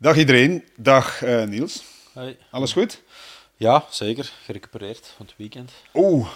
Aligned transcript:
Dag 0.00 0.16
iedereen, 0.16 0.64
dag 0.76 1.22
uh, 1.24 1.44
Niels. 1.44 1.84
Hey. 2.12 2.36
Alles 2.50 2.72
goed? 2.72 3.02
Ja, 3.56 3.84
zeker. 3.90 4.32
Gerecupereerd 4.44 5.12
van 5.16 5.26
het 5.26 5.34
weekend. 5.36 5.72
Oeh, 5.94 6.28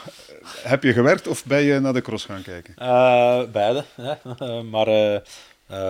heb 0.62 0.82
je 0.82 0.92
gewerkt 0.92 1.28
of 1.28 1.44
ben 1.44 1.62
je 1.62 1.80
naar 1.80 1.92
de 1.92 2.00
cross 2.00 2.24
gaan 2.24 2.42
kijken? 2.42 2.74
Uh, 2.78 3.42
beide, 3.52 3.84
hè. 3.94 4.14
maar 4.72 4.88
uh, 4.88 5.18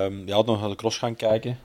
um, 0.04 0.27
je 0.27 0.32
had 0.32 0.46
nog 0.46 0.61
naar 0.61 0.68
de 0.68 0.75
cross 0.75 0.98
gaan 0.98 1.16
kijken. 1.16 1.58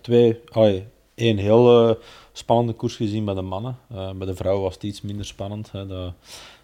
twee, 0.00 0.40
allee, 0.50 0.86
één 1.14 1.36
heel 1.36 1.98
spannende 2.32 2.72
koers 2.72 2.96
gezien 2.96 3.24
bij 3.24 3.34
de 3.34 3.42
mannen. 3.42 3.78
bij 3.88 4.26
de 4.26 4.34
vrouwen 4.34 4.62
was 4.62 4.74
het 4.74 4.82
iets 4.82 5.00
minder 5.00 5.26
spannend. 5.26 5.70
Hè. 5.72 6.12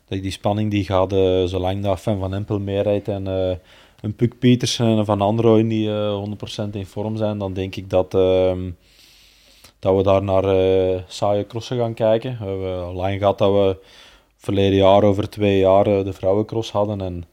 Die 0.09 0.31
spanning 0.31 0.71
die 0.71 0.85
gaat, 0.85 1.11
zolang 1.51 1.83
dat 1.83 2.01
Fan 2.01 2.19
van 2.19 2.35
Empel 2.35 2.59
meerijdt 2.59 3.09
en 3.09 3.27
een 4.01 4.15
Puk 4.15 4.39
Petersen 4.39 4.99
en 4.99 5.05
Van 5.05 5.21
Androoy 5.21 5.69
die 5.69 5.89
uh, 5.89 6.25
100% 6.67 6.71
in 6.73 6.87
vorm 6.87 7.17
zijn, 7.17 7.39
dan 7.39 7.53
denk 7.53 7.77
ik 7.77 7.91
dat, 7.91 8.15
uh, 8.15 8.53
dat 9.81 9.97
we 9.97 10.03
daar 10.03 10.23
naar 10.23 10.45
uh, 10.45 11.01
saaie 11.07 11.47
crossen 11.47 11.79
gaan 11.79 11.95
kijken. 11.95 12.39
We 12.39 12.45
hebben 12.45 12.93
lang 12.93 13.19
gehad 13.19 13.39
dat 13.39 13.53
we 13.53 13.77
verleden 14.37 14.79
jaar 14.79 15.03
over 15.03 15.31
twee 15.31 15.59
jaar 15.59 15.85
de 15.85 16.13
vrouwencross 16.13 16.71
hadden 16.71 17.01
en 17.01 17.25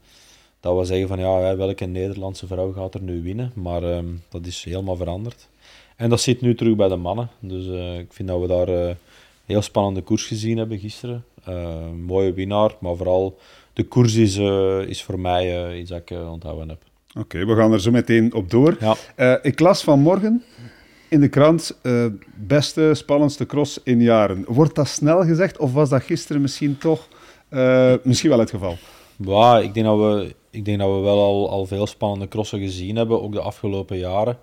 dat 0.60 0.78
we 0.78 0.84
zeggen 0.84 1.08
van 1.08 1.18
ja, 1.18 1.56
welke 1.56 1.84
Nederlandse 1.84 2.46
vrouw 2.46 2.72
gaat 2.72 2.94
er 2.94 3.02
nu 3.02 3.22
winnen, 3.22 3.52
maar 3.54 3.82
ehm, 3.82 4.06
dat 4.28 4.46
is 4.46 4.64
helemaal 4.64 4.96
veranderd. 4.96 5.48
En 5.96 6.10
dat 6.10 6.20
zit 6.20 6.40
nu 6.40 6.54
terug 6.54 6.76
bij 6.76 6.88
de 6.88 6.96
mannen, 6.96 7.30
dus 7.40 7.68
eh, 7.68 7.98
ik 7.98 8.12
vind 8.12 8.28
dat 8.28 8.40
we 8.40 8.46
daar 8.46 8.68
een 8.68 8.96
heel 9.44 9.62
spannende 9.62 10.02
koers 10.02 10.26
gezien 10.26 10.58
hebben 10.58 10.78
gisteren. 10.78 11.24
mooie 12.06 12.32
winnaar, 12.32 12.74
maar 12.78 12.96
vooral 12.96 13.38
de 13.72 13.82
koers 13.82 14.14
is, 14.14 14.36
is 14.88 15.02
voor 15.02 15.18
mij 15.18 15.76
iets 15.78 15.90
dat 15.90 16.00
ik 16.04 16.10
onthouden 16.10 16.68
heb. 16.68 16.78
Oké, 17.08 17.20
okay, 17.20 17.46
we 17.46 17.60
gaan 17.60 17.72
er 17.72 17.80
zo 17.80 17.90
meteen 17.90 18.34
op 18.34 18.50
door. 18.50 18.76
Ja. 19.16 19.38
ik 19.42 19.60
las 19.60 19.82
vanmorgen 19.82 20.44
in 21.08 21.20
de 21.20 21.28
krant 21.28 21.78
beste, 22.34 22.94
spannendste 22.94 23.46
cross 23.46 23.80
in 23.82 24.00
jaren. 24.00 24.44
Wordt 24.48 24.74
dat 24.74 24.88
snel 24.88 25.22
gezegd 25.22 25.58
of 25.58 25.72
was 25.72 25.88
dat 25.88 26.02
gisteren 26.02 26.42
misschien 26.42 26.78
toch 26.78 27.08
misschien 28.02 28.30
wel 28.30 28.38
het 28.38 28.50
geval? 28.50 28.76
Ja, 29.16 29.58
ik 29.58 29.74
denk 29.74 29.86
dat 29.86 29.98
we, 29.98 30.34
ik 30.50 30.64
denk 30.64 30.78
dat 30.78 30.88
we 30.88 31.00
wel 31.00 31.18
al, 31.18 31.50
al 31.50 31.66
veel 31.66 31.86
spannende 31.86 32.28
crossen 32.28 32.60
gezien 32.60 32.96
hebben, 32.96 33.22
ook 33.22 33.32
de 33.32 33.40
afgelopen 33.40 33.98
jaren. 33.98 34.38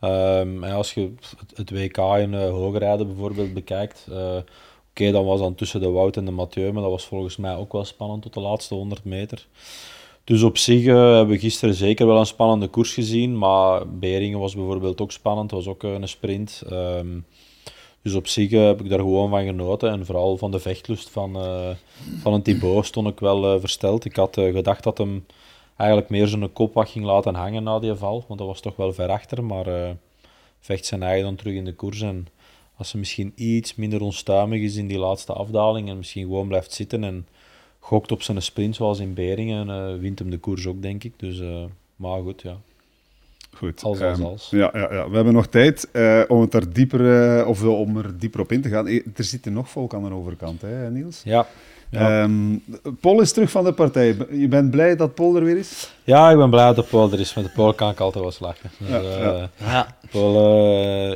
Um, 0.00 0.64
als 0.64 0.94
je 0.94 1.12
het, 1.54 1.70
WK 1.70 1.96
in 1.96 2.32
uh, 2.32 2.50
hoogrijden 2.50 3.06
bijvoorbeeld 3.06 3.54
bekijkt, 3.54 4.06
Oké, 4.96 5.10
dan 5.10 5.24
was 5.24 5.40
dan 5.40 5.54
tussen 5.54 5.80
de 5.80 5.90
Wout 5.90 6.16
en 6.16 6.24
de 6.24 6.30
Mathieu, 6.30 6.72
maar 6.72 6.82
dat 6.82 6.90
was 6.90 7.06
volgens 7.06 7.36
mij 7.36 7.56
ook 7.56 7.72
wel 7.72 7.84
spannend 7.84 8.22
tot 8.22 8.34
de 8.34 8.40
laatste 8.40 8.74
100 8.74 9.04
meter. 9.04 9.46
Dus 10.24 10.42
op 10.42 10.58
zich 10.58 10.82
uh, 10.82 10.94
hebben 10.94 11.34
we 11.34 11.38
gisteren 11.38 11.74
zeker 11.74 12.06
wel 12.06 12.18
een 12.18 12.26
spannende 12.26 12.68
koers 12.68 12.94
gezien, 12.94 13.38
maar 13.38 13.88
Beringen 13.88 14.38
was 14.38 14.54
bijvoorbeeld 14.54 15.00
ook 15.00 15.12
spannend, 15.12 15.50
was 15.50 15.66
ook 15.66 15.82
uh, 15.82 15.92
een 15.92 16.08
sprint. 16.08 16.62
Um, 16.72 17.26
dus 18.02 18.14
op 18.14 18.26
zich 18.26 18.50
uh, 18.50 18.66
heb 18.66 18.80
ik 18.80 18.88
daar 18.88 18.98
gewoon 18.98 19.30
van 19.30 19.44
genoten 19.44 19.90
en 19.90 20.06
vooral 20.06 20.36
van 20.36 20.50
de 20.50 20.58
vechtlust 20.58 21.10
van, 21.10 21.32
van 22.20 22.32
een 22.32 22.42
Thibaut 22.42 22.86
stond 22.86 23.08
ik 23.08 23.20
wel 23.20 23.60
versteld. 23.60 24.04
Ik 24.04 24.16
had 24.16 24.34
gedacht 24.34 24.82
dat 24.82 24.98
hem 24.98 25.26
eigenlijk 25.76 26.10
meer 26.10 26.26
zijn 26.26 26.52
kop 26.52 26.76
ging 26.76 27.04
laten 27.04 27.34
hangen 27.34 27.62
na 27.62 27.78
die 27.78 27.94
val, 27.94 28.24
want 28.26 28.38
dat 28.38 28.48
was 28.48 28.60
toch 28.60 28.76
wel 28.76 28.92
ver 28.92 29.08
achter, 29.08 29.44
maar 29.44 29.96
vecht 30.60 30.86
zijn 30.86 31.02
eigen 31.02 31.24
dan 31.24 31.34
terug 31.34 31.54
in 31.54 31.64
de 31.64 31.74
koers 31.74 32.00
en 32.00 32.26
als 32.76 32.88
ze 32.88 32.98
misschien 32.98 33.32
iets 33.36 33.74
minder 33.74 34.00
onstuimig 34.00 34.60
is 34.60 34.76
in 34.76 34.86
die 34.86 34.98
laatste 34.98 35.32
afdaling 35.32 35.88
en 35.88 35.96
misschien 35.96 36.22
gewoon 36.22 36.48
blijft 36.48 36.72
zitten 36.72 37.04
en 37.04 37.26
gokt 37.84 38.12
op 38.12 38.22
zijn 38.22 38.42
sprint 38.42 38.76
zoals 38.76 38.98
in 38.98 39.14
Beringen, 39.14 39.68
uh, 39.68 40.00
wint 40.00 40.18
hem 40.18 40.30
de 40.30 40.38
koers 40.38 40.66
ook, 40.66 40.82
denk 40.82 41.04
ik. 41.04 41.12
Dus, 41.16 41.40
uh, 41.40 41.64
maar 41.96 42.22
goed, 42.22 42.42
ja. 42.42 42.56
Goed. 43.56 43.82
Als, 43.82 44.00
als, 44.00 44.18
um, 44.18 44.24
als. 44.24 44.48
Ja, 44.50 44.70
ja, 44.72 44.94
ja, 44.94 45.08
we 45.08 45.14
hebben 45.14 45.32
nog 45.32 45.46
tijd 45.46 45.88
uh, 45.92 46.22
om, 46.28 46.40
het 46.40 46.54
er 46.54 46.72
dieper, 46.72 47.46
of 47.46 47.62
om 47.62 47.96
er 47.96 48.18
dieper 48.18 48.40
op 48.40 48.52
in 48.52 48.62
te 48.62 48.68
gaan. 48.68 48.86
Er 48.88 49.24
zit 49.24 49.46
er 49.46 49.52
nog 49.52 49.68
volk 49.68 49.94
aan 49.94 50.04
de 50.04 50.12
overkant, 50.12 50.62
hè, 50.62 50.90
Niels? 50.90 51.22
Ja. 51.24 51.46
Ja. 51.90 52.22
Um, 52.22 52.62
Paul 53.00 53.20
is 53.20 53.32
terug 53.32 53.50
van 53.50 53.64
de 53.64 53.72
partij. 53.72 54.16
Je 54.30 54.48
bent 54.48 54.70
blij 54.70 54.96
dat 54.96 55.14
Paul 55.14 55.36
er 55.36 55.44
weer 55.44 55.56
is? 55.56 55.92
Ja, 56.04 56.30
ik 56.30 56.36
ben 56.36 56.50
blij 56.50 56.74
dat 56.74 56.88
Paul 56.88 57.12
er 57.12 57.20
is. 57.20 57.34
Met 57.34 57.44
de 57.44 57.50
Paul 57.50 57.74
kan 57.74 57.90
ik 57.90 58.00
altijd 58.00 58.24
wel 58.24 58.32
slagen. 58.32 58.70
Dus, 58.78 58.88
ja, 58.88 59.00
ja. 59.00 59.50
ja. 59.56 59.96
Paul, 60.10 60.32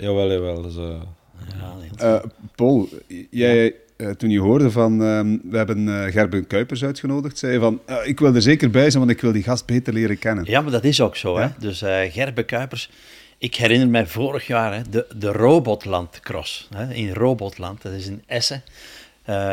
jawel, 0.00 0.32
jawel. 0.32 0.62
Dus, 0.62 0.76
uh, 0.76 2.22
Paul, 2.54 2.88
jij, 3.30 3.74
uh, 3.98 4.10
toen 4.10 4.30
je 4.30 4.40
hoorde 4.40 4.70
van 4.70 4.92
uh, 4.92 5.20
we 5.50 5.56
hebben 5.56 5.86
uh, 5.86 6.04
Gerben 6.04 6.46
Kuipers 6.46 6.84
uitgenodigd, 6.84 7.38
zei 7.38 7.52
je 7.52 7.58
van 7.58 7.80
ik 8.04 8.18
wil 8.18 8.34
er 8.34 8.42
zeker 8.42 8.70
bij 8.70 8.90
zijn, 8.90 9.04
want 9.04 9.16
ik 9.16 9.20
wil 9.20 9.32
die 9.32 9.42
gast 9.42 9.66
beter 9.66 9.92
leren 9.92 10.18
kennen. 10.18 10.44
Ja, 10.44 10.60
maar 10.60 10.72
dat 10.72 10.84
is 10.84 11.00
ook 11.00 11.16
zo. 11.16 11.38
Ja? 11.38 11.46
Hè? 11.46 11.48
Dus 11.58 11.78
Gerben 12.12 12.44
Kuipers, 12.44 12.90
ik 13.38 13.54
herinner 13.54 13.88
mij 13.88 14.06
vorig 14.06 14.46
jaar 14.46 14.74
hè, 14.74 14.82
de, 14.90 15.06
de 15.16 15.32
Robotland 15.32 16.20
Cross 16.20 16.68
hè, 16.74 16.94
in 16.94 17.12
Robotland, 17.12 17.82
dat 17.82 17.92
is 17.92 18.06
in 18.06 18.22
Essen. 18.26 18.62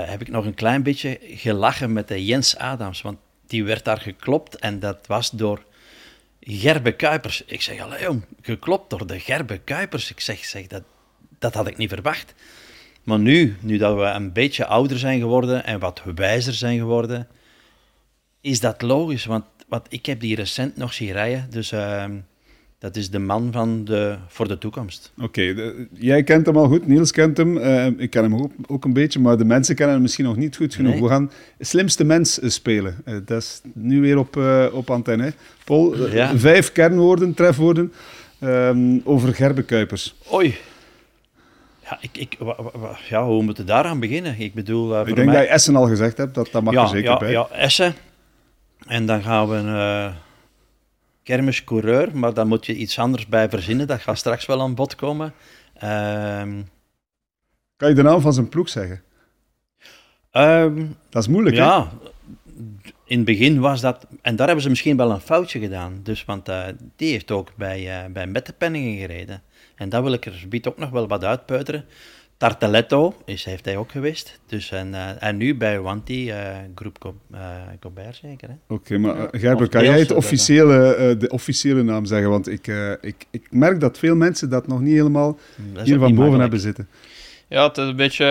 heb 0.06 0.22
ik 0.22 0.30
nog 0.30 0.46
een 0.46 0.54
klein 0.54 0.84
beetje 0.84 1.20
gelachen 1.22 1.94
met 1.94 2.08
de 2.08 2.26
Jens 2.26 2.58
Adams, 2.58 3.02
want 3.02 3.18
die 3.48 3.64
werd 3.64 3.86
daar 3.86 4.02
geklopt 4.02 4.56
en 4.56 4.80
dat 4.80 4.98
was 5.08 5.30
door 5.30 5.64
Gerbe 6.42 6.92
Kuipers. 6.92 7.44
Ik 7.46 7.62
zeg, 7.62 7.80
allee 7.80 8.02
jong, 8.02 8.26
geklopt 8.42 8.90
door 8.90 9.08
de 9.08 9.20
Gerbe 9.20 9.58
Kuipers. 9.58 10.12
Ik 10.12 10.20
zeg, 10.20 10.46
zeg 10.46 10.68
dat, 10.68 10.84
dat 11.40 11.54
had 11.54 11.68
ik 11.68 11.78
niet 11.78 11.90
verwacht. 11.90 12.34
Maar 13.06 13.20
nu, 13.20 13.56
nu 13.60 13.78
dat 13.78 13.96
we 13.96 14.04
een 14.04 14.32
beetje 14.34 14.66
ouder 14.66 15.00
zijn 15.00 15.20
geworden 15.20 15.66
en 15.66 15.80
wat 15.80 16.02
wijzer 16.16 16.54
zijn 16.54 16.78
geworden, 16.78 17.28
is 18.42 18.60
dat 18.60 18.82
logisch. 18.82 19.26
Want, 19.26 19.46
want 19.68 19.86
ik 19.90 20.06
heb 20.06 20.20
die 20.20 20.36
recent 20.36 20.78
nog 20.78 20.94
zien 20.94 21.12
rijden. 21.12 21.48
Dus 21.50 21.72
uh, 21.72 22.04
dat 22.80 22.96
is 22.96 23.10
de 23.10 23.20
man 23.20 23.52
van 23.52 23.86
de, 23.86 24.16
voor 24.28 24.48
de 24.48 24.58
toekomst. 24.58 25.12
Oké, 25.18 25.52
okay, 25.52 25.88
jij 25.94 26.24
kent 26.24 26.46
hem 26.46 26.58
al 26.58 26.68
goed. 26.68 26.88
Niels 26.88 27.12
kent 27.12 27.38
hem. 27.38 27.58
Uh, 27.58 27.86
ik 27.86 28.10
ken 28.10 28.24
hem 28.24 28.36
ook, 28.36 28.52
ook, 28.68 28.86
een 28.86 28.94
beetje. 28.94 29.20
Maar 29.20 29.38
de 29.38 29.46
mensen 29.46 29.76
kennen 29.76 29.94
hem 29.94 30.04
misschien 30.04 30.26
nog 30.26 30.36
niet 30.36 30.56
goed 30.56 30.76
genoeg. 30.76 30.94
Nee. 30.94 31.02
We 31.02 31.08
gaan 31.08 31.32
slimste 31.60 32.04
mens 32.04 32.40
spelen. 32.54 32.96
Uh, 33.06 33.16
dat 33.26 33.42
is 33.42 33.62
nu 33.74 34.02
weer 34.02 34.18
op, 34.18 34.36
uh, 34.36 34.66
op 34.72 34.90
antenne. 34.90 35.34
Paul, 35.64 36.10
ja. 36.10 36.38
vijf 36.38 36.72
kernwoorden, 36.72 37.34
trefwoorden 37.34 37.94
um, 38.40 39.02
over 39.04 39.34
Gerbe 39.34 39.64
Kuipers. 39.64 40.16
Oei. 40.34 40.58
Ja, 41.90 41.98
ik, 42.02 42.18
ik, 42.18 42.38
ja, 43.10 43.26
hoe 43.26 43.44
moeten 43.44 43.66
we 43.66 43.72
daaraan 43.72 44.00
beginnen? 44.00 44.40
Ik 44.40 44.54
bedoel, 44.54 44.94
uh, 44.94 45.08
ik 45.08 45.16
denk 45.16 45.28
mij... 45.28 45.36
dat 45.36 45.46
je 45.46 45.50
Essen 45.50 45.76
al 45.76 45.88
gezegd 45.88 46.18
hebt, 46.18 46.36
dat, 46.36 46.52
dat 46.52 46.64
mag 46.64 46.74
ja, 46.74 46.82
er 46.82 46.88
zeker 46.88 47.10
ja, 47.10 47.18
bij. 47.18 47.32
Ja, 47.32 47.48
Essen. 47.50 47.96
En 48.88 49.06
dan 49.06 49.22
gaan 49.22 49.50
we 49.50 49.56
een 49.56 50.08
uh, 50.08 50.16
kermiscoureur, 51.24 52.18
maar 52.18 52.34
dan 52.34 52.48
moet 52.48 52.66
je 52.66 52.76
iets 52.76 53.00
anders 53.00 53.28
bij 53.28 53.50
verzinnen. 53.50 53.88
Dat 53.88 54.02
gaat 54.02 54.18
straks 54.18 54.46
wel 54.46 54.62
aan 54.62 54.76
bod 54.76 54.96
komen. 54.96 55.34
Uh, 55.76 55.82
kan 57.78 57.90
je 57.90 57.94
de 57.94 58.02
naam 58.02 58.22
van 58.22 58.34
zijn 58.34 58.50
ploeg 58.50 58.70
zeggen? 58.70 59.02
Um, 60.32 60.96
dat 61.10 61.22
is 61.22 61.28
moeilijk, 61.28 61.56
ja, 61.56 61.82
hè? 61.82 62.10
in 63.06 63.18
het 63.18 63.26
begin 63.26 63.60
was 63.60 63.82
dat, 63.82 64.08
en 64.22 64.36
daar 64.36 64.46
hebben 64.46 64.64
ze 64.64 64.70
misschien 64.70 64.98
wel 64.98 65.12
een 65.12 65.20
foutje 65.20 65.60
gedaan. 65.60 66.00
Dus, 66.04 66.26
want 66.26 66.50
uh, 66.50 66.64
die 66.96 67.12
heeft 67.12 67.32
ook 67.32 67.52
bij, 67.56 68.06
uh, 68.06 68.12
bij 68.12 68.28
Mettepenningen 68.28 68.98
gereden. 68.98 69.42
En 69.76 69.90
dat 69.90 70.04
wil 70.04 70.14
ik 70.14 70.26
er 70.26 70.46
biedt 70.50 70.68
ook 70.68 70.78
nog 70.78 70.90
wel 70.90 71.08
wat 71.08 71.24
uitpeuteren. 71.24 71.86
Tarteletto 72.38 73.16
is, 73.26 73.46
heeft 73.46 73.66
hij 73.66 73.78
ook 73.78 73.92
geweest. 73.92 74.40
Dus, 74.46 74.72
en, 74.72 74.88
uh, 74.88 75.24
en 75.24 75.38
nu 75.38 75.56
bij 75.56 75.80
Wanti, 75.80 76.34
groep 76.76 76.98
Go, 77.00 77.16
Gobert 77.80 78.16
zeker. 78.16 78.50
Oké, 78.50 78.74
okay, 78.74 78.98
maar 78.98 79.18
uh, 79.18 79.26
Gerber, 79.32 79.70
kan 79.70 79.84
jij 79.84 80.00
het 80.00 80.12
officiële, 80.12 81.16
de 81.20 81.30
officiële 81.30 81.84
naam 81.84 82.06
zeggen? 82.06 82.30
Want 82.30 82.48
ik, 82.48 82.68
ik, 83.02 83.26
ik 83.32 83.48
merk 83.52 83.80
dat 83.80 83.98
veel 83.98 84.16
mensen 84.16 84.50
dat 84.50 84.68
nog 84.68 84.82
niet 84.82 84.96
helemaal 84.96 85.38
hier 85.84 86.00
van 86.00 86.16
boven 86.16 86.40
hebben 86.40 86.60
zitten. 86.60 86.90
Ja, 87.48 87.68
het 87.68 87.78
is 87.78 87.88
een 87.88 87.96
beetje... 87.96 88.26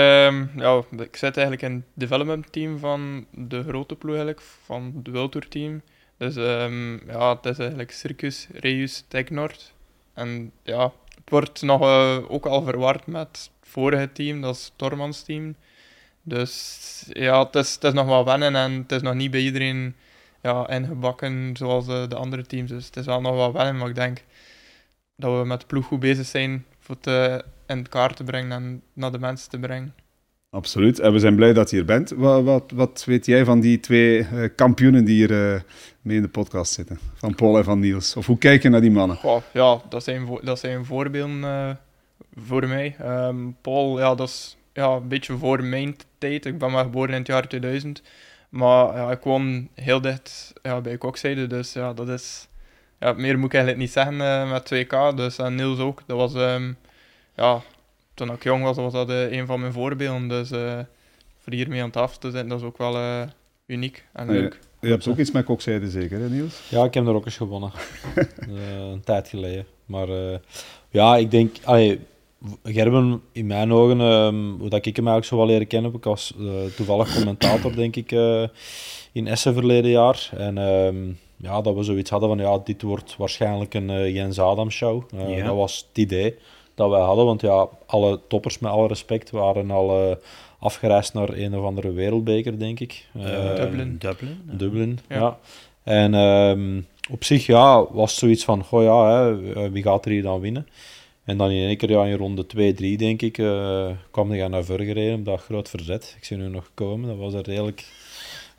Ja, 0.56 0.82
ik 0.90 1.16
zit 1.16 1.36
eigenlijk 1.36 1.62
in 1.62 1.72
het 1.72 1.84
development 1.94 2.52
team 2.52 2.78
van 2.78 3.26
de 3.30 3.62
grote 3.62 3.94
ploeg 3.94 4.14
eigenlijk, 4.14 4.46
van 4.64 4.92
het 4.96 5.12
Wiltour 5.12 5.48
team. 5.48 5.82
Dus 6.16 6.36
um, 6.36 7.00
ja, 7.06 7.34
het 7.34 7.44
is 7.44 7.58
eigenlijk 7.58 7.90
Circus 7.90 8.48
Reus 8.52 9.04
Tech 9.08 9.30
Nord. 9.30 9.74
En 10.14 10.50
ja, 10.62 10.92
het 11.14 11.30
wordt 11.30 11.62
nog 11.62 11.82
uh, 11.82 12.16
ook 12.28 12.46
al 12.46 12.62
verward 12.62 13.06
met 13.06 13.26
het 13.26 13.50
vorige 13.62 14.12
team, 14.12 14.40
dat 14.40 14.54
is 14.54 14.72
Tormans 14.76 15.22
team. 15.22 15.56
Dus 16.22 17.04
ja, 17.12 17.44
het 17.44 17.54
is, 17.54 17.78
nog 17.92 18.06
wel 18.06 18.24
wennen 18.24 18.56
en 18.56 18.72
het 18.72 18.92
is 18.92 19.02
nog 19.02 19.14
niet 19.14 19.30
bij 19.30 19.40
iedereen 19.40 19.94
ja, 20.42 20.68
ingebakken 20.68 21.56
zoals 21.56 21.88
uh, 21.88 22.08
de 22.08 22.16
andere 22.16 22.46
teams. 22.46 22.70
Dus 22.70 22.86
het 22.86 22.96
is 22.96 23.06
wel 23.06 23.20
nog 23.20 23.34
wel 23.34 23.52
wennen, 23.52 23.76
maar 23.76 23.88
ik 23.88 23.94
denk 23.94 24.24
dat 25.16 25.38
we 25.38 25.46
met 25.46 25.60
de 25.60 25.66
ploeg 25.66 25.86
goed 25.86 26.00
bezig 26.00 26.26
zijn 26.26 26.66
voor 26.78 26.96
het 27.00 27.44
in 27.66 27.88
kaart 27.88 28.16
te 28.16 28.24
brengen 28.24 28.52
en 28.52 28.82
naar 28.92 29.12
de 29.12 29.18
mensen 29.18 29.50
te 29.50 29.58
brengen. 29.58 29.94
Absoluut. 30.54 30.98
En 30.98 31.12
we 31.12 31.18
zijn 31.18 31.36
blij 31.36 31.52
dat 31.52 31.70
je 31.70 31.76
hier 31.76 31.84
bent. 31.84 32.10
Wat, 32.10 32.42
wat, 32.42 32.72
wat 32.74 33.04
weet 33.06 33.26
jij 33.26 33.44
van 33.44 33.60
die 33.60 33.80
twee 33.80 34.18
uh, 34.18 34.48
kampioenen 34.56 35.04
die 35.04 35.14
hier 35.14 35.54
uh, 35.54 35.60
mee 36.02 36.16
in 36.16 36.22
de 36.22 36.28
podcast 36.28 36.72
zitten? 36.72 36.98
Van 37.14 37.34
Paul 37.34 37.58
en 37.58 37.64
van 37.64 37.78
Niels. 37.78 38.16
Of 38.16 38.26
hoe 38.26 38.38
kijk 38.38 38.62
je 38.62 38.68
naar 38.68 38.80
die 38.80 38.90
mannen? 38.90 39.16
Goh, 39.16 39.42
ja, 39.52 39.80
dat 39.88 40.04
zijn, 40.04 40.38
dat 40.42 40.58
zijn 40.58 40.84
voorbeelden 40.84 41.36
uh, 41.36 41.70
voor 42.36 42.68
mij. 42.68 42.96
Um, 43.02 43.56
Paul, 43.60 43.98
ja, 43.98 44.14
dat 44.14 44.28
is 44.28 44.56
ja, 44.72 44.88
een 44.88 45.08
beetje 45.08 45.36
voor 45.36 45.64
mijn 45.64 45.96
tijd. 46.18 46.46
Ik 46.46 46.58
ben 46.58 46.70
maar 46.70 46.84
geboren 46.84 47.10
in 47.10 47.18
het 47.18 47.26
jaar 47.26 47.48
2000. 47.48 48.02
Maar 48.48 48.96
ja, 48.96 49.10
ik 49.10 49.22
woon 49.22 49.68
heel 49.74 50.00
dicht 50.00 50.52
ja, 50.62 50.80
bij 50.80 50.98
Kokzijde. 50.98 51.46
Dus 51.46 51.72
ja, 51.72 51.92
dat 51.92 52.08
is... 52.08 52.48
Ja, 53.00 53.12
meer 53.12 53.38
moet 53.38 53.46
ik 53.46 53.54
eigenlijk 53.54 53.82
niet 53.82 53.92
zeggen 53.92 54.16
met 54.48 54.74
2K. 54.74 55.14
Dus 55.14 55.38
en 55.38 55.54
Niels 55.54 55.78
ook. 55.78 56.02
Dat 56.06 56.16
was... 56.16 56.34
Um, 56.34 56.76
ja, 57.36 57.62
toen 58.14 58.32
ik 58.32 58.42
jong 58.42 58.62
was, 58.62 58.76
was 58.76 58.92
dat 58.92 59.10
eh, 59.10 59.32
een 59.32 59.46
van 59.46 59.60
mijn 59.60 59.72
voorbeelden. 59.72 60.28
Dus 60.28 60.50
eh 60.50 60.78
voor 61.38 61.52
hiermee 61.52 61.82
aan 61.82 61.90
tafel 61.90 62.18
te 62.18 62.30
zitten, 62.30 62.48
dat 62.48 62.60
is 62.60 62.66
ook 62.66 62.78
wel 62.78 62.96
eh, 62.96 63.22
uniek 63.66 64.04
en 64.12 64.26
ja. 64.26 64.32
leuk. 64.32 64.58
Je 64.80 64.88
hebt 64.88 65.08
ook 65.08 65.18
iets 65.18 65.30
met 65.30 65.44
kokzijde 65.44 65.90
zeker, 65.90 66.20
hè, 66.20 66.28
Niels? 66.28 66.60
Ja, 66.68 66.84
ik 66.84 66.94
heb 66.94 67.06
er 67.06 67.14
ook 67.14 67.24
eens 67.24 67.36
gewonnen. 67.36 67.70
Eh, 68.38 68.78
een 68.92 69.00
tijd 69.04 69.28
geleden. 69.28 69.66
Maar 69.86 70.08
eh, 70.08 70.38
ja, 70.90 71.16
ik 71.16 71.30
denk... 71.30 71.56
Allee, 71.64 72.00
Gerben, 72.62 73.22
in 73.32 73.46
mijn 73.46 73.72
ogen, 73.72 74.00
ehm, 74.00 74.50
hoe 74.60 74.68
dat 74.68 74.86
ik 74.86 74.96
hem 74.96 75.06
eigenlijk 75.06 75.26
zo 75.26 75.36
wel 75.36 75.46
leren 75.46 75.66
kennen, 75.66 75.90
heb 75.90 76.00
ik 76.00 76.06
was 76.06 76.34
eh, 76.38 76.74
toevallig 76.76 77.14
commentator, 77.14 77.76
denk 77.82 77.96
ik, 77.96 78.12
eh, 78.12 78.44
in 79.12 79.26
Essen 79.26 79.54
verleden 79.54 79.90
jaar. 79.90 80.30
En 80.36 80.58
ehm, 80.58 80.96
ja, 81.36 81.60
dat 81.60 81.74
we 81.74 81.82
zoiets 81.82 82.10
hadden 82.10 82.28
van, 82.28 82.38
ja, 82.38 82.58
dit 82.64 82.82
wordt 82.82 83.16
waarschijnlijk 83.16 83.74
een 83.74 83.90
eh, 83.90 84.14
Jens 84.14 84.38
Adam 84.38 84.70
show. 84.70 85.02
Eh, 85.16 85.38
Ja. 85.38 85.44
Dat 85.44 85.56
was 85.56 85.86
het 85.88 85.98
idee 85.98 86.34
dat 86.74 86.90
wij 86.90 87.00
hadden, 87.00 87.24
want 87.24 87.40
ja, 87.40 87.68
alle 87.86 88.20
toppers, 88.28 88.58
met 88.58 88.70
alle 88.70 88.88
respect, 88.88 89.30
waren 89.30 89.70
al 89.70 90.10
eh, 90.10 90.16
afgereisd 90.58 91.14
naar 91.14 91.28
een 91.28 91.56
of 91.56 91.64
andere 91.64 91.92
wereldbeker, 91.92 92.58
denk 92.58 92.80
ik. 92.80 93.06
Eh, 93.14 93.54
Dublin. 93.54 93.96
Dublin. 93.98 94.40
Dublin, 94.44 94.98
ja. 95.08 95.16
Ja. 95.18 95.38
En 95.82 96.14
ehm, 96.14 96.80
op 97.10 97.24
zich 97.24 97.46
ja, 97.46 97.92
was 97.92 98.10
het 98.10 98.20
zoiets 98.20 98.44
van, 98.44 98.64
goh 98.64 98.82
ja, 98.82 99.10
hè, 99.10 99.52
eh, 99.52 99.70
wie 99.70 99.82
gaat 99.82 100.04
er 100.04 100.10
hier 100.10 100.22
dan 100.22 100.40
winnen? 100.40 100.68
En 101.24 101.36
dan 101.36 101.50
in 101.50 101.66
één 101.66 101.76
keer 101.76 101.90
ja, 101.90 102.04
in 102.04 102.16
ronde 102.16 102.46
2-3, 102.46 102.96
denk 102.96 103.22
ik, 103.22 103.38
eh, 103.38 103.88
kwam 104.10 104.30
hij 104.30 104.48
naar 104.48 104.64
voren 104.64 104.86
gereden 104.86 105.18
op 105.18 105.24
dat 105.24 105.40
groot 105.40 105.68
verzet. 105.68 106.14
Ik 106.18 106.24
zie 106.24 106.36
nu 106.36 106.48
nog 106.48 106.70
komen, 106.74 107.08
dat 107.08 107.18
was 107.18 107.32
een 107.32 107.42
redelijk, 107.42 107.84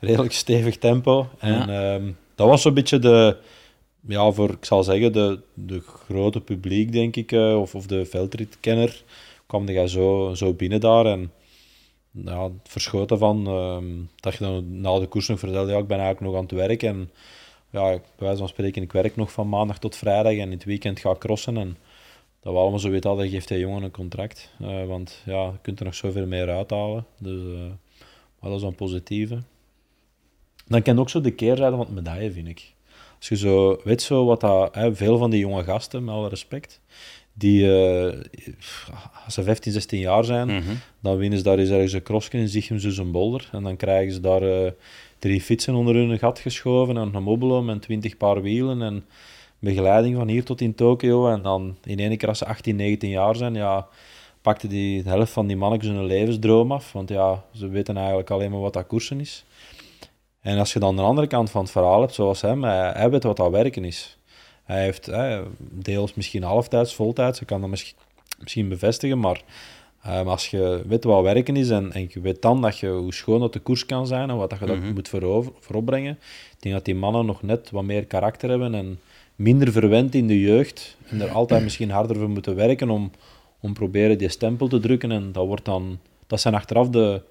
redelijk 0.00 0.32
stevig 0.32 0.78
tempo. 0.78 1.28
En 1.38 1.70
ehm, 1.70 2.12
dat 2.34 2.48
was 2.48 2.62
zo'n 2.62 2.74
beetje 2.74 2.98
de, 2.98 3.36
ja, 4.06 4.30
voor, 4.30 4.50
ik 4.50 4.64
zal 4.64 4.84
zeggen, 4.84 5.12
de, 5.12 5.40
de 5.54 5.80
grote 5.80 6.40
publiek, 6.40 6.92
denk 6.92 7.16
ik, 7.16 7.32
eh, 7.32 7.60
of, 7.60 7.74
of 7.74 7.86
de 7.86 8.04
veldritkenner, 8.04 9.02
kwam 9.46 9.66
hij 9.66 9.88
zo, 9.88 10.34
zo 10.34 10.52
binnen 10.52 10.80
daar. 10.80 11.06
En 11.06 11.32
ja, 12.10 12.50
verschoten 12.62 13.18
van 13.18 13.46
ehm, 13.46 13.84
dat 14.16 14.32
je 14.32 14.44
dan 14.44 14.80
na 14.80 14.98
de 14.98 15.06
koers 15.06 15.26
vertelde, 15.26 15.72
ja, 15.72 15.78
ik 15.78 15.86
ben 15.86 15.98
eigenlijk 15.98 16.26
nog 16.26 16.34
aan 16.34 16.46
het 16.46 16.68
werk. 16.68 16.82
En 16.82 17.10
ja, 17.70 17.98
bij 18.18 18.36
van 18.36 18.48
spreken, 18.48 18.82
ik 18.82 18.92
werk 18.92 19.16
nog 19.16 19.32
van 19.32 19.48
maandag 19.48 19.78
tot 19.78 19.96
vrijdag 19.96 20.32
en 20.32 20.38
in 20.38 20.50
het 20.50 20.64
weekend 20.64 21.00
ga 21.00 21.10
ik 21.10 21.18
crossen. 21.18 21.56
En 21.56 21.76
dat 22.40 22.52
we 22.52 22.58
allemaal 22.58 22.78
zo 22.78 22.90
weten 22.90 23.10
hadden, 23.10 23.28
geeft 23.28 23.48
hij 23.48 23.58
jongen 23.58 23.82
een 23.82 23.90
contract. 23.90 24.50
Eh, 24.60 24.86
want 24.86 25.22
ja, 25.24 25.44
je 25.44 25.58
kunt 25.62 25.78
er 25.78 25.84
nog 25.84 25.94
zoveel 25.94 26.26
meer 26.26 26.50
uithalen. 26.50 27.06
Dus 27.18 27.40
eh, 27.54 27.70
maar 28.40 28.50
dat 28.50 28.60
is 28.60 28.66
een 28.66 28.74
positieve. 28.74 29.42
Dan 30.66 30.80
je 30.84 30.98
ook 30.98 31.10
zo 31.10 31.20
de 31.20 31.30
keerzijde 31.30 31.76
van 31.76 31.86
het 31.86 31.94
medaille, 31.94 32.32
vind 32.32 32.48
ik. 32.48 32.74
Als 33.30 33.40
je 33.40 33.46
zo 33.48 33.80
weet 33.84 34.02
zo 34.02 34.24
wat 34.24 34.40
dat, 34.40 34.74
hè, 34.74 34.94
veel 34.94 35.18
van 35.18 35.30
die 35.30 35.40
jonge 35.40 35.64
gasten, 35.64 36.04
met 36.04 36.14
alle 36.14 36.28
respect, 36.28 36.80
die 37.32 37.76
eh, 37.78 38.18
als 39.24 39.34
ze 39.34 39.42
15, 39.42 39.72
16 39.72 39.98
jaar 39.98 40.24
zijn, 40.24 40.46
Mhm. 40.46 40.74
dan 41.00 41.16
winnen 41.16 41.38
ze 41.38 41.44
daar 41.44 41.58
eens 41.58 41.70
ergens 41.70 41.92
een 41.92 42.02
crossje 42.02 42.38
in 42.38 42.48
Zichemzus 42.48 42.98
een 42.98 43.10
bolder. 43.10 43.48
En 43.52 43.62
dan 43.62 43.76
krijgen 43.76 44.12
ze 44.12 44.20
daar 44.20 44.42
eh, 44.42 44.70
drie 45.18 45.40
fietsen 45.40 45.74
onder 45.74 45.94
hun 45.94 46.18
gat 46.18 46.38
geschoven 46.38 46.96
en 46.96 47.14
een 47.14 47.22
mobilo 47.22 47.62
met 47.62 47.82
20 47.82 48.16
paar 48.16 48.42
wielen 48.42 48.82
en 48.82 49.04
begeleiding 49.58 50.16
van 50.16 50.28
hier 50.28 50.44
tot 50.44 50.60
in 50.60 50.74
Tokio. 50.74 51.28
En 51.28 51.42
dan 51.42 51.76
in 51.84 51.98
één 51.98 52.16
keer 52.16 52.28
als 52.28 52.38
ze 52.38 52.46
18, 52.46 52.76
19 52.76 53.10
jaar 53.10 53.36
zijn, 53.36 53.54
ja, 53.54 53.86
pakte 54.42 54.66
die 54.66 55.02
de 55.02 55.08
helft 55.08 55.32
van 55.32 55.46
die 55.46 55.56
mannetjes 55.56 55.90
hun 55.92 56.04
levensdroom 56.06 56.72
af. 56.72 56.92
Want 56.92 57.08
ja, 57.08 57.44
ze 57.54 57.68
weten 57.68 57.96
eigenlijk 57.96 58.30
alleen 58.30 58.50
maar 58.50 58.60
wat 58.60 58.72
dat 58.72 58.86
koersen 58.86 59.20
is. 59.20 59.44
En 60.46 60.58
als 60.58 60.72
je 60.72 60.78
dan 60.78 60.96
de 60.96 61.02
andere 61.02 61.26
kant 61.26 61.50
van 61.50 61.62
het 61.62 61.70
verhaal 61.70 62.00
hebt, 62.00 62.14
zoals 62.14 62.40
hem, 62.40 62.64
hij, 62.64 62.92
hij 62.94 63.10
weet 63.10 63.22
wat 63.22 63.36
dat 63.36 63.50
werken 63.50 63.84
is. 63.84 64.18
Hij 64.64 64.82
heeft 64.82 65.06
hè, 65.06 65.42
deels 65.58 66.14
misschien 66.14 66.42
halftijds, 66.42 66.94
voltijds, 66.94 67.40
ik 67.40 67.46
kan 67.46 67.60
dat 67.60 67.70
misschien, 67.70 67.96
misschien 68.40 68.68
bevestigen, 68.68 69.18
maar 69.18 69.42
ehm, 70.02 70.28
als 70.28 70.50
je 70.50 70.82
weet 70.86 71.04
wat 71.04 71.22
werken 71.22 71.56
is 71.56 71.70
en, 71.70 71.92
en 71.92 72.06
je 72.08 72.20
weet 72.20 72.42
dan 72.42 72.60
dat 72.62 72.78
je, 72.78 72.88
hoe 72.88 73.14
schoon 73.14 73.40
dat 73.40 73.52
de 73.52 73.58
koers 73.58 73.86
kan 73.86 74.06
zijn 74.06 74.30
en 74.30 74.36
wat 74.36 74.50
dat 74.50 74.58
je 74.58 74.66
dat 74.66 74.76
Mhm. 74.76 74.92
moet 74.92 75.08
voorover, 75.08 75.52
vooropbrengen, 75.60 76.18
ik 76.56 76.62
denk 76.62 76.74
dat 76.74 76.84
die 76.84 76.94
mannen 76.94 77.26
nog 77.26 77.42
net 77.42 77.70
wat 77.70 77.84
meer 77.84 78.04
karakter 78.04 78.48
hebben 78.48 78.74
en 78.74 79.00
minder 79.36 79.72
verwend 79.72 80.14
in 80.14 80.26
de 80.26 80.40
jeugd 80.40 80.96
en 81.06 81.20
er 81.20 81.30
altijd 81.30 81.62
misschien 81.68 81.90
harder 81.90 82.16
voor 82.16 82.30
moeten 82.30 82.54
werken 82.54 82.90
om, 82.90 83.10
om 83.60 83.72
proberen 83.72 84.18
die 84.18 84.28
stempel 84.28 84.68
te 84.68 84.80
drukken 84.80 85.12
en 85.12 85.32
dat 85.32 85.46
wordt 85.46 85.64
dan, 85.64 85.98
dat 86.26 86.40
zijn 86.40 86.54
achteraf 86.54 86.88
de, 86.88 87.22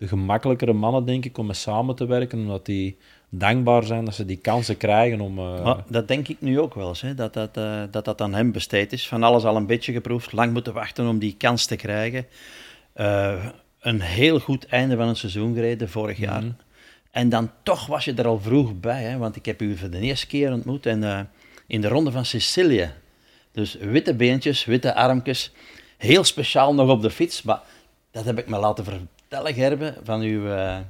de 0.00 0.08
gemakkelijkere 0.08 0.72
mannen, 0.72 1.04
denk 1.04 1.24
ik, 1.24 1.38
om 1.38 1.46
mee 1.46 1.54
samen 1.54 1.94
te 1.94 2.06
werken, 2.06 2.38
omdat 2.38 2.66
die 2.66 2.96
dankbaar 3.28 3.84
zijn 3.84 4.04
dat 4.04 4.14
ze 4.14 4.24
die 4.24 4.36
kansen 4.36 4.76
krijgen 4.76 5.20
om... 5.20 5.38
eh, 5.38 5.64
Maar 5.64 5.84
dat 5.88 6.08
denk 6.08 6.28
ik 6.28 6.40
nu 6.40 6.60
ook 6.60 6.74
wel 6.74 6.88
eens, 6.88 7.00
hè, 7.00 7.14
dat, 7.14 7.34
dat, 7.34 7.56
eh, 7.56 7.82
dat 7.90 8.04
dat 8.04 8.20
aan 8.20 8.34
hem 8.34 8.52
besteed 8.52 8.92
is. 8.92 9.08
Van 9.08 9.22
alles 9.22 9.44
al 9.44 9.56
een 9.56 9.66
beetje 9.66 9.92
geproefd, 9.92 10.32
lang 10.32 10.52
moeten 10.52 10.72
wachten 10.72 11.08
om 11.08 11.18
die 11.18 11.34
kans 11.38 11.66
te 11.66 11.76
krijgen. 11.76 12.26
Eh, 12.92 13.46
een 13.80 14.00
heel 14.00 14.38
goed 14.40 14.66
einde 14.66 14.96
van 14.96 15.08
het 15.08 15.16
seizoen 15.16 15.54
gereden 15.54 15.88
vorig 15.88 16.18
jaar. 16.18 16.42
Mhm. 16.42 16.52
En 17.10 17.28
dan 17.28 17.50
toch 17.62 17.86
was 17.86 18.04
je 18.04 18.14
er 18.14 18.26
al 18.26 18.40
vroeg 18.40 18.80
bij, 18.80 19.02
hè, 19.02 19.18
want 19.18 19.36
ik 19.36 19.44
heb 19.44 19.62
u 19.62 19.76
voor 19.76 19.90
de 19.90 20.00
eerste 20.00 20.26
keer 20.26 20.52
ontmoet 20.52 20.86
en, 20.86 21.30
in 21.66 21.80
de 21.80 21.88
ronde 21.88 22.10
van 22.10 22.24
Sicilië. 22.24 22.90
Dus 23.52 23.74
witte 23.74 24.14
beentjes, 24.14 24.64
witte 24.64 24.94
armpjes, 24.94 25.52
heel 25.96 26.24
speciaal 26.24 26.74
nog 26.74 26.88
op 26.88 27.02
de 27.02 27.10
fiets. 27.10 27.42
Maar 27.42 27.60
dat 28.10 28.24
heb 28.24 28.38
ik 28.38 28.48
me 28.48 28.58
laten 28.58 28.84
vertellen, 29.30 29.54
Gerben, 29.54 29.94
van 30.04 30.20
uw 30.20 30.48
eh, 30.50 30.76
eh, 30.76 30.82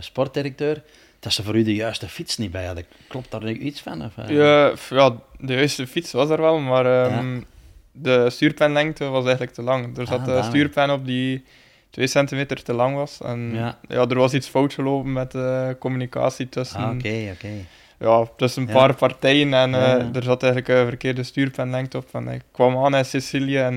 sportdirecteur, 0.00 0.82
dat 1.20 1.32
ze 1.32 1.42
voor 1.42 1.56
u 1.56 1.62
de 1.62 1.74
juiste 1.74 2.08
fiets 2.08 2.36
niet 2.38 2.50
bij 2.50 2.64
hadden. 2.66 2.84
Klopt 3.08 3.30
daar 3.30 3.44
nu 3.44 3.58
iets 3.58 3.80
van? 3.80 4.04
Of, 4.04 4.12
eh? 4.16 4.28
Ja, 4.36 4.72
ja, 4.90 5.16
de 5.38 5.52
juiste 5.54 5.86
fiets 5.86 6.12
was 6.12 6.30
er 6.30 6.40
wel, 6.40 6.58
maar 6.58 6.86
ehm, 7.04 7.40
de 7.92 8.30
stuurpenlengte 8.30 9.04
was 9.04 9.22
eigenlijk 9.22 9.52
te 9.54 9.62
lang. 9.62 9.98
Er 9.98 10.06
zat 10.06 10.18
Ah, 10.20 10.26
een 10.26 10.32
daar. 10.34 10.44
stuurpen 10.44 10.90
op 10.90 11.06
die 11.06 11.44
2 11.90 12.06
centimeter 12.06 12.62
te 12.62 12.72
lang 12.72 12.94
was. 12.96 13.20
En 13.24 13.50
Ja. 13.54 13.78
ja. 13.88 14.06
er 14.08 14.18
was 14.18 14.34
iets 14.34 14.48
fout 14.48 14.72
gelopen 14.74 15.12
met 15.12 15.30
de 15.30 15.76
communicatie 15.78 16.48
tussen, 16.48 16.78
Ah, 16.80 16.94
oké, 16.94 17.30
oké. 17.32 17.48
ja, 17.98 18.24
tussen 18.36 18.62
een 18.62 18.68
Ja. 18.68 18.74
paar 18.74 18.94
partijen. 18.94 19.54
En 19.54 19.70
Ja, 19.70 20.10
er 20.12 20.22
zat 20.22 20.42
eigenlijk 20.42 20.72
een 20.80 20.86
verkeerde 20.86 21.22
stuurpenlengte 21.22 21.96
op. 21.96 22.08
En 22.12 22.28
ik 22.28 22.42
kwam 22.52 22.84
aan 22.84 22.94
in 22.96 23.04
Sicilië 23.04 23.56
en 23.58 23.74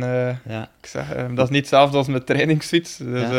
Ja. 0.48 0.70
ik 0.82 0.86
zeg, 0.88 1.12
eh, 1.14 1.26
dat 1.36 1.44
is 1.46 1.50
niet 1.50 1.60
hetzelfde 1.60 1.98
als 1.98 2.08
mijn 2.08 2.24
trainingsfiets. 2.24 2.98
Dus 2.98 3.30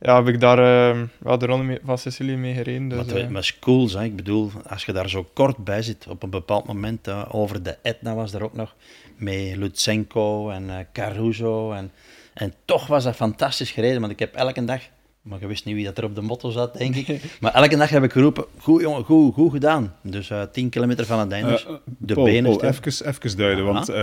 Ja. 0.00 0.16
heb 0.16 0.28
ik 0.34 0.40
daar 0.40 0.58
eh, 0.58 1.00
ja, 1.24 1.36
de 1.36 1.46
ronde 1.46 1.64
mee- 1.64 1.78
van 1.84 1.98
Sicilië 1.98 2.36
mee 2.36 2.54
gereden. 2.54 2.88
Dus, 2.88 2.96
Maar 2.98 3.06
het 3.16 3.30
eh, 3.30 3.36
is 3.38 3.58
cool, 3.58 3.90
hè? 3.90 4.04
ik 4.04 4.16
bedoel, 4.16 4.50
als 4.68 4.84
je 4.84 4.92
daar 4.92 5.08
zo 5.08 5.26
kort 5.32 5.56
bij 5.56 5.82
zit, 5.82 6.06
op 6.08 6.22
een 6.22 6.30
bepaald 6.30 6.66
moment, 6.66 7.08
over 7.30 7.62
de 7.62 7.76
Etna 7.82 8.14
was 8.14 8.32
er 8.32 8.42
ook 8.44 8.54
nog, 8.54 8.74
met 9.16 9.56
Lutsenko 9.56 10.50
en 10.50 10.70
eh, 10.70 10.76
Caruso. 10.92 11.72
En, 11.72 11.92
en 12.34 12.54
toch 12.64 12.86
was 12.86 13.04
dat 13.04 13.16
fantastisch 13.16 13.70
gereden, 13.70 14.00
want 14.00 14.12
ik 14.12 14.18
heb 14.18 14.34
elke 14.34 14.64
dag, 14.64 14.80
maar 15.22 15.38
je 15.40 15.46
wist 15.46 15.64
niet 15.64 15.74
wie 15.74 15.84
dat 15.84 15.98
er 15.98 16.04
op 16.04 16.14
de 16.14 16.20
motto 16.22 16.50
zat, 16.50 16.78
denk 16.78 16.94
ik, 16.94 17.20
maar 17.40 17.54
elke 17.54 17.76
dag 17.76 17.88
heb 17.90 18.02
ik 18.02 18.12
geroepen, 18.12 18.44
goed 18.58 18.80
jongen, 18.80 19.04
goed, 19.04 19.34
goed 19.34 19.50
gedaan. 19.52 19.94
Dus 20.02 20.30
eh 20.30 20.42
10 20.52 20.68
kilometer 20.68 21.06
van 21.06 21.18
het 21.18 21.32
einde, 21.32 21.50
dus 21.50 21.66
de 21.98 22.14
Paul, 22.14 22.26
benen 22.26 22.56
Paul, 22.56 22.62
even, 22.72 23.06
even 23.06 23.36
duiden, 23.36 23.64
Ja. 23.64 23.72
want 23.72 23.88
eh, 23.88 23.94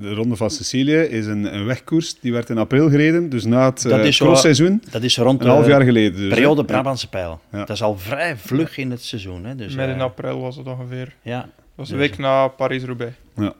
de 0.00 0.14
Ronde 0.14 0.36
van 0.36 0.50
Sicilië 0.50 0.96
is 1.00 1.26
een, 1.26 1.54
een 1.54 1.64
wegkoers. 1.64 2.20
Die 2.20 2.32
werd 2.32 2.50
in 2.50 2.58
april 2.58 2.90
gereden, 2.90 3.28
dus 3.28 3.44
na 3.44 3.64
het 3.64 3.82
Dat 3.82 4.16
crossseizoen. 4.16 4.82
Dat 4.90 5.02
is 5.02 5.16
rond 5.16 5.40
Een 5.40 5.48
half 5.48 5.64
de 5.64 5.70
jaar 5.70 5.82
geleden. 5.82 6.18
Dus, 6.20 6.28
periode 6.28 6.60
Ja. 6.60 6.66
Brabantse 6.66 7.08
pijl. 7.08 7.40
Ja. 7.52 7.58
Dat 7.58 7.70
is 7.70 7.82
al 7.82 7.98
vrij 7.98 8.36
vlug 8.36 8.76
in 8.78 8.90
het 8.90 9.02
seizoen. 9.04 9.44
Hè? 9.44 9.54
Dus, 9.54 9.74
midden 9.74 10.00
april 10.00 10.40
was 10.40 10.56
het 10.56 10.66
ongeveer. 10.66 11.14
ja, 11.22 11.40
Dat 11.40 11.48
was 11.74 11.88
Dus- 11.88 11.90
een 11.90 11.96
week 11.98 12.18
na 12.18 12.48
Paris-Roubaix. 12.48 13.12
ja. 13.34 13.54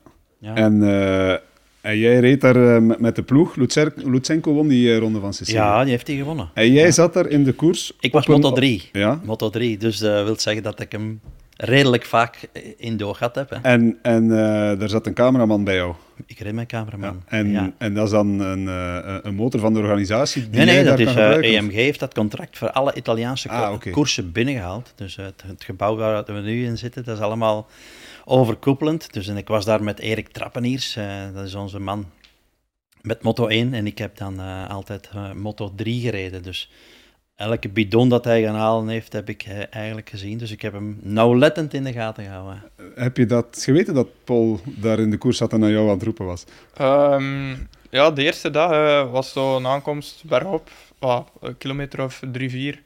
En, 0.55 0.83
eh, 0.83 1.37
en 1.81 1.99
jij 1.99 2.19
reed 2.21 2.41
daar 2.41 2.77
eh, 2.77 2.83
met, 2.99 3.17
de 3.17 3.23
ploeg. 3.23 3.57
Lutsenko 4.05 4.53
won 4.53 4.69
die 4.69 4.93
eh, 4.93 4.99
Ronde 4.99 5.21
van 5.21 5.33
Sicilië. 5.35 5.57
ja, 5.59 5.81
die 5.83 5.91
heeft 5.91 6.07
hij 6.07 6.17
gewonnen. 6.17 6.51
En 6.55 6.73
jij 6.73 6.85
Ja. 6.85 6.91
zat 6.91 7.15
daar 7.15 7.27
in 7.29 7.45
de 7.45 7.53
koers. 7.53 7.93
Ik 8.01 8.13
was 8.13 8.27
Moto 8.27 8.53
3. 8.53 8.89
Ja. 8.93 9.21
Moto 9.25 9.51
3, 9.51 9.79
dus 9.79 9.99
dat 9.99 10.25
wil 10.25 10.39
zeggen 10.39 10.63
dat 10.63 10.81
ik 10.81 10.93
hem 10.93 11.21
redelijk 11.57 12.05
vaak 12.05 12.39
in 12.77 13.01
gehad 13.01 13.35
heb. 13.35 13.51
Hè. 13.51 13.57
En, 13.63 13.99
en 14.03 14.23
eh, 14.31 14.79
daar 14.79 14.89
zat 14.89 15.07
een 15.07 15.15
cameraman 15.15 15.65
bij 15.65 15.75
jou. 15.75 15.95
Ik 16.27 16.39
reed 16.39 16.53
mijn 16.53 16.67
cameraman. 16.67 17.23
Ja. 17.31 17.37
En, 17.39 17.51
Ja. 17.51 17.73
en 17.79 17.95
dat 17.95 18.05
is 18.05 18.11
dan 18.11 18.41
een, 18.41 18.69
eh, 18.69 19.17
een 19.23 19.35
motor 19.35 19.61
van 19.61 19.73
de 19.75 19.79
organisatie 19.81 20.43
die 20.43 20.51
Nee, 20.51 20.65
nee, 20.65 20.75
jij 20.75 20.85
dat 20.85 20.97
daar 20.99 21.07
is 21.07 21.13
kan 21.15 21.23
eh, 21.23 21.29
gebruiken, 21.33 21.59
of? 21.61 21.65
EMG 21.71 21.75
heeft 21.75 22.01
dat 22.01 22.15
contract 22.15 22.59
voor 22.59 22.71
alle 22.71 22.95
Italiaanse 22.95 23.49
ko- 23.49 23.55
Ah, 23.55 23.81
koersen 23.93 24.33
binnengehaald. 24.33 24.93
Dus 24.97 25.17
eh, 25.17 25.25
het, 25.25 25.43
het 25.47 25.65
gebouw 25.65 25.97
waar 25.97 26.25
we 26.27 26.33
nu 26.33 26.65
in 26.65 26.79
zitten, 26.79 27.05
dat 27.05 27.17
is 27.17 27.23
allemaal 27.23 27.69
overkoepelend. 28.25 29.13
Dus 29.13 29.29
en 29.29 29.37
ik 29.37 29.49
was 29.49 29.65
daar 29.65 29.83
met 29.83 29.99
Erik 29.99 30.29
Trappeniers, 30.29 30.97
eh, 30.97 31.35
dat 31.35 31.47
is 31.47 31.55
onze 31.55 31.79
man 31.79 32.07
met 33.01 33.23
Moto 33.23 33.47
1. 33.47 33.75
En 33.75 33.87
ik 33.87 33.99
heb 33.99 34.17
dan 34.17 34.41
eh, 34.41 34.71
altijd 34.71 35.11
eh, 35.15 35.33
Moto 35.33 35.73
3 35.75 36.01
gereden. 36.01 36.43
Dus 36.43 36.71
elke 37.41 37.69
bidon 37.69 38.09
dat 38.09 38.25
hij 38.25 38.43
gaan 38.43 38.55
halen 38.55 38.89
heeft, 38.89 39.13
heb 39.13 39.29
ik 39.29 39.43
eh, 39.43 39.63
eigenlijk 39.71 40.11
gezien. 40.11 40.39
Dus 40.39 40.51
ik 40.51 40.63
heb 40.63 40.73
hem 40.73 40.99
nauwlettend 41.03 41.75
in 41.75 41.85
de 41.85 41.93
gaten 41.93 42.25
gehouden. 42.25 42.63
Heb 42.95 43.17
je 43.17 43.27
dat 43.27 43.63
geweten 43.63 43.95
dat 43.95 44.09
Paul 44.25 44.61
daar 44.65 44.99
in 44.99 45.11
de 45.11 45.19
koers 45.19 45.37
zat 45.37 45.53
en 45.53 45.61
naar 45.61 45.71
jou 45.71 45.85
aan 45.87 45.95
het 45.95 46.03
roepen 46.03 46.27
was? 46.27 46.45
Ehm, 46.75 47.55
ja, 47.91 48.11
de 48.11 48.23
eerste 48.23 48.51
dag 48.51 48.71
eh, 48.71 49.11
was 49.11 49.33
zo 49.33 49.57
een 49.57 49.67
aankomst 49.67 50.25
bergop, 50.25 50.71
een 51.41 51.59
kilometer 51.59 52.03
of 52.05 52.23
drie, 52.33 52.51
vier. 52.51 52.83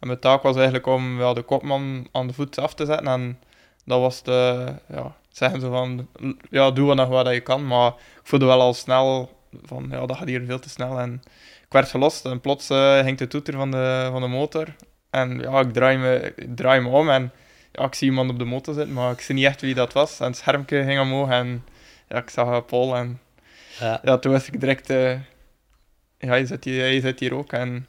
En 0.00 0.06
mijn 0.06 0.20
taak 0.20 0.42
was 0.42 0.54
eigenlijk 0.54 0.86
om 0.86 1.18
ja, 1.18 1.32
de 1.32 1.42
kopman 1.42 2.08
aan 2.12 2.26
de 2.26 2.32
voet 2.32 2.58
af 2.58 2.74
te 2.74 2.86
zetten. 2.86 3.06
En 3.06 3.38
dat 3.84 4.00
was 4.00 4.22
de, 4.22 4.72
ja, 4.88 5.16
zeggen 5.28 5.60
ze 5.60 5.68
van, 5.68 6.08
ja, 6.50 6.70
doe 6.70 6.86
wat 6.86 6.96
nog 6.96 7.08
wat 7.08 7.28
je 7.28 7.40
kan. 7.40 7.66
Maar 7.66 7.88
ik 7.88 8.20
voelde 8.22 8.44
wel 8.44 8.60
al 8.60 8.74
snel 8.74 9.32
van 9.62 9.86
ja, 9.90 10.06
dat 10.06 10.16
gaat 10.16 10.28
hier 10.28 10.44
veel 10.44 10.58
te 10.58 10.68
snel. 10.68 10.98
En 10.98 11.22
ik 11.64 11.72
werd 11.72 11.88
gelost 11.88 12.24
en 12.24 12.40
plots 12.40 12.70
uh, 12.70 12.98
ging 12.98 13.18
de 13.18 13.26
toeter 13.26 13.54
van 13.54 13.70
de, 13.70 14.08
van 14.10 14.20
de 14.20 14.28
motor. 14.28 14.74
En 15.10 15.38
ja, 15.38 15.60
ik 15.60 15.72
draai 15.72 15.96
me, 15.98 16.32
ik 16.36 16.56
draai 16.56 16.80
me 16.80 16.88
om 16.88 17.10
en 17.10 17.32
ja, 17.72 17.84
ik 17.84 17.94
zie 17.94 18.08
iemand 18.08 18.30
op 18.30 18.38
de 18.38 18.44
motor 18.44 18.74
zitten, 18.74 18.92
maar 18.92 19.12
ik 19.12 19.20
zie 19.20 19.34
niet 19.34 19.44
echt 19.44 19.60
wie 19.60 19.74
dat 19.74 19.92
was. 19.92 20.20
En 20.20 20.26
het 20.26 20.36
schermpje 20.36 20.84
ging 20.84 21.00
omhoog 21.00 21.30
en 21.30 21.64
ja, 22.08 22.16
ik 22.16 22.30
zag 22.30 22.66
Paul 22.66 22.96
en 22.96 23.20
ja. 23.80 24.00
ja 24.02 24.18
toen 24.18 24.32
wist 24.32 24.46
ik 24.46 24.60
direct, 24.60 24.90
uh, 24.90 25.20
ja, 26.18 26.34
je 26.34 26.46
zit, 26.46 26.64
hier, 26.64 26.86
je 26.86 27.00
zit 27.00 27.20
hier 27.20 27.34
ook. 27.34 27.52
En 27.52 27.86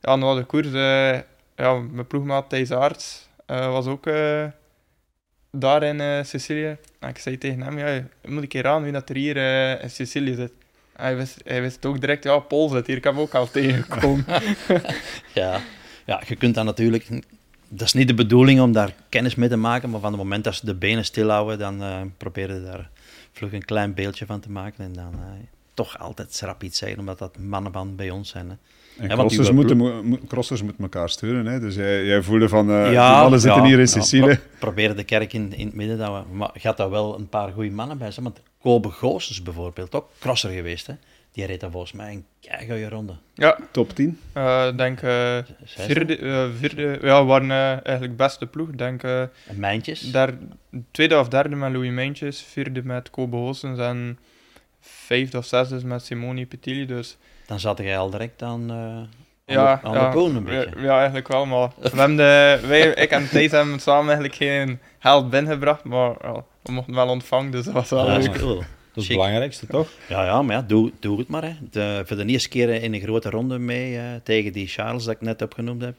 ja, 0.00 0.16
na 0.16 0.34
de 0.34 0.44
koers, 0.44 0.66
uh, 0.66 1.18
ja, 1.56 1.74
mijn 1.74 2.06
ploegmaat 2.06 2.48
Thijs 2.48 2.70
Aarts 2.70 3.28
was 3.46 3.86
ook 3.86 4.06
daar 5.60 5.82
in 5.82 6.00
uh, 6.00 6.22
Sicilië. 6.22 6.76
En 6.98 7.08
ik 7.08 7.18
zei 7.18 7.38
tegen 7.38 7.60
hem, 7.60 7.78
ja, 7.78 8.02
moet 8.24 8.42
ik 8.42 8.48
keer 8.48 8.66
aan 8.66 8.82
wie 8.82 8.92
dat 8.92 9.08
er 9.08 9.16
hier 9.16 9.36
uh, 9.36 9.82
in 9.82 9.90
Sicilië 9.90 10.34
zit. 10.34 10.52
Hij 10.92 11.16
wist, 11.16 11.40
hij 11.44 11.60
wist 11.60 11.86
ook 11.86 12.00
direct, 12.00 12.24
ja, 12.24 12.38
Paul 12.38 12.68
zit 12.68 12.86
hier, 12.86 12.96
ik 12.96 13.04
heb 13.04 13.16
ook 13.16 13.34
al 13.34 13.50
tegengekomen. 13.50 14.24
ja. 15.34 15.60
ja, 16.06 16.22
je 16.26 16.36
kunt 16.36 16.54
dat 16.54 16.64
natuurlijk... 16.64 17.08
Dat 17.68 17.86
is 17.86 17.92
niet 17.92 18.08
de 18.08 18.14
bedoeling 18.14 18.60
om 18.60 18.72
daar 18.72 18.94
kennis 19.08 19.34
mee 19.34 19.48
te 19.48 19.56
maken, 19.56 19.90
maar 19.90 20.00
van 20.00 20.12
het 20.12 20.20
moment 20.20 20.44
dat 20.44 20.54
ze 20.54 20.66
de 20.66 20.74
benen 20.74 21.04
stilhouden, 21.04 21.58
dan 21.58 21.82
uh, 21.82 22.00
proberen 22.16 22.56
ze 22.56 22.62
daar 22.62 22.90
vlug 23.32 23.52
een 23.52 23.64
klein 23.64 23.94
beeldje 23.94 24.26
van 24.26 24.40
te 24.40 24.50
maken. 24.50 24.84
En 24.84 24.92
dan 24.92 25.14
toch 25.74 25.98
altijd 25.98 26.34
schrap 26.34 26.62
iets 26.62 26.78
zeggen, 26.78 26.98
omdat 26.98 27.18
dat 27.18 27.38
mannenband 27.38 27.96
bij 27.96 28.10
ons 28.10 28.28
zijn. 28.28 28.48
Hè. 28.50 28.56
En 28.98 29.08
crossers, 29.08 29.50
moeten, 29.50 30.18
crossers 30.28 30.62
moeten 30.62 30.82
elkaar 30.82 31.08
sturen. 31.08 31.46
Hè? 31.46 31.60
Dus 31.60 31.74
jij, 31.74 32.04
jij 32.04 32.22
voelde 32.22 32.48
van, 32.48 32.70
uh, 32.70 32.92
ja, 32.92 33.20
mannen 33.20 33.40
zitten 33.40 33.64
hier 33.64 33.78
in 33.78 33.88
Sicilië. 33.88 34.30
Ja, 34.30 34.36
pro 34.36 34.58
proberen 34.68 34.96
de 34.96 35.04
kerk 35.04 35.32
in, 35.32 35.52
in 35.52 35.66
het 35.66 35.74
midden. 35.74 35.98
Dat 35.98 36.08
we, 36.08 36.34
maar 36.36 36.50
gaat 36.54 36.76
daar 36.76 36.90
wel 36.90 37.18
een 37.18 37.28
paar 37.28 37.52
goede 37.52 37.70
mannen 37.70 37.98
bij 37.98 38.10
zijn. 38.10 38.24
Want 38.24 38.40
Kobe 38.60 38.90
Goossens 38.90 39.42
bijvoorbeeld, 39.42 39.94
ook 39.94 40.08
crosser 40.18 40.50
geweest. 40.50 40.86
Hè? 40.86 40.94
Die 41.32 41.46
reed 41.46 41.60
dan 41.60 41.70
volgens 41.70 41.92
mij 41.92 42.12
een 42.12 42.24
keigoede 42.40 42.88
ronde. 42.88 43.16
Ja. 43.34 43.58
Top 43.70 43.94
10? 43.94 44.08
Ik 44.08 44.16
uh, 44.36 44.76
denk 44.76 45.02
uh, 45.02 45.38
vierde, 45.64 46.18
uh, 46.18 46.46
vierde, 46.58 46.98
ja, 47.02 47.24
waren 47.24 47.50
eigenlijk 47.84 48.16
beste 48.16 48.46
ploeg. 48.46 48.70
Denk, 48.70 49.02
Mijntjes? 49.54 50.00
Daar, 50.00 50.34
tweede 50.90 51.18
of 51.18 51.28
derde 51.28 51.56
met 51.56 51.72
Louis 51.72 51.90
Mijntjes, 51.90 52.42
vierde 52.42 52.82
met 52.82 53.10
Kobe 53.10 53.36
Goossens 53.36 53.78
en 53.78 54.18
vijfde 54.80 55.38
of 55.38 55.46
zesde 55.46 55.86
met 55.86 56.04
Simone 56.04 56.46
Petilli. 56.46 56.86
Dus 56.86 57.16
dan 57.46 57.60
zat 57.60 57.78
jij 57.78 57.98
al 57.98 58.10
direct 58.10 58.42
aan, 58.42 58.60
uh, 58.60 59.56
ja, 59.56 59.80
aan, 59.82 59.92
de, 59.92 59.98
aan 59.98 60.18
ja, 60.18 60.36
een 60.36 60.44
beetje. 60.44 60.80
Ja, 60.80 60.96
eigenlijk 60.96 61.28
wel, 61.28 61.46
maar 61.46 61.70
we 61.78 61.88
hebben 61.88 62.16
de, 62.16 62.58
wij, 62.66 62.88
ik 62.88 63.10
en 63.10 63.28
Thijs 63.28 63.50
hebben 63.50 63.80
samen 63.80 64.04
eigenlijk 64.04 64.34
geen 64.34 64.80
geld 64.98 65.30
binnengebracht, 65.30 65.84
maar 65.84 66.14
we 66.62 66.72
mochten 66.72 66.94
wel 66.94 67.08
ontvangen, 67.08 67.50
dus 67.50 67.64
dat 67.64 67.74
was 67.74 67.90
wel 67.90 68.10
ja, 68.10 68.18
leuk. 68.18 68.38
Cool. 68.38 68.56
Dat 68.96 69.04
is 69.04 69.10
het 69.10 69.20
belangrijkste, 69.20 69.66
toch? 69.66 69.88
Ja, 70.08 70.24
ja, 70.24 70.42
maar 70.42 70.56
ja, 70.56 70.62
doe, 70.62 70.92
doe 71.00 71.18
het 71.18 71.28
maar. 71.28 71.42
Hè. 71.42 71.52
De, 71.70 72.02
voor 72.06 72.16
de 72.16 72.24
eerste 72.24 72.48
keer 72.48 72.82
in 72.82 72.94
een 72.94 73.00
grote 73.00 73.30
ronde 73.30 73.58
mee 73.58 73.92
uh, 73.92 74.02
tegen 74.22 74.52
die 74.52 74.66
Charles 74.66 75.04
dat 75.04 75.14
ik 75.14 75.20
net 75.20 75.42
opgenoemd 75.42 75.82
heb. 75.82 75.94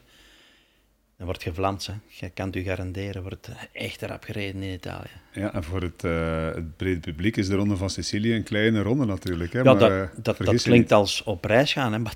Dan 1.18 1.26
wordt 1.26 1.42
gevlamd, 1.42 1.86
hè. 1.86 1.92
Je 2.06 2.30
kan 2.30 2.46
het 2.46 2.56
u 2.56 2.62
garanderen, 2.62 3.22
wordt 3.22 3.48
echt 3.72 4.02
erop 4.02 4.24
gereden 4.24 4.62
in 4.62 4.72
Italië. 4.72 5.10
Ja, 5.32 5.52
en 5.52 5.64
voor 5.64 5.80
het, 5.80 6.04
uh, 6.04 6.46
het 6.54 6.76
brede 6.76 7.00
publiek 7.00 7.36
is 7.36 7.48
de 7.48 7.54
Ronde 7.54 7.76
van 7.76 7.90
Sicilië 7.90 8.34
een 8.34 8.42
kleine 8.42 8.82
ronde 8.82 9.04
natuurlijk. 9.04 9.52
Hè? 9.52 9.58
Ja, 9.58 9.64
maar, 9.64 9.78
dat, 9.78 9.90
uh, 9.90 10.02
dat, 10.16 10.36
dat 10.38 10.62
klinkt 10.62 10.92
als 10.92 11.22
op 11.22 11.44
reis 11.44 11.72
gaan, 11.72 11.92
hè, 11.92 11.98
maar 11.98 12.14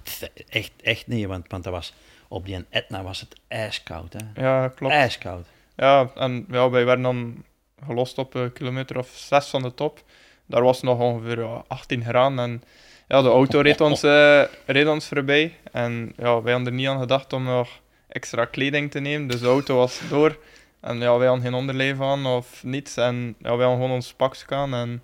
echt, 0.49 0.73
echt 0.83 1.07
niet, 1.07 1.27
want, 1.27 1.49
want 1.49 1.65
dat 1.65 1.73
was, 1.73 1.95
op 2.29 2.47
die 2.47 2.65
Etna 2.71 3.03
was 3.03 3.21
het 3.21 3.41
ijskoud. 3.49 4.13
Hè. 4.13 4.43
Ja, 4.43 4.69
klopt. 4.69 4.95
Ijskoud. 4.95 5.47
Ja, 5.77 6.11
en 6.15 6.47
ja, 6.51 6.71
wij 6.71 6.85
werden 6.85 7.05
dan 7.05 7.45
gelost 7.87 8.19
op 8.19 8.35
een 8.35 8.53
kilometer 8.53 8.99
of 8.99 9.09
zes 9.15 9.49
van 9.49 9.63
de 9.63 9.75
top. 9.75 10.03
Daar 10.47 10.63
was 10.63 10.83
nog 10.83 10.99
ongeveer 10.99 11.39
ja, 11.39 11.65
18 11.67 12.05
graden 12.05 12.39
en 12.39 12.63
ja, 13.09 13.23
de 13.23 13.29
auto 13.29 13.61
reed 13.61 13.81
ons, 13.91 14.05
uh, 14.05 14.43
reed 14.67 14.87
ons 14.87 15.07
voorbij. 15.07 15.55
En 15.73 16.13
ja, 16.17 16.43
wij 16.43 16.53
hadden 16.53 16.73
er 16.73 16.79
niet 16.79 16.89
aan 16.89 17.01
gedacht 17.01 17.33
om 17.33 17.45
nog 17.45 17.81
extra 18.12 18.45
kleding 18.45 18.90
te 18.90 19.00
nemen. 19.00 19.28
Dus 19.28 19.40
de 19.40 19.47
auto 19.47 19.76
was 19.76 20.00
door. 20.09 20.38
En 20.81 20.99
ja, 20.99 21.19
wij 21.19 21.26
hadden 21.26 21.45
geen 21.45 21.54
onderlijf 21.54 22.00
aan 22.00 22.26
of 22.26 22.64
niets. 22.64 22.97
En 22.97 23.35
ja, 23.38 23.57
wij 23.57 23.66
hadden 23.66 23.83
gewoon 23.83 23.90
ons 23.90 24.12
pak 24.12 24.37
gaan. 24.37 24.75
En 24.75 25.02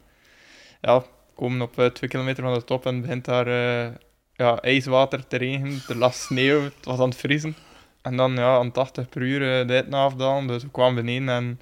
ja, 0.80 1.04
komen 1.34 1.60
op 1.60 1.78
uh, 1.78 1.86
twee 1.86 2.10
kilometer 2.10 2.42
van 2.42 2.54
de 2.54 2.64
top 2.64 2.86
en 2.86 3.00
begint 3.00 3.24
daar 3.24 3.48
uh, 3.48 3.94
ja, 4.34 4.60
ijswater 4.60 5.26
te 5.26 5.36
regenen. 5.36 5.80
Er 5.88 5.96
lag 5.96 6.14
sneeuw, 6.14 6.62
het 6.62 6.84
was 6.84 6.98
aan 6.98 7.08
het 7.08 7.18
vriezen. 7.18 7.56
En 8.02 8.16
dan 8.16 8.32
ja, 8.32 8.56
aan 8.56 8.72
80 8.72 9.08
per 9.08 9.22
uur 9.22 9.40
uh, 9.40 9.68
de 9.68 9.74
eten 9.74 9.92
afdalen. 9.92 10.46
Dus 10.46 10.62
we 10.62 10.70
kwamen 10.70 10.94
beneden 10.94 11.28
en 11.28 11.60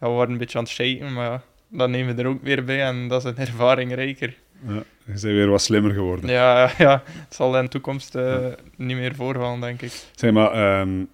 ja, 0.00 0.06
we 0.06 0.12
waren 0.12 0.32
een 0.32 0.38
beetje 0.38 0.58
aan 0.58 0.64
het 0.64 0.72
shaken. 0.72 1.12
Maar 1.12 1.30
ja, 1.30 1.42
dat 1.68 1.88
nemen 1.88 2.16
we 2.16 2.22
er 2.22 2.28
ook 2.28 2.42
weer 2.42 2.64
bij 2.64 2.82
en 2.82 3.08
dat 3.08 3.24
is 3.24 3.30
een 3.30 3.46
ervaring 3.46 3.94
rijker. 3.94 4.36
Ja, 4.66 4.74
je 4.74 4.82
bent 5.04 5.20
weer 5.20 5.48
wat 5.48 5.62
slimmer 5.62 5.92
geworden. 5.92 6.30
Ja, 6.30 6.70
ja 6.78 7.02
het 7.04 7.34
zal 7.34 7.56
in 7.56 7.64
de 7.64 7.70
toekomst 7.70 8.14
uh, 8.14 8.46
niet 8.76 8.96
meer 8.96 9.14
voorvallen, 9.14 9.60
denk 9.60 9.82
ik. 9.82 10.04
Zeg 10.14 10.32
maar, 10.32 10.80
um, 10.80 11.08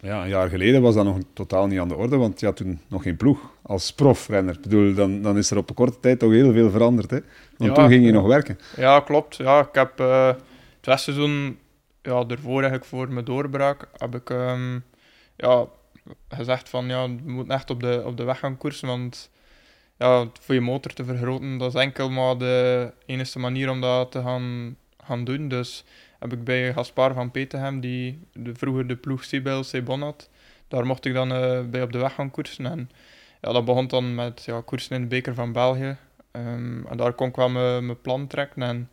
ja, 0.00 0.22
een 0.22 0.28
jaar 0.28 0.48
geleden 0.48 0.82
was 0.82 0.94
dat 0.94 1.04
nog 1.04 1.18
totaal 1.32 1.66
niet 1.66 1.78
aan 1.78 1.88
de 1.88 1.94
orde, 1.94 2.16
want 2.16 2.40
je 2.40 2.46
had 2.46 2.56
toen 2.56 2.80
nog 2.88 3.02
geen 3.02 3.16
ploeg 3.16 3.52
als 3.62 3.92
profrenner. 3.92 4.54
Ik 4.54 4.60
bedoel, 4.60 4.94
dan, 4.94 5.22
dan 5.22 5.36
is 5.36 5.50
er 5.50 5.56
op 5.56 5.68
een 5.68 5.74
korte 5.74 6.00
tijd 6.00 6.18
toch 6.18 6.30
heel 6.30 6.52
veel 6.52 6.70
veranderd, 6.70 7.10
hè? 7.10 7.18
Want 7.56 7.70
ja, 7.70 7.72
toen 7.72 7.88
ging 7.88 8.04
je 8.04 8.12
nog 8.12 8.26
werken. 8.26 8.58
Ja, 8.76 9.00
klopt. 9.00 9.36
Ja, 9.36 9.60
ik 9.60 9.74
heb 9.74 10.00
uh, 10.00 10.26
het 10.26 10.86
westseizoen, 10.86 11.58
ja, 12.02 12.24
ervoor 12.28 12.60
eigenlijk 12.60 12.84
voor 12.84 13.12
mijn 13.12 13.24
doorbraak, 13.24 13.88
heb 13.96 14.14
ik 14.14 14.30
um, 14.30 14.84
ja, 15.36 15.66
gezegd 16.28 16.68
van, 16.68 16.86
ja, 16.86 17.06
we 17.08 17.30
moeten 17.32 17.54
echt 17.54 17.70
op 17.70 17.80
de, 17.80 18.02
op 18.06 18.16
de 18.16 18.24
weg 18.24 18.38
gaan 18.38 18.56
koersen, 18.56 18.88
want 18.88 19.30
ja, 20.00 20.28
voor 20.40 20.54
je 20.54 20.60
motor 20.60 20.92
te 20.92 21.04
vergroten, 21.04 21.58
dat 21.58 21.74
is 21.74 21.80
enkel 21.80 22.10
maar 22.10 22.38
de 22.38 22.92
enige 23.06 23.38
manier 23.38 23.70
om 23.70 23.80
dat 23.80 24.12
te 24.12 24.22
gaan, 24.22 24.76
gaan 25.04 25.24
doen. 25.24 25.48
Dus 25.48 25.84
heb 26.18 26.32
ik 26.32 26.44
bij 26.44 26.72
Gaspar 26.72 27.14
van 27.14 27.30
Petegem, 27.30 27.80
die 27.80 28.18
de, 28.32 28.54
vroeger 28.54 28.86
de 28.86 28.96
ploeg 28.96 29.24
Sibel 29.24 29.64
Sebon 29.64 30.02
had, 30.02 30.28
daar 30.68 30.86
mocht 30.86 31.04
ik 31.04 31.14
dan 31.14 31.32
uh, 31.32 31.60
bij 31.70 31.82
op 31.82 31.92
de 31.92 31.98
weg 31.98 32.14
gaan 32.14 32.30
koersen. 32.30 32.66
En 32.66 32.90
ja, 33.40 33.52
dat 33.52 33.64
begon 33.64 33.86
dan 33.86 34.14
met 34.14 34.42
ja, 34.44 34.60
koersen 34.60 34.96
in 34.96 35.02
de 35.02 35.08
beker 35.08 35.34
van 35.34 35.52
België. 35.52 35.96
Um, 36.32 36.86
en 36.86 36.96
daar 36.96 37.12
kon 37.12 37.28
ik 37.28 37.36
wel 37.36 37.48
mijn 37.48 38.00
plan 38.00 38.26
trekken. 38.26 38.62
En 38.62 38.90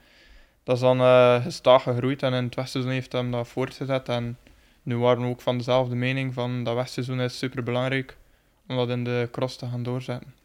dat 0.64 0.76
is 0.76 0.82
dan 0.82 1.02
uh, 1.02 1.44
gestaag 1.44 1.84
gegroeid 1.84 2.24
en 2.24 2.34
in 2.34 2.44
het 2.44 2.56
westseizoen 2.56 2.92
heeft 2.92 3.12
hem 3.12 3.32
dat 3.32 3.48
voortgezet. 3.48 4.10
En 4.10 4.38
nu 4.84 4.98
waren 4.98 5.24
we 5.24 5.30
ook 5.30 5.42
van 5.42 5.58
dezelfde 5.58 5.96
mening 5.96 6.34
van 6.34 6.64
dat 6.64 6.76
westseizoen 6.76 7.22
is 7.22 7.38
super 7.38 7.64
belangrijk 7.64 8.18
om 8.68 8.76
dat 8.76 8.90
in 8.90 9.04
de 9.04 9.28
cross 9.32 9.58
te 9.58 9.66
gaan 9.66 9.84
doorzetten. 9.84 10.37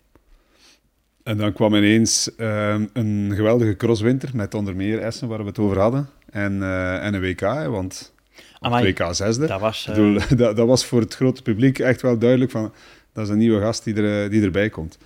En 1.23 1.37
dan 1.37 1.53
kwam 1.53 1.75
ineens 1.75 2.31
uh, 2.37 2.75
een 2.93 3.33
geweldige 3.35 3.77
crosswinter 3.77 4.31
met 4.35 4.55
onder 4.55 4.77
meer 4.77 4.99
Essen, 4.99 5.29
waar 5.29 5.39
we 5.39 5.45
het 5.45 5.59
over 5.59 5.79
hadden. 5.79 6.09
En, 6.31 6.53
uh, 6.53 7.05
en 7.05 7.15
een 7.15 7.21
WK, 7.21 7.41
hè, 7.41 7.69
want 7.69 8.15
Amai, 8.61 8.93
WK 8.93 9.15
zesde. 9.15 9.47
Dat 9.47 9.61
was, 9.61 9.87
uh... 9.87 9.95
bedoel, 9.95 10.19
dat, 10.37 10.57
dat, 10.57 10.67
was 10.67 10.85
voor 10.85 11.01
het 11.01 11.15
grote 11.15 11.43
publiek 11.43 11.79
echt 11.79 12.03
wel 12.03 12.19
duidelijk 12.19 12.51
van, 12.51 12.73
dat 13.13 13.25
is 13.25 13.31
een 13.31 13.39
nieuwe 13.39 13.61
gast 13.61 13.85
die, 13.85 13.95
er, 13.95 14.31
die 14.31 14.43
erbij 14.43 14.71
komt. 14.71 14.99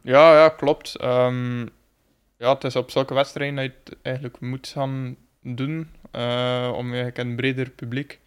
Ja, 0.00 0.34
ja 0.34 0.48
klopt. 0.48 1.02
Um, 1.02 1.68
ja, 2.36 2.54
het 2.54 2.64
is 2.64 2.76
op 2.76 2.90
zulke 2.90 3.14
wedstrijden 3.14 3.56
dat 3.56 3.64
je 3.64 3.72
het 3.84 3.96
eigenlijk 4.02 4.40
moet 4.40 4.68
gaan 4.68 5.16
doen, 5.42 5.88
uh, 6.16 6.72
om 6.76 6.94
je 6.94 7.10
een 7.14 7.36
breder 7.36 7.70
publiek. 7.70 8.18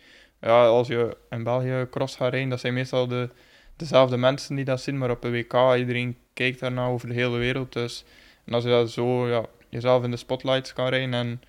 Ja, 0.41 0.65
als 0.65 0.87
je 0.87 1.17
in 1.29 1.43
België 1.43 1.87
cross 1.89 2.15
gaat 2.15 2.31
rijden, 2.31 2.49
dat 2.49 2.59
zijn 2.59 2.73
meestal 2.73 3.07
de, 3.07 3.29
dezelfde 3.83 4.17
mensen 4.17 4.55
die 4.55 4.65
dat 4.65 4.81
zien, 4.81 4.97
maar 4.97 5.09
op 5.09 5.23
een 5.23 5.31
WK, 5.31 5.53
iedereen 5.77 6.17
kijkt 6.33 6.59
daarna 6.59 6.87
over 6.87 7.07
de 7.07 7.13
hele 7.13 7.37
wereld. 7.37 7.73
Dus, 7.73 8.03
en 8.45 8.53
als 8.53 8.63
je 8.63 8.69
dat 8.69 8.91
zo 8.91 9.27
ja, 9.27 9.45
jezelf 9.69 10.03
in 10.03 10.11
de 10.11 10.17
spotlights 10.17 10.73
kan 10.73 10.87
rijden 10.87 11.13
en 11.13 11.41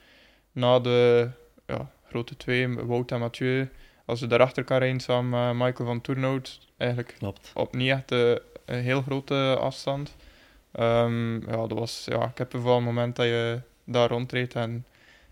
na 0.53 0.81
de 0.81 1.29
ja, 1.67 1.91
grote 2.09 2.37
twee, 2.37 2.69
Wout 2.69 3.11
en 3.11 3.21
Mathieu, 3.21 3.69
als 4.05 4.21
je 4.21 4.26
daarachter 4.26 4.64
kan 4.64 4.79
rijden 4.79 5.00
samen 5.00 5.57
met 5.57 5.67
Michael 5.67 5.88
van 5.88 6.00
Toernout, 6.00 6.61
eigenlijk 6.76 7.14
Klopt. 7.19 7.50
op 7.55 7.75
niet 7.75 7.91
echt 7.91 8.11
een, 8.11 8.41
een 8.64 8.83
heel 8.83 9.03
grote 9.03 9.57
afstand. 9.61 10.14
Um, 10.81 11.50
ja, 11.50 11.67
dat 11.67 11.79
was, 11.79 12.07
ja, 12.09 12.25
ik 12.25 12.38
heb 12.38 12.53
wel 12.53 12.76
een 12.76 12.83
moment 12.83 13.17
dat 13.17 13.26
je 13.26 13.61
daar 13.85 14.09
rondreed 14.09 14.55
en 14.55 14.85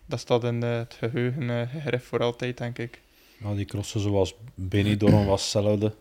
dat 0.07 0.21
staat 0.21 0.45
in 0.45 0.63
het 0.63 0.97
geheugen 0.99 1.43
uh, 1.51 1.61
gegrift 1.71 2.05
voor 2.05 2.23
altijd, 2.23 2.59
denk 2.59 2.79
ik. 2.79 3.01
Nou, 3.39 3.57
die 3.57 3.65
crossen 3.65 4.01
zoals 4.01 4.35
Benidorm 4.55 5.27
was 5.27 5.43
hetzelfde. 5.43 5.95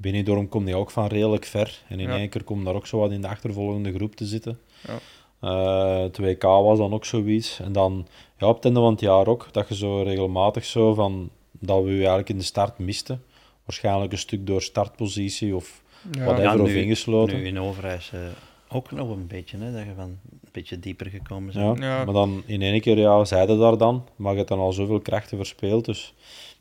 Benidorm 0.00 0.48
komt 0.48 0.66
die 0.66 0.76
ook 0.76 0.90
van 0.90 1.06
redelijk 1.06 1.44
ver. 1.44 1.82
En 1.88 2.00
in 2.00 2.10
één 2.10 2.28
keer 2.28 2.44
komt 2.44 2.64
daar 2.64 2.74
ook 2.74 2.86
zo 2.86 2.98
wat 2.98 3.10
in 3.10 3.20
de 3.20 3.28
achtervolgende 3.28 3.92
groep 3.92 4.16
te 4.16 4.26
zitten. 4.26 4.58
Ja. 4.86 4.98
Uh, 5.42 6.02
het 6.02 6.18
WK 6.18 6.42
was 6.42 6.78
dan 6.78 6.92
ook 6.92 7.04
zoiets. 7.04 7.60
En 7.60 7.72
dan 7.72 8.06
ja, 8.38 8.48
op 8.48 8.54
het 8.54 8.64
einde 8.64 8.80
van 8.80 8.90
het 8.90 9.00
jaar 9.00 9.26
ook, 9.26 9.48
dat 9.52 9.68
je 9.68 9.74
zo 9.74 10.02
regelmatig 10.02 10.64
zo 10.64 10.94
van 10.94 11.30
dat 11.52 11.82
we 11.82 11.90
u 11.90 11.96
eigenlijk 11.96 12.28
in 12.28 12.38
de 12.38 12.44
start 12.44 12.78
misten. 12.78 13.22
Waarschijnlijk 13.64 14.12
een 14.12 14.18
stuk 14.18 14.46
door 14.46 14.62
startpositie 14.62 15.54
of 15.56 15.82
ja. 16.12 16.24
whatever 16.24 16.42
ja, 16.42 16.62
nu, 16.62 16.80
ingesloten. 16.80 17.36
Nu 17.36 17.46
in 17.46 17.60
Overijs 17.60 18.10
uh, 18.14 18.20
ook 18.68 18.90
nog 18.90 19.10
een 19.10 19.26
beetje, 19.26 19.58
hè, 19.58 19.72
dat 19.72 19.82
je 19.82 19.92
van 19.96 20.04
een 20.04 20.48
beetje 20.52 20.78
dieper 20.78 21.06
gekomen 21.06 21.52
bent. 21.52 21.78
Ja, 21.78 21.86
ja, 21.86 22.04
maar 22.04 22.14
dan 22.14 22.42
in 22.46 22.62
één 22.62 22.80
keer, 22.80 22.98
ja, 22.98 23.24
zeiden 23.24 23.58
daar 23.58 23.78
dan, 23.78 24.08
maar 24.16 24.30
je 24.30 24.36
hebt 24.36 24.48
dan 24.48 24.58
al 24.58 24.72
zoveel 24.72 25.00
krachten 25.00 25.36
verspeeld. 25.36 25.84
Dus 25.84 26.14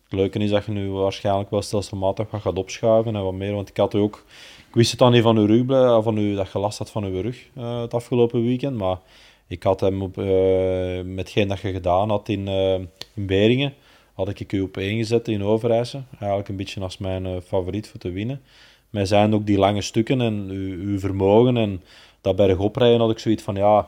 het 0.09 0.19
leuke 0.19 0.39
is 0.39 0.49
dat 0.49 0.65
je 0.65 0.71
nu 0.71 0.89
waarschijnlijk 0.89 1.49
wel 1.49 1.61
stelselmatig 1.61 2.31
wat 2.31 2.41
gaat 2.41 2.57
opschuiven 2.57 3.15
en 3.15 3.23
wat 3.23 3.33
meer. 3.33 3.53
Want 3.53 3.69
ik 3.69 3.77
had 3.77 3.95
ook, 3.95 4.25
ik 4.67 4.75
wist 4.75 4.89
het 4.89 4.99
dan 4.99 5.11
niet 5.11 5.21
van 5.21 5.37
uw 5.37 5.45
rug, 5.45 6.03
van 6.03 6.17
u, 6.17 6.35
dat 6.35 6.51
je 6.51 6.59
last 6.59 6.77
had 6.77 6.91
van 6.91 7.03
uw 7.03 7.21
rug 7.21 7.47
uh, 7.57 7.81
het 7.81 7.93
afgelopen 7.93 8.43
weekend. 8.43 8.77
Maar 8.77 8.97
Ik 9.47 9.63
had 9.63 9.79
hem 9.79 10.01
op, 10.01 10.17
uh, 10.17 10.25
met 11.01 11.17
hetgeen 11.17 11.47
dat 11.47 11.59
je 11.59 11.71
gedaan 11.71 12.09
had 12.09 12.29
in, 12.29 12.47
uh, 12.47 12.73
in 13.13 13.25
Beringen, 13.25 13.73
had 14.13 14.39
ik 14.39 14.51
u 14.51 14.61
op 14.61 14.77
één 14.77 14.97
gezet 14.97 15.27
in 15.27 15.43
Overijse. 15.43 16.01
Eigenlijk 16.19 16.49
een 16.49 16.55
beetje 16.55 16.81
als 16.81 16.97
mijn 16.97 17.41
favoriet 17.41 17.87
voor 17.87 17.99
te 17.99 18.11
winnen. 18.11 18.41
Maar 18.89 19.07
zijn 19.07 19.33
ook 19.33 19.45
die 19.45 19.57
lange 19.57 19.81
stukken 19.81 20.21
en 20.21 20.47
uw, 20.49 20.79
uw 20.79 20.99
vermogen 20.99 21.57
en 21.57 21.83
dat 22.21 22.35
bergop 22.35 22.75
rijden 22.75 22.99
had 22.99 23.11
ik 23.11 23.19
zoiets 23.19 23.43
van, 23.43 23.55
ja, 23.55 23.87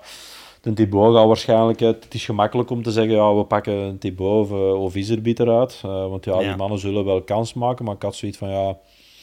de 0.62 0.74
Thibaut 0.74 1.16
gaat 1.16 1.28
waarschijnlijk, 1.28 1.80
het 1.80 2.14
is 2.14 2.26
gemakkelijk 2.26 2.70
om 2.70 2.84
te 2.84 2.92
zeggen, 2.92 3.14
ja, 3.14 3.36
we 3.36 3.44
pakken 3.44 3.74
een 3.74 3.98
Thibaut 3.98 4.52
of, 4.52 4.52
of 4.78 4.96
Iserbiet 4.96 5.40
eruit. 5.40 5.82
want 5.82 6.26
ja, 6.26 6.42
ja, 6.42 6.48
die 6.48 6.58
mannen 6.58 6.80
zullen 6.80 7.06
wel 7.06 7.22
kans 7.22 7.54
maken, 7.54 7.86
maar 7.86 7.96
ik 7.96 8.02
had 8.02 8.16
zoiets 8.16 8.38
van, 8.38 8.50
ja, 8.50 8.70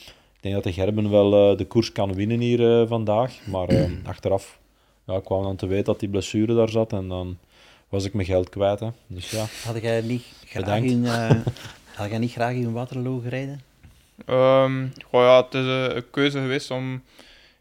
ik 0.07 0.41
denk 0.41 0.55
dat 0.55 0.65
de 0.65 0.73
Gerben 0.73 1.11
wel 1.11 1.57
de 1.57 1.65
koers 1.65 1.93
kan 1.93 2.15
winnen 2.15 2.41
hier 2.41 2.87
vandaag. 2.87 3.47
Maar 3.47 3.69
achteraf 4.05 4.59
ja, 5.09 5.15
ik 5.15 5.25
kwam 5.25 5.43
dan 5.43 5.57
te 5.57 5.67
weten 5.67 5.85
dat 5.85 6.01
die 6.01 6.09
blessure 6.09 6.55
daar 6.55 6.69
zat 6.69 6.93
en 6.93 7.09
dan 7.09 7.39
was 7.89 8.05
ik 8.05 8.15
mijn 8.15 8.27
geld 8.27 8.49
kwijt. 8.49 8.81
Hè. 8.81 8.89
Dus 9.07 9.31
ja. 9.31 9.45
Had 9.65 9.83
jij 9.83 10.01
niet 10.01 10.25
graag, 10.45 10.83
in, 10.83 11.05
uh, 11.05 11.31
had 11.95 12.11
jij 12.11 12.19
niet 12.19 12.33
graag 12.33 12.53
in 12.55 12.73
Waterloo 12.73 13.19
gereden? 13.19 13.63
Um, 14.27 14.93
goh, 15.11 15.23
ja, 15.23 15.45
het 15.45 15.55
is 15.55 15.95
een 15.95 16.11
keuze 16.11 16.39
geweest 16.39 16.71
om 16.71 17.03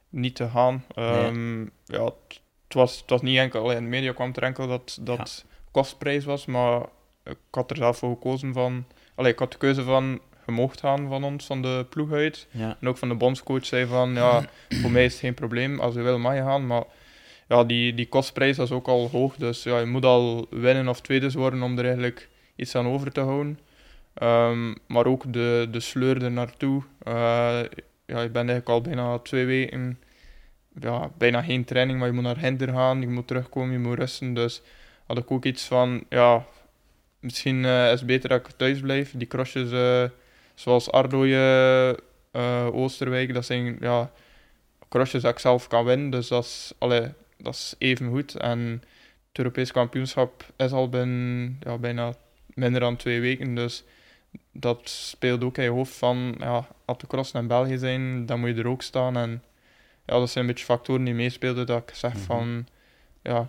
niet 0.10 0.36
te 0.36 0.50
gaan. 0.50 0.84
Um, 0.98 1.72
ja. 1.86 2.04
het, 2.04 2.42
was, 2.74 3.00
het 3.00 3.10
was 3.10 3.22
niet 3.22 3.38
enkel, 3.38 3.72
in 3.72 3.84
de 3.84 3.90
media 3.90 4.14
kwam 4.14 4.32
er 4.34 4.44
enkel 4.44 4.68
dat 4.68 4.98
dat 5.02 5.46
kostprijs 5.72 6.26
was, 6.26 6.46
maar 6.46 6.82
ik 7.24 7.38
had 7.52 7.72
er 7.72 7.78
zelf 7.78 7.98
voor 7.98 8.10
gekozen 8.10 8.54
van... 8.54 8.86
Allee, 9.16 9.32
ik 9.32 9.40
had 9.40 9.52
de 9.52 9.58
keuze 9.58 9.84
van 9.84 10.20
je 10.46 10.52
mocht 10.52 10.80
gaan 10.80 11.08
van 11.08 11.24
ons, 11.24 11.46
van 11.46 11.62
de 11.62 11.86
ploeg 11.90 12.12
uit. 12.12 12.48
Ja. 12.52 12.78
En 12.82 12.88
ook 12.88 12.98
van 12.98 13.10
de 13.10 13.16
bondscoach 13.16 13.66
zei 13.66 13.86
van, 13.86 14.14
ja, 14.14 14.46
voor 14.82 14.92
mij 14.92 15.06
is 15.06 15.12
het 15.12 15.22
geen 15.22 15.34
probleem, 15.34 15.80
als 15.80 15.94
je 15.94 16.02
wil 16.02 16.20
mag 16.20 16.36
je 16.36 16.42
gaan, 16.42 16.68
maar 16.68 16.84
ja, 17.48 17.64
die, 17.64 17.94
die 17.94 18.08
kostprijs 18.08 18.58
is 18.58 18.72
ook 18.72 18.88
al 18.88 19.10
hoog. 19.10 19.36
Dus 19.36 19.64
ja, 19.64 19.80
je 19.80 19.86
moet 19.86 20.06
al 20.06 20.48
winnen 20.50 20.88
of 20.88 21.02
tweede 21.02 21.32
worden 21.32 21.62
om 21.62 21.78
er 21.78 21.86
eigenlijk 21.86 22.30
iets 22.56 22.76
aan 22.76 22.88
over 22.88 23.12
te 23.12 23.20
houden. 23.20 23.60
Um, 24.24 24.76
maar 24.88 25.06
ook 25.06 25.34
de, 25.34 25.68
de 25.72 25.80
sleur 25.80 26.24
er 26.24 26.32
naartoe. 26.32 26.84
Uh, 27.08 27.14
ja, 28.06 28.22
je 28.22 28.30
bent 28.30 28.36
eigenlijk 28.36 28.70
al 28.70 28.82
bijna 28.82 29.20
twee 29.20 29.46
weken, 29.46 30.00
ja, 30.80 31.12
bijna 31.18 31.42
geen 31.42 31.66
training, 31.66 32.00
maar 32.00 32.08
je 32.08 32.14
moet 32.14 32.24
naar 32.24 32.38
Hinder 32.40 32.70
gaan, 32.70 33.02
je 33.02 33.08
moet 33.08 33.28
terugkomen, 33.28 33.72
je 33.72 33.80
moet 33.80 33.98
rusten. 33.98 34.34
Dus 34.34 34.62
had 35.06 35.18
ik 35.18 35.32
ook 35.32 35.46
iets 35.46 35.64
van, 35.64 36.04
ja, 36.10 36.46
misschien 37.20 37.64
uh, 37.64 37.92
is 37.92 38.00
het 38.00 38.06
beter 38.06 38.30
dat 38.30 38.40
ik 38.40 38.52
thuis 38.58 38.80
blijf. 38.80 39.14
Die 39.16 39.28
crossjes 39.28 39.72
uh, 39.72 40.04
zoals 40.56 40.92
Ardooie, 40.92 42.00
Oosterwijk, 42.72 43.34
dat 43.34 43.46
zijn 43.46 43.78
ja, 43.80 44.12
crossjes 44.90 45.22
dat 45.22 45.32
ik 45.32 45.40
zelf 45.40 45.68
kan 45.68 45.86
winnen. 45.86 46.10
Dus 46.10 46.28
dat 46.28 46.44
is, 46.44 46.74
allee, 46.78 47.12
dat 47.38 47.54
is 47.54 47.76
even 47.78 48.10
goed. 48.10 48.36
En 48.36 48.60
het 49.28 49.38
Europees 49.38 49.72
kampioenschap 49.72 50.46
is 50.58 50.72
al 50.72 50.90
binnen, 50.90 51.58
ja, 51.60 51.78
bijna 51.78 52.14
minder 52.48 52.80
dan 52.80 52.96
twee 52.96 53.22
weken. 53.22 53.56
Dus 53.56 53.84
dat 54.52 54.90
speelt 54.90 55.44
ook 55.44 55.58
in 55.58 55.64
je 55.64 55.70
hoofd 55.70 55.96
van, 55.96 56.36
ja, 56.40 56.68
als 56.86 56.98
de 56.98 57.08
cross 57.08 57.32
in 57.32 57.48
België 57.48 57.78
zijn, 57.78 58.26
dan 58.26 58.40
moet 58.40 58.50
je 58.50 58.56
er 58.56 58.68
ook 58.68 58.82
staan. 58.82 59.18
En 59.18 59.44
ja, 60.08 60.20
dat 60.20 60.30
zijn 60.30 60.44
een 60.44 60.50
beetje 60.50 60.66
factoren 60.66 61.04
die 61.04 61.14
meespeelden, 61.14 61.66
dat 61.66 61.90
ik 61.90 61.96
zeg 61.96 62.14
mhm. 62.14 62.22
van, 62.22 62.68
ja, 63.22 63.42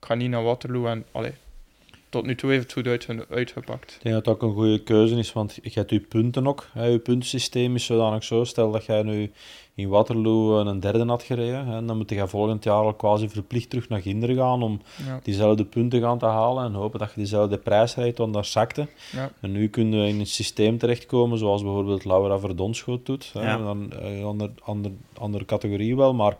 ik 0.00 0.06
ga 0.06 0.14
niet 0.14 0.30
naar 0.30 0.42
Waterloo. 0.42 0.86
En 0.86 1.04
allee, 1.12 1.34
tot 2.10 2.26
nu 2.26 2.34
toe 2.34 2.50
heeft 2.50 2.62
het 2.62 2.72
goed 2.72 2.86
uit, 2.86 3.08
uitgepakt. 3.30 3.92
Ik 3.96 4.02
denk 4.02 4.14
dat 4.14 4.24
dat 4.24 4.34
ook 4.34 4.42
een 4.42 4.54
goede 4.54 4.82
keuze 4.82 5.14
is, 5.14 5.32
want 5.32 5.58
je 5.62 5.70
hebt 5.74 5.90
je 5.90 6.00
punten 6.00 6.46
ook. 6.46 6.66
Hè. 6.72 6.84
Je 6.84 6.98
puntensysteem 6.98 7.74
is 7.74 7.84
zodanig 7.84 8.24
zo. 8.24 8.44
Stel 8.44 8.70
dat 8.70 8.84
jij 8.84 9.02
nu 9.02 9.32
in 9.74 9.88
Waterloo 9.88 10.58
een 10.58 10.80
derde 10.80 11.04
had 11.04 11.22
gereden, 11.22 11.66
hè, 11.66 11.84
dan 11.84 11.96
moet 11.96 12.10
je 12.10 12.28
volgend 12.28 12.64
jaar 12.64 12.74
al 12.74 12.94
quasi 12.94 13.28
verplicht 13.28 13.70
terug 13.70 13.88
naar 13.88 14.00
Ginder 14.00 14.34
gaan 14.34 14.62
om 14.62 14.80
diezelfde 15.22 15.64
punten 15.64 16.00
gaan 16.00 16.18
te 16.18 16.26
halen 16.26 16.64
en 16.64 16.72
hopen 16.72 16.98
dat 16.98 17.08
je 17.08 17.14
diezelfde 17.16 17.58
prijs 17.58 17.94
rijdt, 17.94 18.18
want 18.18 18.34
dat 18.34 18.46
zakte. 18.46 18.86
Ja. 19.12 19.32
En 19.40 19.52
nu 19.52 19.68
kunnen 19.68 20.00
we 20.00 20.08
in 20.08 20.20
een 20.20 20.26
systeem 20.26 20.78
terechtkomen, 20.78 21.38
zoals 21.38 21.62
bijvoorbeeld 21.62 22.04
Laura 22.04 22.38
Verdonschoot 22.38 23.06
doet. 23.06 23.30
Hè, 23.32 23.58
dan, 23.58 23.92
een 23.92 24.24
ander, 24.24 24.50
ander, 24.60 24.90
andere 25.18 25.44
categorie 25.44 25.96
wel, 25.96 26.14
maar 26.14 26.36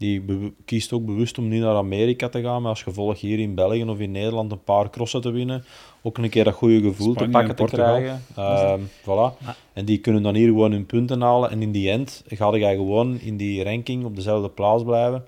die 0.00 0.22
kiest 0.64 0.92
ook 0.92 1.04
bewust 1.06 1.38
om 1.38 1.48
niet 1.48 1.60
naar 1.60 1.76
Amerika 1.76 2.28
te 2.28 2.42
gaan, 2.42 2.62
maar 2.62 2.70
als 2.70 2.82
gevolg 2.82 3.20
hier 3.20 3.38
in 3.38 3.54
België 3.54 3.84
of 3.84 3.98
in 3.98 4.10
Nederland 4.10 4.52
een 4.52 4.64
paar 4.64 4.90
crossen 4.90 5.20
te 5.20 5.30
winnen, 5.30 5.64
ook 6.02 6.18
een 6.18 6.28
keer 6.28 6.44
dat 6.44 6.54
goede 6.54 6.80
gevoel 6.80 7.14
te 7.14 7.28
pakken 7.28 7.56
te 7.56 7.64
krijgen. 7.64 8.24
Uh, 8.38 8.74
voilà. 9.02 9.46
En 9.72 9.84
die 9.84 9.98
kunnen 9.98 10.22
dan 10.22 10.34
hier 10.34 10.46
gewoon 10.46 10.72
hun 10.72 10.86
punten 10.86 11.20
halen 11.20 11.50
en 11.50 11.62
in 11.62 11.72
die 11.72 11.90
end 11.90 12.24
ga 12.28 12.54
je 12.54 12.66
gewoon 12.66 13.20
in 13.20 13.36
die 13.36 13.64
ranking 13.64 14.04
op 14.04 14.16
dezelfde 14.16 14.48
plaats 14.48 14.82
blijven. 14.82 15.24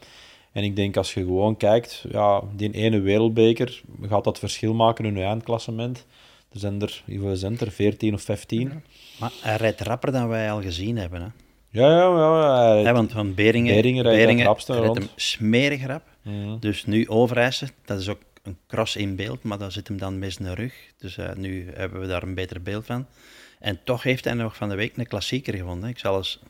En 0.52 0.64
ik 0.64 0.76
denk 0.76 0.96
als 0.96 1.14
je 1.14 1.20
gewoon 1.20 1.56
kijkt, 1.56 2.04
ja, 2.10 2.42
die 2.56 2.70
ene 2.70 3.00
wereldbeker 3.00 3.82
gaat 4.02 4.24
dat 4.24 4.38
verschil 4.38 4.74
maken 4.74 5.04
in 5.04 5.16
je 5.16 5.22
eindklassement. 5.22 6.06
Er 6.52 6.58
zijn 6.58 6.82
er, 6.82 7.02
hoeveel 7.06 7.36
zijn 7.36 7.58
er? 7.58 7.70
14 7.70 8.14
of 8.14 8.22
15. 8.22 8.82
Maar 9.18 9.32
hij 9.40 9.56
rijdt 9.56 9.80
rapper 9.80 10.12
dan 10.12 10.28
wij 10.28 10.52
al 10.52 10.62
gezien 10.62 10.96
hebben. 10.96 11.20
Hè? 11.20 11.28
Ja, 11.72 11.90
ja, 11.90 12.16
ja. 12.16 12.74
ja 12.74 12.92
want 12.92 13.12
van 13.12 13.34
Beringen, 13.34 13.74
Beringen, 13.74 14.02
Beringen 14.02 14.56
rijdt 14.66 14.98
hem 14.98 15.08
smerig 15.16 15.86
rap. 15.86 16.02
Mhm. 16.22 16.58
Dus 16.58 16.84
nu 16.84 17.08
Overijssen, 17.08 17.70
dat 17.84 18.00
is 18.00 18.08
ook 18.08 18.20
een 18.42 18.58
cross 18.66 18.96
in 18.96 19.16
beeld, 19.16 19.42
maar 19.42 19.58
dan 19.58 19.72
zit 19.72 19.88
hem 19.88 19.98
dan 19.98 20.18
mis 20.18 20.36
in 20.36 20.44
de 20.44 20.54
rug. 20.54 20.74
Dus 20.98 21.16
uh, 21.16 21.32
nu 21.34 21.70
hebben 21.74 22.00
we 22.00 22.06
daar 22.06 22.22
een 22.22 22.34
beter 22.34 22.62
beeld 22.62 22.86
van. 22.86 23.06
En 23.58 23.80
toch 23.84 24.02
heeft 24.02 24.24
hij 24.24 24.34
nog 24.34 24.56
van 24.56 24.68
de 24.68 24.74
week 24.74 24.96
een 24.96 25.06
klassieker 25.06 25.54
gewonnen. 25.54 25.88
Ik 25.88 25.98
zal 25.98 26.16
eens... 26.16 26.40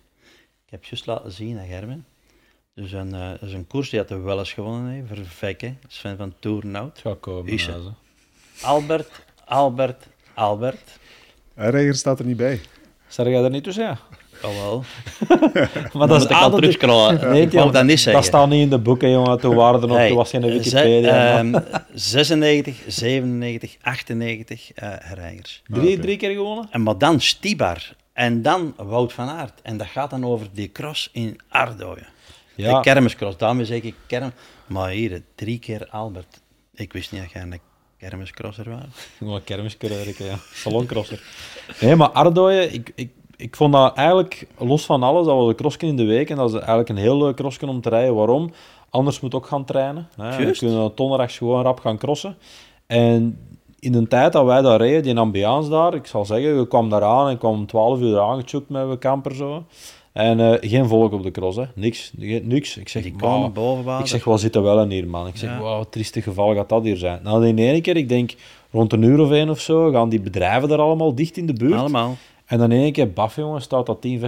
Ik 0.64 0.70
heb 0.70 0.84
juist 0.84 1.06
laten 1.06 1.32
zien, 1.32 1.58
hè, 1.58 1.66
Gerben. 1.66 2.06
Dus 2.74 2.92
een, 2.92 3.14
uh, 3.14 3.30
dat 3.30 3.42
is 3.42 3.52
een 3.52 3.66
koers 3.66 3.90
die 3.90 3.98
had 3.98 4.08
hij 4.08 4.20
wel 4.20 4.38
eens 4.38 4.52
gewonnen 4.52 4.92
heeft, 4.92 5.08
voor 5.08 5.26
Vekke, 5.26 5.74
Sven 5.88 6.16
van 6.16 6.34
Toernout. 6.38 6.98
Ga 6.98 7.16
komen, 7.20 7.58
Albert, 8.62 9.24
Albert, 9.44 10.06
Albert. 10.34 10.98
Rijger 11.54 11.94
staat 11.94 12.18
er 12.18 12.24
niet 12.24 12.36
bij. 12.36 12.60
Zeg 13.08 13.26
jij 13.26 13.42
er 13.42 13.50
niet 13.50 13.64
tussen, 13.64 13.84
ja? 13.84 13.98
Oh 14.44 14.62
wel. 14.62 14.84
maar 15.92 16.08
dat 16.08 16.20
is 16.20 16.28
al 16.28 16.50
terugscrollen. 16.50 17.30
Nee, 17.30 17.48
dat 17.48 17.72
dat 17.72 17.84
niet 17.84 18.00
zeggen. 18.00 18.22
Dat 18.22 18.24
staat 18.24 18.48
niet 18.48 18.62
in 18.62 18.70
de 18.70 18.78
boeken, 18.78 19.10
jongen. 19.10 19.40
Toen 19.40 19.54
waren 19.54 19.82
er 19.82 19.88
nog, 19.88 19.96
hey, 19.96 20.08
toen 20.08 20.16
was 20.16 20.30
geen 20.30 20.40
Wikipedia. 20.40 21.38
Um, 21.38 21.54
96, 21.94 22.76
97, 22.86 23.76
98 23.82 24.70
uh. 24.82 24.92
Drie, 25.66 25.90
okay. 25.90 25.96
drie 25.96 26.16
keer 26.16 26.30
gewonnen? 26.30 26.68
En 26.70 26.82
maar 26.82 26.98
dan 26.98 27.20
Stibar. 27.20 27.94
En 28.12 28.42
dan 28.42 28.74
Wout 28.76 29.12
van 29.12 29.28
Aert. 29.28 29.62
En 29.62 29.76
dat 29.76 29.86
gaat 29.86 30.10
dan 30.10 30.24
over 30.24 30.46
die 30.52 30.72
cross 30.72 31.08
in 31.12 31.40
Ardooien. 31.48 32.06
Ja. 32.54 32.74
De 32.76 32.80
kermiscross, 32.80 33.36
daarmee 33.36 33.64
zeg 33.64 33.82
ik 33.82 33.94
kerm. 34.06 34.32
Maar 34.66 34.90
hier, 34.90 35.22
drie 35.34 35.58
keer 35.58 35.88
Albert. 35.90 36.40
Ik 36.74 36.92
wist 36.92 37.12
niet 37.12 37.20
dat 37.22 37.32
jij 37.32 37.42
een 37.42 37.60
kermiscrosser 37.98 38.70
was. 38.70 38.84
Gewoon 39.18 39.44
kermiscrosser, 39.44 40.24
ja. 40.24 40.38
Saloncrosser. 40.52 41.22
Nee, 41.80 41.96
maar 41.96 42.10
Ardooien, 42.10 42.74
ik, 42.74 42.92
ik, 42.94 43.10
ik 43.42 43.56
vond 43.56 43.72
dat 43.72 43.94
eigenlijk, 43.94 44.46
los 44.58 44.84
van 44.84 45.02
alles, 45.02 45.26
dat 45.26 45.36
was 45.36 45.48
een 45.48 45.54
crossken 45.54 45.88
in 45.88 45.96
de 45.96 46.04
week. 46.04 46.30
En 46.30 46.36
dat 46.36 46.48
is 46.48 46.54
eigenlijk 46.54 46.88
een 46.88 46.96
heel 46.96 47.18
leuk 47.18 47.36
crossken 47.36 47.68
om 47.68 47.80
te 47.80 47.88
rijden. 47.88 48.14
Waarom? 48.14 48.50
Anders 48.90 49.20
moet 49.20 49.34
ook 49.34 49.46
gaan 49.46 49.64
trainen. 49.64 50.08
Hè. 50.16 50.44
We 50.44 50.56
kunnen 50.58 50.94
tonderrechts 50.94 51.38
gewoon 51.38 51.62
rap 51.62 51.80
gaan 51.80 51.98
crossen. 51.98 52.36
En 52.86 53.38
in 53.78 53.92
de 53.92 54.08
tijd 54.08 54.32
dat 54.32 54.44
wij 54.44 54.62
daar 54.62 54.80
reden, 54.80 55.02
die 55.02 55.18
ambiance 55.18 55.70
daar, 55.70 55.94
ik 55.94 56.06
zal 56.06 56.24
zeggen, 56.24 56.58
we 56.58 56.68
kwamen 56.68 56.90
daar 56.90 57.04
aan 57.04 57.28
en 57.28 57.38
kwam 57.38 57.52
om 57.52 57.66
12 57.66 58.00
uur 58.00 58.20
aangechukt 58.20 58.68
met 58.68 58.88
we 58.88 58.98
camper 58.98 59.34
zo. 59.34 59.64
En 60.12 60.38
uh, 60.38 60.54
geen 60.60 60.88
volk 60.88 61.12
op 61.12 61.22
de 61.22 61.30
cross, 61.30 61.56
hè. 61.56 61.64
Niks, 61.74 62.12
niks. 62.42 62.76
Ik 62.76 62.88
zeg, 62.88 63.04
wow, 63.18 64.00
ik 64.00 64.06
zeg, 64.06 64.24
wat 64.24 64.40
zit 64.40 64.54
er 64.54 64.62
wel 64.62 64.82
in 64.82 64.90
hier, 64.90 65.08
man? 65.08 65.26
Ik 65.26 65.36
zeg, 65.36 65.50
ja. 65.50 65.58
wow, 65.58 65.76
wat 65.76 65.92
trieste 65.92 66.22
geval 66.22 66.54
gaat 66.54 66.68
dat 66.68 66.82
hier 66.82 66.96
zijn. 66.96 67.20
Nou, 67.22 67.46
in 67.46 67.58
ene 67.58 67.80
keer, 67.80 67.96
ik 67.96 68.08
denk, 68.08 68.34
rond 68.70 68.92
een 68.92 69.02
uur 69.02 69.20
of 69.20 69.30
één 69.30 69.50
of 69.50 69.60
zo, 69.60 69.90
gaan 69.90 70.08
die 70.08 70.20
bedrijven 70.20 70.70
er 70.70 70.78
allemaal 70.78 71.14
dicht 71.14 71.36
in 71.36 71.46
de 71.46 71.52
buurt. 71.52 71.80
Allemaal. 71.80 72.16
En 72.44 72.58
dan 72.58 72.72
in 72.72 72.80
één 72.80 72.92
keer, 72.92 73.12
baf 73.12 73.36
jongen, 73.36 73.62
staat 73.62 73.86
dat 73.86 74.00
10, 74.00 74.20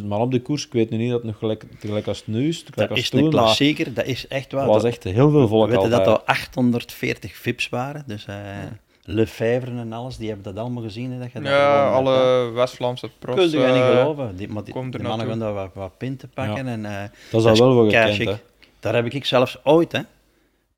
15.000 0.00 0.04
man 0.04 0.20
op 0.20 0.30
de 0.30 0.40
koers. 0.42 0.66
Ik 0.66 0.72
weet 0.72 0.90
nu 0.90 0.96
niet 0.96 1.10
dat 1.10 1.18
het 1.18 1.26
nog 1.26 1.38
gelijk, 1.38 1.64
gelijk 1.78 2.06
als 2.06 2.18
het 2.18 2.26
nu 2.26 2.48
is. 2.48 2.64
Dat 2.64 2.96
is 2.96 3.10
toen, 3.10 3.24
een 3.24 3.30
klassieker, 3.30 3.94
dat 3.94 4.06
is 4.06 4.28
echt 4.28 4.52
waar. 4.52 4.64
Dat 4.64 4.74
was 4.74 4.84
echt 4.84 5.04
heel 5.04 5.30
veel 5.30 5.48
volk 5.48 5.68
We 5.68 5.74
weten 5.74 5.90
dat 5.90 6.06
er 6.06 6.20
840 6.20 7.36
VIPs 7.36 7.68
waren, 7.68 8.04
dus... 8.06 8.26
Uh, 8.28 8.36
Lefevre 9.04 9.78
en 9.78 9.92
alles, 9.92 10.16
die 10.16 10.28
hebben 10.28 10.44
dat 10.54 10.62
allemaal 10.62 10.82
gezien. 10.82 11.12
Hè, 11.12 11.18
dat 11.18 11.32
je 11.32 11.40
ja, 11.40 11.90
alle 11.90 12.50
West-Vlaamse 12.50 13.10
profs. 13.18 13.50
Kun 13.50 13.60
je 13.60 13.72
niet 13.72 13.82
geloven. 13.82 14.36
Die, 14.36 14.48
maar 14.48 14.64
die, 14.64 14.90
die 14.90 15.02
mannen 15.02 15.26
gaan 15.26 15.38
daar 15.38 15.52
wat, 15.52 15.70
wat 15.74 15.98
pinten 15.98 16.30
pakken. 16.34 16.66
Ja. 16.66 16.72
En, 16.72 16.84
uh, 16.84 17.02
dat 17.30 17.40
is 17.40 17.60
al 17.60 17.74
wel 17.74 17.84
wat 17.84 17.92
gekend, 17.92 18.28
hè? 18.28 18.36
Daar 18.80 18.94
heb 18.94 19.06
ik 19.06 19.24
zelfs 19.24 19.58
ooit, 19.64 19.92
hè. 19.92 20.00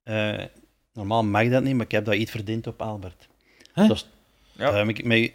Uh, 0.05 0.45
normaal 0.93 1.25
mag 1.25 1.49
dat 1.49 1.63
niet, 1.63 1.75
maar 1.75 1.85
ik 1.85 1.91
heb 1.91 2.05
dat 2.05 2.15
iets 2.15 2.31
verdiend 2.31 2.67
op 2.67 2.83
Albert. 2.83 3.29
Huh? 3.75 3.89
Dus, 3.89 4.09
ja. 4.53 4.71
Daar 4.71 4.79
heb 4.79 4.89
ik 4.89 5.05
mee 5.05 5.35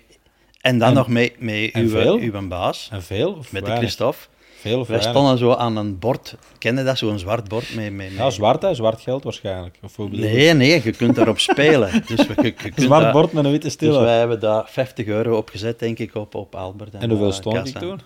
en 0.62 0.78
dan 0.78 0.94
nog 0.94 1.08
met, 1.08 1.40
met 1.40 1.74
uw, 1.74 2.20
uw 2.20 2.48
baas. 2.48 2.90
En 2.92 3.04
veel? 3.04 3.34
Of 3.34 3.52
met 3.52 3.66
de 3.66 3.76
Christophe. 3.76 4.18
Veel 4.60 4.80
of 4.80 4.88
Wij 4.88 5.02
stonden 5.02 5.38
zo 5.38 5.54
aan 5.54 5.76
een 5.76 6.00
bord. 6.00 6.36
Kende 6.58 6.84
dat, 6.84 6.98
zo'n 6.98 7.20
zwart 7.20 7.48
bord? 7.48 7.76
Met, 7.76 7.94
met, 7.94 8.12
Ja, 8.12 8.30
zwart, 8.30 8.62
hè? 8.62 8.74
zwart 8.74 9.02
geld 9.02 9.24
waarschijnlijk. 9.24 9.78
Of 9.84 9.98
nee, 9.98 10.54
nee, 10.54 10.82
je 10.84 10.92
kunt 10.92 11.16
daarop 11.16 11.40
spelen. 11.40 11.92
Dus 12.08 12.28
we, 12.28 12.34
je, 12.42 12.54
je 12.76 12.82
zwart 12.82 13.04
dat... 13.04 13.12
bord 13.12 13.32
met 13.32 13.46
een 13.46 13.52
witte 13.52 13.70
stille. 13.70 13.92
Dus 13.92 14.02
wij 14.02 14.18
hebben 14.18 14.40
daar 14.40 14.64
50 14.68 15.06
euro 15.06 15.38
op 15.38 15.50
gezet, 15.50 15.80
denk 15.80 16.00
ik, 16.00 16.16
op, 16.16 16.36
op 16.36 16.56
Albert. 16.56 16.94
En, 16.94 17.02
en 17.02 17.10
hoeveel 17.10 17.32
stond 17.32 17.68
ik 17.68 17.78
toen? 17.78 18.02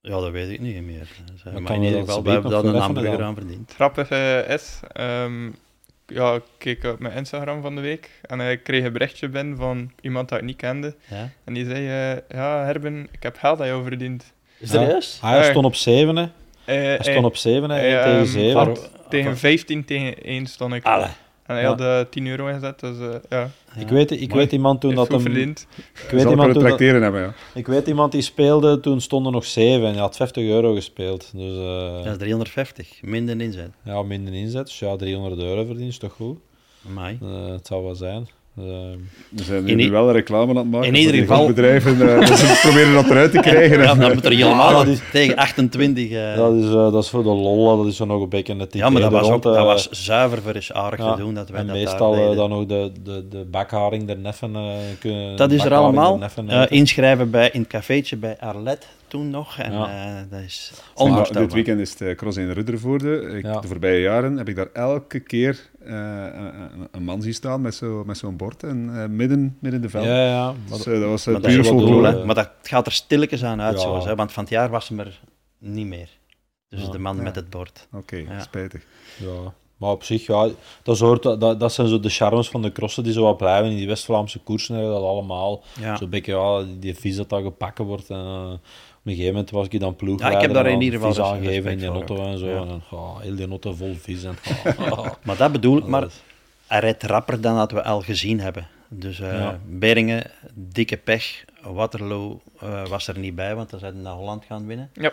Ja, 0.00 0.20
dat 0.20 0.30
weet 0.30 0.50
ik 0.50 0.60
niet 0.60 0.82
meer. 0.82 1.08
Dus, 1.32 1.60
maar 1.60 1.74
in 1.74 1.82
ieder 1.82 2.00
geval, 2.00 2.22
we 2.22 2.30
hebben 2.30 2.50
daar 2.50 2.64
een 2.64 2.74
hamburger 2.74 3.22
aan 3.22 3.34
verdiend. 3.34 3.72
Grappige 3.74 4.44
is, 4.48 4.80
um, 5.00 5.54
ja, 6.14 6.34
ik 6.34 6.42
keek 6.58 6.84
op 6.84 6.98
mijn 6.98 7.14
Instagram 7.14 7.62
van 7.62 7.74
de 7.74 7.80
week 7.80 8.10
en 8.22 8.40
ik 8.40 8.62
kreeg 8.62 8.84
een 8.84 8.92
berichtje 8.92 9.28
binnen 9.28 9.56
van 9.56 9.92
iemand 10.00 10.28
dat 10.28 10.38
ik 10.38 10.44
niet 10.44 10.56
kende. 10.56 10.94
Ja. 11.10 11.28
En 11.44 11.54
die 11.54 11.64
zei, 11.64 11.86
eh, 11.86 12.22
ja 12.38 12.64
Herben, 12.64 13.08
ik 13.10 13.22
heb 13.22 13.38
geld 13.38 13.60
aan 13.60 13.66
jou 13.66 13.82
verdiend. 13.84 14.32
Serieus? 14.62 15.18
Ah, 15.22 15.30
hij 15.30 15.38
Ja. 15.38 15.50
stond 15.50 15.64
op 15.66 15.74
7, 15.74 16.16
hè. 16.16 16.22
Eh, 16.22 16.28
Hij 16.64 16.98
eh, 16.98 17.10
stond 17.10 17.26
op 17.26 17.36
7, 17.36 17.70
hè, 17.70 17.76
hij, 17.78 18.02
tegen 18.02 18.18
ehm, 18.18 18.24
7. 18.26 18.58
had 18.58 18.90
tegen 19.08 19.38
15 19.38 19.84
tegen 19.84 20.14
1 20.22 20.46
stond 20.46 20.74
ik. 20.74 20.84
Allee. 20.84 21.08
En 21.52 21.58
hij 21.58 21.62
Ja. 21.62 21.68
had 21.96 22.06
eh, 22.06 22.10
10 22.10 22.26
euro 22.26 22.46
ingezet, 22.46 22.80
dus 22.80 22.98
eh, 22.98 23.14
ja, 23.28 23.50
Ik 23.78 23.88
weet, 23.88 24.10
ik 24.10 24.18
Mooi. 24.28 24.40
weet 24.40 24.52
iemand 24.52 24.80
toen 24.80 24.94
dat 24.94 25.08
hem... 25.08 25.20
verdiend. 25.20 25.66
Ik 25.76 26.10
weet, 26.10 26.20
iemand 26.30 26.52
toen 26.52 26.52
dat, 26.52 26.62
tracteren 26.66 27.02
hebben, 27.02 27.20
ja. 27.22 27.34
ik 27.54 27.66
weet 27.66 27.86
iemand 27.86 28.12
die 28.12 28.22
speelde, 28.22 28.80
toen 28.80 29.00
stonden 29.00 29.32
nog 29.32 29.44
7 29.44 29.86
en 29.86 29.92
hij 29.92 30.00
had 30.00 30.16
50 30.16 30.44
euro 30.44 30.74
gespeeld. 30.74 31.30
Dus 31.34 31.56
eh, 31.56 32.04
Dat 32.04 32.12
is 32.12 32.18
350, 32.18 33.02
minder 33.02 33.40
inzet. 33.40 33.70
ja, 33.84 34.02
minder 34.02 34.34
inzet. 34.34 34.66
Dus 34.66 34.78
ja, 34.78 34.96
300 34.96 35.40
euro 35.40 35.56
verdienen 35.64 35.88
is 35.88 35.98
toch 35.98 36.12
goed? 36.12 36.38
Amai. 36.88 37.18
Eh, 37.22 37.46
het 37.52 37.66
zal 37.66 37.82
wel 37.84 37.94
zijn. 37.94 38.28
Dus, 38.54 38.64
eh, 38.64 38.74
We 39.28 39.42
zijn 39.44 39.76
nu 39.76 39.90
wel 39.90 40.06
een 40.06 40.12
reclame 40.12 40.50
aan 40.50 40.56
het 40.56 40.70
maken. 40.70 40.88
in 40.88 40.94
ieder 40.94 41.14
geval- 41.14 41.46
bedrijven. 41.46 42.08
eh, 42.20 42.26
dus 42.26 42.38
ze 42.38 42.58
proberen 42.62 42.92
dat 42.92 43.04
eruit 43.10 43.30
te 43.32 43.40
krijgen. 43.48 43.82
Ja, 43.82 43.94
dan 43.94 44.12
moet 44.14 44.24
er 44.24 44.32
helemaal 44.32 44.72
dat 44.72 44.86
is- 44.86 45.00
tegen 45.12 45.36
28. 45.36 46.10
eh, 46.10 46.36
dat, 46.36 46.54
is, 46.54 46.64
eh, 46.66 46.72
dat 46.72 47.02
is 47.02 47.08
voor 47.10 47.22
de 47.22 47.28
lol, 47.28 47.76
dat 47.76 47.86
is 47.86 47.96
zo 47.96 48.04
nog 48.04 48.22
een 48.22 48.28
beetje 48.28 48.54
het 48.56 48.74
ja, 48.74 48.90
maar 48.90 49.02
dat 49.02 49.10
was, 49.10 49.28
ook, 49.30 49.42
dat 49.42 49.56
eh, 49.56 49.62
was 49.64 49.88
zuiver 49.90 50.42
voor 50.42 50.52
eens 50.52 50.72
aardig 50.72 51.00
ja. 51.00 51.14
te 51.14 51.20
doen 51.20 51.34
dat 51.34 51.48
wij 51.48 51.60
en 51.60 51.66
dat 51.66 51.76
meestal 51.76 52.14
eh, 52.14 52.36
dan 52.36 52.50
nog 52.50 52.66
de, 52.66 52.92
de, 53.04 53.28
de 53.28 53.44
bakharing 53.50 54.06
der 54.06 54.18
neffen 54.18 54.56
eh, 54.56 54.62
kunnen... 54.98 55.36
Dat 55.36 55.50
is 55.52 55.64
er 55.64 55.74
allemaal. 55.74 56.20
Eh, 56.48 56.62
inschrijven 56.68 57.30
bij, 57.30 57.50
in 57.52 57.60
het 57.60 57.68
cafeetje 57.68 58.16
bij 58.16 58.36
Arlet 58.40 58.86
toen 59.12 59.30
nog. 59.30 59.58
En 59.58 59.72
Ja. 59.72 59.86
eh, 60.20 60.30
dat 60.30 60.40
is 60.40 60.70
Maar 60.74 61.06
onvoorstelbaar. 61.06 61.42
dit 61.44 61.52
weekend 61.52 61.80
is 61.80 61.90
het 61.90 62.00
eh, 62.00 62.14
cross 62.16 62.36
in 62.36 62.50
Ruddervoorde. 62.50 63.20
Ik, 63.20 63.44
Ja. 63.44 63.60
De 63.60 63.66
voorbije 63.68 64.00
jaren 64.00 64.36
heb 64.36 64.48
ik 64.48 64.56
daar 64.56 64.68
elke 64.72 65.20
keer 65.20 65.70
eh, 65.84 65.92
een, 65.92 66.88
een 66.90 67.04
man 67.04 67.22
zien 67.22 67.34
staan 67.34 67.60
met 67.60 67.74
zo'n 67.74 68.02
met 68.06 68.18
zo'n 68.18 68.36
bord 68.36 68.62
en, 68.62 68.84
midden, 69.16 69.56
midden 69.60 69.80
in 69.80 69.86
de 69.86 69.88
veld. 69.88 70.04
Ja, 70.04 70.24
ja. 70.26 70.44
Maar, 70.46 70.76
Dus, 70.76 70.84
dat 70.84 71.02
was 71.02 71.26
Maar 71.26 71.40
dat 71.40 71.50
is 71.50 71.68
hè. 71.68 71.74
hè. 72.18 72.24
Maar 72.24 72.34
dat 72.34 72.50
gaat 72.62 72.86
er 72.86 72.92
stilletjes 72.92 73.44
aan 73.44 73.60
uit, 73.60 73.74
Ja. 73.76 73.80
zoals, 73.82 74.04
hè. 74.04 74.14
want 74.14 74.32
van 74.32 74.42
het 74.42 74.52
jaar 74.52 74.70
was 74.70 74.88
hem 74.88 74.98
er 75.00 75.20
niet 75.58 75.86
meer. 75.86 76.08
Dus 76.68 76.82
Ja. 76.82 76.90
de 76.90 76.98
man 76.98 77.16
Ja. 77.16 77.22
met 77.22 77.34
het 77.34 77.50
bord. 77.50 77.88
Oké, 77.92 78.16
Ja. 78.16 78.40
spijtig. 78.40 78.82
ja. 79.18 79.52
maar 79.76 79.90
op 79.90 80.04
zich, 80.04 80.26
ja, 80.26 80.48
dat, 80.82 80.96
soort, 80.96 81.22
dat, 81.22 81.60
dat 81.60 81.72
zijn 81.72 81.88
zo 81.88 82.00
de 82.00 82.08
charmes 82.08 82.48
van 82.48 82.62
de 82.62 82.72
crossen 82.72 83.02
die 83.02 83.12
zo 83.12 83.22
wat 83.22 83.36
blijven. 83.36 83.70
In 83.70 83.76
die 83.76 83.86
West-Vlaamse 83.86 84.38
koersen 84.38 84.74
hebben 84.74 84.92
dat 84.92 85.02
allemaal. 85.02 85.62
Ja. 85.80 85.96
Zo'n 85.96 86.10
beetje, 86.10 86.32
ja, 86.32 86.64
die 86.78 86.94
vies 86.94 87.16
dat 87.16 87.28
dat 87.28 87.42
gepakken 87.42 87.84
wordt. 87.84 88.10
En, 88.10 88.16
eh, 88.16 88.52
een 89.04 89.12
gegeven 89.12 89.32
moment 89.32 89.50
was 89.50 89.66
ik 89.68 89.80
dan 89.80 89.96
ploeg. 89.96 90.20
Ja, 90.20 90.30
ik 90.30 90.40
heb 90.40 90.52
daar 90.52 90.66
in 90.66 90.80
ieder 90.80 90.98
geval 91.00 91.14
vies 91.14 91.22
res- 91.24 91.32
aangegeven 91.32 91.70
in 91.72 91.80
voor 91.80 91.94
auto 91.94 92.16
en 92.16 92.38
zo. 92.38 92.46
Ja. 92.48 92.60
En 92.60 92.68
dan, 92.68 92.82
oh, 92.90 93.20
heel 93.20 93.34
die 93.36 93.48
auto 93.48 93.72
vol 93.72 93.94
vies. 94.00 94.24
En, 94.24 94.36
oh, 94.78 95.06
Maar 95.24 95.36
dat 95.36 95.52
bedoel 95.52 95.78
ik, 95.78 95.86
maar 95.86 96.06
hij 96.66 96.80
rijdt 96.80 97.02
rapper 97.02 97.40
dan 97.40 97.56
dat 97.56 97.72
we 97.72 97.82
al 97.84 98.00
gezien 98.00 98.40
hebben. 98.40 98.66
Dus 98.88 99.20
eh 99.20 99.32
Ja. 99.32 99.58
Beringen, 99.66 100.30
dikke 100.54 100.96
pech. 100.96 101.44
Waterloo 101.62 102.40
eh, 102.60 102.86
was 102.86 103.08
er 103.08 103.18
niet 103.18 103.34
bij, 103.34 103.54
want 103.54 103.70
dan 103.70 103.78
zijn 103.80 103.92
ze 103.94 103.98
naar 104.00 104.12
Holland 104.14 104.44
gaan 104.44 104.66
winnen. 104.66 104.90
Ja. 104.94 105.12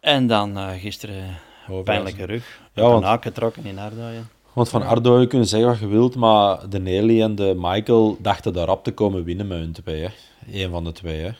En 0.00 0.26
dan 0.26 0.56
eh, 0.58 0.68
gisteren 0.80 1.36
pijnlijke 1.84 2.24
rug. 2.24 2.60
Ja, 2.72 2.82
want- 2.82 3.22
getrokken 3.22 3.64
in 3.64 3.78
Ardooien. 3.78 4.28
Want 4.52 4.68
van 4.68 4.82
Ardo 4.82 5.20
je 5.20 5.26
kunt 5.26 5.48
zeggen 5.48 5.68
wat 5.68 5.78
je 5.78 5.86
wilt, 5.86 6.14
maar 6.16 6.68
de 6.68 6.78
Nelly 6.80 7.22
en 7.22 7.34
de 7.34 7.54
Michael 7.56 8.16
dachten 8.20 8.52
daar 8.52 8.66
rap 8.66 8.84
te 8.84 8.92
komen 8.92 9.24
winnen 9.24 9.46
met 9.46 9.58
hun 9.58 9.72
twee. 9.72 10.00
Hè. 10.02 10.08
Eén 10.52 10.70
van 10.70 10.84
de 10.84 10.92
twee. 10.92 11.20
Hè. 11.20 11.30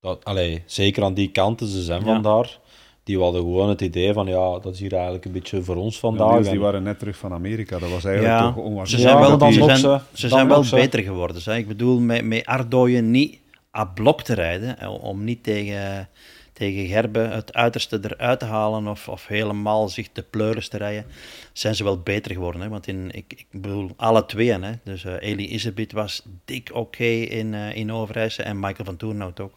Dat, 0.00 0.24
allee, 0.24 0.62
zeker 0.66 1.02
aan 1.04 1.14
die 1.14 1.30
kanten, 1.30 1.66
ze 1.66 1.82
zijn 1.82 2.04
Ja. 2.04 2.06
vandaar. 2.12 2.58
Die 3.04 3.18
hadden 3.18 3.40
gewoon 3.40 3.68
het 3.68 3.80
idee 3.80 4.12
van, 4.12 4.26
ja, 4.26 4.58
dat 4.58 4.74
is 4.74 4.80
hier 4.80 4.92
eigenlijk 4.92 5.24
een 5.24 5.32
beetje 5.32 5.62
voor 5.62 5.76
ons 5.76 5.98
vandaag. 5.98 6.30
Niels, 6.32 6.44
die 6.46 6.54
En- 6.54 6.60
waren 6.60 6.82
net 6.82 6.98
terug 6.98 7.16
van 7.16 7.32
Amerika. 7.32 7.78
Dat 7.78 7.90
was 7.90 8.04
eigenlijk 8.04 8.38
Ja, 8.38 8.46
toch 8.46 8.54
Ze 8.54 8.60
onwaarschijnlijk. 8.60 9.12
zijn 9.12 9.22
Ja, 9.24 9.28
wel, 9.30 9.38
dan 9.38 9.52
ze 9.52 9.62
zijn, 9.64 9.76
ze. 9.78 10.00
ze 10.12 10.28
Dan 10.28 10.38
zijn 10.38 10.48
wel 10.48 10.64
ze. 10.64 10.74
beter 10.74 11.02
geworden. 11.02 11.40
Zeg. 11.42 11.56
Ik 11.56 11.68
bedoel, 11.68 12.00
met, 12.00 12.24
met 12.24 12.46
Ardooien 12.46 13.10
niet 13.10 13.38
à 13.76 13.84
blok 13.84 14.22
te 14.22 14.34
rijden, 14.34 14.90
om 15.00 15.24
niet 15.24 15.42
tegen, 15.42 16.08
tegen 16.52 16.86
Gerbe 16.86 17.18
het 17.18 17.54
uiterste 17.54 17.98
eruit 18.02 18.38
te 18.38 18.44
halen 18.44 18.86
of, 18.86 19.08
of 19.08 19.26
helemaal 19.26 19.88
zich 19.88 20.08
te 20.12 20.22
pleuris 20.22 20.68
te 20.68 20.76
rijden, 20.76 21.04
zijn 21.52 21.74
ze 21.74 21.84
wel 21.84 21.98
beter 22.00 22.32
geworden. 22.32 22.60
Hè? 22.60 22.68
Want 22.68 22.86
in, 22.86 23.10
ik, 23.12 23.24
ik 23.36 23.46
bedoel, 23.60 23.90
alle 23.96 24.26
tweeën. 24.26 24.62
Hè? 24.62 24.72
Dus 24.84 25.04
eh, 25.04 25.12
Eli 25.20 25.48
Isabit 25.48 25.92
was 25.92 26.22
dik 26.44 26.70
oké 26.72 27.04
in, 27.04 27.54
eh 27.54 27.76
in 27.76 27.92
Overijssel 27.92 28.44
en 28.44 28.60
Michael 28.60 28.84
van 28.84 28.96
Toernout 28.96 29.40
ook. 29.40 29.52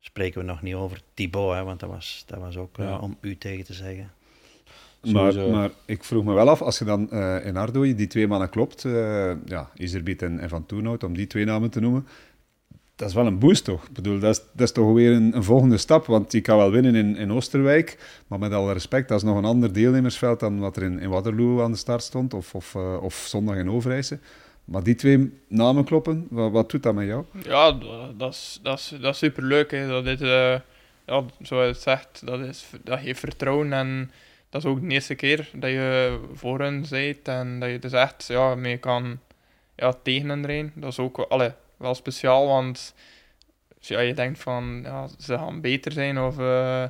Spreken 0.00 0.40
we 0.40 0.46
nog 0.46 0.62
niet 0.62 0.74
over 0.74 1.00
Thibaut, 1.14 1.54
hè? 1.54 1.64
want 1.64 1.80
dat 1.80 1.88
was, 1.90 2.22
dat 2.26 2.38
was 2.38 2.56
ook 2.56 2.78
eh, 2.78 2.84
Ja. 2.84 2.98
om 2.98 3.16
u 3.20 3.36
tegen 3.38 3.64
te 3.64 3.72
zeggen. 3.74 4.10
Maar, 5.12 5.34
maar 5.50 5.70
ik 5.84 6.04
vroeg 6.04 6.24
me 6.24 6.32
wel 6.32 6.48
af, 6.48 6.62
als 6.62 6.78
je 6.78 6.84
dan 6.84 7.10
eh, 7.10 7.46
in 7.46 7.56
Ardooien 7.56 7.96
die 7.96 8.06
twee 8.06 8.26
mannen 8.26 8.50
klopt, 8.50 8.84
eh 8.84 9.32
ja, 9.44 9.70
Iserbiet 9.74 10.22
en, 10.22 10.38
en 10.38 10.48
Van 10.48 10.66
Toenhout, 10.66 11.04
om 11.04 11.14
die 11.16 11.26
twee 11.26 11.44
namen 11.44 11.70
te 11.70 11.80
noemen, 11.80 12.06
dat 12.96 13.08
is 13.08 13.14
wel 13.14 13.26
een 13.26 13.38
boost 13.38 13.64
toch? 13.64 13.84
Ik 13.84 13.92
bedoel, 13.92 14.18
dat 14.18 14.30
is, 14.36 14.42
dat 14.52 14.66
is 14.68 14.72
toch 14.72 14.92
weer 14.92 15.12
een, 15.12 15.36
een 15.36 15.44
volgende 15.44 15.76
stap, 15.76 16.06
want 16.06 16.30
die 16.30 16.40
kan 16.40 16.56
wel 16.56 16.70
winnen 16.70 16.94
in, 16.94 17.16
in 17.16 17.32
Oosterwijk, 17.32 18.20
maar 18.26 18.38
met 18.38 18.52
alle 18.52 18.72
respect, 18.72 19.08
dat 19.08 19.18
is 19.18 19.24
nog 19.24 19.36
een 19.36 19.44
ander 19.44 19.72
deelnemersveld 19.72 20.40
dan 20.40 20.58
wat 20.58 20.76
er 20.76 20.82
in, 20.82 20.98
in 21.00 21.08
Waterloo 21.08 21.62
aan 21.62 21.72
de 21.72 21.78
start 21.78 22.02
stond, 22.02 22.34
of, 22.34 22.54
of, 22.54 22.74
of 23.00 23.14
zondag 23.14 23.56
in 23.56 23.70
Overijse. 23.70 24.18
Maar 24.70 24.82
die 24.82 24.94
twee 24.94 25.32
namen 25.48 25.84
kloppen, 25.84 26.26
wat, 26.30 26.50
wat 26.50 26.70
doet 26.70 26.82
dat 26.82 26.94
met 26.94 27.06
jou? 27.06 27.24
Ja, 27.42 27.72
dat, 28.16 28.32
is, 28.32 28.60
dat, 28.62 28.78
is, 28.78 28.88
dat 29.00 29.12
is 29.14 29.18
superleuk. 29.18 29.70
Hè. 29.70 29.88
Dat 29.88 30.04
dit, 30.04 30.20
eh, 30.20 30.58
ja, 31.06 31.24
zoals 31.40 31.76
je 31.76 31.82
zegt, 31.82 32.26
dat, 32.26 32.40
is, 32.40 32.66
dat 32.84 33.00
geeft 33.00 33.20
vertrouwen. 33.20 33.72
En 33.72 34.10
dat 34.48 34.64
is 34.64 34.70
ook 34.70 34.80
de 34.80 34.88
eerste 34.88 35.14
keer 35.14 35.50
dat 35.54 35.70
je 35.70 36.18
voor 36.32 36.60
hen 36.60 36.84
bent. 36.90 37.28
En 37.28 37.60
dat 37.60 37.70
je 37.70 37.78
dus 37.78 37.92
echt 37.92 38.26
ja, 38.26 38.54
mee 38.54 38.76
kan 38.76 39.18
ja, 39.76 39.92
tegen 40.02 40.28
hen 40.28 40.46
rijden. 40.46 40.72
Dat 40.74 40.90
is 40.90 40.98
ook 40.98 41.18
allee, 41.18 41.52
wel 41.76 41.94
speciaal, 41.94 42.46
want 42.46 42.94
ja, 43.78 44.00
je 44.00 44.14
denkt 44.14 44.38
van 44.38 44.80
ja, 44.82 45.08
ze 45.18 45.38
gaan 45.38 45.60
beter 45.60 45.92
zijn 45.92 46.18
of 46.18 46.38
eh, 46.38 46.84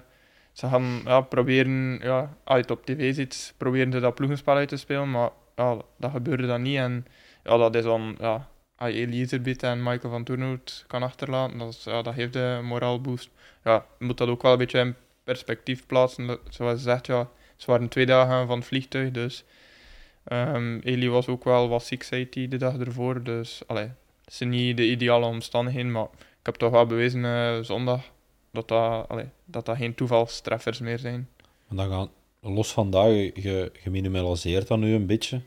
ze 0.53 0.69
gaan 0.69 1.01
ja, 1.05 1.21
proberen, 1.21 1.99
ja, 2.03 2.37
als 2.45 2.57
je 2.57 2.63
het 2.63 2.71
op 2.71 2.87
tv 2.87 3.15
ziet, 3.15 3.55
proberen 3.57 3.93
ze 3.93 4.01
dat 4.01 4.15
ploegenspel 4.15 4.55
uit 4.55 4.69
te 4.69 4.77
spelen. 4.77 5.11
Maar 5.11 5.31
ja, 5.57 5.77
dat 5.97 6.11
gebeurde 6.11 6.47
dan 6.47 6.63
niet. 6.63 6.77
En 6.77 7.07
ja, 7.45 7.57
dat 7.57 7.75
is 7.75 7.83
dan, 7.85 8.17
ja, 8.19 8.49
als 8.77 8.91
je 8.91 8.97
Elizabeth 8.97 9.63
en 9.63 9.83
Michael 9.83 10.13
van 10.13 10.25
Toernout 10.25 10.85
kan 10.87 11.03
achterlaten, 11.03 11.59
dat, 11.59 11.69
is, 11.69 11.85
ja, 11.85 12.03
dat 12.03 12.15
geeft 12.15 12.35
een 12.35 12.65
moraalboost. 12.65 13.31
Ja, 13.65 13.87
je 13.99 14.05
moet 14.05 14.19
dat 14.19 14.29
ook 14.29 14.43
wel 14.43 14.53
een 14.53 14.59
beetje 14.59 14.81
in 14.81 14.95
perspectief 15.25 15.87
plaatsen. 15.87 16.39
Zoals 16.49 16.79
je 16.79 16.85
zegt, 16.85 17.07
ja, 17.07 17.29
ze 17.57 17.71
waren 17.71 17.89
twee 17.89 18.07
dagen 18.07 18.47
van 18.47 18.59
het 18.59 18.67
vliegtuig, 18.67 19.11
dus 19.11 19.45
Eli 20.81 21.09
was 21.09 21.29
ook 21.29 21.45
wel 21.45 21.69
wat 21.69 21.85
ziek, 21.85 22.03
zei 22.03 22.27
hij 22.31 22.49
de 22.49 22.57
dag 22.57 22.79
ervoor. 22.79 23.23
Dus, 23.23 23.63
allee, 23.67 23.91
het 24.25 24.35
zijn 24.35 24.49
niet 24.49 24.77
de 24.77 24.91
ideale 24.91 25.27
omstandigheden, 25.27 25.91
maar 25.91 26.09
ik 26.13 26.47
heb 26.47 26.55
toch 26.55 26.71
wel 26.71 26.87
bewezen 26.87 27.25
eh, 27.25 27.59
zondag 27.61 28.01
dat 28.51 28.69
dat, 28.69 29.09
allee, 29.09 29.29
dat 29.45 29.67
dat 29.67 29.77
geen 29.77 29.95
toevalstreffers 29.95 30.79
meer 30.79 30.99
zijn. 30.99 31.29
Dan 31.69 31.91
gaan, 31.91 32.11
los 32.41 32.73
van 32.73 32.91
dat, 32.91 33.07
je, 33.07 33.33
je, 33.35 33.73
je 33.83 33.91
minimaliseert 33.91 34.69
dat 34.69 34.79
nu 34.79 34.95
een 34.95 35.07
beetje. 35.07 35.41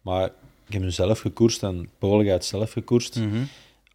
Maar 0.00 0.30
ik 0.68 0.72
heb 0.72 0.82
nu 0.82 0.90
zelf 0.90 1.20
gekoerst 1.20 1.62
en 1.62 1.88
Polen 1.98 2.26
gaat 2.26 2.44
zelf 2.44 2.72
gekoerst. 2.72 3.16
Mhm. 3.20 3.42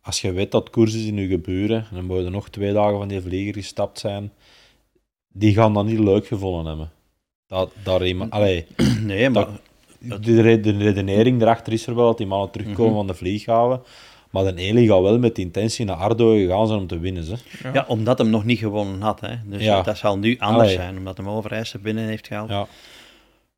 Als 0.02 0.22
je 0.22 0.32
weet 0.32 0.52
dat 0.52 0.70
koers 0.70 0.94
is 0.94 1.06
in 1.06 1.16
je 1.16 1.28
gebeuren, 1.28 1.78
en 1.78 1.96
dan 1.96 2.06
moet 2.06 2.24
je 2.24 2.30
nog 2.30 2.50
twee 2.50 2.74
dagen 2.74 2.98
van 2.98 3.08
die 3.08 3.22
vlieger 3.22 3.54
gestapt 3.54 4.00
zijn, 4.00 4.32
die 5.34 5.54
gaan 5.54 5.74
dat 5.74 5.86
niet 5.86 6.00
leuk 6.00 6.28
gevonden 6.28 6.66
hebben. 6.66 6.92
Dat, 7.48 7.72
daar 7.84 8.06
iemand, 8.06 8.32
allee, 8.32 8.66
Nee, 9.02 9.30
maar 9.30 9.48
dat- 10.00 10.24
de, 10.24 10.42
re- 10.42 10.60
de 10.60 10.78
redenering 10.78 11.42
erachter 11.42 11.74
is 11.74 11.88
er 11.88 11.96
wel 11.96 12.06
dat 12.06 12.18
die 12.18 12.28
mannen 12.28 12.50
terugkomen 12.52 12.86
Mhm. 12.86 12.96
van 12.96 13.08
de 13.08 13.14
vlieghaven. 13.14 13.82
Maar 14.30 14.44
de 14.56 14.62
Eli 14.62 14.88
gaat 14.88 15.02
wel 15.02 15.20
met 15.20 15.36
de 15.36 15.42
intentie 15.42 15.86
naar 15.86 15.96
Ardo 15.96 16.34
gegaan 16.34 16.68
zijn 16.68 16.80
om 16.80 16.88
te 16.88 17.00
winnen. 17.00 17.24
Ze. 17.24 17.36
Ja. 17.64 17.74
Ja, 17.74 17.86
omdat 17.88 18.18
hem 18.18 18.30
nog 18.30 18.46
niet 18.46 18.60
gewonnen 18.60 19.02
had. 19.02 19.20
Hè. 19.20 19.36
Dus 19.46 19.64
Ja. 19.64 19.82
dat 19.82 19.98
zal 19.98 20.18
nu 20.18 20.38
anders 20.40 20.64
Allee. 20.64 20.76
zijn, 20.76 20.98
omdat 20.98 21.18
hem 21.18 21.30
Overijssel 21.30 21.80
binnen 21.80 22.04
heeft 22.06 22.28
gehaald. 22.28 22.50
Ja. 22.50 22.68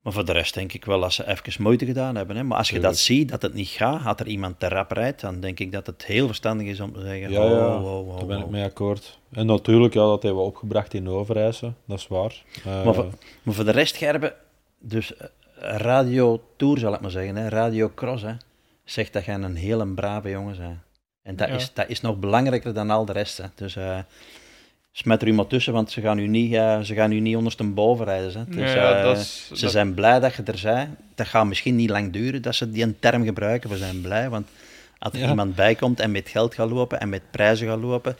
Maar 0.06 0.14
voor 0.14 0.26
de 0.26 0.32
rest 0.32 0.54
denk 0.54 0.74
ik 0.74 0.86
wel 0.86 1.00
dat 1.00 1.14
ze 1.14 1.28
even 1.28 1.64
moeite 1.64 1.86
gedaan 1.86 2.16
hebben. 2.16 2.36
Hè. 2.36 2.44
Maar 2.44 2.58
als 2.58 2.68
je 2.68 2.74
Tuurlijk. 2.74 2.94
dat 2.94 3.04
ziet, 3.04 3.30
dat 3.30 3.42
het 3.42 3.54
niet 3.54 3.68
gaat, 3.68 4.02
had 4.02 4.20
er 4.20 4.28
iemand 4.28 4.60
te 4.60 4.68
rap 4.68 4.92
rijdt, 4.92 5.22
dan 5.22 5.40
denk 5.40 5.60
ik 5.60 5.72
dat 5.72 5.86
het 5.86 6.06
heel 6.06 6.28
verstandig 6.28 6.68
is 6.68 6.80
om 6.80 6.94
te 6.94 7.02
zeggen, 7.02 7.32
Ja, 7.32 7.44
oh, 7.44 7.50
ja, 7.50 7.76
oh, 7.78 8.08
oh, 8.08 8.18
daar 8.18 8.26
ben 8.26 8.38
ik 8.40 8.46
oh. 8.46 8.52
mee 8.52 8.64
akkoord. 8.64 9.20
En 9.32 9.46
natuurlijk, 9.46 9.94
ja, 9.94 10.06
dat 10.06 10.24
hebben 10.24 10.42
we 10.42 10.48
opgebracht 10.48 10.94
in 10.94 11.10
Overijse, 11.10 11.74
dat 11.86 11.98
is 12.00 12.08
waar. 12.08 12.44
Eh, 12.66 12.84
Maar, 12.86 12.94
voor, 12.94 13.08
maar 13.44 13.54
voor 13.54 13.66
de 13.66 13.72
rest, 13.72 13.96
Gerben, 13.96 14.34
dus 14.80 15.16
eh, 15.18 15.28
Radio 15.60 16.42
Tour 16.56 16.78
zal 16.78 16.94
ik 16.94 17.00
maar 17.00 17.12
zeggen, 17.12 17.36
hè, 17.36 17.48
Radio 17.50 17.92
Cross, 17.96 18.24
hè, 18.24 18.34
zegt 18.84 19.14
dat 19.14 19.26
jij 19.26 19.36
een 19.36 19.56
hele 19.56 19.88
brave 19.88 20.30
jongen 20.30 20.58
bent. 20.58 20.78
En 21.24 21.36
dat, 21.36 21.48
Ja. 21.48 21.56
is, 21.56 21.74
dat 21.74 21.90
is 21.90 22.02
nog 22.02 22.18
belangrijker 22.20 22.74
dan 22.74 22.90
al 22.90 23.06
de 23.06 23.12
rest. 23.12 23.38
Hè. 23.38 23.46
Dus 23.56 23.76
eh 23.76 24.00
smet 24.98 25.22
er 25.22 25.28
iemand 25.28 25.50
tussen, 25.50 25.74
want 25.74 25.92
ze 25.92 26.02
gaan 26.02 26.18
u 26.20 26.28
niet, 26.28 26.54
eh, 26.54 26.80
ze 26.82 26.94
gaan 26.94 27.12
u 27.12 27.20
niet 27.20 27.36
ondersteboven 27.36 28.06
rijden. 28.06 28.32
Hè. 28.40 28.46
Dus, 28.46 28.74
Ja, 28.74 28.90
ja, 28.90 28.98
eh, 28.98 29.04
dat 29.04 29.18
is- 29.18 29.50
ze 29.54 29.62
dat- 29.62 29.72
zijn 29.72 29.94
blij 29.94 30.20
dat 30.20 30.36
je 30.36 30.44
er 30.44 30.60
bent. 30.64 30.90
Dat 31.16 31.28
gaat 31.28 31.46
misschien 31.46 31.76
niet 31.76 31.90
lang 31.90 32.12
duren 32.14 32.42
dat 32.42 32.56
ze 32.56 32.72
die 32.72 32.84
een 32.84 33.00
term 33.00 33.24
gebruiken. 33.24 33.70
We 33.70 33.78
zijn 33.78 34.02
blij, 34.02 34.30
want 34.30 34.48
als 35.00 35.14
er 35.14 35.20
Ja. 35.20 35.30
iemand 35.30 35.56
bij 35.56 35.76
komt 35.76 36.00
en 36.00 36.12
met 36.12 36.30
geld 36.30 36.54
gaat 36.56 36.70
lopen 36.70 37.00
en 37.00 37.10
met 37.10 37.22
prijzen 37.32 37.68
gaat 37.68 37.80
lopen 37.80 38.18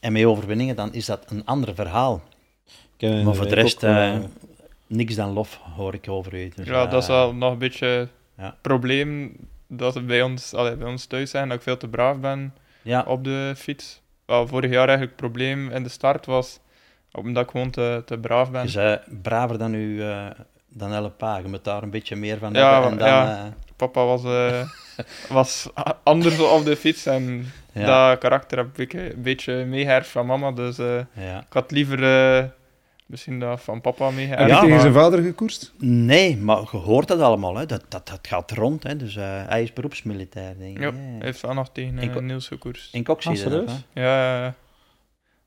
en 0.00 0.12
met 0.12 0.24
overwinningen, 0.24 0.76
dan 0.76 0.92
is 0.94 1.06
dat 1.06 1.24
een 1.30 1.44
ander 1.44 1.74
verhaal. 1.74 2.22
Maar 3.00 3.34
voor 3.34 3.48
de 3.48 3.54
rest, 3.54 3.84
ook, 3.84 3.90
eh, 3.90 4.18
niks 4.86 5.14
dan 5.14 5.32
lof, 5.32 5.60
hoor 5.76 5.94
ik 5.94 6.08
over 6.08 6.34
u. 6.34 6.52
Dus, 6.56 6.66
ja, 6.66 6.86
dat 6.86 7.02
is 7.02 7.08
wel 7.08 7.34
nog 7.34 7.52
een 7.52 7.58
beetje 7.58 7.86
het 7.86 8.08
ja. 8.38 8.56
probleem 8.60 9.36
dat 9.66 10.06
bij 10.06 10.22
ons, 10.22 10.54
allee, 10.54 10.76
bij 10.76 10.88
ons 10.88 11.04
thuis 11.04 11.30
zijn, 11.30 11.48
dat 11.48 11.56
ik 11.56 11.62
veel 11.62 11.76
te 11.76 11.88
braaf 11.88 12.18
ben 12.20 12.54
Ja, 12.82 13.04
op 13.06 13.24
de 13.24 13.52
fiets. 13.56 14.00
Wel, 14.26 14.46
vorig 14.46 14.70
jaar 14.70 14.88
eigenlijk 14.88 15.10
het 15.10 15.30
probleem 15.30 15.70
in 15.70 15.82
de 15.82 15.88
start 15.88 16.26
was 16.26 16.60
omdat 17.12 17.44
ik 17.44 17.50
gewoon 17.50 17.70
te, 17.70 18.02
te 18.04 18.18
braaf 18.18 18.50
ben. 18.50 18.62
je 18.62 18.68
zei 18.68 18.98
braver 19.22 19.58
dan 19.58 19.74
u, 19.74 20.02
eh, 20.02 20.26
dan 20.68 20.92
Elle 20.92 21.10
Pa. 21.10 21.36
Je 21.36 21.48
moet 21.48 21.64
daar 21.64 21.82
een 21.82 21.90
beetje 21.90 22.16
meer 22.16 22.38
van 22.38 22.52
Ja, 22.52 22.72
hebben. 22.72 22.90
En 22.90 22.98
dan, 22.98 23.08
ja. 23.08 23.44
eh, 23.44 23.52
Papa 23.76 24.04
was, 24.04 24.24
eh, 24.24 24.68
was 25.28 25.68
anders 26.02 26.38
op 26.40 26.64
de 26.64 26.76
fiets 26.76 27.06
en 27.06 27.52
ja, 27.72 28.08
dat 28.10 28.18
karakter 28.18 28.58
heb 28.58 28.78
ik 28.78 28.92
een 28.92 29.22
beetje 29.22 29.64
meegeërfd 29.64 30.08
van 30.08 30.26
mama. 30.26 30.52
Dus 30.52 30.76
ja. 31.12 31.38
ik 31.40 31.52
had 31.52 31.70
liever 31.70 31.98
misschien 33.06 33.38
dat 33.40 33.60
van 33.60 33.80
papa 33.80 34.04
Heb 34.06 34.14
meegeërfd. 34.14 34.42
je 34.42 34.48
Ja, 34.48 34.54
tegen 34.54 34.70
maar- 34.70 34.80
zijn 34.80 34.92
vader 34.92 35.22
gekoerst? 35.22 35.72
Nee, 35.78 36.36
maar 36.36 36.60
je 36.70 36.76
hoort 36.76 37.08
dat 37.08 37.20
allemaal. 37.20 37.56
Hè. 37.56 37.66
Dat, 37.66 37.84
dat, 37.88 38.08
dat 38.08 38.18
gaat 38.28 38.50
rond. 38.50 38.82
Hè. 38.82 38.96
Dus 38.96 39.16
eh, 39.16 39.46
hij 39.48 39.62
is 39.62 39.72
beroepsmilitair, 39.72 40.58
denk 40.58 40.76
ik. 40.76 40.82
Ja, 40.82 40.92
hij 40.92 41.18
heeft 41.18 41.40
wel 41.40 41.54
nog 41.54 41.68
tegen 41.72 41.98
Ik- 41.98 42.14
eh, 42.16 42.22
Niels 42.22 42.48
gekoerst. 42.48 42.94
In 42.94 43.04
Kok 43.04 43.22
zie 43.22 43.44
Ah, 43.44 43.50
dat. 43.50 43.84
Ja, 43.92 44.02
ja, 44.02 44.44
ja. 44.44 44.54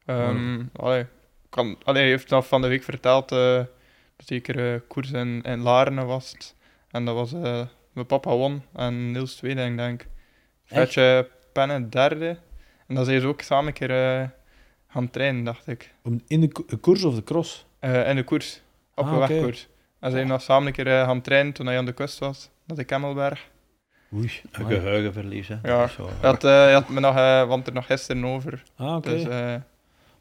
Ehm, 0.05 0.63
allee, 0.75 1.05
kan, 1.49 1.77
allee, 1.83 2.01
hij 2.01 2.11
heeft 2.11 2.33
van 2.47 2.61
de 2.61 2.67
week 2.67 2.83
verteld 2.83 3.31
eh, 3.31 3.37
dat 4.15 4.25
zeker 4.25 4.73
eh, 4.73 4.79
koers 4.87 5.11
in, 5.11 5.41
in 5.41 5.59
Laren 5.59 6.05
was. 6.05 6.35
En 6.91 7.05
dat 7.05 7.15
was 7.15 7.33
eh, 7.33 7.61
mijn 7.93 8.05
papa 8.05 8.35
won 8.35 8.63
en 8.75 9.11
Niels 9.11 9.35
tweede, 9.35 9.65
ik 9.65 9.77
denk. 9.77 10.07
Vetje 10.65 11.29
Penne 11.53 11.89
derde. 11.89 12.37
En 12.87 12.95
dan 12.95 13.05
zijn 13.05 13.21
ze 13.21 13.27
ook 13.27 13.41
samen 13.41 13.67
een 13.67 13.73
keer 13.73 14.19
eh, 14.21 14.27
gaan 14.89 15.09
trainen, 15.09 15.43
dacht 15.43 15.67
ik. 15.67 15.93
Om- 16.03 16.21
In 16.27 16.41
de 16.41 16.47
ko- 16.47 16.63
de 16.67 16.75
koers 16.77 17.03
of 17.03 17.15
de 17.15 17.23
cross? 17.23 17.65
Eh, 17.79 18.09
in 18.09 18.15
de 18.15 18.23
koers. 18.23 18.61
Op 18.95 19.05
Ah, 19.05 19.11
een 19.11 19.17
oké. 19.17 19.27
wegkoers. 19.33 19.67
En 19.99 20.09
ze 20.11 20.15
zijn 20.15 20.27
nog 20.29 20.41
samen 20.41 20.67
een 20.67 20.73
keer 20.73 20.87
eh, 20.87 21.03
gaan 21.03 21.21
trainen 21.21 21.53
toen 21.53 21.65
hij 21.65 21.77
aan 21.77 21.85
de 21.85 21.91
kust 21.93 22.19
was. 22.19 22.49
Dat 22.67 22.77
de 22.77 22.83
Kemmelberg. 22.83 23.47
Oei. 24.15 24.31
Een 24.51 24.65
geheugenverlies. 24.65 25.47
Hè. 25.47 25.55
Ja. 25.63 25.77
Dat. 25.79 25.91
Hij 26.19 26.29
had, 26.29 26.43
eh, 26.43 26.49
hij 26.51 26.73
had 26.73 26.89
me 26.89 26.99
nog, 26.99 27.13
want 27.47 27.67
er 27.67 27.73
nog 27.73 27.85
gisteren 27.85 28.25
over. 28.25 28.63
Ah, 28.77 28.95
oké. 28.95 29.09
Dus 29.09 29.23
eh, 29.27 29.55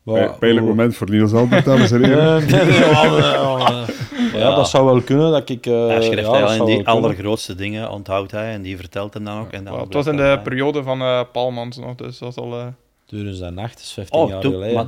Maar- 0.03 0.39
Pijnlijk 0.39 0.67
moment 0.67 0.97
voor 0.97 1.11
Niels 1.11 1.33
Albert, 1.33 1.65
dames 1.65 1.91
en 1.91 2.05
heren. 2.05 2.47
Nee, 2.47 2.65
nee, 2.65 2.79
ja, 4.41 4.55
dat 4.55 4.69
zou 4.69 4.85
wel 4.85 5.01
kunnen 5.01 5.31
dat 5.31 5.49
ik. 5.49 5.67
eh 5.67 5.87
hij 5.87 6.03
schrijft 6.03 6.29
ja, 6.31 6.37
zou 6.39 6.49
die 6.49 6.57
wel 6.57 6.67
kunnen. 6.67 6.85
allergrootste 6.87 7.55
dingen, 7.55 7.91
onthoudt 7.91 8.31
hij. 8.31 8.53
En 8.53 8.63
die 8.63 8.77
vertelt 8.77 9.15
hem 9.15 9.25
dan 9.25 9.41
ook. 9.41 9.51
En 9.53 9.65
dan 9.65 9.81
het 9.81 9.95
was 9.95 10.07
in 10.07 10.17
de 10.17 10.41
periode 10.43 10.83
van 10.83 11.01
eh 11.01 11.21
Palmans 11.33 11.77
nog, 11.77 11.95
dus 11.95 12.19
dat 12.19 12.35
was 12.35 12.45
al... 12.45 12.75
eh, 13.13 13.19
2008 13.19 13.79
is 13.81 13.93
15 13.93 14.19
Oh, 14.21 14.29
jaar 14.29 14.41
toen, 14.41 14.53
geleden. 14.53 14.75
maar, 14.75 14.87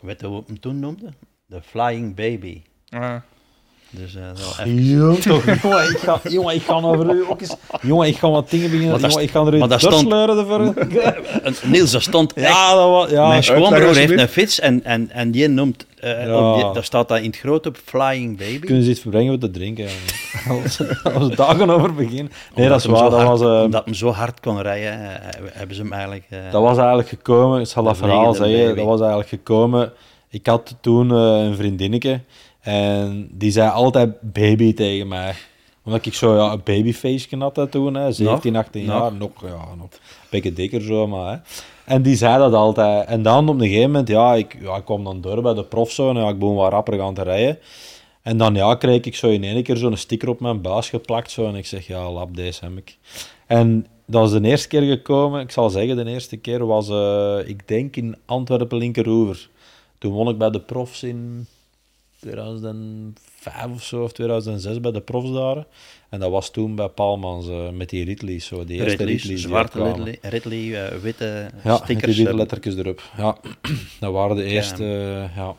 weet 0.00 0.20
je 0.20 0.26
hoe 0.26 0.38
we 0.38 0.44
hem 0.46 0.60
toen 0.60 0.78
noemden? 0.78 1.14
De 1.46 1.62
Flying 1.62 2.14
Baby. 2.14 2.62
ah. 2.88 3.16
Dus 3.90 4.14
eh, 4.14 4.22
wel 4.22 4.66
even- 4.66 4.84
jongen, 5.62 5.90
ik 5.90 5.98
ga, 5.98 6.20
jongen, 6.28 6.54
ik 6.54 6.62
ga 6.62 6.74
over 6.80 7.14
u 7.14 7.24
ook 7.28 7.40
eens... 7.40 7.56
Jongen, 7.82 8.06
ik 8.08 8.16
ga 8.16 8.30
wat 8.30 8.50
dingen 8.50 8.70
beginnen. 8.70 9.00
Jongen, 9.00 9.22
ik 9.22 9.30
ga 9.30 9.44
er 9.44 9.58
maar 9.58 9.68
dat 9.68 9.80
stond- 9.80 9.92
doorsleuren 10.10 10.38
ervoor. 10.38 10.74
Niels, 11.64 11.90
dat 11.90 12.02
stond 12.02 12.32
echt... 12.32 12.48
Ja, 12.48 12.74
dat 12.74 12.88
was... 12.90 13.10
Ja, 13.10 13.28
Mijn 13.28 13.42
schoonbroer 13.42 13.94
heeft 13.96 14.18
een 14.18 14.28
fiets 14.28 14.60
en, 14.60 14.84
en, 14.84 15.10
en 15.10 15.30
die 15.30 15.48
noemt... 15.48 15.86
eh, 15.96 16.26
Ja. 16.26 16.54
die, 16.54 16.72
daar 16.72 16.84
staat 16.84 17.08
dat 17.08 17.18
in 17.18 17.24
het 17.24 17.36
groot 17.38 17.66
op 17.66 17.76
Flying 17.84 18.38
Baby. 18.38 18.58
kunnen 18.58 18.82
ze 18.84 18.90
iets 18.90 19.00
verbrengen 19.00 19.32
om 19.32 19.38
te 19.40 19.50
drinken? 19.50 19.86
Als 20.62 20.80
als 21.14 21.28
dagen 21.36 21.70
over 21.70 21.94
beginnen. 21.94 22.32
Nee, 22.54 22.66
Omdat 22.66 22.68
dat 22.68 22.78
is 22.78 22.84
waar. 23.00 23.10
Dat 23.10 23.20
hard- 23.22 23.38
was, 23.38 23.40
eh, 23.40 23.62
Omdat 23.62 23.84
hem 23.84 23.94
zo 23.94 24.10
hard 24.10 24.40
kon 24.40 24.62
rijden, 24.62 24.98
hebben 25.52 25.76
ze 25.76 25.82
hem 25.82 25.92
eigenlijk... 25.92 26.24
eh, 26.28 26.38
dat 26.50 26.62
was 26.62 26.76
eigenlijk 26.78 27.08
gekomen... 27.08 27.60
Ik 27.60 27.66
zal 27.66 27.82
dat 27.84 27.96
verhaal 27.96 28.34
zeggen. 28.34 28.64
baby. 28.64 28.76
Dat 28.76 28.84
was 28.86 28.98
eigenlijk 29.00 29.28
gekomen... 29.28 29.92
Ik 30.30 30.46
had 30.46 30.74
toen 30.80 31.10
een 31.10 31.56
vriendinnetje. 31.56 32.20
En 32.68 33.28
die 33.32 33.50
zei 33.50 33.70
altijd 33.70 34.32
baby 34.32 34.74
tegen 34.74 35.08
mij. 35.08 35.34
Omdat 35.84 36.06
ik 36.06 36.14
zo 36.14 36.36
ja, 36.36 36.52
een 36.52 36.60
babyface 36.64 37.36
had 37.36 37.54
dat 37.54 37.70
toen. 37.70 37.94
Hè, 37.94 38.12
17, 38.12 38.56
18 38.56 38.84
Nog? 38.84 39.00
jaar. 39.00 39.12
Nog, 39.12 39.30
ja, 39.42 39.74
nog 39.76 39.88
een 39.90 39.98
beetje 40.30 40.52
dikker 40.52 40.82
zo, 40.82 41.06
maar... 41.06 41.32
Hè. 41.32 41.38
En 41.94 42.02
die 42.02 42.16
zei 42.16 42.38
dat 42.38 42.52
altijd. 42.52 43.06
En 43.06 43.22
dan 43.22 43.48
op 43.48 43.54
een 43.54 43.66
gegeven 43.66 43.90
moment, 43.90 44.08
ja, 44.08 44.34
ik, 44.34 44.56
ja, 44.60 44.76
ik 44.76 44.84
kwam 44.84 45.04
dan 45.04 45.20
door 45.20 45.42
bij 45.42 45.54
de 45.54 45.64
profzone. 45.64 46.20
Ja, 46.20 46.28
ik 46.28 46.38
begon 46.38 46.54
wat 46.54 46.72
rapper 46.72 46.98
gaan 46.98 47.14
te 47.14 47.22
rijden. 47.22 47.58
En 48.22 48.36
dan 48.36 48.54
ja, 48.54 48.74
kreeg 48.74 49.00
ik 49.00 49.16
zo 49.16 49.28
in 49.28 49.44
één 49.44 49.62
keer 49.62 49.76
zo'n 49.76 49.96
sticker 49.96 50.28
op 50.28 50.40
mijn 50.40 50.60
buis 50.60 50.88
geplakt. 50.88 51.30
Zo, 51.30 51.48
en 51.48 51.54
ik 51.54 51.66
zeg, 51.66 51.86
ja, 51.86 52.10
lap, 52.10 52.36
deze 52.36 52.64
heb 52.64 52.76
ik. 52.76 52.96
En 53.46 53.86
dat 54.06 54.20
was 54.20 54.40
de 54.40 54.48
eerste 54.48 54.68
keer 54.68 54.82
gekomen. 54.82 55.40
Ik 55.40 55.50
zal 55.50 55.70
zeggen, 55.70 55.96
de 55.96 56.10
eerste 56.10 56.36
keer 56.36 56.66
was, 56.66 56.88
eh, 56.88 57.38
ik 57.48 57.68
denk, 57.68 57.96
in 57.96 58.16
Antwerpen 58.26 58.78
Linkeroever. 58.78 59.48
Toen 59.98 60.12
won 60.12 60.28
ik 60.28 60.38
bij 60.38 60.50
de 60.50 60.60
profs 60.60 61.02
in 61.02 61.46
2005 62.20 63.66
of 63.74 63.82
zo, 63.82 64.02
of 64.02 64.12
2006 64.12 64.80
bij 64.80 64.90
de 64.92 65.00
profs 65.00 65.32
daar. 65.32 65.64
En 66.08 66.20
dat 66.20 66.30
was 66.30 66.50
toen 66.50 66.74
bij 66.74 66.88
Palmans 66.88 67.48
eh, 67.48 67.70
met 67.70 67.88
die 67.88 68.04
Ridley's, 68.04 68.46
zo, 68.46 68.64
die 68.64 68.76
eerste 68.76 68.96
Ridley's, 68.96 69.22
Ridley's. 69.22 69.40
die 69.40 69.48
zwarte. 69.48 69.82
Ridley, 69.82 70.18
Ridley 70.22 70.86
eh, 70.86 70.98
witte 70.98 71.50
Ja, 71.64 71.76
stickers. 71.76 72.04
die 72.06 72.14
witte 72.14 72.30
eh, 72.30 72.36
lettertjes 72.36 72.74
erop. 72.76 73.02
Ja, 73.16 73.36
dat 74.00 74.12
waren 74.12 74.36
de 74.36 74.44
eerste, 74.44 74.84
ja, 75.36 75.54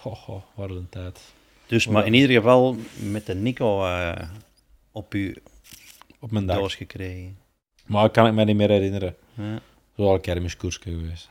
goh, 0.00 0.14
goh, 0.16 0.42
waren 0.54 0.76
een 0.76 0.88
tijd. 0.88 1.20
Dus, 1.66 1.86
maar 1.86 2.06
in 2.06 2.14
ieder 2.14 2.36
geval 2.36 2.76
met 3.10 3.26
de 3.26 3.34
Nico 3.34 3.86
op 4.92 5.12
uw 5.12 5.32
Op 6.20 6.30
mijn 6.30 6.46
dag. 6.46 6.76
gekregen. 6.76 7.38
Maar 7.86 8.10
kan 8.10 8.26
ik 8.26 8.32
me 8.32 8.44
niet 8.44 8.56
meer 8.56 8.68
herinneren. 8.70 9.14
Ja. 9.34 9.60
Zo 9.96 10.02
al 10.08 10.14
een 10.14 10.20
kermiskoersje 10.20 10.80
geweest. 10.82 11.28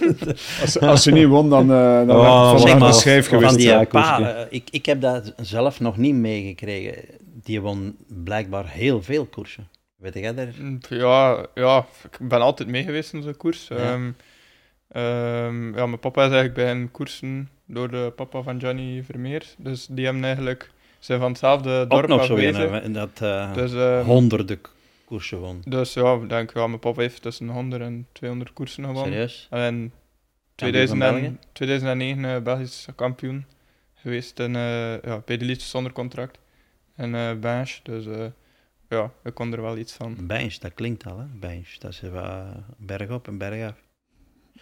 Als, 0.60 0.78
als 0.80 1.02
ze 1.02 1.10
niet 1.10 1.26
won, 1.26 1.50
dan, 1.50 1.70
eh 1.72 2.06
dan 2.06 2.10
Oh, 2.16 2.50
werd 2.52 2.68
het 2.68 2.78
van 2.78 2.94
schijf 2.94 3.28
geweest. 3.28 3.48
Van 3.48 3.56
die 3.58 3.66
ja, 3.68 3.80
eh, 3.80 3.86
pa, 3.86 4.34
eh, 4.36 4.46
ik, 4.50 4.68
ik 4.70 4.86
heb 4.86 5.00
dat 5.00 5.32
zelf 5.36 5.80
nog 5.80 5.96
niet 5.96 6.14
meegekregen. 6.14 7.04
Die 7.42 7.60
won 7.60 7.96
blijkbaar 8.24 8.68
heel 8.68 9.02
veel 9.02 9.24
koersen. 9.26 9.68
Weet 9.96 10.14
jij 10.14 10.34
daar? 10.34 10.48
Mm, 10.58 10.78
Ja, 10.88 11.46
ja, 11.54 11.86
ik 12.10 12.28
ben 12.28 12.40
altijd 12.40 12.68
mee 12.68 12.82
geweest 12.82 13.12
in 13.12 13.22
zo'n 13.22 13.36
koers. 13.36 13.68
Ja. 13.68 13.76
Ehm, 13.76 14.10
ehm, 14.88 15.76
ja, 15.76 15.86
mijn 15.86 15.98
papa 16.00 16.20
is 16.24 16.30
eigenlijk 16.32 16.54
bij 16.54 16.70
een 16.70 16.90
koersen 16.90 17.48
door 17.66 17.90
de 17.90 18.12
papa 18.16 18.42
van 18.42 18.56
Johnny 18.56 19.02
Vermeer. 19.04 19.44
Dus 19.58 19.86
die 19.90 20.04
hebben 20.04 20.24
eigenlijk, 20.24 20.70
zijn 20.98 21.20
van 21.20 21.28
hetzelfde 21.28 21.80
Ook 21.80 21.90
dorp 21.90 22.06
nog 22.08 22.24
zo 22.24 22.32
afwezen. 22.32 22.84
een, 22.84 22.92
dat 22.92 23.10
eh, 23.20 23.54
Dus, 23.54 23.72
ehm, 23.74 24.04
honderden 24.04 24.60
koersen 25.06 25.38
won. 25.38 25.62
dus 25.68 25.94
ja, 25.94 26.14
ik 26.14 26.28
denk, 26.28 26.52
ja, 26.54 26.66
mijn 26.66 26.78
papa 26.80 27.00
heeft 27.00 27.22
tussen 27.22 27.48
100 27.48 27.82
en 27.82 28.06
200 28.12 28.52
koersen 28.52 28.84
gewonnen. 28.84 29.12
Serieus? 29.12 29.46
En 29.50 29.74
in 29.74 29.92
Kampioen 30.56 30.86
van 30.88 30.98
2000 30.98 31.02
en- 31.02 31.12
België? 31.12 31.36
2009 31.52 32.24
eh, 32.24 32.42
Belgisch 32.42 32.86
kampioen 32.94 33.44
geweest 33.94 34.38
in, 34.38 34.56
eh, 34.56 35.02
ja, 35.02 35.22
bij 35.24 35.36
de 35.36 35.44
liedjes 35.44 35.70
zonder 35.70 35.92
contract. 35.92 36.38
En 36.94 37.14
eh 37.14 37.32
Bench, 37.40 37.70
dus 37.82 38.06
eh, 38.06 38.24
ja, 38.88 39.10
ik 39.24 39.34
kon 39.34 39.52
er 39.52 39.62
wel 39.62 39.76
iets 39.78 39.92
van. 39.92 40.16
Bench, 40.26 40.54
dat 40.54 40.74
klinkt 40.74 41.06
al, 41.06 41.18
hè? 41.18 41.24
Bench. 41.40 41.68
Dat 41.78 41.90
is 41.90 42.02
uh, 42.02 42.40
berg 42.76 43.10
op 43.10 43.26
en 43.28 43.38
berg 43.38 43.66
af. 43.68 43.74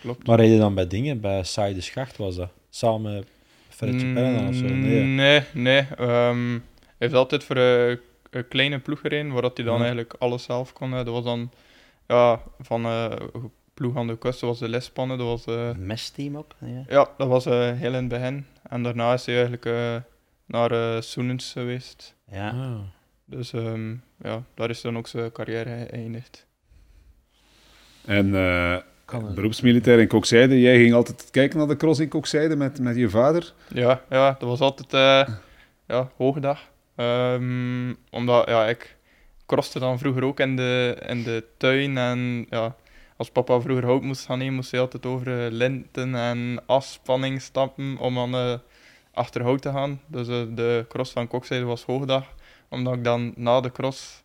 Klopt. 0.01 0.27
Maar 0.27 0.39
reed 0.39 0.53
je 0.53 0.59
dan 0.59 0.75
bij 0.75 0.87
dingen? 0.87 1.21
Bij 1.21 1.43
Saai 1.45 1.75
de 1.75 1.81
Schacht 1.81 2.17
was 2.17 2.37
dat? 2.37 2.51
Samen 2.71 3.25
Fredje 3.69 4.07
Mm, 4.07 4.15
Pennen 4.15 4.49
of 4.49 4.55
zo? 4.55 4.65
Nee. 4.67 5.03
Nee, 5.05 5.43
nee. 5.53 5.87
ehm, 5.97 6.51
hij 6.51 6.97
heeft 6.99 7.15
altijd 7.15 7.45
voor 7.45 7.57
een, 8.35 8.41
een 8.41 8.49
kleine 8.49 8.79
ploeg 8.79 9.01
gereden, 9.01 9.33
waar 9.33 9.43
dat 9.43 9.57
hij 9.57 9.67
dan 9.67 9.75
Ja. 9.75 9.81
eigenlijk 9.81 10.15
alles 10.19 10.43
zelf 10.43 10.73
kon. 10.73 10.91
Dat 10.91 11.07
was 11.07 11.25
dan 11.25 11.51
ja, 12.09 12.41
van 12.61 12.85
eh 12.85 13.11
ploeg 13.75 13.97
aan 13.97 14.07
de 14.07 14.19
kust, 14.19 14.41
dat 14.41 14.49
was 14.49 14.59
de 14.59 14.69
lespannen. 14.69 15.19
Dat 15.19 15.27
was, 15.27 15.45
eh, 15.57 15.69
Een 15.69 15.87
mesteam 15.87 16.37
ook. 16.37 16.53
Ja. 16.59 16.85
ja, 16.89 17.09
dat 17.17 17.29
was 17.29 17.47
eh, 17.47 17.71
heel 17.73 17.89
in 17.93 17.95
het 17.95 18.09
begin. 18.09 18.47
En 18.63 18.83
daarna 18.83 19.13
is 19.13 19.27
hij 19.27 19.35
eigenlijk 19.35 19.65
eh, 19.67 19.97
naar 20.47 20.71
eh 20.71 21.01
Soenens 21.01 21.53
geweest. 21.53 22.15
ja. 22.31 22.49
Ah. 22.51 22.79
Dus 23.27 23.53
ehm, 23.53 23.91
ja, 24.23 24.43
daar 24.55 24.71
is 24.71 24.81
dan 24.81 24.97
ook 24.97 25.07
zijn 25.07 25.33
carrière 25.33 25.87
geëindigd. 25.91 26.47
En 28.05 28.35
eh, 28.35 28.77
beroepsmilitair 29.35 29.99
in 30.01 30.09
Kokzijde. 30.09 30.61
Jij 30.61 30.77
ging 30.77 30.95
altijd 30.95 31.31
kijken 31.31 31.59
naar 31.59 31.67
de 31.67 31.77
cross 31.77 32.01
in 32.01 32.09
Kokzijde 32.09 32.57
met, 32.57 32.81
met 32.81 32.97
je 32.97 33.09
vader. 33.11 33.53
Ja, 33.69 34.03
ja 34.11 34.37
dat 34.39 34.49
was 34.49 34.61
altijd 34.61 34.93
eh, 34.93 35.35
ja, 35.87 36.11
hoogdag. 36.17 36.61
Ehm, 36.97 37.95
omdat 38.11 38.49
ja, 38.49 38.67
ik 38.67 38.97
crosste 39.47 39.79
dan 39.79 39.99
vroeger 39.99 40.25
ook 40.25 40.41
in 40.41 40.57
de, 40.57 41.03
in 41.07 41.23
de 41.23 41.45
tuin. 41.57 41.99
En 41.99 42.47
ja, 42.51 42.77
als 43.17 43.31
papa 43.31 43.61
vroeger 43.61 43.85
hout 43.85 44.03
moest 44.03 44.27
gaan 44.27 44.39
nemen, 44.39 44.55
moest 44.55 44.71
hij 44.71 44.81
altijd 44.81 45.07
over 45.07 45.45
eh, 45.45 45.53
linten 45.53 46.15
en 46.15 46.63
asspanning 46.67 47.43
stappen 47.43 47.97
om 47.99 48.19
aan 48.19 48.35
eh, 48.35 48.59
achter 49.13 49.43
hout 49.43 49.63
te 49.63 49.71
gaan. 49.71 50.01
Dus 50.07 50.29
eh, 50.29 50.43
de 50.55 50.85
cross 50.89 51.13
van 51.13 51.29
Kokzijde 51.29 51.65
was 51.65 51.85
hoogdag. 51.85 52.35
Omdat 52.69 52.95
ik 52.95 53.05
dan 53.05 53.33
na 53.37 53.61
de 53.61 53.73
cross 53.73 54.24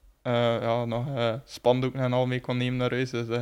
ja, 0.62 0.86
nog 0.86 1.06
eh, 1.16 1.34
spandoeken 1.46 2.00
en 2.00 2.14
al 2.14 2.26
mee 2.26 2.42
kon 2.42 2.58
nemen 2.58 2.78
naar 2.78 2.90
huis. 2.92 3.10
Dus 3.10 3.28
eh, 3.28 3.42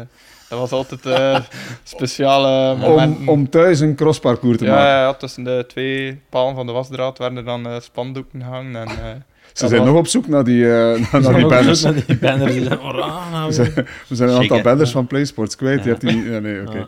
dat 0.50 0.60
was 0.60 0.72
altijd 0.72 1.06
eh 1.06 1.40
speciale 1.84 2.76
momenten. 2.76 3.20
Om, 3.22 3.30
om 3.30 3.50
thuis 3.50 3.80
een 3.80 3.96
crossparcours 3.96 4.58
te 4.58 4.66
Ja, 4.66 4.72
maken. 4.72 4.88
ja, 4.88 5.02
ja, 5.02 5.14
tussen 5.14 5.44
de 5.44 5.64
twee 5.68 6.20
palen 6.30 6.56
van 6.56 6.66
de 6.66 6.72
wasdraad 6.72 7.18
werden 7.18 7.38
er 7.38 7.44
dan 7.46 7.68
eh, 7.68 7.80
spandoeken 7.80 8.42
gehangen. 8.42 8.76
En, 8.76 8.88
eh, 8.88 8.96
Ze 8.96 9.64
dat 9.64 9.70
zijn 9.70 9.82
was- 9.82 9.90
nog 9.90 10.00
op 10.00 10.08
zoek 10.08 10.28
naar 10.28 10.44
die, 10.44 10.64
eh, 10.64 10.72
naar, 11.00 11.06
Ze 11.06 11.10
naar 11.12 11.22
zijn 11.24 11.36
die 11.36 11.46
banners. 11.48 11.84
met 11.84 12.08
die 12.08 12.18
banners. 12.18 12.54
Die 12.54 12.64
zijn, 12.64 12.80
We 13.48 13.54
zijn, 13.54 13.74
we 14.08 14.16
zijn 14.16 14.30
een 14.30 14.38
aantal 14.38 14.62
banners 14.62 14.92
van 14.92 15.08
PlaySports 15.08 15.56
kwijt. 15.56 15.80
Je 15.84 15.90
Ja. 15.90 15.90
hebt 15.90 16.02
die, 16.02 16.32
ja, 16.32 16.40
nee, 16.40 16.62
oké. 16.68 16.78
Ja. 16.78 16.88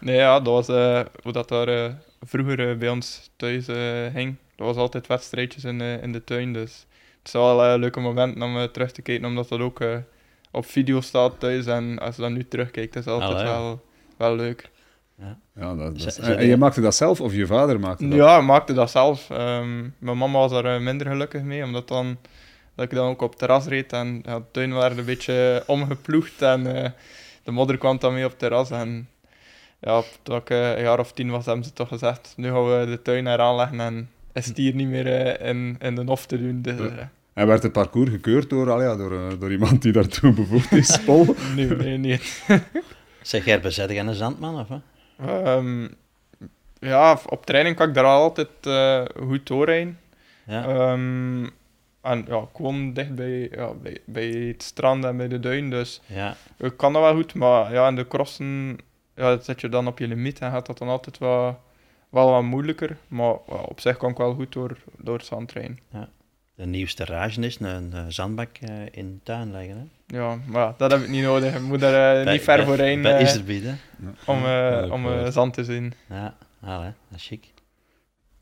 Nee, 0.00 0.16
ja, 0.16 0.40
dat 0.40 0.52
was 0.66 0.68
eh, 0.76 1.00
hoe 1.22 1.32
dat 1.32 1.48
daar 1.48 1.68
eh, 1.68 1.84
vroeger 2.26 2.70
eh, 2.70 2.76
bij 2.76 2.88
ons 2.88 3.30
thuis 3.36 3.66
eh, 3.68 3.76
ging. 4.14 4.36
Dat 4.56 4.66
er 4.68 4.74
was 4.74 4.76
altijd 4.76 5.06
wedstrijdjes 5.06 5.64
in 5.64 5.78
de, 5.78 5.98
in 6.02 6.12
de 6.12 6.24
tuin. 6.24 6.52
Dus 6.52 6.86
het 7.22 7.26
is 7.26 7.32
wel 7.32 7.64
een 7.64 7.80
leuke 7.80 8.00
moment 8.00 8.42
om 8.42 8.70
terug 8.72 8.92
te 8.92 9.02
kijken, 9.02 9.24
omdat 9.26 9.48
dat 9.48 9.60
ook 9.60 9.80
op 10.50 10.66
video 10.66 11.00
staat 11.00 11.40
thuis. 11.40 11.66
En 11.66 11.98
als 11.98 12.16
je 12.16 12.22
dan 12.22 12.32
nu 12.32 12.48
terugkijkt, 12.48 12.96
is 12.96 13.04
het 13.04 13.14
altijd 13.14 13.32
Allee. 13.32 13.44
wel, 13.52 13.80
wel 14.16 14.36
leuk. 14.36 14.70
Ja, 15.54 15.74
dat, 15.74 15.98
dat 15.98 16.06
is- 16.06 16.18
en, 16.18 16.46
je 16.46 16.56
maakte 16.56 16.80
dat 16.80 16.94
zelf 16.94 17.20
of 17.20 17.34
je 17.34 17.46
vader 17.46 17.80
maakte 17.80 18.08
dat? 18.08 18.18
Ja, 18.18 18.38
ik 18.38 18.44
maakte 18.44 18.72
dat 18.72 18.90
zelf. 18.90 19.30
Ehm, 19.30 19.80
mijn 19.98 20.18
mama 20.18 20.38
was 20.38 20.50
daar 20.50 20.64
eh, 20.64 20.80
minder 20.80 21.06
gelukkig 21.06 21.42
mee, 21.42 21.64
omdat 21.64 21.88
dan, 21.88 22.16
dat 22.74 22.84
ik 22.84 22.90
dan 22.90 23.08
ook 23.08 23.22
op 23.22 23.30
het 23.30 23.38
terras 23.38 23.66
reed. 23.66 23.92
En 23.92 24.22
ja, 24.24 24.38
de 24.38 24.44
tuin 24.50 24.74
werd 24.74 24.98
een 24.98 25.04
beetje 25.04 25.62
omgeploegd 25.66 26.42
en 26.42 26.76
eh, 26.84 26.90
de 27.44 27.50
modder 27.50 27.78
kwam 27.78 27.98
dan 27.98 28.14
mee 28.14 28.24
op 28.24 28.30
het 28.30 28.38
terras. 28.38 28.70
En 28.70 29.08
ja, 29.80 30.02
toen 30.22 30.36
ik 30.36 30.50
eh, 30.50 30.76
een 30.76 30.82
jaar 30.82 30.98
of 30.98 31.12
tien 31.12 31.30
was, 31.30 31.46
hebben 31.46 31.64
ze 31.64 31.72
toch 31.72 31.88
gezegd, 31.88 32.32
nu 32.36 32.50
gaan 32.50 32.78
we 32.80 32.86
de 32.86 33.02
tuin 33.02 33.26
heraanleggen 33.26 33.80
en 33.80 34.10
is 34.32 34.46
het 34.46 34.56
hier 34.56 34.74
niet 34.74 34.88
meer 34.88 35.06
eh, 35.06 35.48
in, 35.48 35.76
in 35.78 35.94
de 35.94 36.04
hof 36.04 36.26
te 36.26 36.38
doen. 36.38 36.62
Dus, 36.62 36.78
eh, 36.78 36.98
En 37.34 37.46
werd 37.46 37.62
het 37.62 37.72
parcours 37.72 38.10
gekeurd 38.10 38.50
door, 38.50 38.70
allee, 38.70 38.86
ja, 38.86 38.96
door, 38.96 39.12
eh, 39.12 39.40
door 39.40 39.52
iemand 39.52 39.82
die 39.82 39.92
daartoe 39.92 40.32
bevoegd 40.32 40.72
is, 40.72 41.04
Paul? 41.04 41.34
nee, 41.56 41.66
nee, 41.66 41.98
nee. 41.98 42.20
Zeg, 43.22 43.42
Gerbe, 43.42 43.70
zet 43.70 43.90
jij 43.90 44.00
een 44.00 44.14
zandman, 44.14 44.58
of? 44.58 44.68
Ehm, 45.26 45.88
ja, 46.78 47.18
op 47.26 47.46
training 47.46 47.76
kan 47.76 47.88
ik 47.88 47.94
daar 47.94 48.04
altijd 48.04 48.48
eh, 48.60 49.04
goed 49.26 49.46
doorheen. 49.46 49.96
Ja. 50.46 50.64
Ehm, 50.64 51.44
en 52.00 52.24
ja, 52.26 52.38
ik 52.38 52.56
woon 52.56 52.92
dicht 52.92 53.14
bij, 53.14 53.48
ja, 53.50 53.72
bij, 53.74 53.98
bij 54.04 54.28
het 54.28 54.62
strand 54.62 55.04
en 55.04 55.16
bij 55.16 55.28
de 55.28 55.40
duin, 55.40 55.70
dus 55.70 56.00
ja. 56.06 56.36
ik 56.58 56.76
kan 56.76 56.92
dat 56.92 57.02
wel 57.02 57.14
goed. 57.14 57.34
Maar 57.34 57.72
ja, 57.72 57.88
in 57.88 57.96
de 57.96 58.08
crossen 58.08 58.78
ja, 59.14 59.40
zit 59.40 59.60
je 59.60 59.68
dan 59.68 59.86
op 59.86 59.98
je 59.98 60.08
limiet 60.08 60.38
en 60.38 60.50
gaat 60.50 60.66
dat 60.66 60.78
dan 60.78 60.88
altijd 60.88 61.18
wel, 61.18 61.60
wel 62.12 62.30
wat 62.30 62.42
moeilijker. 62.42 62.96
Maar 63.08 63.34
ja, 63.48 63.54
op 63.54 63.80
zich 63.80 63.96
kan 63.96 64.10
ik 64.10 64.16
wel 64.16 64.34
goed 64.34 64.52
door, 64.52 64.76
door 64.98 65.16
het 65.16 65.26
zand 65.26 65.52
rijden. 65.52 65.78
De 66.54 66.66
nieuwste 66.66 67.04
rage 67.04 67.40
is 67.40 67.60
een, 67.60 67.92
een 67.96 68.12
zandbak 68.12 68.56
eh, 68.60 68.70
in 68.90 69.12
de 69.14 69.20
tuin 69.22 69.50
leggen. 69.52 69.76
Hè? 70.06 70.16
Ja, 70.18 70.38
maar 70.46 70.60
ja, 70.62 70.74
dat 70.76 70.90
heb 70.90 71.00
ik 71.00 71.08
niet 71.08 71.22
nodig. 71.22 71.54
Ik 71.54 71.62
moet 71.62 71.82
er 71.82 72.20
eh, 72.26 72.32
niet 72.32 72.42
ver 72.42 72.56
bij- 72.56 72.66
voor 72.66 72.74
rijden 72.76 73.02
bij 73.02 73.16
eh, 73.16 73.22
Iserbied, 73.22 73.62
hè? 73.64 73.72
om, 74.26 74.36
eh, 74.38 74.42
Ja, 74.44 74.88
om 74.88 75.06
eh, 75.06 75.30
zand 75.30 75.54
te 75.54 75.64
zien. 75.64 75.92
Ja, 76.08 76.36
allee, 76.60 76.90
dat 77.08 77.18
is 77.18 77.26
chic. 77.26 77.44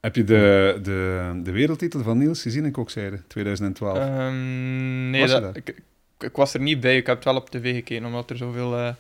Heb 0.01 0.17
je 0.17 0.25
de, 0.25 0.79
de, 0.83 1.41
de 1.45 1.51
wereldtitel 1.51 2.03
van 2.03 2.19
Niels 2.19 2.43
gezien 2.43 2.65
in 2.65 2.73
Kokzijde 2.73 3.27
2012? 3.27 3.99
Ehm, 3.99 5.11
nee, 5.11 5.21
Was 5.21 5.31
je 5.33 5.41
dat, 5.41 5.55
daar? 5.55 5.57
ik, 5.63 5.69
ik, 5.69 5.83
ik 6.19 6.37
was 6.37 6.55
er 6.55 6.61
niet 6.61 6.81
bij. 6.81 6.97
Ik 6.97 7.07
heb 7.07 7.15
het 7.17 7.25
wel 7.25 7.37
op 7.37 7.51
tv 7.51 7.75
gekeken, 7.75 8.07
omdat 8.07 8.31
er 8.31 8.37
zoveel 8.37 8.77
eh, 8.77 8.95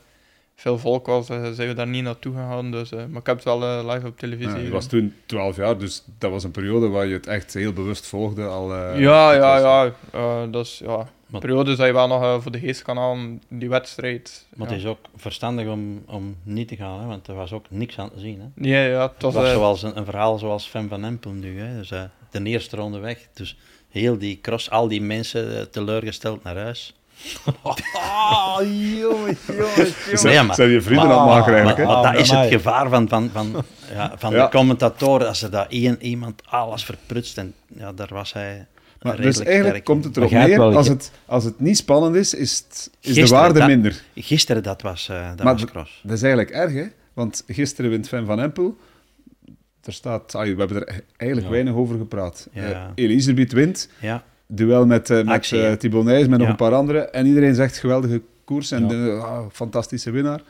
veel 0.61 0.79
volk 0.79 1.07
was. 1.07 1.29
eh, 1.29 1.51
zijn 1.51 1.69
we 1.69 1.75
daar 1.75 1.87
niet 1.87 2.03
naartoe 2.05 2.33
gegaan. 2.35 2.71
Dus, 2.71 2.93
eh, 2.93 2.99
maar 3.09 3.21
ik 3.21 3.27
heb 3.27 3.37
het 3.37 3.45
wel 3.45 3.63
eh, 3.63 3.93
live 3.95 4.07
op 4.07 4.19
televisie 4.19 4.47
Ja, 4.49 4.55
je 4.55 4.59
gezien. 4.59 4.73
was 4.75 4.87
toen 4.87 5.15
12 5.27 5.57
jaar, 5.57 5.79
dus 5.79 6.05
dat 6.19 6.31
was 6.31 6.45
een 6.45 6.51
periode 6.51 6.89
waar 6.89 7.07
je 7.07 7.13
het 7.15 7.27
echt 7.27 7.55
heel 7.55 7.73
bewust 7.73 8.07
volgde. 8.07 8.45
Al, 8.47 8.75
eh, 8.75 9.01
ja, 9.01 9.31
het 9.33 9.43
ja, 9.43 9.63
was- 9.63 9.93
ja. 10.13 10.19
eh, 10.19 10.43
dat 10.53 10.65
is 10.67 10.81
ja. 10.85 11.09
Maar- 11.27 11.41
periode 11.41 11.77
dat 11.77 11.87
je 11.87 11.93
wel 11.93 12.09
nog 12.09 12.43
voor 12.43 12.53
de 12.53 12.59
geest 12.59 12.83
kan 12.83 12.97
halen, 12.97 13.43
die 13.49 13.69
wedstrijd. 13.69 14.47
Maar 14.57 14.67
ja. 14.69 14.73
het 14.75 14.83
is 14.83 14.89
ook 14.89 14.99
verstandig 15.17 15.67
om, 15.69 16.03
om 16.07 16.37
niet 16.43 16.69
te 16.69 16.77
gaan, 16.77 17.01
hè? 17.01 17.07
want 17.07 17.27
er 17.29 17.35
was 17.35 17.53
ook 17.53 17.65
niks 17.69 17.99
aan 17.99 18.11
te 18.11 18.19
zien. 18.19 18.41
Hè? 18.41 18.47
Nee, 18.55 18.91
ja, 18.91 19.03
het 19.03 19.13
Het 19.13 19.23
was... 19.23 19.35
was 19.35 19.51
zoals 19.51 19.83
een, 19.83 19.97
een 19.99 20.05
verhaal 20.05 20.39
zoals 20.39 20.67
Fem 20.67 20.89
van 20.89 21.05
Empel 21.05 21.31
nu. 21.31 21.61
Hè? 21.61 21.77
Dus, 21.77 21.91
eh, 21.91 22.03
de 22.31 22.43
eerste 22.43 22.77
ronde 22.77 22.99
weg. 22.99 23.29
Dus 23.35 23.57
heel 23.89 24.19
die 24.19 24.39
cross, 24.41 24.71
al 24.71 24.89
die 24.89 25.03
mensen 25.03 25.71
teleurgesteld 25.71 26.43
naar 26.43 26.57
huis. 26.57 26.95
Ah, 27.93 28.59
jongens, 28.99 29.39
maar- 30.47 30.55
zijn 30.55 30.71
je 30.71 30.81
vrienden 30.83 31.07
maar- 31.09 31.17
aan 31.17 31.29
het 31.29 31.37
maken 31.39 31.49
eigenlijk, 31.53 31.79
hè? 31.79 31.85
maar 31.85 31.95
Ah, 31.95 32.13
dat 32.13 32.21
is 32.21 32.31
het 32.31 32.49
gevaar 32.53 32.89
van, 32.89 33.09
van, 33.09 33.31
van, 33.33 33.65
ja, 33.93 34.13
van 34.17 34.33
Ja. 34.33 34.45
de 34.45 34.51
commentatoren. 34.57 35.27
Als 35.29 35.43
er 35.43 35.51
daar 35.51 35.67
één 35.69 36.03
iemand 36.03 36.43
alles 36.49 36.85
verprutst. 36.85 37.39
En 37.39 37.55
ja, 37.67 37.93
daar 37.93 38.09
was 38.11 38.33
hij 38.33 38.67
Maar 39.03 39.17
dus 39.17 39.23
redelijk 39.25 39.49
eigenlijk 39.49 39.75
sterk 39.85 39.85
komt 39.85 40.05
het 40.05 40.17
erop 40.17 40.31
neer, 40.31 40.59
wel- 40.59 40.77
als 40.77 40.89
het, 40.89 41.11
als 41.27 41.45
het 41.45 41.61
niet 41.61 41.77
spannend 41.77 42.15
is, 42.17 42.35
is, 42.35 42.59
het, 42.69 42.91
is 43.01 43.15
de 43.15 43.27
waarde 43.27 43.59
dat- 43.59 43.69
minder. 43.69 44.03
Gisteren, 44.15 44.63
dat 44.63 44.83
was, 44.83 45.09
eh 45.09 45.29
dat 45.37 45.45
Maar 45.45 45.53
was 45.55 45.65
cross. 45.65 46.01
Dat 46.03 46.17
is 46.17 46.23
eigenlijk 46.23 46.53
erg, 46.53 46.73
hè? 46.73 46.85
Want 47.13 47.45
gisteren 47.47 47.91
wint 47.91 48.09
Fan 48.09 48.27
van 48.27 48.41
Empel. 48.41 48.77
Er 49.85 49.93
staat, 49.93 50.35
ah, 50.35 50.43
we 50.43 50.49
hebben 50.59 50.87
er 50.87 51.03
eigenlijk 51.17 51.47
Ja. 51.51 51.53
weinig 51.53 51.75
over 51.75 51.99
gepraat. 51.99 52.49
Ja. 52.53 52.63
Eh, 52.95 53.05
Elisabeth 53.05 53.53
wint, 53.53 53.89
Ja, 54.01 54.25
duel 54.51 54.87
met, 54.87 55.11
eh 55.11 55.17
met 55.17 55.51
Nijs, 56.05 56.27
met 56.27 56.39
nog 56.39 56.41
Ja. 56.41 56.49
een 56.49 56.57
paar 56.57 56.75
anderen. 56.75 57.13
En 57.13 57.27
iedereen 57.27 57.55
zegt 57.55 57.77
geweldige 57.79 58.23
koers 58.45 58.71
en 58.71 58.83
Ja. 58.83 58.89
de, 58.89 59.21
ah, 59.25 59.39
fantastische 59.53 60.11
winnaar. 60.11 60.41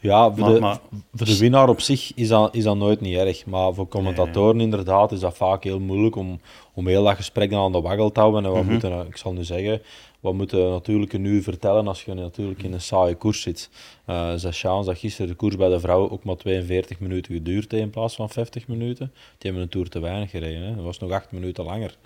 Ja, 0.00 0.30
voor, 0.32 0.40
Maar- 0.44 0.54
de, 0.54 0.60
maar- 0.60 0.78
voor 1.14 1.26
de 1.26 1.38
winnaar 1.38 1.68
op 1.68 1.80
zich 1.80 2.12
is 2.14 2.28
dat, 2.28 2.54
is 2.54 2.64
dat 2.64 2.76
nooit 2.76 3.00
niet 3.00 3.16
erg. 3.16 3.46
Maar 3.46 3.74
voor 3.74 3.88
commentatoren 3.88 4.60
inderdaad 4.60 5.12
is 5.12 5.20
dat 5.20 5.36
vaak 5.36 5.64
heel 5.64 5.80
moeilijk 5.80 6.16
om, 6.16 6.40
om 6.74 6.86
heel 6.86 7.04
dat 7.04 7.16
gesprek 7.16 7.50
dan 7.50 7.62
aan 7.64 7.72
de 7.72 7.80
waggel 7.80 8.12
te 8.12 8.20
houden. 8.20 8.44
En 8.44 8.50
wat 8.50 8.62
Mhm. 8.62 8.70
moeten, 8.70 9.06
ik 9.08 9.16
zal 9.16 9.32
nu 9.32 9.44
zeggen, 9.44 9.80
wat 10.20 10.34
moeten 10.34 10.70
natuurlijk 10.70 11.18
nu 11.18 11.42
vertellen 11.42 11.88
als 11.88 12.04
je 12.04 12.14
natuurlijk 12.14 12.62
in 12.62 12.72
een 12.72 12.80
saaie 12.80 13.14
koers 13.14 13.42
zit. 13.42 13.70
Eh 14.04 14.32
zes 14.36 14.60
chance 14.60 14.88
dat 14.88 14.98
gisteren 14.98 15.30
de 15.30 15.36
koers 15.36 15.56
bij 15.56 15.68
de 15.68 15.80
vrouwen 15.80 16.10
ook 16.10 16.24
maar 16.24 16.36
42 16.36 17.00
minuten 17.00 17.34
geduurd 17.34 17.70
heeft 17.70 17.84
in 17.84 17.90
plaats 17.90 18.14
van 18.14 18.30
50 18.30 18.68
minuten. 18.68 19.12
Die 19.38 19.50
hebben 19.50 19.62
een 19.62 19.68
toer 19.68 19.88
te 19.88 20.00
weinig 20.00 20.30
gereden. 20.30 20.62
Hè. 20.62 20.74
Dat 20.74 20.84
was 20.84 20.98
nog 20.98 21.10
8 21.10 21.32
minuten 21.32 21.64
langer. 21.64 21.96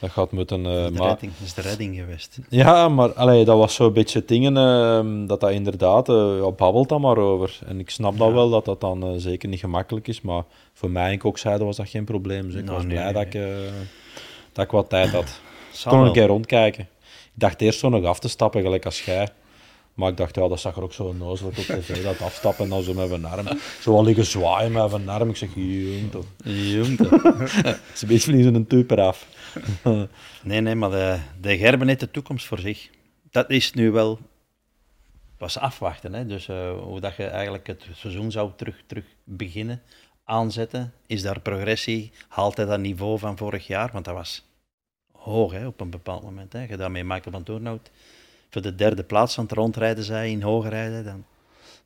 Dat 0.00 0.10
gaat 0.10 0.32
moeten... 0.32 0.66
eh, 0.66 0.72
dat, 0.72 0.82
is 0.84 0.92
de 0.92 0.98
maar, 0.98 1.08
redding, 1.08 1.32
dat 1.38 1.46
is 1.46 1.54
de 1.54 1.60
redding 1.60 1.96
geweest. 1.96 2.38
ja, 2.48 2.88
maar 2.88 3.12
allee, 3.12 3.44
dat 3.44 3.58
was 3.58 3.74
zo'n 3.74 3.92
beetje 3.92 4.24
dingen 4.24 4.56
ehm, 4.56 5.26
dat 5.26 5.40
dat 5.40 5.50
inderdaad, 5.50 6.08
eh 6.08 6.38
ja, 6.42 6.50
babbelt 6.50 6.88
dan 6.88 7.00
maar 7.00 7.18
over. 7.18 7.58
En 7.66 7.80
ik 7.80 7.90
snap 7.90 8.18
dat 8.18 8.32
wel, 8.32 8.50
dat 8.50 8.64
dat 8.64 8.80
dan 8.80 9.02
eh, 9.02 9.10
zeker 9.16 9.48
niet 9.48 9.60
gemakkelijk 9.60 10.08
is, 10.08 10.20
maar 10.20 10.42
voor 10.72 10.90
mij 10.90 11.12
en 11.12 11.18
Kokzijde 11.18 11.64
was 11.64 11.76
dat 11.76 11.88
geen 11.88 12.04
probleem. 12.04 12.46
Dus 12.46 12.54
ik 12.54 12.64
Nou, 12.64 12.76
was 12.76 12.84
nee, 12.84 12.92
blij 12.92 13.04
nee, 13.04 13.12
dat, 13.12 13.22
ik, 13.22 13.34
eh, 13.34 13.72
dat 14.52 14.64
ik 14.64 14.70
wat 14.70 14.88
tijd 14.88 15.10
had. 15.10 15.40
Kon 15.88 16.00
een 16.00 16.12
keer 16.12 16.26
rondkijken. 16.26 16.88
Ik 17.38 17.44
dacht 17.44 17.60
eerst 17.60 17.78
zo 17.78 17.88
nog 17.88 18.04
af 18.04 18.18
te 18.18 18.28
stappen, 18.28 18.62
gelijk 18.62 18.84
als 18.84 19.04
jij. 19.04 19.28
Maar 19.94 20.10
ik 20.10 20.16
dacht, 20.16 20.34
ja, 20.34 20.48
dat 20.48 20.60
zag 20.60 20.76
er 20.76 20.82
ook 20.82 20.92
zo 20.92 21.12
nozelig 21.12 21.58
op 21.58 21.64
tv, 21.64 22.02
dat 22.02 22.20
afstappen 22.20 22.64
en 22.64 22.70
dan 22.70 22.82
zo 22.82 22.94
met 22.94 23.10
een 23.10 23.24
arm. 23.24 23.46
Zo 23.80 23.92
wel 23.92 24.04
liggen 24.04 24.24
zwaaien 24.24 24.72
met 24.72 24.92
een 24.92 25.08
arm. 25.08 25.28
Ik 25.28 25.36
zeg, 25.36 25.48
jong 25.54 26.10
toch. 26.16 26.24
Het 28.00 28.10
is 28.10 28.26
een 28.26 28.66
tuper 28.66 29.00
af. 29.00 29.26
Nee, 30.42 30.60
nee, 30.60 30.74
maar 30.74 30.90
de, 30.90 31.18
de 31.40 31.58
Gerben 31.58 31.88
heeft 31.88 32.00
de 32.00 32.10
toekomst 32.10 32.46
voor 32.46 32.58
zich. 32.58 32.90
Dat 33.30 33.50
is 33.50 33.72
nu 33.72 33.90
wel 33.90 34.18
pas 35.36 35.58
afwachten. 35.58 36.14
Hè? 36.14 36.26
Dus 36.26 36.48
eh, 36.48 36.72
hoe 36.82 37.00
dat 37.00 37.16
je 37.16 37.24
eigenlijk 37.24 37.66
het 37.66 37.86
seizoen 37.92 38.30
zou 38.30 38.50
terug, 38.56 38.82
terug 38.86 39.04
beginnen, 39.24 39.82
aanzetten. 40.24 40.92
Is 41.06 41.22
daar 41.22 41.40
progressie? 41.40 42.12
Haalt 42.28 42.56
hij 42.56 42.66
dat 42.66 42.80
niveau 42.80 43.18
van 43.18 43.36
vorig 43.36 43.66
jaar? 43.66 43.90
Want 43.92 44.04
dat 44.04 44.14
was 44.14 44.47
hoog 45.18 45.52
hè, 45.52 45.66
op 45.66 45.80
een 45.80 45.90
bepaald 45.90 46.22
moment. 46.22 46.52
Hè? 46.52 46.64
Je 46.68 46.76
dat 46.76 46.90
met 46.90 47.02
Michael 47.02 47.30
van 47.30 47.42
Toornhout 47.42 47.90
voor 48.50 48.62
de 48.62 48.74
derde 48.74 49.02
plaats 49.02 49.38
aan 49.38 49.44
het 49.44 49.52
rondrijden 49.52 50.04
zij 50.04 50.30
in 50.30 50.42
hoger 50.42 50.70
rijden. 50.70 51.04
Dan... 51.04 51.24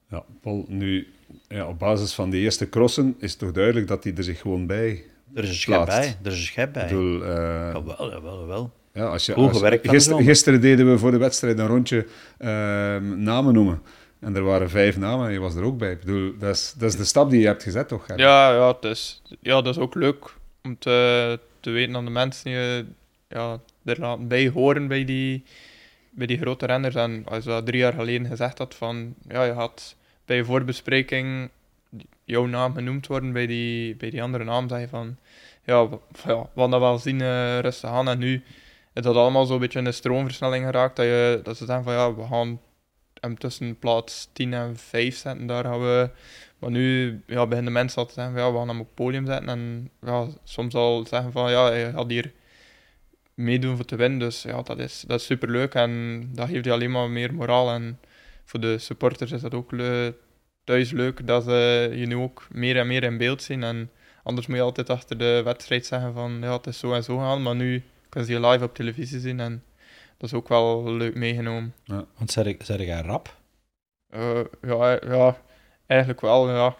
Ja, 0.08 0.24
Paul, 0.40 0.64
nu, 0.68 1.12
ja, 1.48 1.66
op 1.68 1.78
basis 1.78 2.12
van 2.14 2.30
de 2.30 2.36
eerste 2.36 2.68
crossen 2.68 3.14
is 3.18 3.30
het 3.30 3.38
toch 3.40 3.52
duidelijk 3.52 3.86
dat 3.86 4.04
hij 4.04 4.14
er 4.16 4.24
zich 4.24 4.40
gewoon 4.40 4.66
bij 4.66 5.04
Er 5.34 5.42
is 5.42 5.48
een 5.48 5.54
schep 5.54 5.84
Plaatst. 5.84 5.98
bij. 5.98 6.16
Er 6.22 6.32
is 6.32 6.38
een 6.38 6.44
schep 6.44 6.72
bij. 6.72 6.82
Ik 6.82 6.88
bedoel, 6.88 7.22
eh, 7.24 7.28
Jawel, 7.72 8.10
jawel, 8.10 8.40
jawel. 8.40 8.70
ja, 8.92 9.04
als 9.06 9.26
je, 9.26 9.34
als- 9.34 9.58
van 9.58 9.78
gister- 9.82 10.22
gisteren 10.22 10.60
deden 10.60 10.90
we 10.90 10.98
voor 10.98 11.10
de 11.10 11.16
wedstrijd 11.18 11.58
een 11.58 11.66
rondje 11.66 12.06
ehm, 12.38 13.22
namen 13.22 13.54
noemen. 13.54 13.82
En 14.20 14.36
er 14.36 14.42
waren 14.42 14.70
vijf 14.70 14.96
namen 14.96 15.26
en 15.26 15.32
je 15.32 15.38
was 15.38 15.54
er 15.54 15.62
ook 15.62 15.78
bij. 15.78 15.90
Ik 15.92 16.00
bedoel, 16.00 16.32
dat 16.38 16.54
is, 16.54 16.74
dat 16.78 16.88
is 16.90 16.96
de 16.96 17.04
stap 17.04 17.30
die 17.30 17.40
je 17.40 17.46
hebt 17.46 17.62
gezet, 17.62 17.88
toch? 17.88 18.02
Gerrit? 18.04 18.20
Ja, 18.20 18.52
ja, 18.54 18.66
het 18.72 18.84
is, 18.84 19.22
ja, 19.40 19.62
dat 19.62 19.76
is 19.76 19.82
ook 19.82 19.94
leuk 19.94 20.34
om 20.62 20.78
te, 20.78 21.38
te 21.60 21.70
weten 21.70 21.92
dat 21.92 22.04
de 22.04 22.10
mensen 22.10 22.50
je 22.50 22.84
ja, 23.32 23.60
er 23.84 24.00
laten 24.00 24.28
bij 24.28 24.48
horen 24.48 24.88
bij 24.88 25.04
die, 25.04 25.44
bij 26.10 26.26
die 26.26 26.38
grote 26.38 26.66
renners. 26.66 26.94
En 26.94 27.24
als 27.26 27.44
je 27.44 27.50
dat 27.50 27.66
drie 27.66 27.80
jaar 27.80 27.92
geleden 27.92 28.26
gezegd 28.26 28.58
had 28.58 28.74
van, 28.74 29.14
ja, 29.28 29.44
je 29.44 29.52
had 29.52 29.96
bij 30.24 30.36
je 30.36 30.44
voorbespreking 30.44 31.50
jouw 32.24 32.46
naam 32.46 32.74
genoemd 32.74 33.06
worden 33.06 33.32
bij 33.32 33.46
die, 33.46 33.96
bij 33.96 34.10
die 34.10 34.22
andere 34.22 34.44
naam, 34.44 34.68
zeg 34.68 34.80
je 34.80 34.88
van, 34.88 35.16
ja, 35.64 35.88
ja 36.26 36.48
we 36.54 36.68
dat 36.68 36.80
wel 36.80 36.98
zien 36.98 37.20
eh, 37.20 37.58
rustig 37.58 37.90
aan. 37.90 38.08
En 38.08 38.18
nu 38.18 38.42
is 38.92 39.02
dat 39.02 39.16
allemaal 39.16 39.44
zo'n 39.44 39.58
beetje 39.58 39.78
in 39.78 39.84
de 39.84 39.92
stroomversnelling 39.92 40.64
geraakt, 40.64 40.96
dat, 40.96 41.06
je, 41.06 41.40
dat 41.42 41.56
ze 41.56 41.64
zeggen 41.64 41.84
van, 41.84 41.92
ja, 41.92 42.14
we 42.14 42.26
gaan 42.26 42.60
hem 43.20 43.38
tussen 43.38 43.78
plaats 43.78 44.28
10 44.32 44.54
en 44.54 44.76
5 44.76 45.16
zetten, 45.16 45.46
daar 45.46 45.64
gaan 45.64 45.80
we... 45.80 46.10
Maar 46.58 46.70
nu 46.70 47.20
ja, 47.26 47.46
beginnen 47.46 47.72
mensen 47.72 47.98
al 47.98 48.06
te 48.06 48.12
zeggen, 48.12 48.32
van, 48.32 48.42
ja, 48.42 48.52
we 48.52 48.58
gaan 48.58 48.68
hem 48.68 48.80
op 48.80 48.86
het 48.86 48.94
podium 48.94 49.26
zetten. 49.26 49.48
En 49.48 49.90
ja, 50.00 50.26
soms 50.44 50.74
al 50.74 51.06
zeggen 51.06 51.32
van, 51.32 51.50
ja, 51.50 51.64
hij 51.64 51.90
gaat 51.92 52.10
hier 52.10 52.32
meedoen 53.34 53.76
voor 53.76 53.84
te 53.84 53.96
winnen. 53.96 54.18
Dus 54.18 54.42
ja, 54.42 54.62
dat 54.62 54.78
is, 54.78 55.04
dat 55.06 55.20
is 55.20 55.26
superleuk 55.26 55.74
en 55.74 56.28
dat 56.34 56.48
geeft 56.48 56.64
je 56.64 56.72
alleen 56.72 56.90
maar 56.90 57.10
meer 57.10 57.34
moraal. 57.34 57.70
En 57.70 58.00
voor 58.44 58.60
de 58.60 58.78
supporters 58.78 59.32
is 59.32 59.40
dat 59.40 59.54
ook 59.54 59.72
le- 59.72 60.14
thuis 60.64 60.90
leuk 60.90 61.26
dat 61.26 61.44
ze 61.44 61.90
je 61.94 62.06
nu 62.06 62.16
ook 62.16 62.46
meer 62.50 62.76
en 62.78 62.86
meer 62.86 63.02
in 63.02 63.16
beeld 63.16 63.42
zien. 63.42 63.62
En 63.62 63.90
anders 64.22 64.46
moet 64.46 64.56
je 64.56 64.62
altijd 64.62 64.90
achter 64.90 65.18
de 65.18 65.40
wedstrijd 65.44 65.86
zeggen 65.86 66.12
van, 66.12 66.38
ja, 66.40 66.56
het 66.56 66.66
is 66.66 66.78
zo 66.78 66.92
en 66.92 67.04
zo 67.04 67.18
gaan. 67.18 67.42
Maar 67.42 67.54
nu 67.54 67.82
kunnen 68.08 68.28
ze 68.28 68.34
je 68.40 68.46
live 68.46 68.64
op 68.64 68.74
televisie 68.74 69.20
zien 69.20 69.40
en 69.40 69.62
dat 70.16 70.30
is 70.30 70.36
ook 70.36 70.48
wel 70.48 70.92
leuk 70.92 71.14
meegenomen. 71.14 71.74
Want 72.16 72.30
zeg, 72.30 72.54
zeg 72.58 72.80
jij 72.80 73.00
rap? 73.00 73.36
Eh, 74.10 74.40
ja, 74.62 74.90
ja, 75.06 75.36
eigenlijk 75.86 76.20
wel, 76.20 76.50
ja. 76.50 76.76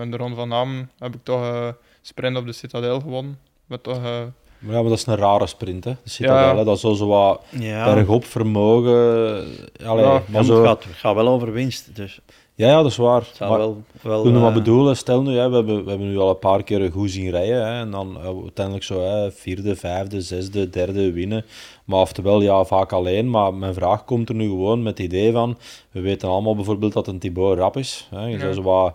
In 0.00 0.10
de 0.10 0.16
Ronde 0.16 0.36
van 0.36 0.48
Namen 0.48 0.90
heb 0.98 1.14
ik 1.14 1.20
toch 1.24 1.42
eh 1.42 1.68
sprint 2.00 2.36
op 2.36 2.46
de 2.46 2.52
Citadel 2.52 3.00
gewonnen. 3.00 3.38
met 3.66 3.82
toch... 3.82 4.32
Maar 4.62 4.74
ja, 4.74 4.80
maar 4.80 4.90
dat 4.90 4.98
is 4.98 5.06
een 5.06 5.16
rare 5.16 5.46
sprint, 5.46 5.84
hè. 5.84 5.90
De 5.90 5.96
Ja. 6.04 6.10
Citadel. 6.10 6.64
Dat 6.64 6.74
is 6.74 6.80
zo, 6.80 6.92
zo 6.92 7.06
wat 7.06 7.40
Ja, 7.48 7.94
bergop 7.94 8.24
vermogen. 8.24 9.44
Allee, 9.84 10.04
Ja, 10.04 10.22
maar 10.28 10.44
zo... 10.44 10.56
het, 10.56 10.66
gaat, 10.66 10.84
het 10.84 10.92
gaat 10.94 11.14
wel 11.14 11.28
over 11.28 11.52
winst, 11.52 11.96
dus 11.96 12.20
Ja, 12.54 12.68
ja, 12.68 12.76
dat 12.82 12.90
is 12.90 12.96
waar. 12.96 13.20
het 13.30 13.38
Maar- 13.40 13.58
wel... 13.58 13.82
wel 14.02 14.22
Toen 14.22 14.32
we 14.32 14.38
maar 14.38 14.48
eh, 14.48 14.54
bedoelen, 14.54 14.96
stel 14.96 15.22
nu, 15.22 15.36
hè, 15.36 15.48
we, 15.48 15.54
hebben, 15.56 15.84
we 15.84 15.88
hebben 15.90 16.08
nu 16.08 16.18
al 16.18 16.28
een 16.30 16.38
paar 16.38 16.62
keer 16.62 16.90
goed 16.92 17.10
zien 17.10 17.30
rijden. 17.30 17.66
Hè, 17.66 17.80
en 17.80 17.90
dan 17.90 18.16
eh, 18.20 18.24
uiteindelijk 18.42 18.84
zo 18.84 19.00
hè, 19.02 19.32
vierde, 19.32 19.76
vijfde, 19.76 20.20
zesde, 20.20 20.70
derde 20.70 21.12
winnen. 21.12 21.44
Maar 21.84 22.00
oftewel, 22.00 22.40
ja, 22.40 22.64
vaak 22.64 22.92
alleen. 22.92 23.30
Maar 23.30 23.54
mijn 23.54 23.74
vraag 23.74 24.04
komt 24.04 24.28
er 24.28 24.34
nu 24.34 24.48
gewoon 24.48 24.82
met 24.82 24.98
het 24.98 25.06
idee 25.06 25.32
van... 25.32 25.58
We 25.90 26.00
weten 26.00 26.28
allemaal 26.28 26.54
bijvoorbeeld 26.56 26.92
dat 26.92 27.06
een 27.06 27.18
Thibaut 27.18 27.58
rap 27.58 27.76
is. 27.76 28.08
Hè. 28.10 28.26
Je 28.26 28.38
Ja. 28.38 28.52
zo 28.52 28.62
wat 28.62 28.94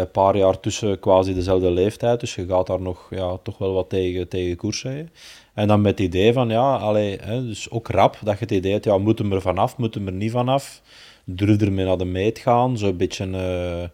een 0.00 0.10
paar 0.10 0.36
jaar 0.36 0.60
tussen 0.60 0.98
quasi 0.98 1.34
dezelfde 1.34 1.70
leeftijd. 1.70 2.20
Dus 2.20 2.34
je 2.34 2.46
gaat 2.46 2.66
daar 2.66 2.80
nog 2.80 3.06
ja, 3.10 3.36
toch 3.42 3.58
wel 3.58 3.72
wat 3.72 3.88
tegen, 3.90 4.28
tegen 4.28 4.56
koers 4.56 4.82
rijden. 4.82 5.10
En 5.54 5.68
dan 5.68 5.80
met 5.80 5.98
het 5.98 6.06
idee 6.06 6.32
van, 6.32 6.48
ja, 6.48 6.76
allee, 6.76 7.18
hè, 7.20 7.46
dus 7.46 7.70
ook 7.70 7.88
rap. 7.88 8.18
Dat 8.22 8.34
je 8.38 8.44
het 8.44 8.50
idee 8.50 8.72
hebt, 8.72 8.84
ja, 8.84 8.98
moeten 8.98 9.28
we 9.28 9.34
er 9.34 9.40
vanaf, 9.40 9.76
moeten 9.76 10.04
we 10.04 10.10
er 10.10 10.16
niet 10.16 10.30
vanaf. 10.30 10.82
Durf 11.24 11.60
ermee 11.60 11.84
naar 11.84 11.98
de 11.98 12.04
meet 12.04 12.38
gaan. 12.38 12.78
Zo'n 12.78 12.96
beetje... 12.96 13.24
eh, 13.24 13.88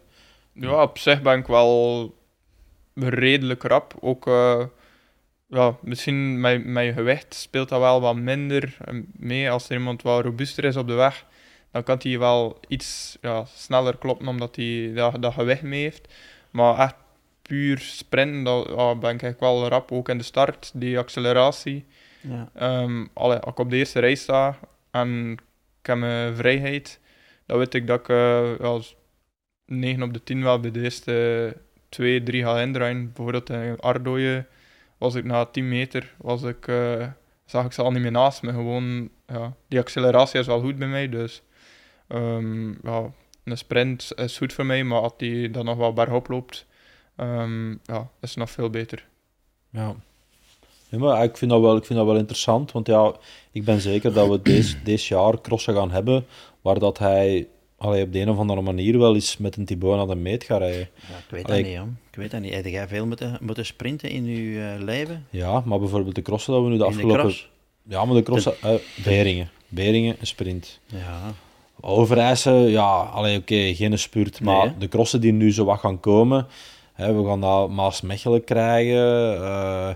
Ja, 0.63 0.81
op 0.81 0.97
zich 0.97 1.21
ben 1.21 1.39
ik 1.39 1.47
wel 1.47 2.13
redelijk 2.93 3.63
rap. 3.63 3.93
Ook, 4.01 4.27
eh, 4.27 4.63
ja, 5.47 5.77
misschien 5.81 6.39
met 6.39 6.65
mijn 6.65 6.93
gewicht 6.93 7.33
speelt 7.33 7.69
dat 7.69 7.79
wel 7.79 8.01
wat 8.01 8.15
minder 8.15 8.77
mee. 9.17 9.51
Als 9.51 9.69
er 9.69 9.75
iemand 9.77 10.01
wat 10.01 10.23
robuuster 10.23 10.63
is 10.63 10.75
op 10.75 10.87
de 10.87 10.93
weg, 10.93 11.25
dan 11.73 11.83
kan 11.83 11.99
hij 12.01 12.19
wel 12.19 12.59
iets 12.67 13.17
ja, 13.21 13.45
sneller 13.45 13.97
kloppen, 13.97 14.27
omdat 14.27 14.55
hij 14.55 14.91
dat, 14.95 15.21
dat 15.21 15.33
gewicht 15.33 15.61
mee 15.61 15.81
heeft. 15.81 16.13
Maar 16.51 16.79
echt 16.79 16.95
puur 17.41 17.79
sprinten, 17.79 18.43
dat 18.43 18.67
ja, 18.67 18.95
ben 18.95 19.15
ik 19.15 19.21
eigenlijk 19.21 19.39
wel 19.39 19.67
rap. 19.67 19.91
Ook 19.91 20.09
in 20.09 20.17
de 20.17 20.23
start, 20.23 20.71
die 20.73 20.97
acceleratie. 20.97 21.85
ja. 22.21 22.49
Ehm 22.53 23.05
allee, 23.13 23.37
als 23.37 23.51
ik 23.51 23.59
op 23.59 23.69
de 23.69 23.75
eerste 23.75 23.99
rij 23.99 24.15
sta 24.15 24.59
en 24.91 25.31
ik 25.79 25.85
heb 25.85 25.97
mijn 25.97 26.35
vrijheid, 26.35 26.99
dan 27.45 27.57
weet 27.57 27.73
ik 27.73 27.87
dat 27.87 27.99
ik 27.99 28.09
eh, 28.09 28.51
eens 28.59 28.95
9 29.65 30.03
op 30.03 30.13
de 30.13 30.23
10 30.23 30.43
wel 30.43 30.59
bij 30.59 30.71
de 30.71 30.81
eerste 30.81 31.57
2, 31.89 32.23
3 32.23 32.43
ga 32.43 32.59
indraaien. 32.59 33.05
Bijvoorbeeld 33.13 33.49
in 33.49 33.79
Ardooien 33.79 34.47
was 34.97 35.15
ik 35.15 35.23
na 35.23 35.45
10 35.45 35.69
meter, 35.69 36.13
was 36.17 36.43
ik, 36.43 36.67
eh, 36.67 37.07
zag 37.45 37.65
ik 37.65 37.71
ze 37.71 37.81
al 37.81 37.91
niet 37.91 38.01
meer 38.01 38.11
naast 38.11 38.41
me. 38.41 38.51
Gewoon, 38.51 39.09
ja, 39.27 39.53
die 39.67 39.79
acceleratie 39.79 40.39
is 40.39 40.47
wel 40.47 40.61
goed 40.61 40.77
bij 40.77 40.87
mij, 40.87 41.09
dus 41.09 41.43
ehm, 42.13 42.69
ja, 42.69 43.11
een 43.43 43.57
sprint 43.57 44.11
is 44.15 44.37
goed 44.37 44.53
voor 44.53 44.65
mij, 44.65 44.83
maar 44.83 45.01
als 45.01 45.13
die 45.17 45.51
dan 45.51 45.65
nog 45.65 45.77
wel 45.77 45.93
bergop 45.93 46.27
loopt, 46.27 46.65
ehm, 47.15 47.69
ja, 47.71 48.09
is 48.21 48.29
het 48.29 48.37
nog 48.37 48.51
veel 48.51 48.69
beter. 48.69 49.05
Ja. 49.69 49.95
Ja, 50.89 50.97
maar 50.99 51.23
ik 51.23 51.37
vind, 51.37 51.51
dat 51.51 51.61
wel, 51.61 51.75
ik 51.75 51.85
vind 51.85 51.99
dat 51.99 52.07
wel 52.07 52.17
interessant, 52.17 52.71
want 52.71 52.87
ja, 52.87 53.15
ik 53.51 53.65
ben 53.65 53.81
zeker 53.81 54.13
dat 54.13 54.29
we 54.29 54.41
deze, 54.41 54.81
deze 54.83 55.13
jaar 55.13 55.41
crossen 55.41 55.75
gaan 55.75 55.91
hebben, 55.91 56.25
waar 56.61 56.79
dat 56.79 56.97
hij 56.97 57.47
allee, 57.77 58.03
op 58.03 58.13
de 58.13 58.19
een 58.19 58.29
of 58.29 58.37
andere 58.37 58.61
manier 58.61 58.97
wel 58.99 59.13
eens 59.13 59.37
met 59.37 59.55
een 59.55 59.65
Thibaut 59.65 59.97
naar 59.97 60.15
de 60.15 60.15
meet 60.15 60.43
gaat 60.43 60.59
rijden. 60.59 60.89
Ja, 60.95 61.17
ik 61.17 61.23
weet 61.29 61.45
Allee, 61.45 61.61
dat 61.63 61.71
niet, 61.71 61.79
hoor. 61.79 61.87
Ik 62.11 62.15
weet 62.15 62.31
dat 62.31 62.41
niet. 62.41 62.53
Heb 62.53 62.65
jij 62.65 62.87
veel 62.87 63.05
moeten, 63.05 63.37
moeten 63.41 63.65
sprinten 63.65 64.09
in 64.09 64.25
je 64.25 64.75
eh, 64.77 64.83
leven? 64.83 65.27
Ja, 65.29 65.61
maar 65.65 65.79
bijvoorbeeld 65.79 66.15
de 66.15 66.21
crossen 66.21 66.53
dat 66.53 66.63
we 66.63 66.69
nu 66.69 66.77
de 66.77 66.83
in 66.83 66.89
de 66.89 66.95
afgelopen... 66.95 67.19
cross? 67.19 67.49
ja, 67.83 68.05
maar 68.05 68.15
de 68.15 68.23
crossen... 68.23 68.53
eh, 68.61 68.75
Beringen. 69.03 69.49
Beringen, 69.67 70.15
een 70.19 70.27
sprint. 70.27 70.79
Ja. 70.85 71.33
Overijssen, 71.85 72.53
ja, 72.53 73.09
oké, 73.37 73.73
geen 73.73 73.99
spurt, 73.99 74.41
maar 74.41 74.65
Nee, 74.65 74.77
de 74.77 74.87
crossen 74.87 75.21
die 75.21 75.31
nu 75.31 75.53
zo 75.53 75.65
wat 75.65 75.79
gaan 75.79 75.99
komen, 75.99 76.47
hè, 76.93 77.13
we 77.13 77.27
gaan 77.27 77.41
daar 77.41 77.69
Maas-Mechelen 77.71 78.43
krijgen, 78.43 79.35
eh, 79.43 79.89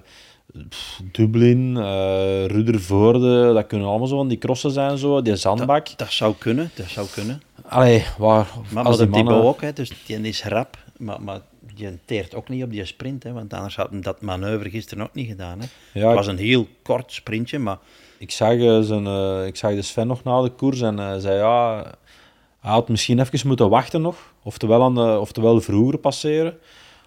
pff, 0.69 1.01
Dublin, 1.11 1.77
eh 1.77 2.45
Ruddervoorde, 2.45 3.53
dat 3.53 3.67
kunnen 3.67 3.87
allemaal 3.87 4.07
zo 4.07 4.15
van 4.17 4.27
die 4.27 4.37
crossen 4.37 4.71
zijn, 4.71 4.97
zo, 4.97 5.21
die 5.21 5.35
zandbak. 5.35 5.97
Dat 5.97 6.11
zou 6.11 6.35
kunnen, 6.37 6.71
dat 6.75 6.87
zou 6.87 7.07
kunnen. 7.13 7.41
Allee, 7.65 8.05
waar, 8.17 8.47
Maar, 8.71 8.83
als 8.83 8.97
maar 8.97 9.07
die 9.07 9.15
de 9.15 9.23
mannen... 9.23 9.43
Ook, 9.43 9.61
hè, 9.61 9.73
dus 9.73 9.91
die 10.05 10.19
is 10.21 10.43
rap, 10.43 10.77
maar, 10.97 11.21
maar 11.21 11.39
die 11.75 11.99
teert 12.05 12.35
ook 12.35 12.49
niet 12.49 12.63
op 12.63 12.71
die 12.71 12.85
sprint, 12.85 13.23
hè, 13.23 13.31
want 13.33 13.53
anders 13.53 13.75
had 13.75 13.89
hij 13.89 14.01
dat 14.01 14.21
manoeuvre 14.21 14.69
gisteren 14.69 15.03
ook 15.03 15.13
niet 15.13 15.27
gedaan. 15.27 15.59
Hè. 15.59 15.65
Ja, 15.99 16.07
Het 16.07 16.15
was 16.15 16.27
een 16.27 16.37
heel 16.37 16.67
kort 16.81 17.13
sprintje, 17.13 17.59
maar 17.59 17.77
Ik 18.17 18.31
zag, 18.31 18.53
eh, 18.53 18.79
zijn, 18.79 19.07
eh, 19.07 19.45
ik 19.45 19.55
zag 19.55 19.73
de 19.73 19.81
Sven 19.81 20.07
nog 20.07 20.23
na 20.23 20.41
de 20.41 20.49
koers 20.49 20.81
en 20.81 20.97
hij 20.97 21.19
zei 21.19 21.37
ja, 21.37 21.83
hij 22.59 22.71
had 22.71 22.89
misschien 22.89 23.19
even 23.19 23.47
moeten 23.47 23.69
wachten 23.69 24.01
nog, 24.01 24.33
oftewel, 24.43 24.83
aan 24.83 24.95
de, 24.95 25.17
oftewel 25.19 25.61
vroeger 25.61 25.97
passeren. 25.97 26.57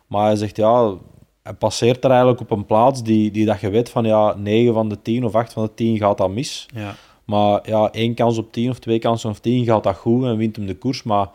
Maar 0.07 0.25
hij 0.25 0.37
zegt 0.37 0.57
ja, 0.57 0.95
hij 1.43 1.55
passeert 1.55 2.05
er 2.05 2.11
eigenlijk 2.11 2.41
op 2.41 2.51
een 2.51 2.67
plaats 2.67 3.03
die, 3.03 3.31
die 3.31 3.47
dat 3.47 3.61
je 3.61 3.71
weet 3.71 3.91
van 3.91 4.05
ja, 4.05 4.35
9 4.37 4.75
van 4.75 4.89
de 4.89 5.03
10 5.03 5.25
of 5.25 5.35
8 5.35 5.53
van 5.53 5.65
de 5.65 5.75
10 5.75 5.97
gaat 5.99 6.19
dat 6.19 6.31
mis. 6.31 6.67
ja. 6.75 6.95
Maar 7.25 7.69
ja, 7.69 7.91
één 7.91 8.15
kans 8.15 8.39
op 8.39 8.53
10 8.53 8.71
of 8.71 8.79
twee 8.79 8.99
kansen 8.99 9.31
op 9.31 9.37
10 9.37 9.65
gaat 9.65 9.83
dat 9.83 9.97
goed 9.97 10.25
en 10.25 10.37
wint 10.37 10.57
hem 10.57 10.67
de 10.67 10.77
koers. 10.77 11.03
Maar 11.03 11.29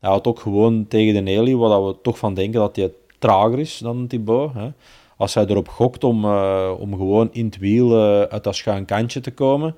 hij 0.00 0.10
had 0.10 0.26
ook 0.26 0.40
gewoon 0.40 0.86
tegen 0.88 1.14
de 1.14 1.20
Nelly, 1.20 1.54
waar 1.54 1.86
we 1.86 1.96
toch 2.02 2.18
van 2.18 2.34
denken 2.34 2.60
dat 2.60 2.76
hij 2.76 2.92
trager 3.18 3.58
is 3.58 3.78
dan 3.78 4.06
Thibaut. 4.06 4.54
Hè. 4.54 4.68
Als 5.16 5.34
hij 5.34 5.46
erop 5.46 5.68
gokt 5.68 6.04
om, 6.04 6.24
eh, 6.24 6.70
om 6.78 6.90
gewoon 6.96 7.28
in 7.32 7.44
het 7.44 7.58
wiel 7.58 7.90
eh, 7.96 8.20
uit 8.22 8.44
dat 8.44 8.56
schuin 8.56 8.84
kantje 8.84 9.20
te 9.20 9.30
komen. 9.30 9.76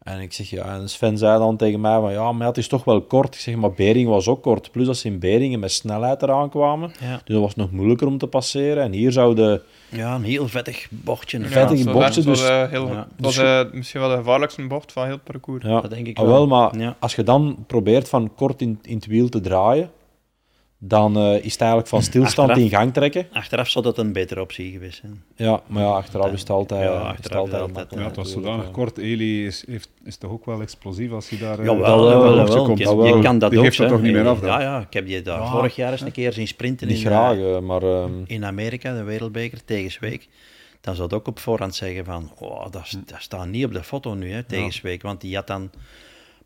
En 0.00 0.20
ik 0.20 0.32
zeg, 0.32 0.50
ja, 0.50 0.64
en 0.64 0.88
Sven 0.88 1.18
zei 1.18 1.38
dan 1.38 1.56
tegen 1.56 1.80
mij 1.80 2.00
van, 2.00 2.12
ja, 2.12 2.32
maar 2.32 2.46
het 2.46 2.56
is 2.56 2.68
toch 2.68 2.84
wel 2.84 3.00
kort. 3.02 3.34
Ik 3.34 3.40
zeg, 3.40 3.54
maar 3.56 3.72
Bering 3.72 4.08
was 4.08 4.28
ook 4.28 4.42
kort. 4.42 4.70
Plus 4.70 4.88
als 4.88 5.00
ze 5.00 5.08
in 5.08 5.18
Beringen 5.18 5.60
met 5.60 5.72
snelheid 5.72 6.22
eraan 6.22 6.50
kwamen. 6.50 6.92
Ja. 7.00 7.10
Dus 7.24 7.34
dat 7.34 7.40
was 7.40 7.54
nog 7.54 7.70
moeilijker 7.70 8.06
om 8.06 8.18
te 8.18 8.26
passeren. 8.26 8.82
En 8.82 8.92
hier 8.92 9.12
zouden 9.12 9.62
ja, 9.88 10.14
een 10.14 10.22
heel 10.22 10.48
vettig 10.48 10.86
bochtje. 10.90 11.38
Ja, 11.38 11.46
vettig 11.46 11.78
zo 11.78 11.92
bochtje, 11.92 12.14
dat 12.14 12.24
was, 12.24 12.40
dus- 12.40 12.48
eh, 12.48 12.68
heel, 12.70 12.86
Ja. 12.88 12.94
dat 12.94 13.06
Dus 13.16 13.36
was 13.36 13.44
eh, 13.66 13.72
misschien 13.72 14.00
wel 14.00 14.10
de 14.10 14.16
gevaarlijkste 14.16 14.66
bocht 14.66 14.92
van 14.92 15.04
heel 15.04 15.12
het 15.12 15.24
parcours. 15.24 15.64
Ja, 15.64 15.80
Dat 15.80 15.90
denk 15.90 16.06
ik 16.06 16.18
ah, 16.18 16.24
wel. 16.24 16.32
wel, 16.32 16.46
maar 16.46 16.78
Ja. 16.78 16.96
als 16.98 17.14
je 17.14 17.22
dan 17.22 17.64
probeert 17.66 18.08
van 18.08 18.34
kort 18.34 18.60
in, 18.60 18.78
in 18.82 18.94
het 18.96 19.06
wiel 19.06 19.28
te 19.28 19.40
draaien, 19.40 19.90
dan 20.82 21.16
eh, 21.16 21.44
is 21.44 21.52
het 21.52 21.60
eigenlijk 21.60 21.90
van 21.90 22.02
stilstand 22.02 22.48
Achteraf. 22.48 22.70
in 22.72 22.76
gang 22.78 22.92
trekken. 22.92 23.26
Achteraf 23.32 23.68
zou 23.68 23.84
dat 23.84 23.98
een 23.98 24.12
betere 24.12 24.40
optie 24.40 24.72
geweest 24.72 24.98
zijn. 25.00 25.22
Ja, 25.36 25.62
maar 25.66 25.82
ja, 25.82 25.88
achteraf 25.88 26.32
is 26.32 26.40
het 26.40 26.50
altijd, 26.50 26.82
Ja, 26.82 26.92
is 26.94 26.98
het 26.98 27.06
achteraf 27.06 27.38
altijd 27.38 27.62
is 27.62 27.68
het 27.68 27.76
altijd, 27.78 28.00
Ja, 28.00 28.06
het 28.06 28.16
was 28.16 28.30
zodanig 28.32 28.70
kort. 28.70 28.98
Eli 28.98 29.46
is, 29.46 29.64
heeft, 29.66 29.88
is 30.04 30.16
toch 30.16 30.30
ook 30.30 30.44
wel 30.44 30.60
explosief 30.60 31.10
als 31.12 31.28
hij 31.28 31.38
daar... 31.38 31.58
eh, 31.58 31.64
Ja, 31.64 31.76
wel, 31.76 32.04
wel, 32.08 32.22
wel, 32.22 32.36
dat 32.36 32.54
wel. 32.54 32.64
komt. 32.64 32.78
Je, 32.78 32.84
je 33.16 33.20
kan 33.22 33.38
dat 33.38 33.50
Die 33.50 33.58
ook. 33.58 33.64
geeft 33.64 33.78
dat 33.78 33.88
toch 33.88 34.02
niet 34.02 34.12
meer 34.12 34.28
af 34.28 34.38
dan? 34.40 34.48
Ja, 34.48 34.60
ja, 34.60 34.80
ik 34.80 34.92
heb 34.92 35.06
die 35.06 35.22
daar 35.22 35.40
Ja. 35.40 35.50
vorig 35.50 35.74
jaar 35.76 35.92
eens 35.92 36.00
een 36.00 36.12
keer 36.12 36.32
zien 36.32 36.48
sprinten 36.48 36.86
Niet 36.86 36.96
in, 36.96 37.02
graag, 37.06 37.36
eh, 37.38 37.58
maar 37.58 37.82
ehm, 37.82 38.10
in 38.26 38.44
Amerika, 38.44 38.94
de 38.94 39.02
wereldbeker, 39.02 39.64
tegen 39.64 39.90
Zweek. 39.90 40.28
Dan 40.80 40.94
zou 40.94 41.06
het 41.08 41.16
ook 41.16 41.26
op 41.28 41.38
voorhand 41.38 41.74
zeggen 41.74 42.04
van, 42.04 42.32
oh, 42.38 42.70
dat, 42.70 42.82
is- 42.84 42.96
dat 43.06 43.22
staat 43.22 43.46
niet 43.46 43.64
op 43.64 43.72
de 43.72 43.82
foto 43.82 44.14
nu, 44.14 44.32
hè, 44.32 44.42
tegen 44.42 44.64
Ja. 44.64 44.70
Zweek. 44.70 45.02
Want 45.02 45.20
die 45.20 45.34
had 45.34 45.46
dan 45.46 45.70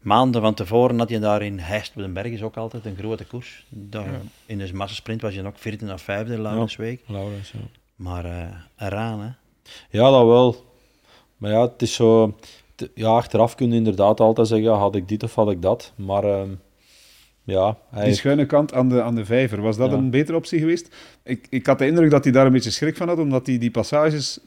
maanden 0.05 0.41
van 0.41 0.55
tevoren, 0.55 0.99
had 0.99 1.09
je 1.09 1.19
daar 1.19 1.43
in 1.43 1.59
Heist 1.59 1.93
op 1.97 2.03
den 2.03 2.13
Berg 2.13 2.27
is 2.33 2.43
ook 2.43 2.57
altijd 2.57 2.85
een 2.85 2.97
grote 2.97 3.25
koers. 3.25 3.67
Daar, 3.69 4.21
In 4.47 4.59
de 4.59 4.75
massasprint 4.75 5.23
was 5.23 5.35
je 5.35 5.47
ook 5.47 5.59
vierde 5.59 5.93
of 5.93 6.03
vijfde, 6.03 6.41
Laurens 6.41 6.77
Week. 6.77 7.03
Laurens, 7.07 7.51
ja. 7.51 7.59
Maar 7.97 8.25
eh 8.25 8.87
eraan, 8.87 9.21
hè. 9.21 9.29
Ja, 9.91 10.11
dat 10.11 10.27
wel. 10.27 10.65
Maar 11.37 11.51
ja, 11.51 11.63
het 11.63 11.83
is 11.83 11.95
zo... 11.95 12.37
Ja, 12.95 13.09
achteraf 13.09 13.55
kun 13.55 13.71
je 13.71 13.77
inderdaad 13.77 14.21
altijd 14.21 14.49
zeggen, 14.49 14.67
ja, 14.67 14.75
had 14.75 14.95
ik 14.95 15.09
dit 15.09 15.23
of 15.23 15.35
had 15.35 15.51
ik 15.51 15.63
dat. 15.63 15.93
Maar 15.97 16.25
ehm, 16.25 16.51
ja, 17.45 17.77
hij... 17.91 18.05
Die 18.05 18.15
schuine 18.15 18.47
kant 18.47 18.75
aan 18.75 18.89
de, 18.89 19.03
aan 19.03 19.15
de 19.15 19.25
vijver, 19.25 19.61
was 19.61 19.77
dat 19.77 19.91
Ja. 19.91 19.97
een 19.97 20.11
betere 20.11 20.37
optie 20.37 20.59
geweest? 20.59 20.95
Ik, 21.23 21.47
ik 21.51 21.67
had 21.67 21.79
de 21.79 21.87
indruk 21.87 22.11
dat 22.11 22.25
hij 22.25 22.33
daar 22.33 22.47
een 22.47 22.53
beetje 22.53 22.71
schrik 22.71 22.97
van 22.97 23.09
had, 23.09 23.19
omdat 23.19 23.47
hij 23.47 23.59
die 23.59 23.71
passages 23.71 24.39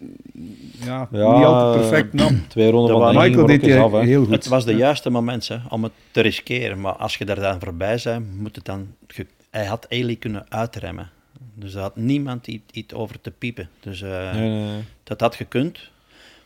ja, 0.84 1.08
Ja, 1.12 1.36
niet 1.38 1.46
altijd 1.46 1.82
perfect 1.90 2.14
nam. 2.14 2.42
Twee 2.48 2.72
ronden 2.72 2.96
van 3.00 3.02
Denking 3.14 3.26
Michael 3.36 3.48
deed 3.48 3.62
hij 3.62 3.82
af, 3.82 3.92
heel 3.92 4.24
goed. 4.24 4.32
Het 4.34 4.48
was 4.48 4.66
de 4.66 4.76
juiste 4.76 5.10
moment 5.10 5.48
hè, 5.48 5.58
om 5.70 5.84
het 5.84 5.92
te 6.12 6.22
riskeren. 6.22 6.82
Maar 6.82 6.94
als 6.94 7.16
je 7.18 7.26
daar 7.26 7.40
dan 7.40 7.60
voorbij 7.60 8.00
bent, 8.04 8.40
moet 8.42 8.56
het 8.56 8.66
dan... 8.66 8.88
ge- 9.08 9.26
Hij 9.50 9.66
had 9.66 9.86
Eli 9.90 10.18
kunnen 10.20 10.46
uitremmen. 10.50 11.10
Dus 11.54 11.74
er 11.74 11.82
had 11.82 11.96
niemand 11.96 12.48
iets, 12.48 12.64
iets 12.74 12.94
over 12.94 13.22
te 13.22 13.32
piepen. 13.32 13.70
Dus 13.80 14.02
eh, 14.02 14.34
Nee, 14.34 14.50
nee, 14.50 14.64
nee. 14.72 14.82
dat 15.04 15.20
had 15.20 15.36
gekund. 15.36 15.80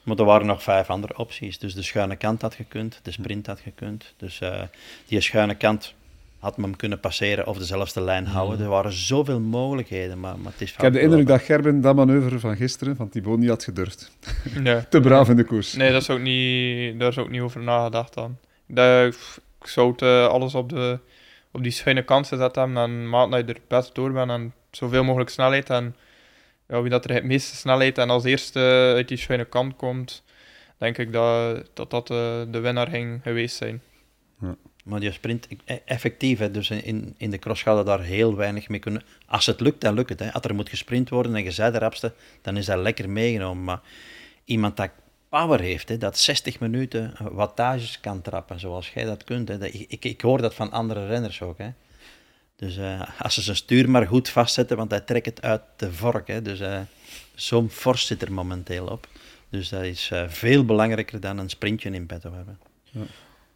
Maar 0.04 0.18
er 0.18 0.26
waren 0.26 0.48
nog 0.48 0.64
vijf 0.64 0.90
andere 0.90 1.18
opties. 1.18 1.60
Dus 1.60 1.74
de 1.74 1.82
schuine 1.82 2.16
kant 2.16 2.42
had 2.42 2.54
gekund, 2.54 3.00
de 3.04 3.12
sprint 3.12 3.48
had 3.48 3.60
gekund. 3.60 4.14
Dus 4.18 4.42
eh, 4.42 4.62
die 5.08 5.22
schuine 5.22 5.56
kant 5.56 5.94
had 6.42 6.58
men 6.58 6.70
hem 6.70 6.76
kunnen 6.76 7.00
passeren 7.00 7.48
of 7.48 7.58
dezelfde 7.58 8.02
lijn 8.02 8.26
houden. 8.26 8.60
Er 8.60 8.70
waren 8.70 8.92
zoveel 8.92 9.40
mogelijkheden, 9.40 10.20
maar, 10.20 10.40
maar 10.40 10.52
het 10.52 10.62
is 10.62 10.74
Ik 10.74 10.82
heb 10.82 10.94
de 10.94 11.00
indruk 11.00 11.28
dat 11.28 11.42
Gerben 11.42 11.82
dat 11.82 11.96
manoeuvre 11.96 12.40
van 12.40 12.56
gisteren, 12.56 12.96
van 12.96 13.10
Thibaut, 13.10 13.40
niet 13.40 13.50
had 13.50 13.64
gedurfd. 13.64 14.12
Nee. 14.60 14.88
Te 14.90 15.00
braaf 15.00 15.30
in 15.30 15.36
de 15.36 15.44
koers. 15.44 15.74
Nee, 15.74 15.92
dat 15.92 16.02
is 16.02 16.10
ook 16.10 16.20
niet, 16.20 17.00
daar 17.00 17.10
is 17.10 17.18
ook 17.18 17.30
niet 17.30 17.42
over 17.42 17.62
nagedacht 17.62 18.14
dan. 18.14 18.38
Dat, 18.68 19.14
ik 19.62 19.68
zou 19.68 19.92
het, 19.92 20.02
eh, 20.02 20.28
alles 20.28 20.56
op, 20.56 20.70
de, 20.70 21.00
op 21.52 21.64
die 21.64 21.72
schuine 21.72 22.04
kant 22.04 22.28
gezet 22.28 22.56
hebben 22.56 22.78
en 22.78 23.10
maat 23.10 23.32
dat 23.32 23.48
je 23.48 23.54
er 23.54 23.60
best 23.68 23.96
door 23.96 24.12
bent 24.12 24.32
en 24.32 24.54
zoveel 24.72 25.04
mogelijk 25.04 25.30
snelheid. 25.30 25.70
En 25.70 25.96
ja, 26.68 26.82
wie 26.82 26.90
dat 26.90 27.06
er 27.06 27.14
het 27.14 27.24
meeste 27.24 27.56
snelheid 27.56 27.98
en 27.98 28.10
als 28.10 28.24
eerste 28.24 28.60
uit 28.96 29.08
die 29.08 29.18
schuine 29.18 29.46
kant 29.46 29.76
komt, 29.76 30.24
denk 30.78 30.98
ik 30.98 31.12
dat 31.12 31.70
dat, 31.74 31.90
dat 31.90 32.10
eh, 32.10 32.42
de 32.48 32.60
winnaar 32.60 32.88
ging 32.88 33.20
geweest 33.24 33.56
zijn. 33.56 33.82
Maar 34.84 35.00
die 35.00 35.12
sprint, 35.12 35.48
e- 35.66 35.80
effectief, 35.86 36.40
hè, 36.40 36.52
dus 36.52 36.70
in, 36.70 37.16
in 37.18 37.32
de 37.32 37.40
cross 37.40 37.62
gaat 37.62 37.86
daar 37.86 38.02
heel 38.02 38.36
weinig 38.36 38.70
mee 38.70 38.80
kunnen. 38.80 39.04
Als 39.26 39.46
het 39.46 39.60
lukt, 39.60 39.82
dan 39.82 39.94
lukt 39.94 40.10
het. 40.10 40.20
Hè. 40.20 40.34
Als 40.34 40.44
er 40.44 40.56
moet 40.56 40.70
gesprint 40.70 41.10
worden 41.10 41.36
en 41.36 41.44
je 41.44 41.70
rapste, 41.70 42.14
dan 42.42 42.58
is 42.58 42.66
dat 42.66 42.80
lekker 42.80 43.10
meegenomen. 43.10 43.64
Maar 43.64 43.82
iemand 44.46 44.78
dat 44.78 44.90
power 45.30 45.60
heeft, 45.60 45.90
hè, 45.90 45.98
dat 45.98 46.18
60 46.18 46.60
minuten 46.60 47.14
wattages 47.32 48.00
kan 48.00 48.22
trappen, 48.22 48.60
zoals 48.60 48.90
jij 48.94 49.04
dat 49.04 49.24
kunt. 49.24 49.48
Hè. 49.48 49.58
Dat, 49.58 49.74
ik, 49.74 50.06
ik 50.06 50.22
hoor 50.22 50.42
dat 50.42 50.54
van 50.54 50.72
andere 50.72 51.08
renners 51.08 51.42
ook. 51.42 51.58
Hè. 51.58 51.70
Dus 52.56 52.78
uh, 52.78 53.02
als 53.20 53.34
ze 53.34 53.42
zijn 53.42 53.56
stuur 53.56 53.90
maar 53.90 54.08
goed 54.08 54.30
vastzetten, 54.30 54.78
want 54.78 54.92
hij 54.92 55.00
trekt 55.00 55.26
het 55.26 55.42
uit 55.42 55.62
de 55.76 55.94
vork. 55.94 56.28
Hè. 56.28 56.42
Dus 56.42 56.60
uh, 56.60 56.80
zo'n 57.36 57.70
force 57.70 58.06
zit 58.06 58.22
er 58.22 58.32
momenteel 58.32 58.86
op. 58.86 59.08
Dus 59.50 59.70
dat 59.70 59.84
is 59.84 60.10
uh, 60.14 60.24
veel 60.28 60.66
belangrijker 60.66 61.20
dan 61.20 61.38
een 61.38 61.50
sprintje 61.50 61.90
in 61.90 62.06
petto 62.06 62.34
hebben. 62.34 62.60
Ja. 62.84 63.02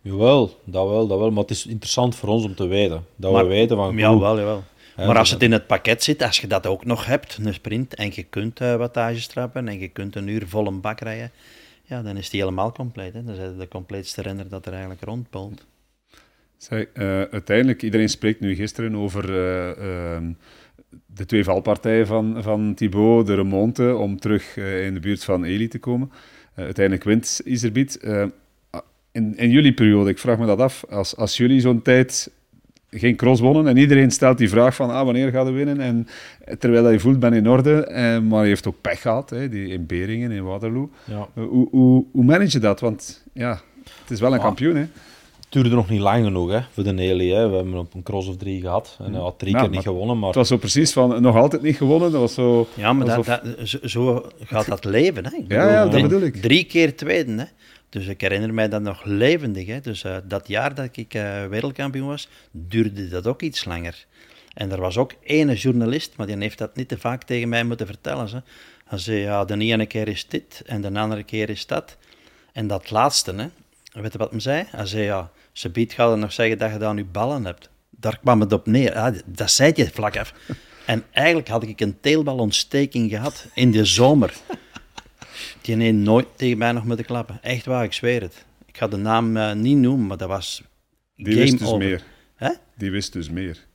Jawel, 0.05 0.59
dat 0.63 0.89
wel, 0.89 1.07
dat 1.07 1.19
wel. 1.19 1.31
Maar 1.31 1.41
het 1.41 1.51
is 1.51 1.65
interessant 1.65 2.15
voor 2.15 2.29
ons 2.29 2.45
om 2.45 2.55
te 2.55 2.67
weten. 2.67 3.05
Dat 3.15 3.31
maar, 3.31 3.43
we 3.43 3.49
weten 3.49 3.77
van... 3.77 3.97
Jawel, 3.97 4.37
jawel. 4.37 4.63
Ja, 4.97 5.05
maar 5.05 5.17
als 5.17 5.31
het 5.31 5.43
in 5.43 5.51
het 5.51 5.67
pakket 5.67 6.03
zit, 6.03 6.21
als 6.21 6.39
je 6.39 6.47
dat 6.47 6.67
ook 6.67 6.85
nog 6.85 7.05
hebt, 7.05 7.37
een 7.41 7.53
sprint, 7.53 7.95
en 7.95 8.11
je 8.13 8.23
kunt 8.23 8.61
uh, 8.61 8.75
wattages 8.75 9.27
trappen 9.27 9.67
en 9.67 9.79
je 9.79 9.87
kunt 9.87 10.15
een 10.15 10.27
uur 10.27 10.47
vol 10.47 10.67
een 10.67 10.81
bak 10.81 10.99
rijden, 10.99 11.31
ja, 11.83 12.01
dan 12.01 12.17
is 12.17 12.29
die 12.29 12.39
helemaal 12.39 12.71
compleet. 12.71 13.13
Hè. 13.13 13.23
Dan 13.23 13.33
is 13.33 13.39
het 13.39 13.59
de 13.59 13.67
compleetste 13.67 14.21
renner 14.21 14.49
dat 14.49 14.65
er 14.65 14.71
eigenlijk 14.71 15.03
rondpolt. 15.03 15.65
Zeg, 16.57 16.85
uh, 16.93 17.21
uiteindelijk, 17.21 17.83
iedereen 17.83 18.09
spreekt 18.09 18.39
nu 18.39 18.55
gisteren 18.55 18.95
over 18.95 19.29
uh, 19.29 19.67
uh, 19.67 20.29
de 21.05 21.25
twee 21.25 21.43
valpartijen 21.43 22.07
van, 22.07 22.43
van 22.43 22.73
Thibaut, 22.73 23.27
de 23.27 23.35
remonte, 23.35 23.95
om 23.95 24.19
terug 24.19 24.57
in 24.57 24.93
de 24.93 24.99
buurt 24.99 25.23
van 25.23 25.43
Eli 25.43 25.67
te 25.67 25.79
komen. 25.79 26.11
uiteindelijk 26.55 27.03
wint 27.05 27.41
Iserbiet 27.45 27.99
in, 29.15 29.37
in 29.37 29.49
jullie 29.49 29.73
periode, 29.73 30.09
ik 30.09 30.19
vraag 30.19 30.37
me 30.37 30.45
dat 30.45 30.59
af, 30.59 30.85
als, 30.89 31.15
als 31.15 31.37
jullie 31.37 31.59
zo'n 31.59 31.81
tijd 31.81 32.31
geen 32.89 33.15
cross 33.15 33.41
wonnen 33.41 33.67
en 33.67 33.77
iedereen 33.77 34.11
stelt 34.11 34.37
die 34.37 34.49
vraag 34.49 34.75
van 34.75 34.89
ah, 34.89 35.05
wanneer 35.05 35.31
gaat 35.31 35.45
hij 35.45 35.53
winnen 35.53 35.79
en 35.79 36.07
terwijl 36.59 36.83
hij 36.83 36.99
voelt 36.99 37.19
ben 37.19 37.33
in 37.33 37.49
orde, 37.49 37.85
eh, 37.85 38.19
maar 38.19 38.39
hij 38.39 38.47
heeft 38.47 38.67
ook 38.67 38.81
pech 38.81 39.01
gehad, 39.01 39.29
hè, 39.29 39.49
die 39.49 39.67
in 39.67 39.85
Beringen, 39.85 40.31
in 40.31 40.43
Waterloo. 40.43 40.89
Ja. 41.03 41.27
hoe, 41.33 41.67
hoe, 41.71 42.05
hoe 42.11 42.23
manage 42.23 42.51
je 42.51 42.59
dat? 42.59 42.79
Want 42.79 43.23
ja, 43.33 43.61
het 44.01 44.11
is 44.11 44.19
wel 44.19 44.33
een 44.33 44.39
kampioen. 44.39 44.75
Hè? 44.75 44.81
Het 44.81 45.53
duurde 45.63 45.75
nog 45.75 45.89
niet 45.89 45.99
lang 45.99 46.23
genoeg 46.25 46.51
hè, 46.51 46.59
voor 46.71 46.83
de 46.83 46.91
Nelly. 46.91 47.29
Hè. 47.29 47.49
We 47.49 47.55
hebben 47.55 47.77
op 47.77 47.93
een 47.93 48.03
cross 48.03 48.27
of 48.27 48.37
drie 48.37 48.61
gehad 48.61 48.97
en 49.03 49.13
hij 49.13 49.21
had 49.21 49.39
drie 49.39 49.55
keer 49.55 49.69
niet 49.69 49.81
gewonnen. 49.81 50.17
Maar... 50.19 50.27
Het 50.27 50.35
was 50.35 50.47
zo 50.47 50.57
precies 50.57 50.93
van 50.93 51.21
nog 51.21 51.35
altijd 51.35 51.61
niet 51.61 51.77
gewonnen. 51.77 52.11
Dat 52.11 52.21
was 52.21 52.33
zo, 52.33 52.67
ja, 52.73 52.93
maar 52.93 53.05
dat, 53.05 53.25
dat, 53.25 53.41
zo 53.83 54.25
gaat 54.39 54.65
dat 54.65 54.85
leven. 54.85 55.25
Hè. 55.25 55.55
ja, 55.55 55.69
ja, 55.69 55.87
dat 55.87 56.01
bedoel 56.01 56.21
ik. 56.21 56.35
Drie 56.35 56.63
keer 56.63 56.95
tweede. 56.95 57.31
Hè. 57.31 57.45
Dus 57.95 58.07
ik 58.07 58.21
herinner 58.21 58.53
mij 58.53 58.69
dat 58.69 58.81
nog 58.81 59.03
levendig. 59.03 59.67
Hè. 59.67 59.79
Dus 59.79 60.03
uh, 60.03 60.17
dat 60.23 60.47
jaar 60.47 60.75
dat 60.75 60.97
ik 60.97 61.13
uh, 61.13 61.45
wereldkampioen 61.45 62.07
was, 62.07 62.27
duurde 62.51 63.07
dat 63.07 63.27
ook 63.27 63.41
iets 63.41 63.65
langer. 63.65 64.05
En 64.53 64.71
er 64.71 64.79
was 64.81 64.97
ook 64.97 65.13
ene 65.23 65.53
journalist, 65.53 66.13
maar 66.17 66.27
die 66.27 66.37
heeft 66.37 66.57
dat 66.57 66.75
niet 66.75 66.87
te 66.87 66.97
vaak 66.97 67.23
tegen 67.23 67.49
mij 67.49 67.63
moeten 67.63 67.85
vertellen. 67.85 68.29
Hè. 68.29 68.39
Hij 68.85 68.97
zei, 68.97 69.17
ja, 69.17 69.45
de 69.45 69.57
ene 69.57 69.85
keer 69.85 70.07
is 70.07 70.27
dit 70.27 70.61
en 70.65 70.81
de 70.81 70.99
andere 70.99 71.23
keer 71.23 71.49
is 71.49 71.65
dat. 71.65 71.97
En 72.53 72.67
dat 72.67 72.91
laatste, 72.91 73.35
hè, 73.35 73.47
weet 74.01 74.11
je 74.11 74.17
wat 74.17 74.31
hij 74.31 74.39
zei? 74.39 74.65
Hij 74.69 74.85
zei, 74.85 75.03
ja, 75.03 75.31
ze 75.51 75.69
biedt 75.69 75.93
gaat 75.93 76.17
nog 76.17 76.33
zeggen 76.33 76.57
dat 76.57 76.71
je 76.71 76.77
dan 76.77 76.97
je 76.97 77.05
ballen 77.05 77.45
hebt. 77.45 77.69
Daar 77.89 78.19
kwam 78.19 78.39
het 78.39 78.53
op 78.53 78.65
neer. 78.65 78.93
Ja, 78.93 79.13
dat 79.25 79.51
zei 79.51 79.71
je 79.75 79.89
vlak 79.93 80.17
af. 80.17 80.33
En 80.85 81.03
eigenlijk 81.11 81.47
had 81.47 81.63
ik 81.63 81.81
een 81.81 81.99
teelbalontsteking 81.99 83.09
gehad 83.09 83.47
in 83.53 83.71
de 83.71 83.85
zomer. 83.85 84.33
Die 85.61 85.75
heeft 85.75 85.93
nooit 85.93 86.27
tegen 86.35 86.57
mij 86.57 86.71
nog 86.71 86.85
moeten 86.85 87.05
klappen. 87.05 87.39
Echt 87.41 87.65
waar, 87.65 87.83
ik 87.83 87.93
zweer 87.93 88.21
het. 88.21 88.45
Ik 88.65 88.77
ga 88.77 88.87
de 88.87 88.97
naam 88.97 89.37
uh, 89.37 89.53
niet 89.53 89.77
noemen, 89.77 90.07
maar 90.07 90.17
dat 90.17 90.27
was 90.27 90.63
Die 91.15 91.25
game 91.25 91.39
wist 91.39 91.59
dus 91.59 91.67
over. 91.67 91.77
meer. 91.77 92.03
Hè? 92.35 92.49
Die 92.77 92.91
wist 92.91 93.13
dus 93.13 93.29
meer. 93.29 93.65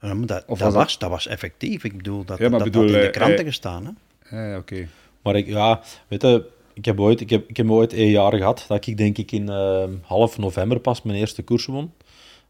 Ja, 0.00 0.14
maar 0.14 0.26
dat, 0.26 0.44
dat, 0.58 0.72
was, 0.72 0.98
dat 0.98 1.10
was 1.10 1.26
effectief. 1.26 1.84
Ik 1.84 1.96
bedoel, 1.96 2.24
dat, 2.24 2.38
ja, 2.38 2.48
dat 2.48 2.62
bedoel, 2.62 2.82
had 2.82 2.94
in 2.94 3.00
de 3.00 3.10
kranten 3.10 3.40
uh, 3.40 3.46
gestaan. 3.46 3.96
Hè? 4.20 4.56
Oké. 4.56 4.58
Okay. 4.58 4.88
Maar 5.22 5.36
ik, 5.36 5.46
ja, 5.46 5.82
weet 6.08 6.22
je, 6.22 6.46
ik 6.74 6.84
heb 6.84 7.00
ooit, 7.00 7.20
ik 7.20 7.30
heb, 7.30 7.48
ik 7.48 7.56
heb 7.56 7.70
ooit 7.70 7.92
een 7.92 8.10
jaar 8.10 8.36
gehad 8.36 8.64
dat 8.68 8.86
ik 8.86 8.96
denk 8.96 9.18
ik 9.18 9.32
in 9.32 9.50
uh, 9.50 9.84
half 10.02 10.38
november 10.38 10.80
pas 10.80 11.02
mijn 11.02 11.18
eerste 11.18 11.42
koers 11.42 11.66
won. 11.66 11.92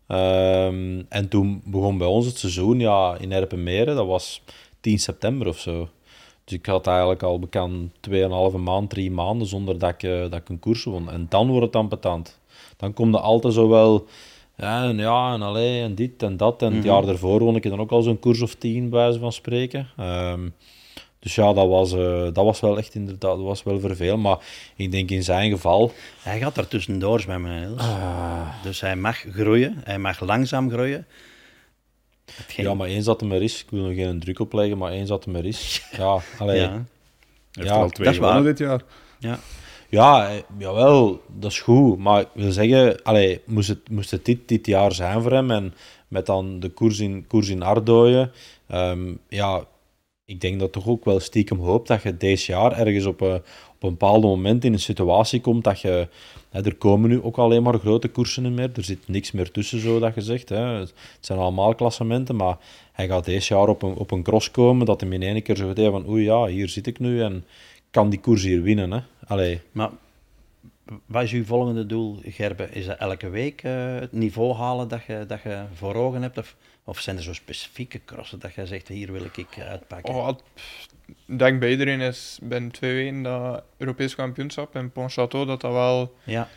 Um, 0.08 1.06
en 1.08 1.28
toen 1.28 1.62
begon 1.64 1.98
bij 1.98 2.06
ons 2.06 2.26
het 2.26 2.38
seizoen 2.38 2.80
ja, 2.80 3.16
in 3.20 3.32
Erpenmeren, 3.32 3.96
dat 3.96 4.06
was 4.06 4.42
10 4.80 4.98
september 4.98 5.46
of 5.46 5.58
zo. 5.58 5.88
Dus 6.44 6.58
ik 6.58 6.66
had 6.66 6.86
eigenlijk 6.86 7.22
al 7.22 7.38
bekend 7.38 7.90
2,5 8.10 8.58
maand, 8.58 8.90
3 8.90 9.10
maanden 9.10 9.46
zonder 9.46 9.78
dat 9.78 9.90
ik, 9.90 10.02
uh, 10.02 10.20
dat 10.20 10.34
ik 10.34 10.48
een 10.48 10.58
koers 10.58 10.84
won. 10.84 11.10
En 11.10 11.26
dan 11.28 11.48
wordt 11.48 11.62
het 11.62 11.72
dan 11.72 11.88
patant. 11.88 12.40
Dan 12.76 12.92
komt 12.92 13.14
er 13.14 13.20
altijd 13.20 13.54
zo 13.54 13.68
wel... 13.68 14.06
Ja, 14.56 14.84
en 14.84 14.98
ja, 14.98 15.32
en 15.34 15.42
allee, 15.42 15.82
en 15.82 15.94
dit 15.94 16.22
en 16.22 16.36
dat. 16.36 16.62
En 16.62 16.66
mm 16.66 16.72
-hmm. 16.72 16.82
het 16.82 16.92
jaar 16.92 17.06
daarvoor 17.06 17.40
won 17.40 17.56
ik 17.56 17.62
dan 17.62 17.80
ook 17.80 17.90
al 17.90 18.02
zo'n 18.02 18.18
koers 18.18 18.42
of 18.42 18.54
10, 18.54 18.90
bij 18.90 18.98
wijze 18.98 19.18
van 19.18 19.32
spreken. 19.32 19.88
Um, 20.00 20.54
dus 21.24 21.34
ja, 21.34 21.52
dat 21.52 21.68
was, 21.68 21.92
uh, 21.92 22.22
dat 22.22 22.44
was 22.44 22.60
wel 22.60 22.78
echt 22.78 22.94
inderdaad, 22.94 23.36
dat 23.36 23.44
was 23.44 23.62
wel 23.62 23.80
vervelend. 23.80 24.22
Maar 24.22 24.38
ik 24.76 24.90
denk 24.90 25.10
in 25.10 25.22
zijn 25.22 25.50
geval... 25.50 25.92
Hij 26.22 26.38
gaat 26.38 26.56
er 26.56 26.68
tussendoor 26.68 27.24
mij. 27.26 27.68
Uh. 27.78 28.48
Dus 28.62 28.80
hij 28.80 28.96
mag 28.96 29.16
groeien, 29.16 29.80
hij 29.84 29.98
mag 29.98 30.20
langzaam 30.20 30.70
groeien. 30.70 31.06
Ja, 32.56 32.74
maar 32.74 32.88
eens 32.88 33.04
dat 33.04 33.20
er 33.20 33.26
maar 33.26 33.42
is, 33.42 33.62
ik 33.62 33.70
wil 33.70 33.82
nog 33.82 33.94
geen 33.94 34.20
druk 34.20 34.38
opleggen, 34.38 34.78
maar 34.78 34.92
eens 34.92 35.08
dat 35.08 35.24
er 35.24 35.30
maar 35.30 35.44
is. 35.44 35.82
Ja, 35.96 36.20
allee. 36.38 36.60
ja. 36.60 36.84
Heeft 37.52 37.68
ja, 37.68 37.74
al 37.74 37.88
twee 37.88 38.06
dat 38.06 38.14
is 38.14 38.20
waar. 38.20 38.42
dit 38.42 38.58
jaar. 38.58 38.82
Ja. 39.18 39.38
Ja, 39.88 40.28
eh, 40.28 40.42
jawel, 40.58 41.22
dat 41.38 41.50
is 41.50 41.60
goed. 41.60 41.98
Maar 41.98 42.20
ik 42.20 42.28
wil 42.34 42.52
zeggen, 42.52 43.02
allee, 43.02 43.40
moest, 43.44 43.68
het, 43.68 43.90
moest 43.90 44.10
het 44.10 44.24
dit, 44.24 44.48
dit 44.48 44.66
jaar 44.66 44.92
zijn 44.92 45.22
voor 45.22 45.32
hem 45.32 45.50
en 45.50 45.74
met 46.08 46.26
dan 46.26 46.60
de 46.60 46.68
koers 46.68 46.98
in, 46.98 47.26
koers 47.26 47.48
in 47.48 47.62
Ardooien, 47.62 48.32
um, 48.72 49.18
ja, 49.28 49.64
ik 50.24 50.40
denk 50.40 50.60
dat 50.60 50.72
toch 50.72 50.86
ook 50.86 51.04
wel 51.04 51.20
stiekem 51.20 51.58
hoop 51.58 51.86
dat 51.86 52.02
je 52.02 52.16
deze 52.16 52.52
jaar 52.52 52.72
ergens 52.78 53.04
op 53.04 53.20
een, 53.20 53.42
op 53.73 53.73
een 53.84 53.90
bepaald 53.90 54.22
moment 54.22 54.64
in 54.64 54.72
een 54.72 54.78
situatie 54.78 55.40
komt 55.40 55.64
dat 55.64 55.80
je 55.80 56.08
er 56.50 56.74
komen 56.74 57.10
nu 57.10 57.22
ook 57.22 57.36
alleen 57.36 57.62
maar 57.62 57.78
grote 57.78 58.08
koersen 58.08 58.54
meer. 58.54 58.70
Er 58.74 58.84
zit 58.84 59.08
niks 59.08 59.32
meer 59.32 59.50
tussen, 59.50 59.80
zo 59.80 59.98
dat 59.98 60.12
gezegd. 60.12 60.48
Hè. 60.48 60.56
Het 60.56 60.92
zijn 61.20 61.38
allemaal 61.38 61.74
klassementen, 61.74 62.36
maar 62.36 62.56
hij 62.92 63.06
gaat 63.06 63.24
deze 63.24 63.54
jaar 63.54 63.68
op 63.68 63.82
een, 63.82 63.94
op 63.94 64.10
een 64.10 64.22
cross 64.22 64.50
komen 64.50 64.86
dat 64.86 65.00
hij 65.00 65.10
in 65.10 65.22
één 65.22 65.42
keer 65.42 65.56
zo 65.56 65.66
gaat 65.66 65.90
van 65.90 66.08
oei 66.08 66.24
ja, 66.24 66.46
hier 66.46 66.68
zit 66.68 66.86
ik 66.86 66.98
nu 66.98 67.22
en 67.22 67.44
kan 67.90 68.10
die 68.10 68.20
koers 68.20 68.42
hier 68.42 68.62
winnen. 68.62 68.92
Hè. 68.92 69.00
Allee. 69.26 69.60
Maar 69.72 69.90
wat 71.06 71.22
is 71.22 71.32
uw 71.32 71.44
volgende 71.44 71.86
doel, 71.86 72.18
Gerbe? 72.24 72.68
Is 72.70 72.86
dat 72.86 72.98
elke 72.98 73.28
week 73.28 73.62
uh, 73.62 73.94
het 73.94 74.12
niveau 74.12 74.54
halen 74.54 74.88
dat 74.88 75.04
je, 75.06 75.24
dat 75.26 75.42
je 75.42 75.64
voor 75.74 75.94
ogen 75.94 76.22
hebt? 76.22 76.38
Of, 76.38 76.56
of 76.84 77.00
zijn 77.00 77.16
er 77.16 77.22
zo 77.22 77.32
specifieke 77.32 78.00
crossen 78.04 78.38
dat 78.38 78.54
je 78.54 78.66
zegt, 78.66 78.88
hier 78.88 79.12
wil 79.12 79.24
ik 79.24 79.46
uitpakken? 79.58 80.14
Oh, 80.14 80.28
ik 81.26 81.38
denk 81.38 81.60
bij 81.60 81.70
iedereen 81.70 82.00
is 82.00 82.38
binnen 82.42 82.70
twee 82.70 82.94
weken 82.94 83.22
dat 83.22 83.64
Europees 83.76 84.14
kampioenschap 84.14 84.76
in 84.76 84.90
Pontchâteau, 84.90 85.46
dat 85.46 85.60
dat 85.60 85.72
wel... 85.72 86.14
Ja. 86.24 86.48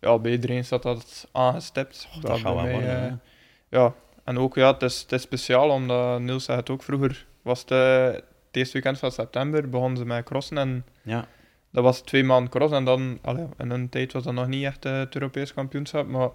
Ja, 0.00 0.18
bij 0.18 0.30
iedereen 0.30 0.64
staat 0.64 0.82
dat 0.82 1.28
aangestipt. 1.32 2.08
Oh, 2.14 2.22
dat, 2.22 2.30
gaat 2.30 2.42
wel 2.42 2.62
mij, 2.62 2.72
worden, 2.72 3.04
uh, 3.04 3.12
ja. 3.68 3.94
En 4.24 4.38
ook, 4.38 4.54
ja, 4.54 4.72
het 4.72 4.82
is, 4.82 5.00
het 5.00 5.12
is 5.12 5.22
speciaal, 5.22 5.70
omdat 5.70 6.20
Niels 6.20 6.44
zei 6.44 6.58
het 6.58 6.70
ook 6.70 6.82
vroeger, 6.82 7.26
was 7.42 7.60
het, 7.60 7.70
uh, 7.70 8.04
het 8.04 8.24
eerste 8.50 8.72
weekend 8.72 8.98
van 8.98 9.12
september, 9.12 9.68
begonnen 9.68 9.98
ze 9.98 10.04
met 10.04 10.24
crossen 10.24 10.58
en... 10.58 10.84
Ja. 11.02 11.26
Dat 11.70 11.84
was 11.84 12.00
twee 12.00 12.24
maanden 12.24 12.50
cross 12.50 12.72
en 12.72 12.84
dan, 12.84 13.18
allee, 13.22 13.46
in 13.58 13.70
een 13.70 13.88
tijd 13.88 14.12
was 14.12 14.22
dat 14.22 14.32
nog 14.32 14.46
niet 14.46 14.64
echt 14.64 14.86
uh, 14.86 14.98
het 14.98 15.14
Europees 15.14 15.54
kampioenschap, 15.54 16.06
maar 16.06 16.28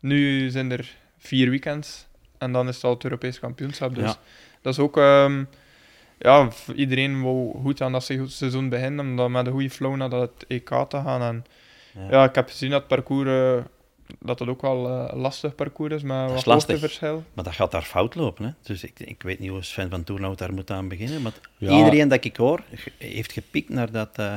nu 0.00 0.50
zijn 0.50 0.70
er 0.70 0.96
vier 1.18 1.50
weekends 1.50 2.06
en 2.38 2.52
dan 2.52 2.68
is 2.68 2.74
het 2.74 2.84
al 2.84 2.90
het 2.90 3.04
Europees 3.04 3.38
kampioenschap. 3.38 3.94
Dus 3.94 4.10
ja. 4.10 4.16
dat 4.62 4.72
is 4.72 4.78
ook... 4.78 4.96
Um, 4.96 5.48
ja, 6.24 6.48
iedereen 6.74 7.22
wil 7.22 7.60
goed 7.62 7.80
aan 7.80 7.92
dat 7.92 8.04
seizoen 8.26 8.68
beginnen, 8.68 9.06
om 9.06 9.16
dan 9.16 9.32
met 9.32 9.46
een 9.46 9.52
goede 9.52 9.70
flow 9.70 9.96
naar 9.96 10.10
dat 10.10 10.30
EK 10.48 10.68
te 10.68 10.96
gaan. 10.96 11.22
En 11.22 11.44
ja, 11.92 12.10
ja 12.10 12.24
ik 12.24 12.34
heb 12.34 12.48
gezien 12.48 12.70
dat 12.70 12.78
het 12.78 12.88
parcours, 12.88 13.28
uh, 13.28 13.56
dat 14.20 14.38
het 14.38 14.48
ook 14.48 14.62
wel 14.62 14.90
uh, 14.90 15.04
een 15.08 15.18
lastig 15.18 15.54
parcours 15.54 15.94
is, 15.94 16.02
met 16.02 16.30
wat 16.30 16.44
hoogteverschil. 16.44 17.24
Maar 17.34 17.44
dat 17.44 17.54
gaat 17.54 17.70
daar 17.70 17.82
fout 17.82 18.14
lopen. 18.14 18.44
Hè? 18.44 18.50
Dus 18.62 18.84
ik, 18.84 19.00
ik 19.00 19.22
weet 19.22 19.38
niet 19.38 19.50
hoe 19.50 19.62
Sven 19.62 19.90
van 19.90 20.04
Toernout 20.04 20.38
daar 20.38 20.54
moet 20.54 20.70
aan 20.70 20.88
beginnen. 20.88 21.22
Maar 21.22 21.32
ja. 21.56 21.76
iedereen 21.76 22.08
dat 22.08 22.24
ik 22.24 22.36
hoor, 22.36 22.62
heeft 22.98 23.32
gepikt 23.32 23.68
naar 23.68 23.90
dat... 23.90 24.18
Uh, 24.20 24.34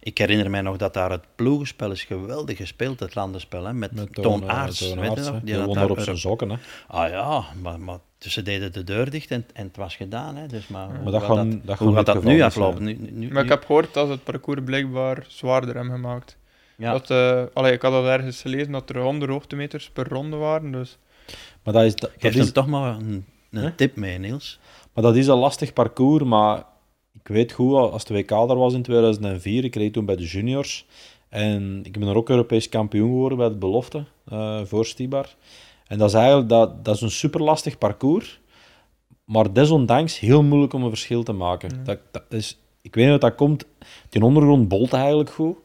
ik 0.00 0.18
herinner 0.18 0.50
mij 0.50 0.60
nog 0.60 0.76
dat 0.76 0.94
daar 0.94 1.10
het 1.10 1.24
ploegenspel 1.34 1.90
is 1.90 2.02
geweldig 2.02 2.56
gespeeld, 2.56 3.00
het 3.00 3.14
landenspel, 3.14 3.64
hè, 3.64 3.72
met, 3.72 3.92
met 3.92 4.14
Toon 4.14 4.50
Aarts. 4.50 4.80
Weet 4.80 5.14
je 5.14 5.20
nog? 5.20 5.40
Die, 5.40 5.64
die 5.64 5.74
daar 5.74 5.90
op 5.90 6.00
zijn 6.00 6.18
sokken. 6.18 6.50
Hè. 6.50 6.56
Ah 6.86 7.10
ja, 7.10 7.44
maar, 7.62 7.80
maar 7.80 7.98
dus 8.24 8.32
ze 8.32 8.42
deden 8.42 8.72
de 8.72 8.84
deur 8.84 9.10
dicht 9.10 9.30
en, 9.30 9.46
en 9.52 9.66
het 9.66 9.76
was 9.76 9.96
gedaan. 9.96 10.36
Hè. 10.36 10.46
Dus, 10.46 10.66
maar, 10.66 10.88
maar 11.02 11.12
dat 11.12 11.22
gaan, 11.22 11.50
dat, 11.50 11.66
dat 11.66 11.78
hoe 11.78 11.94
gaat 11.94 12.06
dat 12.06 12.24
nu 12.24 12.42
aflopen? 12.42 12.84
Nu, 12.84 12.98
nu, 13.10 13.32
maar 13.32 13.42
ik 13.42 13.48
heb 13.48 13.64
gehoord 13.64 13.94
dat 13.94 14.08
het 14.08 14.24
parcours 14.24 14.60
blijkbaar 14.64 15.24
zwaarder 15.28 15.74
hebben 15.74 15.92
gemaakt. 15.92 16.36
Ja. 16.76 16.92
Dat, 16.92 17.10
uh, 17.10 17.42
allee, 17.52 17.72
ik 17.72 17.82
had 17.82 17.92
al 17.92 18.08
ergens 18.08 18.40
gelezen 18.40 18.72
dat 18.72 18.90
er 18.90 19.00
100 19.00 19.30
hoogtemeters 19.30 19.90
per 19.90 20.08
ronde 20.08 20.36
waren. 20.36 20.72
Dus. 20.72 20.98
Maar 21.62 21.74
dat 21.74 21.82
is, 21.82 21.94
dat, 21.94 22.10
Geef 22.18 22.34
is... 22.34 22.52
toch 22.52 22.66
maar 22.66 22.96
een, 22.96 23.24
een 23.50 23.74
tip 23.74 23.96
mee, 23.96 24.18
Niels. 24.18 24.58
Maar 24.92 25.04
dat 25.04 25.16
is 25.16 25.26
een 25.26 25.36
lastig 25.36 25.72
parcours, 25.72 26.24
maar 26.24 26.64
ik 27.12 27.28
weet 27.28 27.52
goed, 27.52 27.74
als 27.74 28.04
de 28.04 28.14
WK 28.14 28.30
er 28.30 28.56
was 28.56 28.74
in 28.74 28.82
2004, 28.82 29.64
ik 29.64 29.74
reed 29.74 29.92
toen 29.92 30.04
bij 30.04 30.16
de 30.16 30.24
juniors. 30.24 30.86
En 31.28 31.80
ik 31.82 31.98
ben 31.98 32.08
er 32.08 32.16
ook 32.16 32.28
Europees 32.28 32.68
kampioen 32.68 33.08
geworden 33.08 33.38
bij 33.38 33.48
de 33.48 33.54
belofte 33.54 34.04
uh, 34.32 34.60
voor 34.64 34.86
Stibar. 34.86 35.28
En 35.86 35.98
dat 35.98 36.08
is 36.08 36.14
eigenlijk 36.14 36.48
dat, 36.48 36.84
dat 36.84 36.94
is 36.94 37.00
een 37.00 37.10
super 37.10 37.42
lastig 37.42 37.78
parcours, 37.78 38.40
maar 39.24 39.52
desondanks 39.52 40.18
heel 40.18 40.42
moeilijk 40.42 40.72
om 40.72 40.82
een 40.82 40.88
verschil 40.88 41.22
te 41.22 41.32
maken. 41.32 41.84
Dat, 41.84 41.98
dat 42.10 42.22
is, 42.28 42.58
ik 42.82 42.94
weet 42.94 43.04
niet 43.04 43.12
wat 43.12 43.30
dat 43.30 43.34
komt. 43.34 43.64
Die 44.08 44.22
ondergrond 44.22 44.68
bolt 44.68 44.92
eigenlijk 44.92 45.30
goed. 45.30 45.56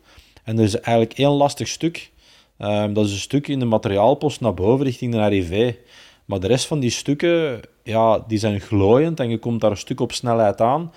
En 0.43 0.57
er 0.57 0.63
is 0.63 0.79
eigenlijk 0.79 1.19
één 1.19 1.29
lastig 1.29 1.67
stuk. 1.67 2.11
Um, 2.57 2.93
dat 2.93 3.05
is 3.05 3.11
een 3.11 3.17
stuk 3.17 3.47
in 3.47 3.59
de 3.59 3.65
materiaalpost 3.65 4.41
naar 4.41 4.53
boven 4.53 4.85
richting 4.85 5.11
de 5.11 5.19
arrivé. 5.19 5.77
Maar 6.25 6.39
de 6.39 6.47
rest 6.47 6.65
van 6.65 6.79
die 6.79 6.89
stukken, 6.89 7.61
ja, 7.83 8.23
die 8.27 8.37
zijn 8.37 8.59
glooiend 8.59 9.19
en 9.19 9.29
je 9.29 9.37
komt 9.37 9.61
daar 9.61 9.71
een 9.71 9.77
stuk 9.77 9.99
op 9.99 10.11
snelheid 10.11 10.61
aan. 10.61 10.91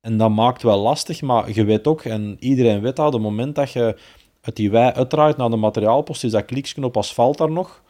En 0.00 0.16
dat 0.16 0.30
maakt 0.30 0.62
wel 0.62 0.78
lastig, 0.78 1.22
maar 1.22 1.52
je 1.52 1.64
weet 1.64 1.86
ook, 1.86 2.02
en 2.02 2.36
iedereen 2.38 2.80
weet 2.80 2.96
dat, 2.96 3.06
op 3.06 3.12
het 3.12 3.22
moment 3.22 3.54
dat 3.54 3.72
je 3.72 3.98
uit 4.40 4.56
die 4.56 4.70
wei 4.70 4.92
uitdraait 4.92 5.36
naar 5.36 5.50
de 5.50 5.56
materiaalpost, 5.56 6.24
is 6.24 6.30
dat 6.30 6.44
kliksknop 6.44 6.96
asfalt 6.96 7.38
daar 7.38 7.50
nog. 7.50 7.82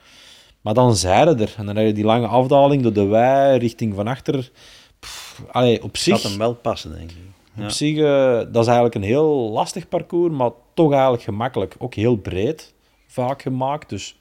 Maar 0.64 0.74
dan 0.74 0.96
zijde 0.96 1.42
er. 1.44 1.54
En 1.56 1.66
dan 1.66 1.76
heb 1.76 1.86
je 1.86 1.92
die 1.92 2.04
lange 2.04 2.26
afdaling 2.26 2.82
door 2.82 2.92
de 2.92 3.04
wei 3.04 3.58
richting 3.58 3.94
van 3.94 4.06
achter. 4.06 4.50
Pff, 5.00 5.42
allee, 5.50 5.82
op 5.82 5.96
zich... 5.96 6.20
Dat 6.20 6.30
hem 6.30 6.38
wel 6.38 6.54
passen, 6.54 6.92
denk 6.96 7.10
ik. 7.10 7.16
Op 7.64 7.70
zich, 7.70 7.96
uh, 7.96 8.36
dat 8.36 8.56
is 8.56 8.66
eigenlijk 8.66 8.94
een 8.94 9.02
heel 9.02 9.50
lastig 9.50 9.88
parcours, 9.88 10.34
maar 10.34 10.50
toch 10.74 10.92
eigenlijk 10.92 11.22
gemakkelijk. 11.22 11.74
Ook 11.78 11.94
heel 11.94 12.16
breed 12.16 12.74
vaak 13.06 13.42
gemaakt, 13.42 13.88
dus... 13.88 14.16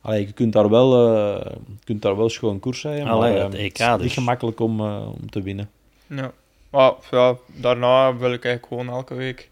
Allee, 0.00 0.26
je 0.26 0.32
kunt 0.32 0.52
daar 0.52 0.70
wel, 0.70 1.16
uh, 1.16 1.46
kunt 1.84 2.02
daar 2.02 2.16
wel 2.16 2.28
schoon 2.28 2.60
koers 2.60 2.82
rijden, 2.82 3.04
maar 3.04 3.14
Allee, 3.14 3.38
het 3.38 3.54
EK 3.54 3.76
het 3.76 3.80
is 3.80 3.88
niet 3.88 4.00
dus. 4.00 4.12
gemakkelijk 4.12 4.60
om, 4.60 4.80
uh, 4.80 5.06
om 5.06 5.30
te 5.30 5.42
winnen. 5.42 5.70
Ja. 6.06 6.32
Maar 6.70 6.92
ja, 7.10 7.36
daarna 7.46 8.16
wil 8.16 8.32
ik 8.32 8.44
eigenlijk 8.44 8.66
gewoon 8.66 8.88
elke 8.88 9.14
week 9.14 9.50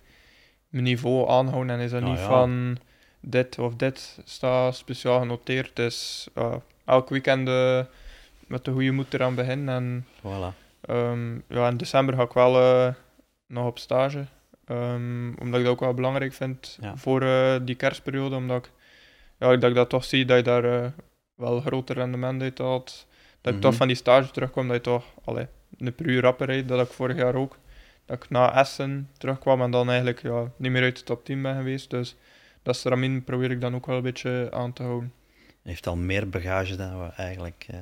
mijn 0.68 0.84
niveau 0.84 1.28
aanhouden. 1.28 1.76
En 1.76 1.80
is 1.80 1.90
dat 1.90 2.00
Nou 2.00 2.12
niet 2.12 2.22
ja. 2.22 2.28
van 2.28 2.78
dit 3.22 3.58
of 3.58 3.74
dit 3.74 4.18
staat 4.24 4.76
speciaal 4.76 5.18
genoteerd. 5.20 5.76
Dus 5.76 6.28
ja, 6.34 6.60
elk 6.84 7.08
weekend 7.08 7.48
eh, 7.48 7.80
met 8.46 8.64
de 8.64 8.70
goede 8.72 8.90
moed 8.90 9.14
eraan 9.14 9.34
beginnen. 9.34 9.74
En 9.74 10.06
Voilà. 10.20 10.56
ehm, 10.80 11.34
ja, 11.48 11.68
in 11.68 11.76
december 11.76 12.14
ga 12.14 12.22
ik 12.22 12.32
wel 12.32 12.60
eh, 12.60 12.94
nog 13.46 13.66
op 13.66 13.78
stage. 13.78 14.24
Ehm, 14.64 15.32
omdat 15.40 15.58
ik 15.60 15.64
dat 15.64 15.72
ook 15.72 15.80
wel 15.80 15.94
belangrijk 15.94 16.32
vind 16.32 16.78
Ja. 16.80 16.96
voor 16.96 17.20
die 17.64 17.74
kerstperiode. 17.74 18.36
Omdat 18.36 18.64
ik, 18.66 18.72
ja, 19.38 19.56
dat 19.56 19.70
ik 19.70 19.74
dat 19.76 19.88
toch 19.88 20.04
zie 20.04 20.24
dat 20.24 20.36
je 20.36 20.42
daar 20.42 20.92
wel 21.34 21.60
groter 21.60 21.94
rendement 21.96 22.42
uit 22.42 22.58
haalt. 22.58 23.06
Dat 23.40 23.52
ik 23.52 23.58
Mhm. 23.58 23.68
toch 23.68 23.74
van 23.74 23.86
die 23.86 23.96
stage 23.96 24.30
terugkom, 24.30 24.66
dat 24.66 24.76
je 24.76 24.82
toch 24.82 25.04
allee, 25.24 25.46
een 25.78 25.94
per 25.94 26.06
uur 26.06 26.22
rapper 26.22 26.46
rijdt. 26.46 26.68
Dat 26.68 26.86
ik 26.86 26.92
vorig 26.92 27.16
jaar 27.16 27.34
ook. 27.34 27.56
Dat 28.06 28.22
ik 28.24 28.30
na 28.30 28.54
Essen 28.60 29.08
terugkwam 29.18 29.62
en 29.62 29.70
dan 29.70 29.88
eigenlijk 29.88 30.22
ja, 30.22 30.50
niet 30.56 30.70
meer 30.72 30.82
uit 30.82 30.96
de 30.96 31.02
top 31.04 31.24
10 31.24 31.42
ben 31.42 31.56
geweest. 31.56 31.90
Dus 31.90 32.16
dat 32.62 32.76
stramien 32.76 33.24
probeer 33.24 33.50
ik 33.50 33.60
dan 33.60 33.74
ook 33.74 33.86
wel 33.86 33.96
een 33.96 34.02
beetje 34.02 34.48
aan 34.52 34.72
te 34.72 34.82
houden. 34.82 35.12
heeft 35.62 35.86
al 35.86 35.96
meer 35.96 36.28
bagage 36.28 36.76
dan 36.76 36.98
we 37.02 37.08
eigenlijk 37.16 37.66
eh, 37.70 37.78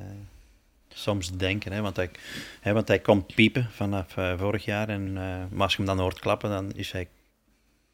soms 0.88 1.36
denken. 1.36 1.72
Hè? 1.72 1.80
Want, 1.80 1.96
hij, 1.96 2.10
hè, 2.60 2.72
want 2.72 2.88
hij 2.88 2.98
komt 2.98 3.34
piepen 3.34 3.68
vanaf 3.70 4.16
eh, 4.16 4.38
vorig 4.38 4.64
jaar. 4.64 4.88
En, 4.88 5.06
eh, 5.08 5.22
maar 5.50 5.62
als 5.62 5.72
je 5.72 5.76
hem 5.76 5.86
dan 5.86 5.98
hoort 5.98 6.18
klappen, 6.18 6.50
dan 6.50 6.72
is 6.74 6.92
hij 6.92 7.08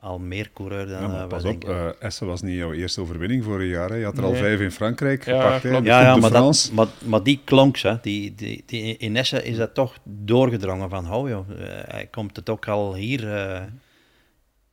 al 0.00 0.18
meer 0.18 0.50
coureur 0.54 0.86
dan 0.86 1.10
Ja, 1.12 1.26
pas 1.26 1.44
op, 1.44 1.48
denken. 1.50 1.68
eh, 1.98 2.06
Essen 2.06 2.26
was 2.26 2.42
niet 2.42 2.56
jouw 2.56 2.72
eerste 2.72 3.00
overwinning 3.00 3.44
vorig 3.44 3.70
jaar. 3.70 3.88
Hè. 3.88 3.94
Je 3.96 4.04
had 4.04 4.18
er 4.18 4.24
al 4.24 4.34
vijf 4.34 4.60
in 4.60 4.70
Frankrijk 4.70 5.24
Ja, 5.24 5.40
gepakt. 5.42 5.62
hè. 5.62 5.70
ja, 5.90 6.00
ja 6.02 6.16
maar, 6.16 6.30
dat, 6.30 6.70
maar, 6.72 6.86
maar 7.04 7.22
die 7.22 7.40
klonk 7.44 7.76
ze. 7.76 7.98
Die, 8.02 8.34
die, 8.34 8.62
die, 8.66 8.96
in 8.96 9.16
Essen 9.16 9.44
is 9.44 9.56
dat 9.56 9.74
toch 9.74 9.98
doorgedrongen 10.04 10.90
van, 10.90 11.12
oh 11.12 11.28
joh, 11.28 11.48
hij 11.86 12.08
komt 12.10 12.36
het 12.36 12.48
ook 12.48 12.68
al 12.68 12.94
hier 12.94 13.34
eh 13.34 13.62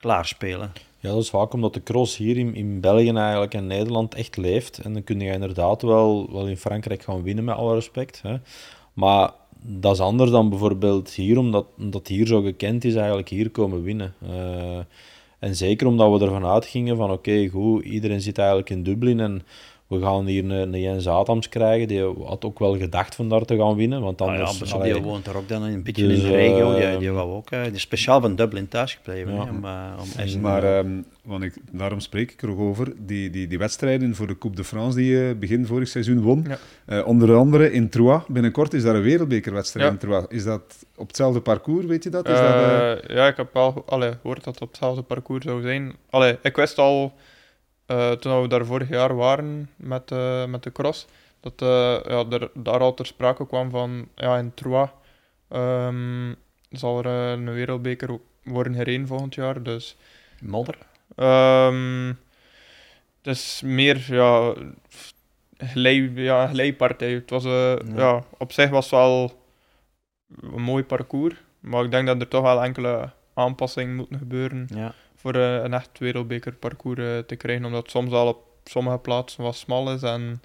klaarspelen. 0.04 0.72
Ja, 1.00 1.10
dat 1.10 1.22
is 1.22 1.30
vaak 1.30 1.54
omdat 1.54 1.74
de 1.74 1.84
cross 1.84 2.18
hier 2.18 2.38
in, 2.38 2.56
in 2.56 2.80
België 2.80 3.12
eigenlijk 3.12 3.54
en 3.54 3.68
Nederland 3.68 4.16
echt 4.16 4.38
leeft. 4.38 4.78
En 4.78 4.94
dan 4.94 5.04
kun 5.04 5.20
je 5.20 5.32
inderdaad 5.32 5.82
wel, 5.82 6.30
wel 6.32 6.48
in 6.48 6.58
Frankrijk 6.58 7.04
gaan 7.04 7.24
winnen, 7.24 7.44
met 7.44 7.56
alle 7.56 7.74
respect. 7.74 8.22
Hè. 8.22 8.36
Maar 8.94 9.32
dat 9.62 9.94
is 9.94 10.00
anders 10.00 10.32
dan 10.32 10.50
bijvoorbeeld 10.50 11.10
hier, 11.10 11.38
omdat, 11.38 11.66
omdat 11.78 12.08
hier 12.08 12.28
zo 12.28 12.42
gekend 12.42 12.84
is, 12.86 12.96
eigenlijk 12.96 13.30
hier 13.30 13.50
komen 13.50 13.84
winnen. 13.84 14.14
Eh, 14.22 14.80
en 15.40 15.56
zeker 15.56 15.88
omdat 15.88 16.20
we 16.20 16.26
ervan 16.26 16.46
uitgingen 16.46 16.98
van 16.98 17.12
oké, 17.12 17.48
goed, 17.48 17.84
iedereen 17.84 18.22
zit 18.22 18.38
eigenlijk 18.38 18.70
in 18.70 18.84
Dublin 18.84 19.20
en 19.20 19.42
we 19.94 20.06
gaan 20.06 20.26
hier 20.26 20.44
een, 20.44 20.50
een 20.74 20.82
Jens 20.82 21.08
Adams 21.08 21.50
krijgen. 21.50 21.88
Die 21.88 22.02
had 22.26 22.46
ook 22.46 22.60
wel 22.60 22.78
gedacht 22.78 23.16
van 23.16 23.30
daar 23.30 23.46
te 23.46 23.58
gaan 23.58 23.76
winnen. 23.76 24.02
Want 24.02 24.22
Ah 24.22 24.36
ja, 24.36 24.44
anders, 24.44 24.72
maar 24.72 24.80
allee, 24.82 24.94
die 24.94 25.02
woont 25.02 25.28
er 25.28 25.38
ook 25.38 25.48
dan 25.50 25.64
een 25.64 25.84
beetje 25.84 26.08
Dus, 26.08 26.18
in 26.20 26.24
de 26.30 26.36
regio. 26.36 26.74
Die, 26.76 26.84
eh, 26.84 27.00
die 27.00 27.12
wou 27.12 27.32
ook 27.32 27.52
eh, 27.52 27.64
die 27.64 27.72
is 27.72 27.82
speciaal 27.82 28.22
van 28.22 28.36
Dublin 28.36 28.68
thuis 28.68 28.94
gebleven. 28.94 29.34
Ja. 29.34 29.42
om, 29.42 29.66
eh, 29.66 30.32
om 30.36 30.42
Maar 30.42 30.64
ehm, 30.78 31.02
want 31.24 31.44
ik, 31.44 31.54
daarom 31.72 32.00
spreek 32.00 32.32
ik 32.32 32.42
er 32.42 32.50
ook 32.50 32.60
over. 32.60 32.94
Die, 32.98 33.30
die, 33.30 33.48
die 33.48 33.58
wedstrijden 33.58 34.16
voor 34.16 34.28
de 34.28 34.38
Coupe 34.38 34.56
de 34.56 34.64
France 34.64 34.98
die 34.98 35.12
je 35.16 35.36
begin 35.40 35.66
vorig 35.66 35.88
seizoen 35.88 36.22
won. 36.22 36.46
Ja. 36.48 36.58
Eh, 36.86 37.08
onder 37.08 37.36
andere 37.36 37.72
in 37.72 37.90
Troyes. 37.90 38.22
Binnenkort 38.28 38.74
is 38.74 38.84
daar 38.84 38.96
een 38.96 39.02
wereldbekerwedstrijd 39.02 39.86
Ja. 39.86 39.92
in 39.92 39.98
Troyes. 39.98 40.26
Is 40.30 40.44
dat 40.44 40.86
op 40.96 41.08
hetzelfde 41.08 41.42
parcours, 41.42 41.86
weet 41.86 42.04
je 42.04 42.10
dat? 42.10 42.26
Is 42.28 42.38
dat 42.38 42.42
ja, 43.08 43.28
ik 43.28 43.38
heb 43.38 43.54
wel 43.54 43.84
allee, 43.86 44.12
gehoord 44.22 44.44
dat 44.44 44.54
het 44.54 44.64
op 44.64 44.68
hetzelfde 44.70 45.02
parcours 45.02 45.46
zou 45.46 45.62
zijn. 45.62 45.94
Allee, 46.10 46.38
ik 46.42 46.56
wist 46.56 46.78
al, 46.78 47.14
eh, 47.94 48.12
toen 48.12 48.42
we 48.42 48.48
daar 48.48 48.66
vorig 48.66 48.90
jaar 48.90 49.16
waren 49.16 49.70
met, 49.76 50.12
eh, 50.12 50.46
met 50.46 50.64
de 50.64 50.72
cross, 50.72 51.08
dat 51.40 51.62
eh, 51.62 52.12
ja, 52.12 52.26
er, 52.30 52.50
daar 52.54 52.80
al 52.80 52.94
ter 52.94 53.06
sprake 53.06 53.48
kwam 53.48 53.70
van, 53.70 54.08
ja, 54.16 54.38
in 54.38 54.54
Troyes 54.54 54.90
ehm, 55.50 56.34
zal 56.70 57.00
er 57.00 57.06
een 57.06 57.54
wereldbeker 57.54 58.20
worden 58.44 58.76
gereden 58.76 59.08
volgend 59.08 59.36
jaar. 59.36 59.64
Dus 59.64 59.96
Modder. 60.42 60.78
ehm, 61.16 62.08
het 63.22 63.36
is 63.36 63.62
meer, 63.66 64.06
ja, 64.08 64.54
glij, 65.58 66.12
ja, 66.16 66.48
glijpartij. 66.48 67.12
Het 67.12 67.30
was, 67.30 67.46
eh, 67.46 67.76
ja. 67.96 68.24
op 68.38 68.52
zich 68.52 68.70
was 68.70 68.84
het 68.84 68.94
wel 69.00 69.42
een 70.42 70.62
mooi 70.62 70.84
parcours, 70.84 71.36
maar 71.60 71.84
ik 71.84 71.92
denk 71.92 72.08
dat 72.08 72.22
er 72.22 72.28
toch 72.28 72.42
wel 72.42 72.64
enkele 72.64 73.10
aanpassingen 73.34 73.96
moeten 73.96 74.18
gebeuren 74.18 74.68
Ja. 74.76 74.94
Voor 75.24 75.36
eh, 75.36 75.64
een 75.64 75.74
echt 75.74 76.00
wereldbekerparcours 76.00 77.00
eh, 77.00 77.18
te 77.18 77.36
krijgen, 77.36 77.66
omdat 77.66 77.82
het 77.82 77.92
soms 77.92 78.12
al 78.12 78.28
op 78.28 78.46
sommige 78.64 78.98
plaatsen 78.98 79.44
wat 79.44 79.56
smal 79.56 79.94
is 79.94 80.02
en 80.02 80.42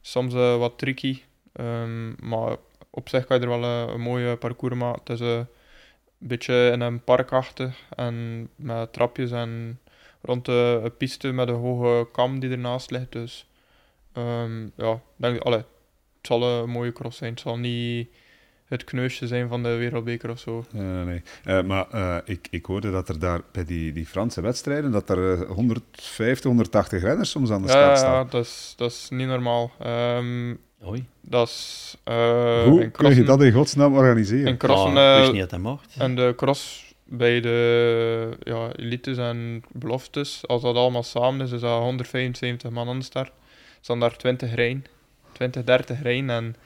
soms 0.00 0.34
eh, 0.34 0.58
wat 0.58 0.78
tricky. 0.78 1.22
Ehm, 1.52 2.28
maar 2.28 2.56
op 2.90 3.08
zich 3.08 3.26
kan 3.26 3.40
je 3.40 3.46
er 3.46 3.60
wel 3.60 3.64
een 3.64 4.00
mooi 4.00 4.30
eh, 4.30 4.38
parcours 4.38 4.74
maken. 4.74 5.00
Het 5.04 5.20
is 5.20 5.26
een 5.26 5.46
beetje 6.18 6.70
in 6.72 6.80
een 6.80 7.04
parkachtig 7.04 7.82
en 7.96 8.48
met 8.56 8.92
trapjes 8.92 9.30
en 9.30 9.80
rond 10.22 10.44
de 10.44 10.80
een 10.84 10.96
piste 10.96 11.32
met 11.32 11.48
een 11.48 11.54
hoge 11.54 12.08
kam 12.12 12.38
die 12.40 12.50
ernaast 12.50 12.90
ligt. 12.90 13.12
Dus 13.12 13.46
ehm, 14.12 14.68
ja, 14.76 15.00
denk, 15.16 15.40
allee, 15.40 15.58
het 15.58 16.26
zal 16.26 16.42
een 16.42 16.70
mooie 16.70 16.92
cross 16.92 17.18
zijn. 17.18 17.30
Het 17.30 17.40
zal 17.40 17.58
niet 17.58 18.08
het 18.68 18.84
kneusje 18.84 19.26
zijn 19.26 19.48
van 19.48 19.62
de 19.62 19.68
wereldbeker 19.76 20.30
of 20.30 20.38
zo. 20.38 20.64
Eh, 20.74 20.80
nee. 21.04 21.22
Eh, 21.44 21.62
maar 21.62 21.86
eh, 21.90 22.16
ik, 22.24 22.46
ik 22.50 22.64
hoorde 22.66 22.90
dat 22.90 23.08
er 23.08 23.18
daar 23.18 23.40
bij 23.52 23.64
die, 23.64 23.92
die 23.92 24.06
Franse 24.06 24.40
wedstrijden, 24.40 24.90
dat 24.90 25.08
er 25.10 25.40
eh, 25.40 25.50
150, 25.50 26.44
180 26.44 27.02
renners 27.02 27.30
soms 27.30 27.50
aan 27.50 27.62
de 27.62 27.68
Ja, 27.68 27.72
start 27.72 27.88
ja, 27.90 27.96
staan. 27.96 28.26
dat 28.30 28.44
is, 28.44 28.74
dat 28.76 28.90
is 28.90 29.06
niet 29.10 29.26
normaal. 29.28 29.70
Ehm, 29.78 30.54
Oei. 30.86 31.06
dat 31.20 31.48
is... 31.48 31.96
eh, 32.04 32.62
Hoe 32.62 32.90
kun 32.90 33.14
je 33.14 33.22
dat 33.24 33.42
in 33.42 33.52
godsnaam 33.52 33.94
organiseren? 33.94 34.46
In 34.46 34.56
crossen, 34.56 34.96
Oh, 34.96 35.18
ik 35.18 35.24
eh, 35.26 35.30
niet 35.30 35.40
dat 35.40 35.50
dat 35.50 35.60
mocht. 35.60 35.94
en 35.98 36.14
de 36.14 36.32
cross 36.36 36.86
bij 37.04 37.40
de 37.40 38.28
ja, 38.42 38.68
elites 38.76 39.16
en 39.16 39.62
beloftes, 39.72 40.46
als 40.46 40.62
dat 40.62 40.76
allemaal 40.76 41.02
samen 41.02 41.46
is, 41.46 41.52
is 41.52 41.60
dat 41.60 41.80
175 41.80 42.70
man 42.70 42.88
aan 42.88 42.98
de 42.98 43.04
start. 43.04 43.32
staan 43.80 44.00
daar 44.00 44.16
20 44.16 44.54
rijden, 44.54 44.84
20, 45.32 45.64
30 45.64 46.02
rijden. 46.02 46.30
En 46.30 46.56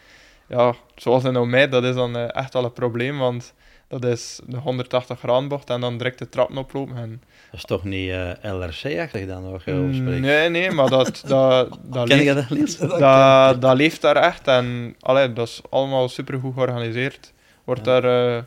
ja, 0.57 0.75
zoals 0.97 1.25
in 1.25 1.51
mij, 1.51 1.69
dat 1.69 1.85
is 1.85 1.95
dan 1.95 2.17
eh, 2.17 2.35
echt 2.37 2.55
al 2.55 2.65
een 2.65 2.73
probleem, 2.73 3.19
want 3.19 3.55
dat 3.89 4.05
is 4.05 4.41
de 4.47 4.57
180 4.57 5.19
graden 5.19 5.49
bocht 5.49 5.71
en 5.71 5.81
dan 5.81 5.97
direct 5.99 6.19
de 6.19 6.29
trappen 6.29 6.57
oplopen. 6.57 6.97
En, 6.97 7.23
Dat 7.51 7.61
is 7.61 7.65
toch 7.65 7.85
niet 7.85 8.11
eh, 8.11 8.31
LRC-achtig 8.43 9.27
dan, 9.27 9.51
wat 9.51 9.63
je 9.65 9.73
over 9.73 9.85
Mm, 9.85 9.95
spreekt? 9.95 10.21
nee, 10.21 10.49
nee, 10.49 10.71
maar 10.71 10.89
dat, 10.89 11.23
dat, 11.27 11.79
dat 11.83 12.09
Ken 12.09 12.17
leeft- 12.17 12.29
je 12.29 12.35
dat, 12.35 12.51
Niels? 12.51 12.77
dat, 12.77 13.61
dat 13.61 13.77
leeft 13.77 14.01
daar 14.01 14.17
echt 14.17 14.47
en 14.49 14.97
allee, 15.01 15.33
dat 15.33 15.47
is 15.49 15.61
allemaal 15.71 16.09
super 16.09 16.39
goed 16.41 16.55
georganiseerd. 16.55 17.33
Wordt 17.65 17.85
Ja. 17.87 18.01
daar 18.01 18.37
eh, 18.37 18.43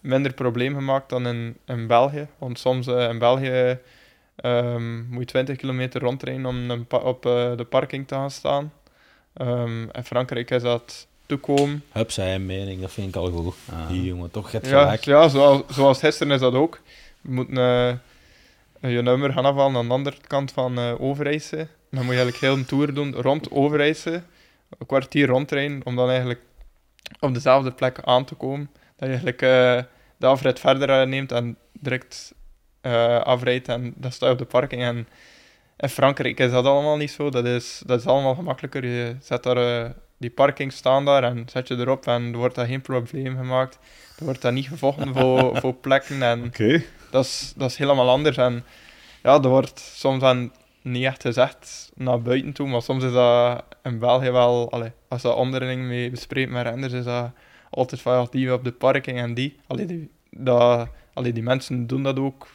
minder 0.00 0.32
probleem 0.32 0.74
gemaakt 0.74 1.08
dan 1.08 1.26
in, 1.26 1.56
in 1.66 1.86
België. 1.86 2.26
Want 2.38 2.58
soms 2.58 2.86
in 2.86 3.18
België 3.18 3.78
ehm, 4.36 4.98
moet 5.08 5.20
je 5.20 5.24
20 5.26 5.56
kilometer 5.56 6.00
rondrijden 6.00 6.46
om 6.46 6.70
een 6.70 6.86
pa- 6.86 6.96
op 6.96 7.26
eh, 7.26 7.56
de 7.56 7.64
parking 7.64 8.08
te 8.08 8.14
gaan 8.14 8.30
staan. 8.30 8.72
Ehm, 9.34 9.82
in 9.82 10.04
Frankrijk 10.04 10.50
is 10.50 10.62
dat 10.62 11.06
toekomen. 11.28 11.84
Hup, 11.92 12.10
zei 12.10 12.34
een 12.34 12.46
mening, 12.46 12.80
dat 12.80 12.92
vind 12.92 13.08
ik 13.08 13.16
al 13.16 13.30
goed. 13.30 13.54
Ah. 13.72 13.88
Die 13.88 14.04
jongen, 14.04 14.30
toch, 14.30 14.52
het 14.52 14.66
Ja, 14.66 14.82
gelijk. 14.82 15.04
ja 15.04 15.28
zoals, 15.28 15.62
zoals 15.68 15.98
gisteren 15.98 16.32
is 16.32 16.40
dat 16.40 16.54
ook. 16.54 16.80
Je 17.20 17.30
moet 17.30 17.48
eh, 17.48 17.92
je 18.80 19.02
nummer 19.02 19.32
gaan 19.32 19.44
afhalen 19.44 19.76
aan 19.76 19.86
de 19.86 19.94
andere 19.94 20.16
kant 20.26 20.52
van 20.52 20.78
eh 20.78 21.00
Overijse. 21.00 21.56
Dan 21.90 22.04
moet 22.04 22.14
je 22.14 22.20
eigenlijk 22.20 22.36
heel 22.40 22.52
een 22.54 22.64
tour 22.64 22.94
doen 22.94 23.14
rond 23.14 23.50
Overijse. 23.50 24.22
Een 24.78 24.86
kwartier 24.86 25.26
rondrijden 25.26 25.80
om 25.84 25.96
dan 25.96 26.08
eigenlijk 26.08 26.40
op 27.20 27.34
dezelfde 27.34 27.72
plek 27.72 28.00
aan 28.04 28.24
te 28.24 28.34
komen. 28.34 28.70
Dat 28.72 28.94
je 28.98 29.06
eigenlijk 29.06 29.42
eh, 29.42 29.82
de 30.16 30.26
afrit 30.26 30.60
verder 30.60 31.08
neemt 31.08 31.32
en 31.32 31.56
direct 31.72 32.34
eh, 32.80 33.20
afrijdt 33.20 33.68
en 33.68 33.92
dan 33.96 34.12
sta 34.12 34.26
je 34.26 34.32
op 34.32 34.38
de 34.38 34.44
parking. 34.44 34.82
En 34.82 35.08
in 35.76 35.88
Frankrijk 35.88 36.40
is 36.40 36.50
dat 36.50 36.64
allemaal 36.64 36.96
niet 36.96 37.10
zo. 37.10 37.30
Dat 37.30 37.44
is, 37.44 37.82
dat 37.86 38.00
is 38.00 38.06
allemaal 38.06 38.34
gemakkelijker. 38.34 38.84
Je 38.84 39.16
zet 39.20 39.42
daar 39.42 39.84
eh, 39.84 39.90
die 40.18 40.30
parking 40.30 40.72
staan 40.72 41.04
daar 41.04 41.22
en 41.22 41.46
zet 41.48 41.68
je 41.68 41.76
erop 41.76 42.06
en 42.06 42.32
er 42.32 42.38
wordt 42.38 42.54
daar 42.54 42.66
geen 42.66 42.80
probleem 42.80 43.36
gemaakt. 43.36 43.78
Er 44.18 44.24
wordt 44.24 44.42
daar 44.42 44.52
niet 44.52 44.68
gevochten 44.68 45.14
voor, 45.14 45.56
voor 45.60 45.74
plekken 45.74 46.22
en 46.22 46.44
Oké. 46.44 46.82
dat 47.10 47.24
is, 47.24 47.52
dat 47.56 47.70
is 47.70 47.76
helemaal 47.76 48.08
anders. 48.08 48.36
En 48.36 48.64
ja, 49.22 49.42
er 49.42 49.48
wordt 49.48 49.78
soms 49.80 50.20
dan 50.20 50.52
niet 50.82 51.04
echt 51.04 51.22
gezegd 51.22 51.92
naar 51.94 52.22
buiten 52.22 52.52
toe, 52.52 52.68
maar 52.68 52.82
soms 52.82 53.04
is 53.04 53.12
dat 53.12 53.64
in 53.82 53.98
België 53.98 54.30
wel, 54.30 54.70
allee, 54.70 54.92
als 55.08 55.22
dat 55.22 55.36
onderling 55.36 55.82
mee 55.82 56.10
bespreekt 56.10 56.50
met 56.50 56.66
renders, 56.66 56.92
is 56.92 57.04
dat 57.04 57.30
altijd 57.70 58.00
van 58.00 58.12
ja, 58.12 58.26
die 58.30 58.52
op 58.52 58.64
de 58.64 58.72
parking 58.72 59.18
en 59.18 59.34
die. 59.34 59.56
Allee, 59.66 59.86
die, 59.86 60.10
dat, 60.30 60.88
allee, 61.12 61.32
die 61.32 61.42
mensen 61.42 61.86
doen 61.86 62.02
dat 62.02 62.18
ook 62.18 62.48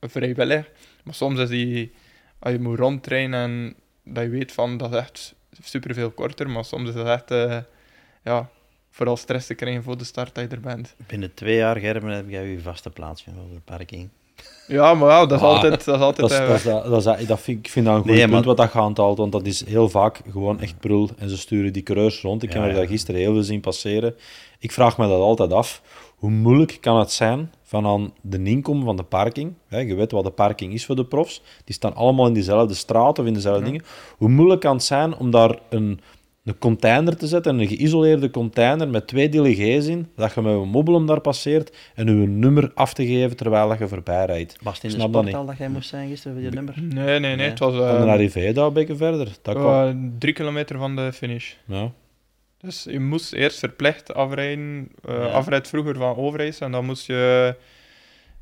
vrijwillig, 0.00 0.70
maar 1.04 1.14
soms 1.14 1.38
is 1.38 1.48
die, 1.48 1.92
als 2.38 2.52
je 2.52 2.60
moet 2.60 2.78
rondtrainen 2.78 3.40
en 3.40 3.76
dat 4.04 4.22
je 4.22 4.30
weet 4.30 4.52
van 4.52 4.76
dat 4.76 4.92
is 4.92 4.98
echt 4.98 5.34
superveel 5.62 6.10
korter, 6.10 6.50
maar 6.50 6.64
soms 6.64 6.88
is 6.88 6.94
dat 6.94 7.06
echt, 7.06 7.30
eh, 7.30 7.56
ja, 8.24 8.48
vooral 8.90 9.16
stress 9.16 9.46
te 9.46 9.54
krijgen 9.54 9.82
voor 9.82 9.98
de 9.98 10.04
start 10.04 10.34
dat 10.34 10.44
je 10.50 10.56
er 10.56 10.60
bent. 10.62 10.94
Binnen 11.06 11.34
twee 11.34 11.56
jaar, 11.56 11.76
Gerben, 11.76 12.10
heb 12.10 12.28
jij 12.28 12.46
je 12.46 12.60
vaste 12.60 12.90
plaatsje 12.90 13.30
op 13.30 13.52
de 13.54 13.60
parking. 13.64 14.08
Ja, 14.66 14.94
maar 14.94 15.08
ja, 15.10 15.26
dat 15.26 15.38
is 15.38 15.44
Ah, 15.44 15.52
altijd, 15.54 15.84
dat 15.84 15.94
is 15.94 16.00
altijd 16.02 16.28
Dat, 16.28 16.30
is, 16.30 16.38
eh, 16.38 16.46
dat, 16.48 16.56
is, 16.56 16.62
dat, 17.04 17.04
dat, 17.18 17.28
dat 17.28 17.40
vind, 17.40 17.58
ik 17.66 17.72
vind 17.72 17.86
dat 17.86 17.94
een 17.94 18.00
goed 18.02 18.10
Nee, 18.10 18.20
punt 18.20 18.32
maar- 18.32 18.42
wat 18.42 18.56
dat 18.56 18.70
gehaald 18.70 18.96
want 18.96 19.32
dat 19.32 19.46
is 19.46 19.64
heel 19.66 19.88
vaak 19.88 20.20
gewoon 20.30 20.60
echt 20.60 20.78
prul. 20.78 21.10
En 21.18 21.28
ze 21.28 21.36
sturen 21.38 21.72
die 21.72 21.82
coureurs 21.82 22.20
rond. 22.20 22.42
Ik 22.42 22.52
Ja, 22.52 22.54
heb 22.56 22.64
er 22.64 22.70
ja. 22.72 22.76
daar 22.78 22.88
gisteren 22.88 23.20
heel 23.20 23.32
veel 23.32 23.42
zien 23.42 23.60
passeren. 23.60 24.14
Ik 24.58 24.72
vraag 24.72 24.98
me 24.98 25.08
dat 25.08 25.20
altijd 25.20 25.52
af. 25.52 25.82
Hoe 26.20 26.30
moeilijk 26.30 26.78
kan 26.80 26.98
het 26.98 27.12
zijn 27.12 27.52
van 27.62 27.86
aan 27.86 28.12
de 28.20 28.42
inkom 28.42 28.84
van 28.84 28.96
de 28.96 29.02
parking? 29.02 29.52
Hè, 29.68 29.78
je 29.78 29.94
weet 29.94 30.10
wat 30.10 30.24
de 30.24 30.30
parking 30.30 30.72
is 30.72 30.86
voor 30.86 30.96
de 30.96 31.04
profs. 31.04 31.42
Die 31.64 31.74
staan 31.74 31.94
allemaal 31.94 32.26
in 32.26 32.32
diezelfde 32.32 32.74
straat 32.74 33.18
of 33.18 33.26
in 33.26 33.34
dezelfde 33.34 33.64
dingen. 33.64 33.82
Hoe 34.16 34.28
moeilijk 34.28 34.60
kan 34.60 34.74
het 34.74 34.82
zijn 34.82 35.16
om 35.16 35.30
daar 35.30 35.58
een, 35.68 36.00
een 36.44 36.58
container 36.58 37.16
te 37.16 37.26
zetten, 37.26 37.58
een 37.58 37.68
geïsoleerde 37.68 38.30
container 38.30 38.88
met 38.88 39.06
twee 39.06 39.28
delegés 39.28 39.86
in, 39.86 40.08
dat 40.16 40.34
je 40.34 40.40
met 40.40 40.52
een 40.52 40.68
mobiel 40.68 41.04
daar 41.04 41.20
passeert 41.20 41.76
en 41.94 42.06
je 42.06 42.26
nummer 42.26 42.70
af 42.74 42.94
te 42.94 43.06
geven 43.06 43.36
terwijl 43.36 43.68
dat 43.68 43.78
je 43.78 43.88
voorbij 43.88 44.26
rijdt. 44.26 44.56
Was 44.62 44.74
het 44.74 44.84
in 44.84 44.90
de 44.90 44.96
Snap 44.96 45.46
dat 45.46 45.58
jij 45.58 45.68
moest 45.68 45.88
zijn 45.88 46.08
gisteren 46.08 46.36
voor 46.36 46.44
je 46.44 46.50
nummer? 46.50 46.74
Nee, 46.82 47.04
nee, 47.04 47.18
nee. 47.18 47.36
Nee. 47.36 47.48
Het 47.48 47.58
was 47.58 47.74
En 47.74 47.80
eh, 47.80 47.98
dan 47.98 48.08
arrivé 48.08 48.52
daar 48.52 48.66
een 48.66 48.72
beetje 48.72 48.96
verder. 48.96 49.28
Dat 49.42 49.56
eh, 49.56 49.88
drie 50.18 50.34
kilometer 50.34 50.78
van 50.78 50.96
de 50.96 51.12
finish. 51.12 51.52
Ja. 51.66 51.92
Dus 52.60 52.84
je 52.84 53.00
moest 53.00 53.32
eerst 53.32 53.58
verplicht 53.58 54.14
afrijden. 54.14 54.88
Ja. 55.02 55.12
Afrijd 55.26 55.68
vroeger 55.68 55.96
van 55.96 56.16
Overijs. 56.16 56.60
En 56.60 56.72
dan 56.72 56.84
moest 56.84 57.06
je 57.06 57.54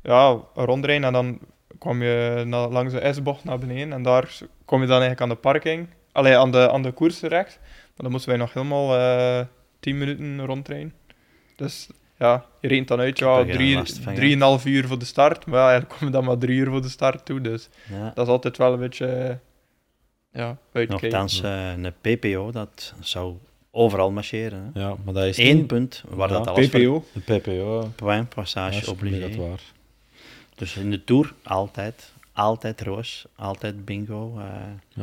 ja, 0.03 0.39
rondrijden. 0.53 1.05
En 1.05 1.13
dan 1.13 1.39
kwam 1.77 2.01
je 2.03 2.43
na- 2.45 2.67
langs 2.67 2.93
de 2.93 3.13
S-bocht 3.13 3.43
naar 3.43 3.59
beneden. 3.59 3.93
En 3.93 4.03
daar 4.03 4.37
kom 4.65 4.81
je 4.81 4.87
dan 4.87 5.01
eigenlijk 5.01 5.21
aan 5.21 5.29
de 5.29 5.35
parking. 5.35 5.87
Allee, 6.11 6.37
aan 6.37 6.51
de, 6.51 6.71
aan 6.71 6.81
de 6.81 6.91
koers 6.91 7.19
terecht. 7.19 7.59
Maar 7.61 7.91
dan 7.95 8.11
moesten 8.11 8.29
wij 8.29 8.39
nog 8.39 8.53
helemaal 8.53 8.95
eh 8.97 9.45
10 9.79 9.97
minuten 9.97 10.45
rondrijden. 10.45 10.93
Dus 11.55 11.89
ja, 12.17 12.45
je 12.61 12.67
reed 12.67 12.87
dan 12.87 12.99
uit. 12.99 13.19
Ja, 13.19 13.37
er 13.37 13.45
geen 13.45 13.53
drie- 13.55 13.75
last 13.75 13.97
van, 13.99 14.13
ja. 14.13 14.19
drieënhalf 14.19 14.65
uur 14.65 14.87
voor 14.87 14.99
de 14.99 15.05
start. 15.05 15.45
Maar 15.45 15.59
ja, 15.59 15.69
eigenlijk 15.69 15.97
kom 15.99 16.07
je 16.07 16.13
dan 16.13 16.23
maar 16.23 16.37
drie 16.37 16.57
uur 16.57 16.67
voor 16.69 16.81
de 16.81 16.89
start 16.89 17.25
toe. 17.25 17.41
Dus 17.41 17.69
Ja. 17.89 18.11
dat 18.15 18.25
is 18.25 18.31
altijd 18.31 18.57
wel 18.57 18.73
een 18.73 18.79
beetje... 18.79 19.39
ja, 20.31 20.57
uitkijken. 20.73 21.09
Nochtans, 21.09 21.41
eh, 21.41 21.71
een 21.71 21.93
PPO, 22.01 22.51
dat 22.51 22.93
zou 22.99 23.35
overal 23.71 24.11
marcheren. 24.11 24.71
Hè. 24.73 24.79
ja, 24.79 24.95
maar 25.05 25.13
dat 25.13 25.23
is 25.25 25.37
Eén 25.37 25.55
niet- 25.55 25.67
punt 25.67 26.03
waar 26.09 26.29
Ja, 26.31 26.37
dat 26.37 26.47
alles 26.47 26.69
voor 26.69 26.79
PPO. 26.79 27.03
De 27.13 27.19
PPO. 27.39 27.89
point 27.95 28.27
Ja, 28.29 28.35
passage 28.35 28.79
is 28.79 28.87
obligé. 28.87 29.19
dat 29.19 29.35
waar. 29.35 29.61
Dus 30.55 30.75
in 30.75 30.91
de 30.91 31.03
Tour 31.03 31.33
altijd, 31.43 32.13
altijd 32.33 32.81
roos, 32.81 33.25
altijd 33.35 33.85
bingo, 33.85 34.33
eh, 34.37 34.43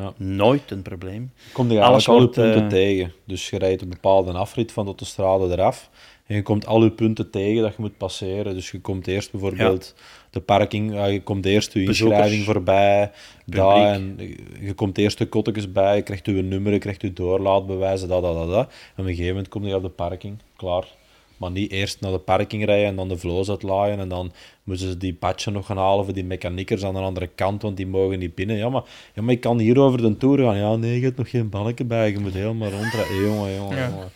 Ja. 0.00 0.12
nooit 0.16 0.70
een 0.70 0.82
probleem. 0.82 1.32
Kom 1.52 1.70
je 1.70 1.80
Alles 1.82 2.06
eigenlijk 2.06 2.36
al 2.36 2.44
je 2.44 2.50
punten 2.50 2.62
eh, 2.62 2.68
tegen. 2.86 3.12
Dus 3.24 3.50
je 3.50 3.58
rijdt 3.58 3.82
een 3.82 3.88
bepaalde 3.88 4.32
afrit 4.32 4.72
van 4.72 4.82
de 4.84 4.88
autostrade 4.90 5.52
eraf. 5.52 5.90
En 6.26 6.34
je 6.36 6.42
komt 6.42 6.66
al 6.66 6.82
je 6.84 6.90
punten 6.90 7.30
tegen 7.30 7.62
dat 7.62 7.70
je 7.76 7.82
moet 7.82 7.96
passeren. 7.96 8.54
Dus 8.54 8.70
je 8.70 8.80
komt 8.80 9.06
eerst 9.06 9.30
bijvoorbeeld 9.30 9.94
de 10.36 10.42
parking, 10.42 10.92
ja, 10.94 11.04
je 11.04 11.22
komt 11.22 11.46
eerst 11.46 11.72
je 11.72 11.84
Bezoekers, 11.84 12.18
inschrijving 12.20 12.44
voorbij. 12.44 13.10
Daar, 13.44 13.92
en 13.92 14.18
je 14.60 14.72
komt 14.74 14.98
eerst 14.98 15.18
de 15.18 15.26
kottekes 15.26 15.72
bij, 15.72 15.96
je 15.96 16.02
krijgt 16.02 16.26
je 16.26 16.32
nummer, 16.32 16.72
je 16.72 16.78
krijgt 16.78 17.02
je 17.02 17.12
doorlaatbewijzen, 17.12 18.08
dat, 18.08 18.22
dat, 18.22 18.34
dat, 18.34 18.48
dat. 18.48 18.66
En 18.66 18.72
op 18.96 18.98
een 18.98 19.04
gegeven 19.04 19.28
moment 19.28 19.48
kom 19.48 19.66
je 19.66 19.74
op 19.74 19.82
de 19.82 19.88
parking, 19.88 20.38
klaar. 20.56 20.86
Maar 21.36 21.50
niet 21.50 21.70
eerst 21.70 22.00
naar 22.00 22.12
de 22.12 22.18
parking 22.18 22.64
rijden 22.64 22.86
en 22.88 22.96
dan 22.96 23.08
de 23.08 23.16
vloos 23.16 23.50
uitlaaien 23.50 23.98
en 23.98 24.08
dan 24.08 24.32
moeten 24.64 24.88
ze 24.88 24.96
die 24.96 25.14
patchen 25.14 25.52
nog 25.52 25.66
gaan 25.66 25.76
halen 25.76 26.04
voor 26.04 26.14
die 26.14 26.24
mechaniekers 26.24 26.84
aan 26.84 26.94
de 26.94 27.00
andere 27.00 27.26
kant, 27.34 27.62
want 27.62 27.76
die 27.76 27.86
mogen 27.86 28.18
niet 28.18 28.34
binnen. 28.34 28.56
Ja, 28.56 28.68
maar, 28.68 28.82
ja, 29.14 29.22
maar 29.22 29.34
ik 29.34 29.40
kan 29.40 29.58
hier 29.58 29.78
over 29.78 30.02
de 30.02 30.16
tour 30.16 30.38
gaan. 30.38 30.56
Ja, 30.56 30.76
nee, 30.76 30.98
je 30.98 31.04
hebt 31.04 31.16
nog 31.16 31.30
geen 31.30 31.48
balken 31.48 31.86
bij, 31.86 32.10
je 32.10 32.18
moet 32.18 32.32
helemaal 32.32 32.70
rondrijden. 32.70 33.16
Jongen, 33.24 33.54
jongen, 33.54 33.76
Ja. 33.76 33.88
jongen. 33.88 34.10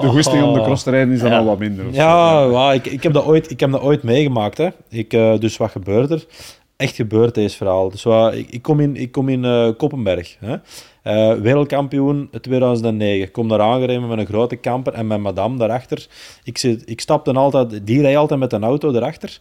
De 0.00 0.08
goesting 0.08 0.42
om 0.42 0.54
de 0.54 0.62
cross 0.62 0.82
te 0.82 0.90
rijden 0.90 1.14
is 1.14 1.20
dan 1.20 1.32
al 1.32 1.44
wat 1.44 1.58
minder. 1.58 1.86
of 1.86 1.94
zo. 1.94 2.00
Ja, 2.00 2.72
ik, 2.72 2.86
ik, 2.86 3.02
heb 3.02 3.12
dat 3.12 3.24
ooit, 3.24 3.50
ik 3.50 3.60
heb 3.60 3.70
dat 3.70 3.80
ooit 3.80 4.02
meegemaakt. 4.02 4.58
Hè. 4.58 4.68
Ik, 4.88 5.12
eh, 5.12 5.38
dus 5.38 5.56
wat 5.56 5.70
gebeurt 5.70 6.10
er? 6.10 6.26
Echt 6.76 6.94
gebeurt 6.94 7.34
deze 7.34 7.56
verhaal. 7.56 7.90
Dus 7.90 8.02
wat, 8.02 8.34
ik, 8.34 8.50
ik 8.50 8.62
kom 8.62 8.80
in, 8.80 8.96
ik 8.96 9.12
kom 9.12 9.28
in 9.28 9.44
eh, 9.44 9.68
Koppenberg. 9.76 10.36
Hè. 10.38 10.56
Eh, 11.02 11.34
wereldkampioen 11.40 12.30
2009. 12.40 13.26
Ik 13.26 13.32
kom 13.32 13.48
daar 13.48 13.60
aangereden 13.60 14.08
met 14.08 14.18
een 14.18 14.26
grote 14.26 14.60
camper 14.60 14.92
en 14.92 15.06
met 15.06 15.18
madame 15.18 15.58
daarachter. 15.58 16.06
Ik, 16.44 16.58
zit, 16.58 16.82
ik 16.90 17.00
stap 17.00 17.24
dan 17.24 17.36
altijd, 17.36 17.86
die 17.86 18.00
rijdt 18.00 18.18
altijd 18.18 18.40
met 18.40 18.52
een 18.52 18.64
auto 18.64 18.92
daarachter. 18.92 19.40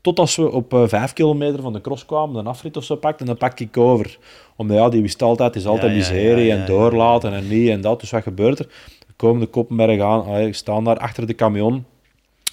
Tot 0.00 0.18
als 0.18 0.36
we 0.36 0.50
op 0.50 0.74
eh, 0.74 0.82
vijf 0.86 1.12
kilometer 1.12 1.62
van 1.62 1.72
de 1.72 1.80
cross 1.80 2.06
kwamen, 2.06 2.36
een 2.36 2.46
afrit 2.46 2.76
of 2.76 2.84
zo 2.84 2.96
pakten, 2.96 3.26
dan 3.26 3.36
pak 3.36 3.60
ik 3.60 3.76
over. 3.76 4.18
Omdat 4.56 4.76
ja, 4.76 4.88
die 4.88 5.02
wist 5.02 5.22
altijd, 5.22 5.54
het 5.54 5.62
is 5.62 5.68
altijd 5.68 5.90
Ja, 5.90 5.96
miserie 5.96 6.46
ja, 6.46 6.56
en 6.56 6.66
doorlaten 6.66 7.32
en 7.32 7.48
niet 7.48 7.68
en 7.68 7.80
dat. 7.80 8.00
Dus 8.00 8.10
wat 8.10 8.22
gebeurt 8.22 8.58
er? 8.58 8.66
We 9.06 9.12
komen 9.16 9.40
de 9.40 9.46
Koppenberg 9.46 10.00
aan, 10.00 10.24
allee, 10.24 10.46
ik 10.46 10.54
sta 10.54 10.80
daar 10.80 10.98
achter 10.98 11.26
de 11.26 11.34
camion. 11.34 11.84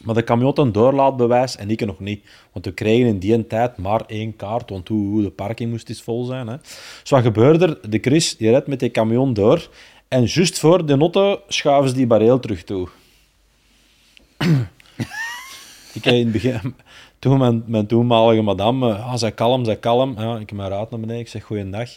Maar 0.03 0.15
de 0.15 0.23
camion 0.23 0.45
had 0.45 0.57
een 0.57 0.71
doorlaatbewijs 0.71 1.55
en 1.55 1.69
ik 1.69 1.85
nog 1.85 1.99
niet. 1.99 2.25
Want 2.51 2.65
we 2.65 2.71
kregen 2.71 3.07
in 3.07 3.19
die 3.19 3.47
tijd 3.47 3.77
maar 3.77 4.01
één 4.07 4.35
kaart, 4.35 4.69
want 4.69 4.87
hoe, 4.87 5.21
de 5.21 5.29
parking 5.29 5.71
moest 5.71 5.89
eens 5.89 6.01
vol 6.01 6.23
zijn. 6.23 6.47
Hè. 6.47 6.57
Dus 7.01 7.09
wat 7.09 7.21
gebeurde 7.21 7.65
er? 7.65 7.89
De 7.89 7.99
Chris 7.99 8.37
die 8.37 8.49
redt 8.49 8.67
met 8.67 8.79
die 8.79 8.91
camion 8.91 9.33
door. 9.33 9.69
En 10.07 10.23
juist 10.25 10.59
voor 10.59 10.85
de 10.85 10.97
auto 10.97 11.41
schuiven 11.47 11.89
ze 11.89 11.95
die 11.95 12.07
bareel 12.07 12.39
terug 12.39 12.63
toe. 12.63 12.87
ik 15.93 16.03
heb 16.03 16.13
in 16.13 16.23
het 16.23 16.31
begin... 16.31 16.75
Toen 17.19 17.37
mijn, 17.37 17.63
mijn 17.65 17.87
toenmalige 17.87 18.41
madame, 18.41 18.93
ah, 18.93 19.15
zij 19.15 19.31
kalm, 19.31 19.65
zij 19.65 19.77
kalm. 19.77 20.13
Ja, 20.17 20.33
ik 20.33 20.49
heb 20.49 20.57
mijn 20.57 20.69
raad 20.69 20.91
naar 20.91 20.99
beneden, 20.99 21.21
ik 21.21 21.27
zeg 21.27 21.43
goeiedag. 21.43 21.89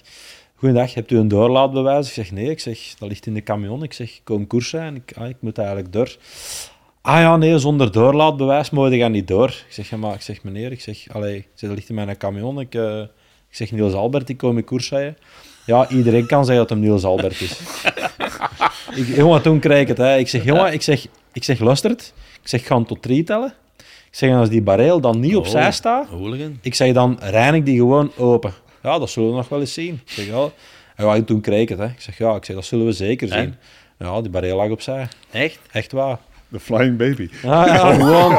Goeiedag, 0.55 0.95
hebt 0.95 1.11
u 1.11 1.19
een 1.19 1.29
doorlaatbewijs? 1.29 2.07
Ik 2.07 2.13
zeg 2.13 2.31
nee, 2.31 2.51
ik 2.51 2.61
zeg 2.61 2.95
dat 2.99 3.09
ligt 3.09 3.27
in 3.27 3.35
de 3.35 3.43
camion. 3.43 3.83
Ik 3.83 3.93
zeg, 3.93 4.11
ik 4.11 4.21
kom 4.25 4.47
koersen 4.47 4.81
en 4.81 4.97
ik, 4.97 5.13
ah, 5.17 5.29
ik 5.29 5.37
moet 5.41 5.59
eigenlijk 5.59 5.93
door. 5.93 6.17
Ah 7.03 7.21
ja, 7.21 7.37
nee, 7.37 7.59
zonder 7.59 7.93
doorlaatbewijs 7.93 8.71
mogen 8.71 8.97
je 8.97 9.09
niet 9.09 9.29
door. 9.29 9.49
Ik 9.49 9.67
zeg, 9.69 9.91
ja, 9.91 9.97
maar 9.97 10.15
ik 10.15 10.21
zeg, 10.21 10.43
meneer, 10.43 10.73
ik 10.73 10.81
zeg, 10.81 11.07
allee, 11.13 11.37
ik 11.37 11.49
dat 11.61 11.71
ligt 11.71 11.89
in 11.89 11.95
mijn 11.95 12.17
camion. 12.17 12.61
Ik, 12.61 12.75
eh, 12.75 13.01
ik 13.49 13.57
zeg, 13.57 13.73
Niels 13.73 13.93
Albert, 13.93 14.29
ik 14.29 14.37
kom 14.37 14.57
in 14.57 14.65
koers. 14.65 14.93
Ja, 15.67 15.89
iedereen 15.89 16.27
kan 16.27 16.45
zeggen 16.45 16.67
dat 16.67 16.71
hem 16.71 16.81
Niels 16.81 17.05
Albert 17.05 17.41
is. 17.41 17.61
ik, 19.01 19.17
jongen, 19.17 19.43
toen 19.43 19.59
kreeg 19.59 19.81
ik 19.81 19.89
het. 19.89 19.99
Hè. 19.99 20.17
Ik 20.17 20.29
zeg, 20.29 20.45
jongen, 20.45 20.73
ik 20.73 20.83
zeg, 20.83 21.07
ik 21.33 21.45
zeg, 21.45 21.59
luistert. 21.59 22.13
Ik 22.43 22.49
zeg, 22.49 22.67
ga 22.67 22.75
hem 22.75 22.87
tot 22.87 23.03
drie 23.03 23.25
tellen. 23.25 23.55
Ik 24.11 24.17
zeg, 24.17 24.35
als 24.35 24.49
die 24.49 24.63
bareel 24.63 25.01
dan 25.01 25.21
niet 25.21 25.37
opzij 25.37 25.67
Oh, 25.67 25.73
staat, 25.73 26.07
Hooligan. 26.09 26.59
ik 26.63 26.75
zeg 26.75 26.93
dan, 26.93 27.19
reinig 27.21 27.63
die 27.63 27.77
gewoon 27.77 28.11
open. 28.17 28.53
Ja, 28.83 28.99
dat 28.99 29.11
zullen 29.11 29.31
we 29.31 29.37
nog 29.37 29.49
wel 29.49 29.61
eens 29.61 29.73
zien. 29.73 29.95
Ik 30.05 30.11
zeg, 30.13 30.27
ja. 30.27 30.49
En 30.97 31.07
ja, 31.07 31.23
toen 31.23 31.41
kreeg 31.41 31.61
ik 31.61 31.69
het. 31.69 31.79
Hè. 31.79 31.85
Ik 31.85 32.01
zeg, 32.01 32.19
ja, 32.19 32.35
ik 32.35 32.45
zeg, 32.45 32.57
dat 32.57 32.65
zullen 32.65 32.87
we 32.87 32.93
zeker 32.93 33.33
En? 33.33 33.43
zien. 33.43 33.55
Ja, 34.09 34.21
die 34.21 34.31
bareel 34.31 34.57
lag 34.57 34.71
opzij. 34.71 35.09
Echt? 35.31 35.59
Echt 35.73 35.93
waar. 35.93 36.19
De 36.49 36.61
Flying 36.61 36.97
Baby. 36.97 37.29
Ja, 37.43 37.67
ja, 37.67 37.93
gewoon. 37.95 38.33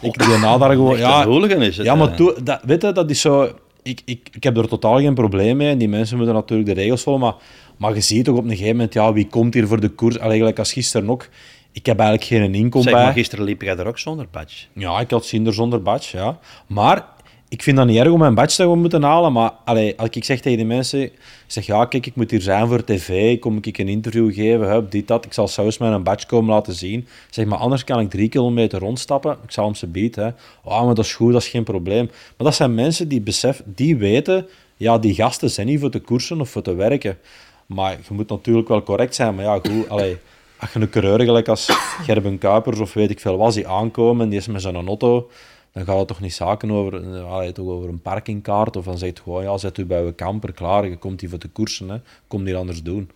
Ik 0.00 0.18
daar 0.58 0.70
gewoon. 0.70 0.98
Ja, 0.98 1.24
hooligan 1.24 1.62
is 1.62 1.76
het. 1.76 1.86
ja 1.86 1.94
maar 1.94 2.14
toe, 2.16 2.42
dat, 2.42 2.60
weet 2.62 2.82
je, 2.82 2.92
dat 2.92 3.10
is 3.10 3.20
zo. 3.20 3.52
Ik, 3.82 4.02
ik, 4.04 4.28
ik 4.32 4.42
heb 4.42 4.56
er 4.56 4.68
totaal 4.68 4.98
geen 4.98 5.14
probleem 5.14 5.56
mee. 5.56 5.70
En 5.70 5.78
die 5.78 5.88
mensen 5.88 6.16
moeten 6.16 6.34
natuurlijk 6.34 6.68
de 6.68 6.74
regels 6.74 7.02
volgen. 7.02 7.22
Maar, 7.22 7.34
maar 7.76 7.94
je 7.94 8.00
ziet 8.00 8.24
toch 8.24 8.36
op 8.36 8.44
een 8.44 8.50
gegeven 8.50 8.70
moment, 8.70 8.92
ja, 8.92 9.12
wie 9.12 9.26
komt 9.26 9.54
hier 9.54 9.66
voor 9.66 9.80
de 9.80 9.88
koers? 9.88 10.18
Eigenlijk 10.18 10.58
als 10.58 10.72
gisteren 10.72 11.10
ook. 11.10 11.28
Ik 11.72 11.86
heb 11.86 11.98
eigenlijk 11.98 12.28
geen 12.28 12.54
inkomen 12.54 12.82
Zeg 12.82 12.92
bij. 12.92 13.04
maar, 13.04 13.12
gisteren 13.12 13.44
liep 13.44 13.62
jij 13.62 13.76
er 13.76 13.86
ook 13.86 13.98
zonder 13.98 14.26
badge. 14.30 14.66
Ja, 14.72 15.00
ik 15.00 15.10
had 15.10 15.24
Cinder 15.24 15.54
zonder 15.54 15.82
badge, 15.82 16.16
ja. 16.16 16.38
Maar 16.66 17.06
ik 17.48 17.62
vind 17.62 17.76
dat 17.76 17.86
niet 17.86 17.98
erg 17.98 18.10
om 18.10 18.18
mijn 18.18 18.34
badge 18.34 18.56
te 18.56 18.66
moeten 18.66 19.02
halen. 19.02 19.32
Maar 19.32 19.52
allee, 19.64 19.98
als 19.98 20.08
ik 20.08 20.24
zeg 20.24 20.40
tegen 20.40 20.58
die 20.58 20.66
mensen, 20.66 21.02
ik 21.02 21.12
zeg 21.46 21.66
ja, 21.66 21.84
kijk, 21.84 22.06
ik 22.06 22.16
moet 22.16 22.30
hier 22.30 22.40
zijn 22.40 22.66
voor 22.68 22.84
tv, 22.84 23.38
kom 23.38 23.58
ik 23.62 23.78
een 23.78 23.88
interview 23.88 24.34
geven, 24.34 24.70
hup, 24.70 24.90
dit, 24.90 25.08
dat. 25.08 25.24
Ik 25.24 25.32
zal 25.32 25.48
zelfs 25.48 25.78
mijn 25.78 26.02
badge 26.02 26.26
komen 26.26 26.54
laten 26.54 26.74
zien. 26.74 27.06
Zeg 27.30 27.46
maar, 27.46 27.58
anders 27.58 27.84
kan 27.84 28.00
ik 28.00 28.10
drie 28.10 28.28
kilometer 28.28 28.78
rondstappen. 28.78 29.36
Ik 29.44 29.50
zal 29.50 29.64
hem 29.64 29.74
ze 29.74 29.86
bieden. 29.86 30.36
Oh, 30.64 30.84
maar 30.84 30.94
dat 30.94 31.04
is 31.04 31.14
goed, 31.14 31.32
dat 31.32 31.42
is 31.42 31.48
geen 31.48 31.64
probleem. 31.64 32.06
Maar 32.06 32.46
dat 32.46 32.54
zijn 32.54 32.74
mensen 32.74 33.08
die 33.08 33.20
besef, 33.20 33.62
die 33.64 33.96
weten, 33.96 34.48
ja, 34.76 34.98
die 34.98 35.14
gasten 35.14 35.50
zijn 35.50 35.66
niet 35.66 35.80
voor 35.80 35.90
te 35.90 36.00
koersen 36.00 36.40
of 36.40 36.50
voor 36.50 36.62
te 36.62 36.74
werken. 36.74 37.18
Maar 37.66 37.92
je 37.92 38.14
moet 38.14 38.28
natuurlijk 38.28 38.68
wel 38.68 38.82
correct 38.82 39.14
zijn. 39.14 39.34
Maar 39.34 39.44
ja, 39.44 39.58
goed, 39.62 39.88
allee, 39.88 40.18
als 40.60 40.72
je 40.72 40.80
een 40.80 40.90
coureur 40.90 41.20
gelijk 41.20 41.48
als 41.48 41.68
Gerben 42.02 42.38
Kuipers 42.38 42.78
of 42.78 42.92
weet 42.94 43.10
ik 43.10 43.20
veel 43.20 43.36
was, 43.36 43.54
die 43.54 43.68
aankomen 43.68 44.24
en 44.24 44.28
die 44.30 44.38
is 44.38 44.46
met 44.46 44.62
zijn 44.62 44.74
auto, 44.86 45.18
dan 45.20 45.28
dan 45.72 45.84
gaat 45.84 45.98
het 45.98 46.08
toch 46.08 46.20
niet 46.20 46.34
zaken 46.34 46.70
over, 46.70 47.02
uh, 47.02 47.32
allee, 47.32 47.52
toch 47.52 47.68
over 47.68 47.88
een 47.88 48.00
parkingkaart, 48.02 48.76
of 48.76 48.84
dan 48.84 48.98
zegt 48.98 49.20
gewoon, 49.20 49.42
ja, 49.42 49.58
zet 49.58 49.78
u 49.78 49.84
bij 49.84 50.02
uw 50.02 50.14
camper 50.14 50.52
klaar, 50.52 50.88
je 50.88 50.96
komt 50.96 51.20
hier 51.20 51.30
voor 51.30 51.38
de 51.38 51.48
koersen, 51.48 51.88
hè. 51.88 51.96
kom 52.26 52.44
hier 52.46 52.56
anders 52.56 52.82
doen. 52.82 53.10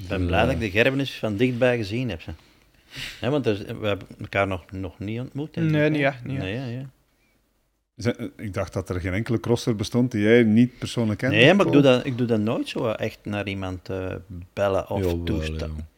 Ik 0.00 0.08
ben 0.08 0.26
blij 0.26 0.42
dat 0.44 0.50
ik 0.52 0.60
de 0.60 0.70
Gerbenis 0.70 1.18
van 1.18 1.36
dichtbij 1.36 1.76
gezien 1.76 2.08
heb. 2.10 2.20
Hè, 3.20 3.30
want 3.30 3.46
er, 3.46 3.78
we 3.80 3.86
hebben 3.86 4.06
elkaar 4.20 4.46
nog, 4.46 4.64
nog 4.70 4.98
niet 4.98 5.20
ontmoet. 5.20 5.56
Nee, 5.56 5.90
niet 5.90 6.00
echt, 6.02 6.24
niet 6.24 6.38
Nee, 6.38 6.54
ja, 6.54 6.64
ja. 6.66 6.86
Ze- 7.96 8.30
Ik 8.36 8.54
dacht 8.54 8.72
dat 8.72 8.88
er 8.88 9.00
geen 9.00 9.12
enkele 9.12 9.40
crosser 9.40 9.76
bestond 9.76 10.10
die 10.10 10.22
jij 10.22 10.42
niet 10.42 10.78
persoonlijk 10.78 11.18
kent. 11.18 11.32
Nee, 11.32 11.54
maar 11.54 11.66
ik 11.66 11.72
doe, 11.72 11.82
dat, 11.82 12.06
ik 12.06 12.18
doe 12.18 12.26
dat 12.26 12.40
nooit 12.40 12.68
zo 12.68 12.88
echt 12.88 13.18
naar 13.22 13.46
iemand 13.48 13.88
eh, 13.88 14.14
bellen 14.52 14.90
of 14.90 15.14
toestaan. 15.24 15.88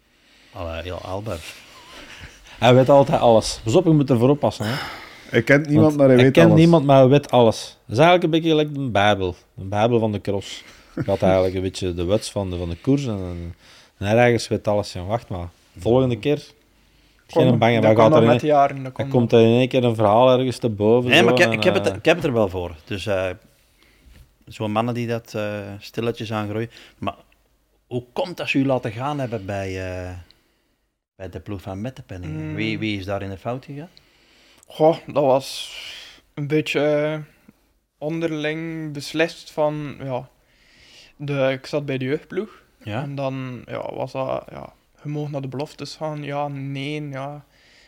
Allee, 0.58 0.84
ja, 0.84 0.94
Albert. 0.94 1.54
Hij 2.58 2.74
weet 2.74 2.88
altijd 2.88 3.20
alles. 3.20 3.60
Pas 3.64 3.74
op, 3.74 3.84
je 3.84 3.90
moet 3.90 4.10
ervoor 4.10 4.28
oppassen. 4.28 4.66
Hè. 4.66 4.74
Hij 5.30 5.42
kent 5.42 5.66
niemand, 5.66 5.86
Want 5.86 5.96
maar 5.96 6.08
hij 6.08 6.16
weet 6.16 6.32
kent 6.32 6.46
alles. 6.46 6.58
niemand, 6.58 6.84
maar 6.84 6.98
hij 6.98 7.08
weet 7.08 7.30
alles. 7.30 7.76
Dat 7.86 7.96
is 7.96 8.02
eigenlijk 8.04 8.24
een 8.24 8.30
beetje 8.30 8.48
gelijk 8.48 8.76
een 8.76 8.92
bijbel. 8.92 9.34
Een 9.58 9.68
bijbel 9.68 9.98
van 9.98 10.12
de 10.12 10.20
cross. 10.20 10.64
Je 10.94 11.02
gaat 11.02 11.22
eigenlijk 11.22 11.54
een 11.54 11.62
beetje 11.62 11.94
de 11.94 12.04
wets 12.04 12.30
van 12.30 12.50
de, 12.50 12.56
van 12.56 12.68
de 12.68 12.76
koers. 12.76 13.06
En, 13.06 13.12
en, 13.12 13.54
en 13.98 14.06
hij 14.06 14.16
ergens 14.16 14.48
weet 14.48 14.68
alles. 14.68 14.92
Ja, 14.92 15.04
wacht 15.04 15.28
maar. 15.28 15.48
Volgende 15.78 16.18
keer. 16.18 16.42
Geen 17.26 17.58
bange, 17.58 17.74
dat 17.74 17.82
maar 17.82 17.94
komt 17.94 18.12
gaat 18.12 18.22
er 18.22 18.28
met 18.28 18.40
de 18.40 18.46
jaren. 18.46 18.84
Er 18.84 18.90
komt 18.90 19.08
komt 19.10 19.32
er 19.32 19.40
in 19.40 19.58
één 19.58 19.68
keer 19.68 19.84
een 19.84 19.94
verhaal 19.94 20.38
ergens 20.38 20.58
te 20.58 20.68
boven. 20.68 21.10
Nee, 21.10 21.18
zo, 21.18 21.24
maar 21.24 21.32
ik 21.32 21.38
heb, 21.38 21.48
en, 21.50 21.56
ik, 21.56 21.64
heb 21.64 21.74
het, 21.74 21.86
eh, 21.86 21.94
ik 21.94 22.04
heb 22.04 22.16
het 22.16 22.24
er 22.24 22.32
wel 22.32 22.48
voor. 22.48 22.76
Dus 22.84 23.06
eh, 23.06 23.26
zo'n 24.46 24.72
mannen 24.72 24.94
die 24.94 25.06
dat 25.06 25.32
eh, 25.36 25.42
stilletjes 25.78 26.32
aangroeien. 26.32 26.70
Maar 26.98 27.14
hoe 27.86 28.04
komt 28.12 28.36
dat 28.36 28.48
ze 28.48 28.58
u 28.58 28.66
laten 28.66 28.92
gaan 28.92 29.18
hebben 29.18 29.46
bij, 29.46 29.92
eh, 29.92 30.10
bij 31.18 31.28
de 31.28 31.40
ploeg 31.40 31.62
van 31.62 31.80
Mettepenning? 31.80 32.32
Mm. 32.34 32.54
Wie, 32.54 32.78
wie 32.78 32.98
is 32.98 33.04
daar 33.04 33.22
in 33.22 33.30
de 33.30 33.38
fout 33.38 33.64
gegaan? 33.64 33.88
Goh, 34.66 34.96
dat 35.06 35.24
was 35.24 35.76
een 36.34 36.46
beetje 36.46 36.80
eh, 36.80 37.18
onderling 37.98 38.92
beslist 38.92 39.50
van, 39.50 39.96
ja, 40.02 40.28
de, 41.16 41.48
ik 41.52 41.66
zat 41.66 41.86
bij 41.86 41.98
de 41.98 42.04
jeugdploeg. 42.04 42.62
Ja? 42.82 43.02
En 43.02 43.14
dan 43.14 43.62
ja, 43.66 43.94
was 43.94 44.12
dat, 44.12 44.44
ja, 44.50 44.72
je 45.02 45.08
mag 45.08 45.30
naar 45.30 45.40
de 45.40 45.48
beloftes 45.48 45.96
gaan, 45.96 46.22
ja, 46.22 46.48
nee, 46.48 47.08
ja. 47.08 47.44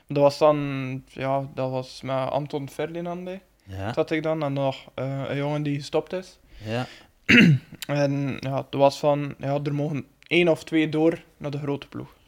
Dat 0.06 0.22
was 0.22 0.38
dan, 0.38 1.02
ja, 1.06 1.48
dat 1.54 1.70
was 1.70 2.02
met 2.02 2.30
Anton 2.30 2.68
Ferdinand 2.68 3.24
bij, 3.24 3.42
Ja? 3.64 3.92
zat 3.92 4.10
ik 4.10 4.22
dan. 4.22 4.42
En 4.42 4.52
nog 4.52 4.90
eh, 4.94 5.22
een 5.28 5.36
jongen 5.36 5.62
die 5.62 5.78
gestopt 5.78 6.12
is. 6.12 6.38
Ja? 6.64 6.86
En 7.86 8.36
ja, 8.40 8.56
het 8.56 8.74
was 8.74 8.98
van, 8.98 9.34
ja, 9.38 9.60
er 9.62 9.74
mogen 9.74 10.06
één 10.26 10.48
of 10.48 10.64
twee 10.64 10.88
door 10.88 11.22
naar 11.36 11.50
de 11.50 11.58
grote 11.58 11.88
ploeg. 11.88 12.18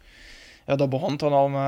Ja, 0.66 0.76
dat 0.76 0.90
begon 0.90 1.16
dan 1.16 1.32
al 1.32 1.48
met, 1.48 1.60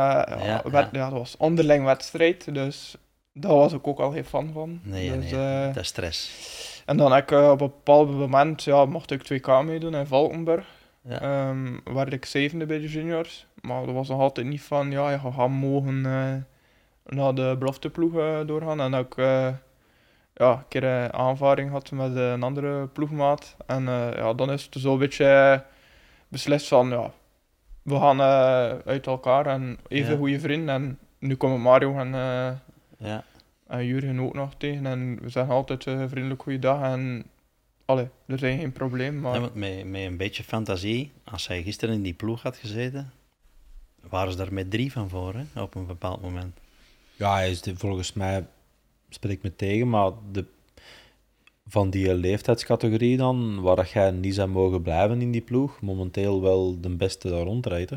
ja, 0.73 0.91
dat 0.91 1.13
was 1.13 1.37
onderling 1.37 1.85
wedstrijd, 1.85 2.55
dus 2.55 2.97
daar 3.35 3.55
was 3.55 3.73
ik 3.73 3.87
ook 3.87 3.99
al 3.99 4.11
geen 4.11 4.25
fan 4.25 4.51
van. 4.53 4.81
Nee, 4.83 5.13
dus, 5.13 5.31
nee, 5.31 5.67
eh, 5.67 5.67
dat 5.67 5.83
is 5.83 5.89
stress. 5.89 6.83
en 6.87 6.97
dan 6.97 7.13
heb 7.13 7.23
ik 7.23 7.31
eh, 7.31 7.51
op 7.51 7.61
een 7.61 7.67
bepaald 7.67 8.11
moment, 8.11 8.65
ja, 8.65 8.85
mocht 8.85 9.11
ik 9.11 9.23
2K 9.23 9.65
meedoen 9.65 9.95
in 9.95 10.07
Valkenburg. 10.07 10.67
Ja. 11.01 11.21
Ehm 11.21 11.95
werd 11.95 12.13
ik 12.13 12.25
zevende 12.25 12.67
bij 12.67 12.79
de 12.79 12.89
juniors. 12.89 13.47
Maar 13.61 13.87
dat 13.87 13.95
was 13.95 14.09
nog 14.09 14.21
altijd 14.21 14.47
niet 14.47 14.63
van, 14.63 14.91
ja, 14.91 15.11
je 15.11 15.19
gaat 15.19 15.49
mogen 15.49 16.07
eh, 16.07 17.15
naar 17.17 17.35
de 17.35 17.57
belofteploeg 17.59 18.13
doorgaan. 18.47 18.81
En 18.81 18.95
ook 18.95 19.15
ja, 20.35 20.53
een 20.53 20.69
keer 20.69 20.85
een 20.85 21.13
aanvaring 21.13 21.71
had 21.71 21.91
met 21.91 22.17
een 22.17 22.43
andere 22.43 22.87
ploegmaat. 22.87 23.57
En 23.67 23.85
ja, 24.17 24.33
dan 24.33 24.51
is 24.51 24.65
het 24.65 24.83
zo 24.83 24.93
een 24.93 24.99
beetje 24.99 25.65
beslist 26.29 26.69
van, 26.69 26.89
ja, 26.89 27.11
we 27.85 27.95
gaan 27.99 28.21
eh, 28.21 28.79
uit 28.87 29.07
elkaar 29.07 29.47
en 29.47 29.79
even 29.89 30.13
Ja. 30.13 30.17
goede 30.19 30.41
vrienden. 30.41 30.75
En 30.75 30.99
nu 31.19 31.35
komen 31.35 31.61
Mario 31.61 31.99
en, 31.99 32.15
eh 32.15 32.51
Ja. 32.99 33.25
en 33.67 33.85
Jurgen 33.87 34.21
ook 34.21 34.35
nog 34.35 34.55
tegen. 34.57 34.87
En 34.87 35.19
we 35.23 35.29
zeggen 35.29 35.55
altijd 35.55 35.87
eh, 35.87 36.05
vriendelijk 36.09 36.43
goeiedag. 36.43 36.83
En 36.83 37.25
allee, 37.85 38.09
er 38.27 38.39
zijn 38.39 38.59
geen 38.59 38.73
probleem. 38.73 39.21
Maar 39.21 39.35
Ja, 39.35 39.41
want 39.41 39.55
met, 39.55 39.85
met 39.87 40.01
een 40.03 40.17
beetje 40.17 40.43
fantasie, 40.45 41.13
als 41.25 41.47
hij 41.49 41.63
gisteren 41.63 41.95
in 41.95 42.03
die 42.03 42.15
ploeg 42.15 42.43
had 42.43 42.57
gezeten, 42.57 43.13
waren 44.09 44.33
ze 44.33 44.39
daar 44.39 44.53
met 44.53 44.71
drie 44.71 44.93
van 44.93 45.09
voor, 45.09 45.35
hè, 45.53 45.63
op 45.63 45.75
een 45.75 45.87
bepaald 45.87 46.23
moment. 46.23 46.59
Ja, 47.17 47.35
hij 47.35 47.51
is 47.51 47.63
de- 47.63 47.77
volgens 47.77 48.13
mij, 48.13 48.47
spreek 49.09 49.43
me 49.43 49.57
tegen, 49.57 49.89
maar 49.89 50.11
de, 50.33 50.45
van 51.75 51.91
die 51.91 52.15
leeftijdscategorie 52.15 53.17
dan, 53.17 53.61
waar 53.61 53.77
dat 53.77 53.91
jij 53.91 54.11
niet 54.11 54.35
zou 54.35 54.49
mogen 54.49 54.83
blijven 54.83 55.21
in 55.21 55.31
die 55.31 55.41
ploeg, 55.41 55.81
momenteel 55.81 56.43
wel 56.43 56.81
de 56.81 56.89
beste 56.89 57.29
daar 57.29 57.45
rondrijdt. 57.45 57.91
hè. 57.91 57.97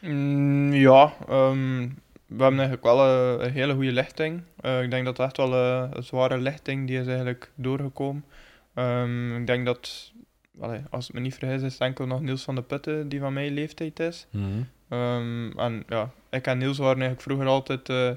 Mm, 0.00 0.72
ja, 0.72 1.12
ehm, 1.28 1.88
we 2.26 2.42
hebben 2.42 2.60
eigenlijk 2.60 2.82
wel 2.82 3.00
een 3.40 3.50
hele 3.50 3.74
goede 3.74 3.92
lichting. 3.92 4.42
Eh, 4.60 4.82
ik 4.82 4.90
denk 4.90 5.04
dat 5.04 5.16
het 5.16 5.26
echt 5.26 5.36
wel 5.36 5.54
een 5.54 6.02
zware 6.02 6.38
lichting 6.38 6.86
die 6.86 6.98
is 6.98 7.06
eigenlijk 7.06 7.50
doorgekomen. 7.54 8.24
Ehm, 8.74 9.36
ik 9.36 9.46
denk 9.46 9.66
dat, 9.66 10.12
als 10.90 11.06
het 11.06 11.14
me 11.14 11.20
niet 11.20 11.34
vergis, 11.34 11.62
is 11.62 11.72
het 11.72 11.82
enkel 11.82 12.06
nog 12.06 12.20
Niels 12.20 12.42
van 12.42 12.54
de 12.54 12.62
Putten 12.62 13.08
die 13.08 13.20
van 13.20 13.32
mijn 13.32 13.52
leeftijd 13.52 14.00
is. 14.00 14.26
Mhm. 14.30 14.44
Ehm, 14.88 15.58
en 15.58 15.84
ja, 15.88 16.10
ik 16.30 16.46
en 16.46 16.58
Niels 16.58 16.78
waren 16.78 17.00
eigenlijk 17.02 17.22
vroeger 17.22 17.46
altijd 17.46 17.88
eh, 17.88 18.10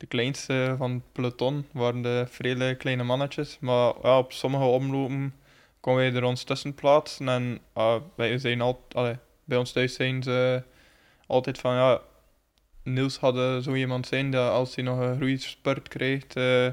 de 0.00 0.06
kleinste 0.06 0.74
van 0.78 0.90
het 0.90 1.12
peloton. 1.12 1.66
waren 1.72 2.02
de 2.02 2.24
vrede 2.28 2.74
kleine 2.74 3.02
mannetjes. 3.02 3.58
Maar 3.60 3.94
ja, 4.02 4.18
op 4.18 4.32
sommige 4.32 4.64
omlopen 4.64 5.34
konden 5.80 6.02
wij 6.02 6.20
er 6.20 6.24
ons 6.24 6.44
tussen 6.44 6.74
plaatsen. 6.74 7.28
En 7.28 7.58
wij 8.14 8.38
zijn 8.38 8.60
al, 8.60 8.86
bij 9.44 9.58
ons 9.58 9.72
thuis 9.72 9.94
zijn 9.94 10.22
ze 10.22 10.62
altijd 11.26 11.58
van 11.58 11.74
ja. 11.74 12.00
Niels 12.82 13.18
had 13.18 13.64
zo 13.64 13.74
iemand 13.74 14.06
zijn 14.06 14.30
dat 14.30 14.50
als 14.50 14.74
hij 14.74 14.84
nog 14.84 14.98
een 14.98 15.16
groeispurt 15.16 15.88
krijgt, 15.88 16.36
eh, 16.36 16.68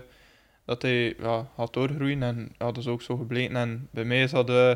dat 0.66 0.82
hij 0.82 1.16
ja, 1.20 1.50
gaat 1.56 1.74
doorgroeien. 1.74 2.24
En 2.24 2.54
dat 2.58 2.78
is 2.78 2.88
ook 2.88 3.02
zo 3.02 3.18
gebleken. 3.18 3.56
En 3.56 3.88
bij 3.92 4.04
mij 4.04 4.22
is 4.22 4.32
dat 4.32 4.50
eh, 4.50 4.76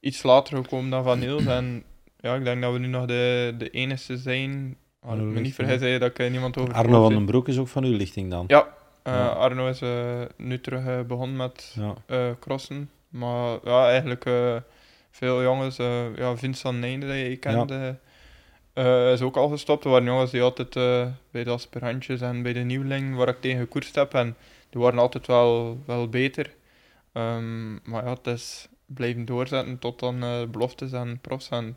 iets 0.00 0.22
later 0.22 0.56
gekomen 0.56 0.90
dan 0.90 1.04
van 1.04 1.18
Niels. 1.18 1.46
En 1.46 1.84
ja, 2.20 2.34
ik 2.34 2.44
denk 2.44 2.62
dat 2.62 2.72
we 2.72 2.78
nu 2.78 2.86
nog 2.86 3.06
de, 3.06 3.54
de 3.58 3.70
enige 3.70 4.16
zijn. 4.16 4.76
Als 5.04 5.18
ik 5.18 5.24
me 5.24 5.40
niet 5.40 5.54
vergis, 5.54 5.98
dat 5.98 6.10
ik 6.10 6.18
eh, 6.18 6.30
niemand 6.30 6.56
over 6.58 6.74
Arno 6.74 7.02
van 7.02 7.12
den 7.12 7.26
Broek 7.26 7.48
is 7.48 7.58
ook 7.58 7.68
van 7.68 7.84
uw 7.84 7.96
lichting 7.96 8.30
dan. 8.30 8.44
Ja, 8.48 8.68
eh, 9.02 9.12
Ja. 9.12 9.26
Arno 9.28 9.68
is 9.68 9.80
eh, 9.80 10.20
nu 10.36 10.60
terug 10.60 11.06
begonnen 11.06 11.36
met 11.36 11.74
Ja. 11.78 11.94
eh, 12.06 12.30
crossen. 12.40 12.90
Maar 13.08 13.58
ja, 13.64 13.88
eigenlijk 13.88 14.24
eh, 14.24 14.56
veel 15.10 15.42
jongens. 15.42 15.78
eh 15.78 16.16
ja, 16.16 16.36
Vincent 16.36 16.78
Neinde, 16.80 17.06
die 17.06 17.28
je 17.30 17.36
kende, 17.36 17.96
eh, 18.72 19.12
is 19.12 19.20
ook 19.20 19.36
al 19.36 19.48
gestopt. 19.48 19.84
Er 19.84 19.90
waren 19.90 20.06
jongens 20.06 20.30
die 20.30 20.42
altijd 20.42 20.76
eh, 20.76 21.06
bij 21.30 21.44
de 21.44 21.50
aspirantjes 21.50 22.20
en 22.20 22.42
bij 22.42 22.52
de 22.52 22.60
nieuweling 22.60 23.16
waar 23.16 23.28
ik 23.28 23.40
tegen 23.40 23.58
gekoerst 23.60 23.94
heb. 23.94 24.14
En 24.14 24.36
die 24.70 24.80
waren 24.80 24.98
altijd 24.98 25.26
wel, 25.26 25.78
wel 25.86 26.08
beter. 26.08 26.54
Ehm, 27.12 27.72
maar 27.90 28.04
ja, 28.04 28.10
het 28.10 28.26
is 28.26 28.68
blijven 28.86 29.24
doorzetten 29.24 29.78
tot 29.78 29.98
dan 30.00 30.22
eh, 30.22 30.42
beloftes 30.50 30.92
en 30.92 31.18
profs. 31.20 31.48
En 31.48 31.76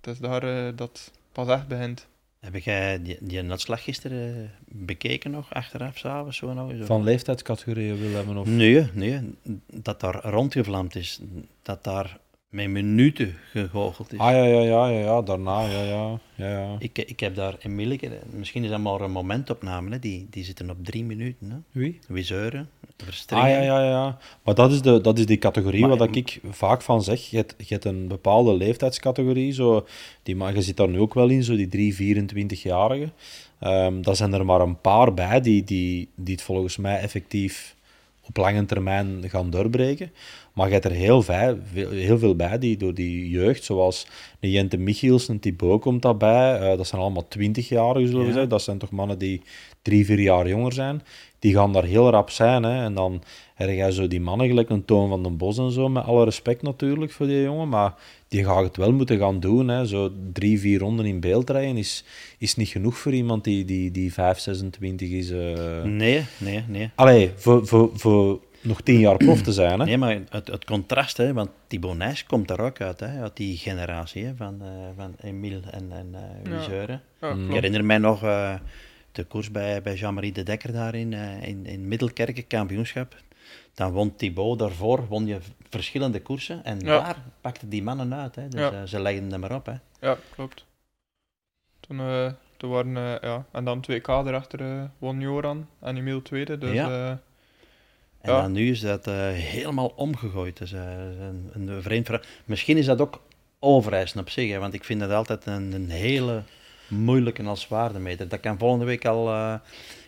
het 0.00 0.10
is 0.14 0.18
daar 0.18 0.42
eh, 0.42 0.72
dat 0.74 0.88
het 0.88 1.12
pas 1.32 1.48
echt 1.48 1.68
begint. 1.68 2.06
Heb 2.52 2.62
jij 2.62 3.02
die, 3.02 3.16
die 3.20 3.50
uitslag 3.50 3.84
gisteren 3.84 4.36
eh, 4.36 4.50
bekeken 4.64 5.30
nog, 5.30 5.54
achteraf, 5.54 5.98
s'avonds? 5.98 6.36
Zo 6.36 6.52
nog? 6.52 6.70
Zo? 6.78 6.84
Van 6.84 7.04
leeftijdscategorieën 7.04 7.98
wil 7.98 8.10
hebben 8.10 8.36
of... 8.36 8.46
Nee, 8.46 8.86
nee, 8.92 9.20
dat 9.72 10.00
daar 10.00 10.24
rondgevlamd 10.24 10.94
is. 10.94 11.20
Dat 11.62 11.84
daar 11.84 12.18
met 12.48 12.68
minuten 12.68 13.34
gegoocheld 13.50 14.12
is. 14.12 14.18
Ah 14.18 14.30
ja, 14.30 14.44
ja, 14.44 14.60
ja, 14.60 14.88
ja, 14.88 15.00
ja, 15.00 15.22
daarna, 15.22 15.60
ja, 15.60 15.82
ja, 15.82 16.18
ja, 16.34 16.48
ja. 16.48 16.76
Ik, 16.78 16.98
ik 16.98 17.20
heb 17.20 17.34
daar 17.34 17.56
Emileke, 17.58 18.18
misschien 18.30 18.64
is 18.64 18.70
dat 18.70 18.80
maar 18.80 19.00
een 19.00 19.10
momentopname, 19.10 19.90
hè. 19.90 19.98
Die, 19.98 20.26
die 20.30 20.44
zitten 20.44 20.70
op 20.70 20.84
drie 20.84 21.04
minuten. 21.04 21.50
Hè. 21.50 21.56
Wie? 21.80 21.98
Wiseuren, 22.08 22.68
Verstringen. 22.96 23.44
Ah 23.44 23.50
ja, 23.50 23.62
ja, 23.62 23.84
ja. 23.84 24.18
Maar 24.42 24.54
dat 24.54 24.72
is, 24.72 24.82
de, 24.82 25.00
dat 25.00 25.18
is 25.18 25.26
die 25.26 25.38
categorie 25.38 25.86
waar 25.86 25.96
dat 25.96 26.16
ik 26.16 26.40
vaak 26.50 26.82
van 26.82 27.02
zeg. 27.02 27.30
Je 27.30 27.36
hebt, 27.36 27.54
je 27.58 27.64
hebt 27.68 27.84
een 27.84 28.08
bepaalde 28.08 28.54
leeftijdscategorie. 28.54 29.52
Zo, 29.52 29.86
die, 30.22 30.36
maar 30.36 30.54
je 30.54 30.62
zit 30.62 30.76
daar 30.76 30.88
nu 30.88 30.98
ook 30.98 31.14
wel 31.14 31.28
in, 31.28 31.42
zo 31.42 31.56
die 31.56 31.68
3, 31.68 31.94
24-jarigen. 32.16 33.12
Ehm 33.58 34.02
daar 34.02 34.16
zijn 34.16 34.32
er 34.32 34.44
maar 34.44 34.60
een 34.60 34.80
paar 34.80 35.14
bij 35.14 35.40
die, 35.40 35.64
die, 35.64 36.08
die 36.14 36.34
het 36.34 36.42
volgens 36.42 36.76
mij 36.76 36.98
effectief 36.98 37.76
op 38.22 38.36
lange 38.36 38.64
termijn 38.64 39.24
gaan 39.26 39.50
doorbreken. 39.50 40.10
Maar 40.56 40.66
je 40.66 40.72
hebt 40.72 40.84
er 40.84 40.90
heel, 40.90 41.22
veel, 41.22 41.58
heel 41.90 42.18
veel 42.18 42.36
bij 42.36 42.58
die 42.58 42.76
door 42.76 42.94
die 42.94 43.28
jeugd, 43.30 43.64
zoals 43.64 44.06
de 44.40 44.50
Jente 44.50 44.76
Michiels, 44.76 45.28
een 45.28 45.40
Thibaut 45.40 45.80
komt 45.80 46.02
daarbij. 46.02 46.58
Eh, 46.58 46.76
dat 46.76 46.86
zijn 46.86 47.00
allemaal 47.00 47.24
20-jarigen, 47.28 48.06
zullen 48.06 48.20
we 48.20 48.26
Ja. 48.26 48.32
zeggen. 48.32 48.48
Dat 48.48 48.62
zijn 48.62 48.78
toch 48.78 48.90
mannen 48.90 49.18
die 49.18 49.40
drie, 49.82 50.04
vier 50.04 50.20
jaar 50.20 50.48
jonger 50.48 50.72
zijn. 50.72 51.02
Die 51.38 51.54
gaan 51.54 51.72
daar 51.72 51.84
heel 51.84 52.10
rap 52.10 52.30
zijn. 52.30 52.62
Hè. 52.62 52.84
En 52.84 52.94
dan 52.94 53.22
heb 53.54 53.68
jij 53.68 53.90
zo 53.90 54.08
die 54.08 54.20
mannen, 54.20 54.46
gelijk 54.46 54.70
een 54.70 54.84
Toon 54.84 55.08
van 55.08 55.22
den 55.22 55.36
Bos 55.36 55.58
en 55.58 55.70
zo, 55.70 55.88
met 55.88 56.04
alle 56.04 56.24
respect 56.24 56.62
natuurlijk 56.62 57.12
voor 57.12 57.26
die 57.26 57.42
jongen. 57.42 57.68
Maar 57.68 57.94
die 58.28 58.44
gaat 58.44 58.62
het 58.64 58.76
wel 58.76 58.92
moeten 58.92 59.18
gaan 59.18 59.40
doen. 59.40 59.68
Hè. 59.68 59.86
Zo 59.86 60.10
drie, 60.32 60.60
vier 60.60 60.78
ronden 60.78 61.06
in 61.06 61.20
beeld 61.20 61.50
rijden 61.50 61.76
is, 61.76 62.04
is 62.38 62.56
niet 62.56 62.68
genoeg 62.68 62.98
voor 62.98 63.12
iemand 63.12 63.44
die, 63.44 63.64
die, 63.64 63.90
die 63.90 64.12
5, 64.12 64.38
26 64.38 65.10
is. 65.10 65.30
eh. 65.30 65.82
Nee, 65.82 66.24
nee, 66.38 66.64
nee. 66.68 66.90
Allee, 66.94 67.30
voor, 67.36 67.66
voor, 67.66 67.90
voor 67.94 68.40
nog 68.66 68.80
tien 68.80 68.98
jaar 68.98 69.16
prof 69.16 69.42
te 69.42 69.52
zijn. 69.52 69.78
Hè. 69.80 69.84
Nee, 69.86 69.98
maar 69.98 70.18
het, 70.30 70.46
het 70.48 70.64
contrast, 70.64 71.16
hè, 71.16 71.32
want 71.32 71.50
Thibaut 71.66 71.96
Nijs 71.96 72.24
komt 72.24 72.50
er 72.50 72.60
ook 72.60 72.80
uit, 72.80 73.00
hè, 73.00 73.20
uit 73.22 73.36
die 73.36 73.56
generatie 73.56 74.24
hè, 74.24 74.36
van, 74.36 74.62
eh 74.62 74.68
van 74.96 75.14
Emile 75.20 75.60
en, 75.70 75.92
en 75.92 76.08
eh 76.14 76.50
Ja. 76.52 76.56
Wiseuren. 76.56 77.02
Ja, 77.20 77.34
Mm. 77.34 77.46
Ik 77.46 77.52
herinner 77.54 77.84
mij 77.84 77.98
nog, 77.98 78.22
eh, 78.22 78.54
de 79.12 79.24
koers 79.24 79.50
bij, 79.50 79.82
bij 79.82 79.94
Jean-Marie 79.94 80.32
de 80.32 80.42
Dekker 80.42 80.72
daar 80.72 80.94
in, 80.94 81.12
eh, 81.12 81.42
in, 81.48 81.66
in 81.66 81.88
Middelkerken, 81.88 82.46
kampioenschap. 82.46 83.16
Dan 83.74 83.92
won 83.92 84.16
Thibaut 84.16 84.58
daarvoor, 84.58 85.06
won 85.08 85.26
je 85.26 85.38
verschillende 85.70 86.22
koersen. 86.22 86.64
En 86.64 86.78
Ja. 86.80 86.84
daar 87.00 87.16
pakte 87.40 87.68
die 87.68 87.82
mannen 87.82 88.14
uit. 88.14 88.34
Hè. 88.34 88.48
Dus 88.48 88.60
Ja. 88.60 88.70
eh, 88.72 88.82
ze 88.84 89.00
legden 89.00 89.30
hem 89.30 89.40
maar 89.40 89.54
op. 89.54 89.66
Hè. 89.66 89.74
Ja, 90.00 90.16
klopt. 90.34 90.64
Toen, 91.80 91.98
eh, 92.00 92.32
toen 92.56 92.70
waren, 92.70 92.96
eh, 92.96 93.28
ja, 93.30 93.44
en 93.52 93.64
dan 93.64 93.80
2K 93.80 94.08
erachter 94.08 94.60
eh, 94.60 94.82
won 94.98 95.20
Joran 95.20 95.66
en 95.80 95.96
Emiel 95.96 96.22
tweede. 96.22 96.58
Dus 96.58 96.72
Ja. 96.72 97.20
En 98.26 98.32
Ja. 98.32 98.40
dan 98.40 98.52
nu 98.52 98.70
is 98.70 98.80
dat 98.80 99.06
eh, 99.06 99.14
helemaal 99.30 99.92
omgegooid. 99.96 100.56
Dus, 100.56 100.72
eh, 100.72 100.80
een, 101.20 101.50
een 101.68 101.82
vreemd 101.82 102.06
verhaal. 102.06 102.24
Misschien 102.44 102.76
is 102.76 102.86
dat 102.86 103.00
ook 103.00 103.20
overeisen 103.58 104.20
op 104.20 104.30
zich. 104.30 104.50
Hè, 104.50 104.58
want 104.58 104.74
ik 104.74 104.84
vind 104.84 105.00
dat 105.00 105.10
altijd 105.10 105.46
een, 105.46 105.72
een 105.72 105.90
hele 105.90 106.42
moeilijke 106.88 107.42
als 107.42 107.68
waardemeter. 107.68 108.28
Dat 108.28 108.40
kan 108.40 108.58
volgende 108.58 108.84
week 108.84 109.04
al 109.04 109.28
eh, 109.28 109.54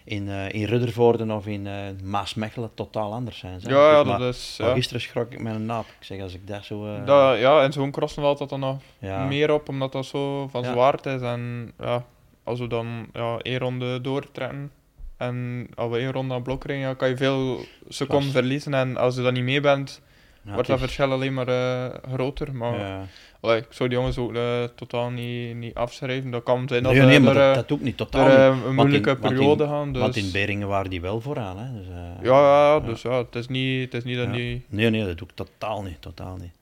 in, 0.04 0.28
in 0.28 0.64
Ruddervoorden 0.64 1.30
of 1.30 1.46
in 1.46 1.68
Maasmechelen 2.04 2.70
totaal 2.74 3.12
anders 3.12 3.38
zijn. 3.38 3.60
zeg. 3.60 3.72
ja, 3.72 3.90
ja, 3.90 4.02
maar, 4.04 4.18
dat 4.18 4.34
is... 4.34 4.54
Ja. 4.58 4.72
gisteren 4.72 5.00
schrok 5.02 5.32
ik 5.32 5.42
met 5.42 5.54
een 5.54 5.66
naap. 5.66 5.86
Ik 5.86 6.04
zeg, 6.06 6.20
als 6.20 6.34
ik 6.34 6.46
daar 6.46 6.64
zo... 6.64 7.04
Dat, 7.04 7.38
ja, 7.38 7.62
en 7.62 7.72
zo'n 7.72 7.90
crossen 7.90 8.22
valt 8.22 8.38
dat 8.38 8.48
dan 8.48 8.60
nog 8.60 8.78
ja, 8.98 9.24
meer 9.24 9.52
op, 9.52 9.68
omdat 9.68 9.92
dat 9.92 10.06
zo 10.06 10.48
van 10.48 10.64
zwaard 10.64 11.06
is. 11.06 11.20
En 11.20 11.72
ja, 11.78 12.04
als 12.44 12.58
we 12.60 12.66
dan 12.66 13.06
ja, 13.12 13.38
één 13.38 13.58
ronde 13.58 14.00
doortrekken 14.00 14.70
en 15.18 15.66
als 15.74 15.90
we 15.90 15.98
één 15.98 16.12
ronde 16.12 16.34
aan 16.34 16.42
blok 16.42 16.64
rijden, 16.64 16.86
ja, 16.86 16.94
kan 16.94 17.08
je 17.08 17.16
veel 17.16 17.60
seconden 17.88 18.32
verliezen. 18.32 18.74
En 18.74 18.96
als 18.96 19.14
je 19.14 19.22
dan 19.22 19.32
niet 19.32 19.42
mee 19.42 19.60
bent, 19.60 20.00
ja, 20.42 20.52
wordt 20.52 20.68
dat 20.68 20.78
verschil 20.78 21.12
alleen 21.12 21.34
maar 21.34 21.48
eh, 21.48 22.12
groter. 22.12 22.54
Maar 22.54 22.78
ja. 22.78 23.06
allee, 23.40 23.58
ik 23.58 23.66
zou 23.70 23.88
die 23.88 23.98
jongens 23.98 24.18
ook 24.18 24.34
eh, 24.34 24.64
totaal 24.74 25.10
niet, 25.10 25.56
niet 25.56 25.74
afschrijven. 25.74 26.30
Dat 26.30 26.42
kan 26.42 26.68
zijn 26.68 26.82
dat 26.82 26.92
Nee, 26.92 27.20
maar 27.20 27.36
er, 27.36 27.42
dat, 27.42 27.48
eh, 27.48 27.54
dat 27.54 27.72
ook 27.72 27.80
niet. 27.80 27.96
Totaal 27.96 28.28
er, 28.28 28.66
een 28.66 28.74
moeilijke 28.74 29.10
in- 29.10 29.18
periode 29.18 29.66
gaan. 29.66 29.92
Dus, 29.92 30.02
Want 30.02 30.16
in 30.16 30.30
Beringen 30.30 30.68
waren 30.68 30.90
die 30.90 31.00
wel 31.00 31.20
vooraan. 31.20 31.58
Hè. 31.58 31.78
Dus, 31.78 31.86
ja, 31.88 32.14
ja, 32.22 32.74
ja. 32.74 32.80
dus 32.80 33.02
ja, 33.02 33.18
het 33.18 33.34
is 33.34 33.48
niet, 33.48 33.84
het 33.84 33.94
is 33.94 34.04
niet 34.04 34.16
dat 34.16 34.32
die... 34.32 34.64
Nee, 34.68 34.90
nee, 34.90 35.04
dat 35.04 35.18
doe 35.18 35.28
ik 35.28 35.34
totaal 35.34 35.82
niet. 35.82 36.02
Totaal 36.02 36.36
niet. 36.36 36.52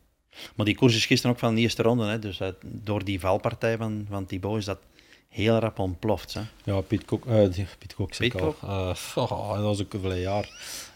Maar 0.54 0.66
die 0.66 0.76
koers 0.76 0.96
is 0.96 1.06
gisteren 1.06 1.34
ook 1.34 1.40
van 1.40 1.54
de 1.54 1.60
eerste 1.60 1.82
ronde. 1.82 2.04
Hè, 2.04 2.18
dus 2.18 2.40
door 2.62 3.04
die 3.04 3.20
valpartij 3.20 3.76
van, 3.76 4.06
van 4.10 4.26
Thibaut 4.26 4.58
is 4.58 4.64
dat 4.64 4.78
heel 5.36 5.58
rap 5.58 5.78
ontploft. 5.78 6.34
Hè. 6.34 6.40
Ja, 6.64 6.80
Piet 6.80 7.04
Kok, 7.04 7.24
die- 7.52 7.66
Piet 7.78 7.94
Kok 7.94 8.14
zeg 8.14 8.26
ik 8.26 8.32
Piet 8.32 8.42
al. 8.42 8.54
Oh, 9.14 9.52
dat 9.54 9.62
was 9.62 9.82
ook 9.82 9.92
een 9.92 10.20
jaar. 10.20 10.48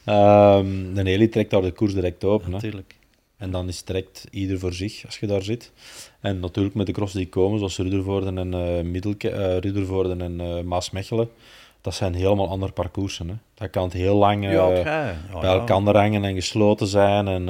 Ehm 0.05 0.95
de 0.95 1.11
Heli 1.11 1.29
trekt 1.29 1.51
daar 1.51 1.63
de 1.63 1.71
koers 1.73 1.95
direct 1.95 2.25
open. 2.25 2.47
Hè. 2.47 2.53
Natuurlijk. 2.53 2.95
En 3.37 3.51
dan 3.51 3.69
is 3.69 3.85
direct 3.85 4.27
ieder 4.31 4.59
voor 4.59 4.73
zich 4.73 5.07
als 5.07 5.19
je 5.19 5.27
daar 5.27 5.43
zit. 5.43 5.73
En 6.21 6.41
natuurlijk 6.41 6.75
met 6.75 6.87
de 6.87 6.93
cross 6.93 7.13
die 7.13 7.29
komen, 7.29 7.59
zoals 7.59 7.79
Ruddervoorden 7.79 8.39
en, 8.39 8.55
eh 8.55 8.85
Middelke, 8.85 9.59
Ruddervoorden 9.59 10.21
en 10.21 10.41
eh, 10.41 10.63
Maasmechelen, 10.63 11.31
dat 11.81 11.95
zijn 11.95 12.15
helemaal 12.15 12.49
andere 12.49 12.73
parcoursen. 12.73 13.29
Hè. 13.29 13.35
Dat 13.55 13.71
kan 13.71 13.85
het 13.85 13.93
heel 13.93 14.17
lang 14.17 14.45
ja, 14.45 14.51
ja, 14.51 14.67
bij 14.69 14.83
ja. 14.83 15.41
elkaar 15.41 15.97
hangen 15.97 16.25
en 16.25 16.35
gesloten 16.35 16.87
zijn. 16.87 17.29
En 17.29 17.49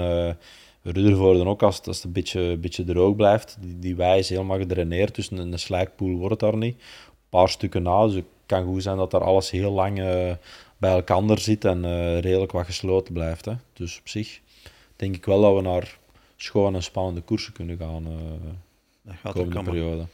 Ruddervoorden 0.83 1.47
ook, 1.47 1.63
als 1.63 1.77
het, 1.77 1.87
als 1.87 1.97
het 1.97 2.05
een 2.05 2.13
beetje, 2.13 2.57
beetje 2.57 2.85
droog 2.85 3.17
blijft. 3.17 3.57
Die, 3.61 3.79
die 3.79 3.97
wei 3.97 4.19
is 4.19 4.29
helemaal 4.29 4.59
gedraineerd, 4.59 5.15
dus 5.15 5.31
een, 5.31 5.53
een 5.53 5.59
slijkpoel 5.59 6.17
wordt 6.17 6.41
het 6.41 6.51
daar 6.51 6.61
niet. 6.61 6.75
Een 6.75 7.13
paar 7.29 7.49
stukken 7.49 7.83
na, 7.83 8.07
dus 8.07 8.15
het 8.15 8.25
kan 8.47 8.65
goed 8.65 8.83
zijn 8.83 8.97
dat 8.97 9.11
daar 9.11 9.25
alles 9.25 9.51
heel 9.51 9.73
lang 9.73 10.01
eh, 10.01 10.33
bij 10.77 10.91
elkaar 10.91 11.39
zit 11.39 11.65
en 11.65 11.85
eh, 11.85 12.19
redelijk 12.19 12.53
wat 12.53 12.65
gesloten 12.65 13.13
blijft. 13.13 13.45
Hè. 13.45 13.53
Dus 13.73 13.99
op 13.99 14.09
zich 14.09 14.41
denk 14.97 15.17
ik 15.17 15.25
wel 15.25 15.41
dat 15.41 15.55
we 15.55 15.61
naar 15.61 15.99
schoon 16.37 16.75
en 16.75 16.83
spannende 16.83 17.21
koersen 17.21 17.53
kunnen 17.53 17.77
gaan 17.77 18.07
eh 18.07 18.51
de 19.03 19.13
gaat 19.13 19.33
komende 19.33 19.55
komen. 19.55 19.73
periode. 19.73 20.07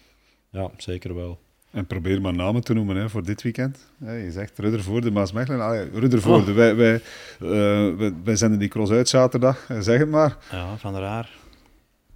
Ja, 0.50 0.70
zeker 0.76 1.14
wel. 1.14 1.38
En 1.76 1.86
probeer 1.86 2.20
maar 2.20 2.34
namen 2.34 2.64
te 2.64 2.74
noemen 2.74 2.96
hè, 2.96 3.08
voor 3.08 3.24
dit 3.24 3.42
weekend. 3.42 3.78
Ja, 3.98 4.12
je 4.12 4.30
zegt 4.30 4.58
Ruddervoorde, 4.58 5.10
Maasmechelen. 5.10 5.58
Ja, 5.58 5.84
Ruddervoorde, 5.92 6.52
wij, 6.52 6.76
wij, 6.76 6.94
eh, 6.94 7.96
wij, 7.96 8.14
wij 8.24 8.36
zenden 8.36 8.58
die 8.58 8.68
cross 8.68 8.92
uit 8.92 9.08
zaterdag. 9.08 9.66
Zeg 9.80 9.98
het 9.98 10.08
maar. 10.08 10.36
Ja, 10.50 10.76
van 10.76 10.92
der 10.92 11.02
Haar. 11.02 11.30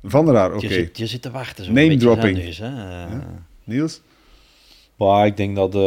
Van 0.03 0.25
der 0.25 0.35
Haar, 0.35 0.55
oké. 0.55 0.67
Je, 0.67 0.73
zit, 0.73 0.99
je 0.99 1.07
zit 1.07 1.23
te 1.23 1.31
wachten. 1.31 1.65
Zo 1.65 1.73
Name 1.73 1.83
een 1.83 1.89
beetje 1.89 2.05
dropping. 2.05 2.37
neus, 2.39 2.59
hè. 2.59 3.05
Eh, 3.05 3.19
Niels? 3.65 4.01
Maar 4.97 5.27
ik 5.27 5.37
denk 5.37 5.57
dat 5.57 5.75
eh, 5.75 5.81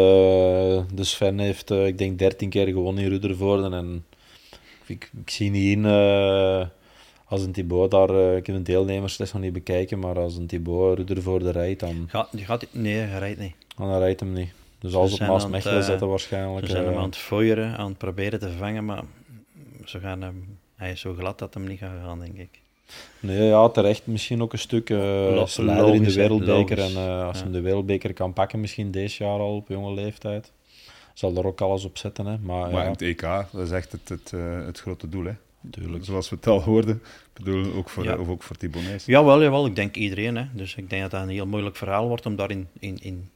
de 0.93 1.03
Sven 1.03 1.39
heeft, 1.39 1.71
ik 1.71 1.97
denk 1.97 2.19
13 2.19 2.49
keer 2.49 2.67
gewonnen 2.67 3.03
in 3.03 3.09
Ruddervoorden. 3.09 3.73
En 3.73 4.05
ik, 4.85 5.11
ik 5.21 5.29
zie 5.29 5.49
niet 5.49 5.77
in 5.77 5.85
eh, 5.85 6.65
als 7.25 7.41
een 7.41 7.51
Thibaut 7.51 7.91
daar, 7.91 8.35
ik 8.37 8.45
heb 8.45 8.55
een 8.55 8.63
deelnemersles 8.63 9.33
nog 9.33 9.41
niet 9.41 9.53
bekijken, 9.53 9.99
maar 9.99 10.19
als 10.19 10.35
een 10.35 10.47
Thibaut 10.47 10.97
Ruddervoorde 10.97 11.51
rijdt, 11.51 11.79
dan, 11.79 12.05
Gaat, 12.07 12.27
die 12.31 12.45
gaat, 12.45 12.65
nee, 12.71 12.97
hij 12.97 13.19
rijdt 13.19 13.39
niet. 13.39 13.55
Dan 13.77 13.97
rijdt 13.99 14.19
hem 14.19 14.33
niet. 14.33 14.51
Dus 14.79 14.93
als 14.93 15.13
op 15.13 15.19
Maasmechelen 15.27 15.77
eh, 15.77 15.83
zetten 15.83 15.99
Ze 15.99 16.05
waarschijnlijk. 16.05 16.67
zijn 16.67 16.83
hem 16.83 16.93
eh, 16.93 16.99
aan 16.99 17.05
het 17.05 17.17
fooieren, 17.17 17.77
aan 17.77 17.87
het 17.89 17.97
proberen 17.97 18.39
te 18.39 18.51
vangen, 18.51 18.85
maar 18.85 19.03
ze 19.85 19.99
gaan 19.99 20.21
hem, 20.21 20.57
hij 20.75 20.91
is 20.91 20.99
zo 20.99 21.13
glad 21.13 21.39
dat 21.39 21.53
hem 21.53 21.67
niet 21.67 21.79
gaat 21.79 21.91
gaan, 22.05 22.19
denk 22.19 22.37
ik. 22.37 22.61
Nee, 23.19 23.43
ja, 23.47 23.69
terecht 23.69 24.07
misschien 24.07 24.41
ook 24.41 24.53
een 24.53 24.59
stuk. 24.59 24.89
eh 24.89 25.37
als 25.37 25.57
leider 25.57 25.93
in 25.95 26.03
de 26.03 26.13
wereldbeker. 26.13 26.77
logisch. 26.77 26.95
En 26.95 27.01
eh, 27.01 27.27
als 27.27 27.37
Ja. 27.37 27.43
hij 27.43 27.51
de 27.51 27.61
wereldbeker 27.61 28.13
kan 28.13 28.33
pakken, 28.33 28.59
misschien 28.59 28.91
deze 28.91 29.23
jaar 29.23 29.39
al 29.39 29.55
op 29.55 29.67
jonge 29.67 29.93
leeftijd. 29.93 30.51
Zal 31.13 31.35
er 31.35 31.45
ook 31.47 31.61
alles 31.61 31.85
op 31.85 31.97
zetten. 31.97 32.25
Hè. 32.25 32.37
Maar, 32.41 32.71
Maar 32.71 32.83
ja, 32.83 32.89
het 32.91 33.01
EK, 33.01 33.21
dat 33.21 33.47
is 33.65 33.71
echt 33.71 33.91
het, 33.91 34.09
het, 34.09 34.31
eh, 34.33 34.65
het 34.65 34.79
grote 34.79 35.09
doel. 35.09 35.23
Hè. 35.25 35.31
natuurlijk. 35.61 36.05
Zoals 36.05 36.29
we 36.29 36.35
het 36.35 36.47
al 36.47 36.61
hoorden. 36.61 36.95
Ik 37.35 37.43
bedoel, 37.43 37.73
ook 37.73 37.89
voor, 37.89 38.03
Ja. 38.03 38.17
of 38.17 38.27
ook 38.27 38.43
voor 38.43 38.55
Thibaut 38.55 38.83
Nijs. 38.85 39.05
Jawel, 39.05 39.41
jawel, 39.43 39.65
ik 39.65 39.75
denk 39.75 39.95
iedereen. 39.95 40.35
Hè. 40.37 40.45
Dus 40.53 40.75
ik 40.75 40.89
denk 40.89 41.01
dat 41.01 41.11
dat 41.11 41.21
een 41.21 41.29
heel 41.29 41.45
moeilijk 41.47 41.75
verhaal 41.75 42.07
wordt 42.07 42.25
om 42.25 42.35
daar 42.35 42.51
in, 42.51 42.67
in, 42.79 42.97
in, 43.01 43.29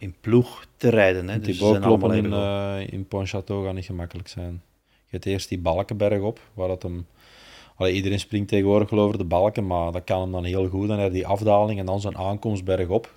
in 0.00 0.14
ploeg 0.20 0.66
te 0.76 0.88
rijden. 0.88 1.28
Hè. 1.28 1.38
Dus 1.38 1.58
die 1.58 1.66
in, 2.12 2.32
eh 2.32 2.92
in 2.92 3.04
Pontchâteau 3.04 3.64
gaat 3.64 3.74
niet 3.74 3.84
gemakkelijk 3.84 4.28
zijn. 4.28 4.62
Je 4.88 5.16
hebt 5.16 5.26
eerst 5.26 5.48
die 5.48 5.58
Balkenberg 5.58 6.20
op, 6.20 6.40
waar 6.54 6.68
dat 6.68 6.82
hem... 6.82 7.06
Allee, 7.76 7.92
iedereen 7.94 8.20
springt 8.20 8.48
tegenwoordig 8.48 8.90
over 8.92 9.18
de 9.18 9.24
balken, 9.24 9.66
maar 9.66 9.92
dat 9.92 10.04
kan 10.04 10.20
hem 10.20 10.32
dan 10.32 10.44
heel 10.44 10.68
goed. 10.68 10.88
Dan 10.88 10.98
heb 10.98 11.06
je 11.06 11.12
die 11.12 11.26
afdaling 11.26 11.78
en 11.78 11.86
dan 11.86 12.00
zijn 12.00 12.16
aankomst 12.16 12.64
bergop. 12.64 13.14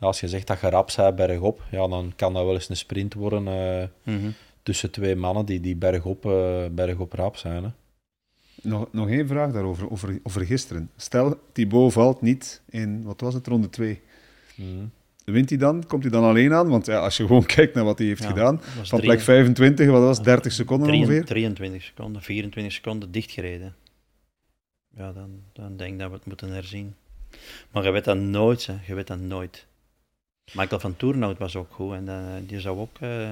Ja, 0.00 0.06
als 0.06 0.20
je 0.20 0.28
zegt 0.28 0.46
dat 0.46 0.60
je 0.60 0.68
rap 0.70 0.92
bent 0.96 1.16
bergop, 1.16 1.62
ja, 1.70 1.88
dan 1.88 2.12
kan 2.16 2.32
dat 2.32 2.44
wel 2.44 2.54
eens 2.54 2.68
een 2.68 2.76
sprint 2.76 3.14
worden 3.14 3.48
eh, 3.48 4.14
Mhm. 4.14 4.30
tussen 4.62 4.90
twee 4.90 5.16
mannen 5.16 5.44
die, 5.46 5.60
die 5.60 5.76
bergop, 5.76 6.26
eh 6.26 6.64
bergop 6.70 7.12
rap 7.12 7.36
zijn. 7.36 7.64
Hè. 7.64 7.70
Nog, 8.62 8.88
nog 8.92 9.08
één 9.08 9.26
vraag 9.26 9.52
daarover, 9.52 9.90
over, 9.90 10.20
over 10.22 10.44
gisteren. 10.46 10.90
Stel, 10.96 11.38
Thibaut 11.52 11.92
valt 11.92 12.20
niet 12.20 12.62
in, 12.68 13.02
wat 13.02 13.20
was 13.20 13.34
het, 13.34 13.46
ronde 13.46 13.70
2. 13.70 14.00
Mhm. 14.54 14.84
Wint 15.30 15.48
hij 15.48 15.58
dan? 15.58 15.86
Komt 15.86 16.02
hij 16.02 16.12
dan 16.12 16.24
alleen 16.24 16.52
aan? 16.52 16.68
Want 16.68 16.86
ja, 16.86 16.98
als 16.98 17.16
je 17.16 17.26
gewoon 17.26 17.46
kijkt 17.56 17.74
naar 17.74 17.84
wat 17.84 17.98
hij 17.98 18.06
heeft 18.06 18.22
Ja, 18.22 18.28
gedaan, 18.28 18.60
van 18.82 19.00
plek 19.00 19.20
25, 19.20 19.86
wat 19.90 20.02
was 20.02 20.16
het, 20.16 20.26
30 20.26 20.52
seconden 20.52 20.94
ongeveer? 20.94 21.24
23 21.24 21.82
seconden, 21.82 22.22
24 22.22 22.72
seconden 22.72 23.10
dichtgereden. 23.12 23.74
Ja, 24.96 25.12
dan, 25.12 25.30
dan 25.52 25.76
denk 25.76 25.92
ik 25.92 25.98
dat 25.98 26.08
we 26.08 26.14
het 26.14 26.26
moeten 26.26 26.50
herzien. 26.52 26.94
Maar 27.70 27.84
je 27.84 27.90
weet 27.90 28.04
dat 28.04 28.16
nooit, 28.18 28.66
hè. 28.66 28.74
je 28.86 28.94
weet 28.94 29.06
dat 29.06 29.18
nooit. 29.20 29.66
Michael 30.52 30.80
van 30.80 30.96
Toernout 30.96 31.38
was 31.38 31.56
ook 31.56 31.72
goed 31.72 31.94
en 31.94 32.08
eh, 32.08 32.16
die 32.46 32.60
zou 32.60 32.78
ook 32.78 32.96
eh, 33.00 33.30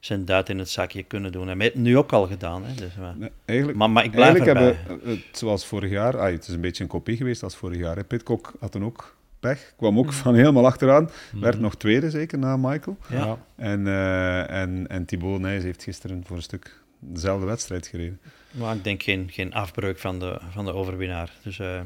zijn 0.00 0.24
duit 0.24 0.48
in 0.48 0.58
het 0.58 0.70
zakje 0.70 1.02
kunnen 1.02 1.32
doen. 1.32 1.42
En 1.42 1.48
hij 1.48 1.56
heeft 1.60 1.72
het 1.74 1.82
nu 1.82 1.96
ook 1.98 2.12
al 2.12 2.26
gedaan. 2.26 2.64
Hè. 2.64 2.74
Dus, 2.74 2.94
maar, 3.00 3.14
Nee, 3.16 3.30
eigenlijk, 3.44 3.78
maar, 3.78 3.90
maar 3.90 4.04
ik 4.04 4.10
blijf 4.10 4.28
eigenlijk 4.28 4.58
erbij. 4.58 4.74
hebben, 4.86 5.06
eh, 5.10 5.16
het, 5.26 5.38
zoals 5.38 5.66
vorig 5.66 5.90
jaar, 5.90 6.18
ah, 6.18 6.30
het 6.32 6.48
is 6.48 6.54
een 6.54 6.60
beetje 6.60 6.82
een 6.82 6.88
kopie 6.88 7.16
geweest 7.16 7.42
als 7.42 7.56
vorig 7.56 7.78
jaar. 7.78 7.96
hè. 7.96 8.04
Pitcock 8.04 8.52
had 8.60 8.72
dan 8.72 8.84
ook 8.84 9.16
pech, 9.48 9.72
kwam 9.76 9.98
ook 9.98 10.12
van 10.12 10.34
helemaal 10.34 10.66
achteraan, 10.66 11.10
werd 11.32 11.60
nog 11.60 11.76
tweede 11.76 12.10
zeker 12.10 12.38
na 12.38 12.56
Michael. 12.56 12.96
Ja. 13.10 13.38
En, 13.56 13.86
eh, 13.86 14.50
en, 14.50 14.86
en 14.88 15.04
Thibaut 15.04 15.40
Nijs 15.40 15.62
heeft 15.62 15.82
gisteren 15.82 16.22
voor 16.26 16.36
een 16.36 16.42
stuk 16.42 16.82
dezelfde 16.98 17.46
wedstrijd 17.46 17.86
gereden. 17.86 18.20
Maar 18.50 18.76
ik 18.76 18.84
denk 18.84 19.02
geen, 19.02 19.28
geen 19.32 19.54
afbreuk 19.54 19.98
van 19.98 20.18
de, 20.18 20.40
van 20.50 20.64
de 20.64 20.72
overwinnaar. 20.72 21.32
Dus, 21.42 21.58
eh, 21.58 21.80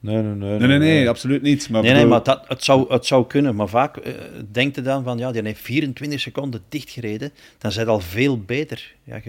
Nee, 0.00 0.22
nee, 0.22 0.34
nee. 0.34 0.58
Nee, 0.58 0.68
nee, 0.68 0.78
nee, 0.78 1.08
absoluut 1.08 1.42
niet. 1.42 1.70
Maar 1.70 1.82
nee, 1.82 1.92
nee, 1.92 2.06
maar 2.06 2.22
dat, 2.22 2.44
het, 2.48 2.64
zou, 2.64 2.92
het 2.92 3.06
zou 3.06 3.26
kunnen. 3.26 3.56
Maar 3.56 3.68
vaak 3.68 3.96
eh 3.96 4.12
denkt 4.52 4.76
je 4.76 4.82
dan 4.82 5.04
van, 5.04 5.18
ja, 5.18 5.32
die 5.32 5.42
heeft 5.42 5.60
24 5.60 6.20
seconden 6.20 6.62
dichtgereden. 6.68 7.32
Dan 7.58 7.72
zijn 7.72 7.88
al 7.88 8.00
veel 8.00 8.40
beter. 8.40 8.94
Ja, 9.04 9.20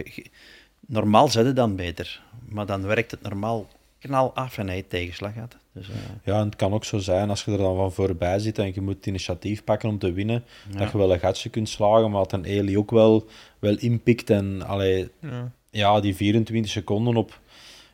normaal 0.87 1.27
zijn 1.27 1.53
dan 1.53 1.75
beter. 1.75 2.21
Maar 2.49 2.65
dan 2.65 2.85
werkt 2.85 3.11
het 3.11 3.21
normaal 3.21 3.67
knal 3.99 4.35
af 4.35 4.57
en 4.57 4.67
hij 4.67 4.83
tegenslag 4.87 5.33
had. 5.33 5.57
Dus, 5.77 5.89
eh, 5.89 5.95
Ja, 6.23 6.39
en 6.39 6.45
het 6.45 6.55
kan 6.55 6.73
ook 6.73 6.85
zo 6.85 6.97
zijn 6.97 7.29
als 7.29 7.43
je 7.45 7.51
er 7.51 7.57
dan 7.57 7.75
van 7.75 7.91
voorbij 7.91 8.39
zit 8.39 8.59
en 8.59 8.71
je 8.73 8.81
moet 8.81 8.95
het 8.95 9.05
initiatief 9.05 9.63
pakken 9.63 9.89
om 9.89 9.99
te 9.99 10.11
winnen, 10.11 10.43
Ja. 10.71 10.77
dat 10.79 10.91
je 10.91 10.97
wel 10.97 11.13
een 11.13 11.19
gatje 11.19 11.49
kunt 11.49 11.69
slagen, 11.69 12.11
maar 12.11 12.21
dat 12.21 12.31
een 12.33 12.45
Eli 12.45 12.77
ook 12.77 12.91
wel, 12.91 13.25
wel 13.59 13.77
inpikt. 13.77 14.29
En 14.29 14.61
allee, 14.61 15.09
Ja. 15.21 15.51
ja, 15.69 15.99
die 15.99 16.15
24 16.15 16.71
seconden 16.71 17.15
op, 17.15 17.29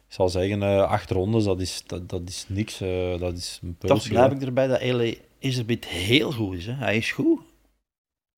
ik 0.08 0.14
zal 0.20 0.30
zeggen, 0.30 0.64
eh, 0.64 0.82
acht 0.84 1.10
rondes, 1.12 1.44
dat 1.44 1.60
is, 1.62 1.84
dat, 1.86 2.10
dat 2.10 2.22
is 2.28 2.46
niks. 2.48 2.82
eh, 2.82 3.20
dat 3.20 3.38
is 3.38 3.60
een 3.64 3.76
toch 3.78 4.08
blijf 4.08 4.32
ik 4.32 4.42
erbij 4.42 4.68
dat 4.68 4.80
Ele 4.80 5.18
Iserbit 5.40 5.86
heel 5.86 6.32
goed 6.32 6.58
is. 6.58 6.66
Hè. 6.66 6.74
Hij 6.74 6.98
is 6.98 7.12
goed. 7.12 7.40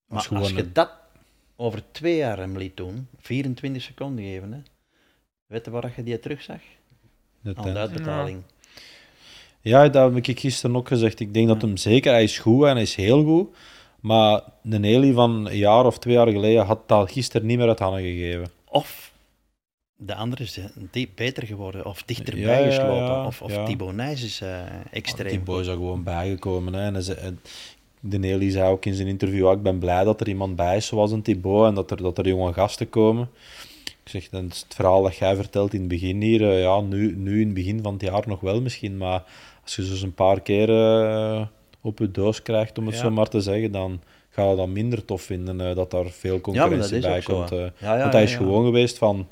Maar 0.06 0.28
als 0.30 0.50
je 0.50 0.58
een- 0.58 0.70
dat 0.72 0.90
over 1.56 1.82
twee 1.90 2.16
jaar 2.16 2.38
hem 2.38 2.56
liet 2.58 2.76
doen, 2.76 3.08
24 3.18 3.82
seconden 3.82 4.24
geven, 4.24 4.52
hè. 4.52 4.58
weet 5.46 5.64
je 5.64 5.70
waar 5.70 5.92
je 5.96 6.02
die 6.02 6.18
terugzag? 6.18 6.60
Dat, 7.42 7.56
Aan 7.56 7.64
de 7.72 7.78
uitbetaling. 7.78 8.42
Ja, 8.46 8.54
dat 9.70 9.94
heb 9.94 10.26
ik 10.26 10.40
gisteren 10.40 10.76
ook 10.76 10.88
gezegd. 10.88 11.20
Ik 11.20 11.34
denk 11.34 11.48
dat 11.48 11.62
hem 11.62 11.76
zeker, 11.76 12.12
hij 12.12 12.22
is 12.22 12.38
goed 12.38 12.64
en 12.64 12.72
hij 12.72 12.82
is 12.82 12.94
heel 12.94 13.24
goed. 13.24 13.48
Maar 14.00 14.42
de 14.62 14.78
Nelly 14.78 15.12
van 15.12 15.46
een 15.48 15.56
jaar 15.56 15.86
of 15.86 15.98
twee 15.98 16.14
jaar 16.14 16.28
geleden 16.28 16.66
had 16.66 16.88
dat 16.88 17.12
gisteren 17.12 17.46
niet 17.46 17.58
meer 17.58 17.68
uit 17.68 17.78
handen 17.78 18.02
gegeven. 18.02 18.50
Of 18.68 19.12
de 19.96 20.14
andere 20.14 20.42
is 20.42 20.60
die 20.90 21.10
beter 21.14 21.46
geworden, 21.46 21.86
of 21.86 22.02
dichterbij 22.02 22.42
Ja, 22.42 22.58
ja, 22.58 22.64
geslopen. 22.64 22.96
ja, 22.96 23.26
of 23.26 23.42
of 23.42 23.52
ja. 23.54 23.64
Thibaut 23.64 23.94
Nijs 23.94 24.24
is 24.24 24.40
eh, 24.40 24.60
extreem. 24.90 25.30
Die 25.30 25.40
boy 25.40 25.60
is 25.60 25.66
er 25.66 25.72
gewoon 25.72 26.02
bijgekomen. 26.02 26.74
Hè. 26.74 26.80
En 26.80 27.18
en 27.18 27.40
de 28.00 28.18
Nelly 28.18 28.50
zei 28.50 28.70
ook 28.70 28.84
in 28.84 28.94
zijn 28.94 29.08
interview, 29.08 29.46
ah, 29.46 29.52
ik 29.56 29.62
ben 29.62 29.78
blij 29.78 30.04
dat 30.04 30.20
er 30.20 30.28
iemand 30.28 30.56
bij 30.56 30.76
is 30.76 30.86
zoals 30.86 31.12
een 31.12 31.22
Thibaut 31.22 31.68
en 31.68 31.74
dat 31.74 31.90
er, 31.90 31.96
dat 31.96 32.18
er 32.18 32.28
jonge 32.28 32.52
gasten 32.52 32.88
komen. 32.88 33.28
Ik 33.84 34.12
zeg, 34.12 34.28
het 34.30 34.66
verhaal 34.68 35.02
dat 35.02 35.16
jij 35.16 35.36
vertelt 35.36 35.74
in 35.74 35.80
het 35.80 35.88
begin 35.88 36.22
hier, 36.22 36.50
eh, 36.50 36.60
ja, 36.62 36.80
nu, 36.80 37.16
nu 37.16 37.40
in 37.40 37.46
het 37.46 37.54
begin 37.54 37.82
van 37.82 37.92
het 37.92 38.02
jaar 38.02 38.24
nog 38.26 38.40
wel 38.40 38.60
misschien, 38.60 38.96
maar 38.96 39.22
als 39.66 39.76
je 39.76 39.82
eens 39.82 40.02
een 40.02 40.14
paar 40.14 40.40
keer 40.40 40.70
eh, 40.70 41.46
op 41.80 41.98
je 41.98 42.10
doos 42.10 42.42
krijgt, 42.42 42.78
om 42.78 42.86
het 42.86 42.94
Ja. 42.94 43.00
zo 43.00 43.10
maar 43.10 43.28
te 43.28 43.40
zeggen, 43.40 43.72
dan 43.72 44.00
ga 44.28 44.50
je 44.50 44.56
dat 44.56 44.68
minder 44.68 45.04
tof 45.04 45.22
vinden, 45.22 45.60
eh, 45.60 45.74
dat 45.76 45.90
daar 45.90 46.06
veel 46.10 46.40
concurrentie 46.40 47.00
bij 47.00 47.20
zo, 47.20 47.34
komt. 47.34 47.52
eh. 47.52 47.66
Ja, 47.80 47.98
Want 47.98 48.12
hij 48.12 48.22
is 48.22 48.34
gewoon 48.34 48.64
geweest 48.64 48.98
van 48.98 49.28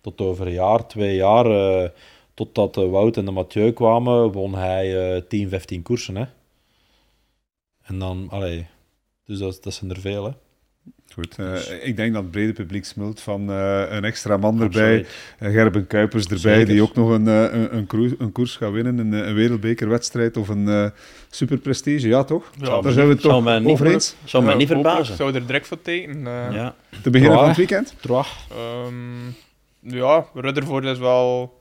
tot 0.00 0.20
over 0.20 0.46
een 0.46 0.52
jaar, 0.52 0.86
twee 0.86 1.14
jaar, 1.14 1.92
totdat 2.34 2.74
Wout 2.74 3.16
en 3.16 3.24
de 3.24 3.30
Mathieu 3.30 3.72
kwamen, 3.72 4.32
won 4.32 4.54
hij 4.54 5.14
eh 5.16 5.22
10, 5.28 5.48
15 5.48 5.82
koersen. 5.82 6.16
Hè? 6.16 6.24
En 7.82 7.98
dan, 7.98 8.26
allee, 8.30 8.66
dus 9.24 9.38
dat, 9.38 9.58
dat 9.62 9.74
zijn 9.74 9.90
er 9.90 10.00
veel. 10.00 10.24
Hè? 10.24 10.30
Goed, 11.14 11.38
eh, 11.38 11.86
ik 11.86 11.96
denk 11.96 12.12
dat 12.12 12.22
het 12.22 12.30
brede 12.30 12.52
publiek 12.52 12.84
smult 12.84 13.20
van 13.20 13.50
eh, 13.50 13.82
een 13.88 14.04
extra 14.04 14.36
man 14.36 14.60
erbij. 14.62 15.06
Eh, 15.38 15.50
Gerben 15.50 15.86
Kuipers 15.86 16.24
erbij, 16.24 16.38
Zeker. 16.54 16.66
die 16.66 16.82
ook 16.82 16.94
nog 16.94 17.10
een, 17.10 17.26
een, 17.26 17.76
een, 17.76 17.86
koers, 17.86 18.12
een 18.18 18.32
koers 18.32 18.56
gaat 18.56 18.72
winnen, 18.72 18.98
een, 18.98 19.12
een 19.12 19.34
wereldbekerwedstrijd 19.34 20.36
of 20.36 20.48
een 20.48 20.68
eh 20.68 20.86
superprestige, 21.30 22.08
ja 22.08 22.24
toch? 22.24 22.50
Ja, 22.60 22.80
Daar 22.80 22.92
zijn 22.92 23.06
we 23.06 23.12
het 23.12 23.22
toch 23.22 23.44
mij 23.44 23.58
niet 23.58 23.68
over 23.68 23.86
eens. 23.86 24.14
Zou 24.24 24.44
mij 24.44 24.54
niet 24.54 24.68
verbazen. 24.68 25.16
zou 25.16 25.34
er 25.34 25.46
direct 25.46 25.66
voor 25.66 25.82
tekenen. 25.82 26.26
eh. 26.48 26.54
Ja. 26.54 26.74
Te 27.02 27.10
beginnen 27.10 27.38
van 27.38 27.48
het 27.48 27.56
weekend? 27.56 27.94
Ehm, 28.08 29.26
ja, 29.80 30.26
Rutherford 30.34 30.84
is 30.84 30.98
wel. 30.98 31.58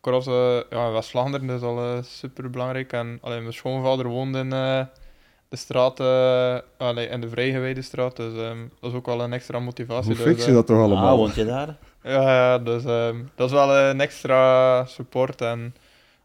Cross, 0.00 0.26
ja, 0.70 0.90
West-Vlaanderen 0.92 1.50
is 1.50 1.60
al 1.60 2.02
super 2.02 2.50
belangrijk. 2.50 2.92
En 2.92 3.18
allee, 3.20 3.40
mijn 3.40 3.52
schoonvader 3.52 4.06
woont 4.08 4.36
in 4.36 4.52
eh, 4.52 4.80
de 5.54 5.60
straat, 5.60 6.00
eh, 6.00 6.58
allee, 6.86 7.08
in 7.08 7.20
de 7.20 7.28
vrijgewijde 7.28 7.82
straat. 7.82 8.16
Dus 8.16 8.32
ehm, 8.36 8.58
dat 8.80 8.90
is 8.90 8.96
ook 8.96 9.06
wel 9.06 9.20
een 9.22 9.32
extra 9.32 9.58
motivatie. 9.58 10.14
Hoe 10.14 10.24
dus, 10.24 10.32
fix 10.34 10.44
je 10.46 10.52
dat 10.52 10.66
toch 10.66 10.76
Ah, 10.76 10.82
allemaal? 10.82 11.16
woont 11.16 11.34
je 11.34 11.44
daar? 11.44 11.76
Ja, 12.02 12.22
ja 12.22 12.58
dus 12.58 12.84
ehm, 12.84 13.16
dat 13.34 13.46
is 13.46 13.52
wel 13.54 13.76
een 13.76 14.00
extra 14.00 14.84
support. 14.84 15.40
En 15.40 15.74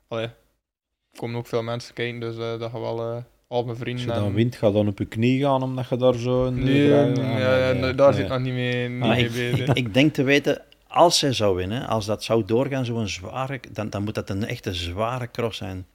allee, 0.08 0.26
er 0.26 1.20
komen 1.20 1.36
ook 1.36 1.48
veel 1.48 1.64
mensen 1.64 1.94
kijken, 1.94 2.20
dus 2.20 2.38
eh, 2.38 2.60
dat 2.60 2.72
gaan 2.72 2.82
wel 2.82 3.00
eh, 3.00 3.16
al 3.48 3.58
mijn 3.58 3.70
Als 3.70 3.78
vrienden. 3.78 4.06
je 4.06 4.12
en- 4.12 4.20
dan 4.20 4.34
wint, 4.34 4.56
ga 4.56 4.72
dan 4.72 4.88
op 4.88 4.98
je 4.98 5.06
knie 5.06 5.42
gaan 5.44 5.64
omdat 5.64 5.90
je 5.90 5.96
daar 5.98 6.14
zo 6.14 6.46
in 6.46 6.64
Nee, 6.64 6.94
Ah, 6.94 7.16
ja, 7.16 7.58
ja, 7.58 7.72
nee, 7.72 7.82
nee, 7.82 7.96
daar 7.96 8.10
nee. 8.12 8.20
zit 8.20 8.30
nog 8.30 8.40
niet 8.40 8.54
mee, 8.54 8.90
niet 8.90 9.00
Maar 9.00 9.10
mee 9.16 9.26
ik, 9.26 9.32
bezig. 9.32 9.68
ik, 9.68 9.76
ik 9.78 9.94
denk 9.94 10.14
te 10.14 10.24
weten, 10.24 10.62
als 10.88 11.20
zij 11.20 11.34
zou 11.34 11.56
winnen, 11.56 11.88
als 11.88 12.06
dat 12.06 12.24
zou 12.24 12.44
doorgaan, 12.46 12.86
zo'n 12.86 13.08
zware, 13.08 13.60
dan, 13.72 13.90
dan 13.90 14.04
moet 14.04 14.16
dat 14.16 14.30
een 14.30 14.46
echte 14.46 14.74
zware 14.74 15.32
cross 15.32 15.58
zijn. 15.58 15.86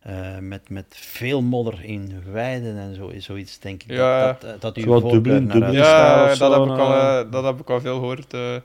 Eh, 0.00 0.38
met, 0.38 0.68
met 0.68 0.84
veel 0.88 1.42
modder 1.42 1.84
in 1.84 2.22
weiden 2.32 2.76
en 2.76 2.94
zo, 2.94 3.12
zoiets, 3.18 3.58
denk 3.58 3.82
ik. 3.82 3.90
Ja. 3.90 4.26
Dat, 4.26 4.40
dat, 4.40 4.76
eh, 4.76 4.84
dat 4.84 5.00
voorkeur 5.00 5.10
Dublin- 5.12 5.44
naar 5.46 5.52
Dublin 5.54 5.72
Ja, 5.72 6.26
dat 6.26 6.36
zo, 6.36 6.52
heb, 6.52 6.70
ik 6.72 6.78
al, 6.78 6.94
eh. 6.94 7.30
dat 7.30 7.44
heb 7.44 7.60
ik 7.60 7.70
al 7.70 7.80
veel 7.80 7.94
gehoord 7.98 8.34
eh, 8.34 8.56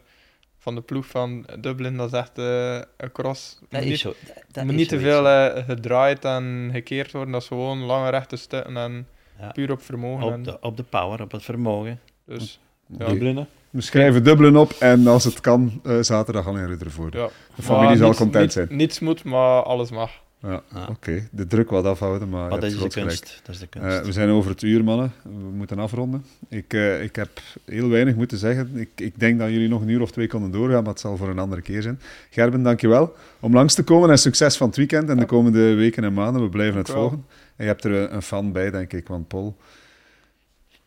van 0.59 0.75
de 0.75 0.81
ploeg 0.81 1.05
van 1.05 1.45
Dublin. 1.59 1.97
Dat 1.97 2.13
is 2.13 2.19
echt 2.19 2.37
eh, 2.37 2.75
een 2.97 3.11
cross. 3.11 3.59
Dat 3.69 3.81
is 3.81 3.87
niet, 3.89 3.99
zo. 3.99 4.13
dat- 4.25 4.43
dat 4.51 4.63
moet 4.63 4.73
is 4.73 4.79
niet 4.79 4.89
te 4.89 4.99
veel 4.99 5.27
eh, 5.27 5.63
gedraaid 5.65 6.25
en 6.25 6.69
gekeerd 6.73 7.11
worden. 7.11 7.31
Dat 7.31 7.41
is 7.41 7.47
gewoon 7.47 7.79
lange 7.79 8.09
rechte 8.09 8.35
stukken 8.35 8.77
en 8.77 9.07
Ja. 9.39 9.47
puur 9.51 9.71
op 9.71 9.81
vermogen. 9.81 10.25
Op 10.25 10.31
en, 10.33 10.43
de, 10.43 10.57
op 10.61 10.77
de 10.77 10.83
power, 10.83 11.21
op 11.21 11.31
het 11.31 11.43
vermogen. 11.43 11.99
dus 12.25 12.59
ja, 12.97 13.05
Dublin, 13.07 13.37
hè? 13.37 13.45
We 13.69 13.81
schrijven 13.81 14.23
Dublin 14.23 14.55
op 14.57 14.71
en 14.79 15.07
als 15.07 15.23
het 15.23 15.39
kan, 15.41 15.81
eh, 15.83 15.97
zaterdag 16.01 16.47
al 16.47 16.57
in 16.57 16.65
Rutherford. 16.67 17.13
ja. 17.13 17.27
De 17.55 17.61
familie 17.61 17.87
Maar 17.87 17.97
zal 17.97 18.07
niets- 18.07 18.19
content 18.19 18.43
niet- 18.43 18.53
zijn. 18.53 18.67
Niets 18.71 18.99
moet, 18.99 19.23
maar 19.23 19.63
alles 19.63 19.91
mag. 19.91 20.11
Ja, 20.45 20.61
Ja. 20.73 20.87
Oké, 20.89 21.27
de 21.31 21.47
druk 21.47 21.69
wat 21.69 21.85
afhouden, 21.85 22.29
maar, 22.29 22.49
dat 22.49 22.63
is 22.63 22.77
de 22.77 22.87
kunst. 22.89 23.41
Dat 23.45 23.55
is 23.55 23.61
de 23.61 23.67
Eh, 23.69 23.81
kunst. 23.81 24.05
we 24.05 24.11
zijn 24.11 24.29
over 24.29 24.51
het 24.51 24.61
uur, 24.61 24.83
mannen. 24.83 25.11
We 25.23 25.29
moeten 25.55 25.79
afronden. 25.79 26.25
Ik, 26.49 26.73
eh, 26.73 27.03
ik 27.03 27.15
heb 27.15 27.29
heel 27.65 27.89
weinig 27.89 28.15
moeten 28.15 28.37
zeggen. 28.37 28.69
Ik, 28.77 28.89
ik 28.95 29.19
denk 29.19 29.39
dat 29.39 29.49
jullie 29.49 29.67
nog 29.69 29.81
een 29.81 29.87
uur 29.89 30.01
of 30.01 30.11
twee 30.11 30.27
konden 30.27 30.51
doorgaan, 30.51 30.83
maar 30.83 30.91
het 30.91 30.99
zal 31.01 31.17
voor 31.17 31.29
een 31.29 31.39
andere 31.39 31.61
keer 31.61 31.81
zijn. 31.81 31.99
Gerben, 32.29 32.63
dankjewel 32.63 33.15
om 33.39 33.53
langs 33.53 33.73
te 33.73 33.83
komen 33.83 34.09
en 34.09 34.17
succes 34.17 34.57
van 34.57 34.67
het 34.67 34.75
weekend 34.77 35.09
en 35.09 35.17
de 35.17 35.25
komende 35.25 35.73
weken 35.73 36.03
en 36.03 36.13
maanden. 36.13 36.41
We 36.41 36.49
blijven 36.49 36.77
het 36.77 36.89
volgen. 36.89 37.25
En 37.55 37.63
je 37.65 37.71
hebt 37.71 37.83
er 37.83 37.91
een, 37.91 38.15
een 38.15 38.21
fan 38.21 38.51
bij, 38.51 38.71
denk 38.71 38.93
ik, 38.93 39.07
want 39.07 39.27
Paul... 39.27 39.55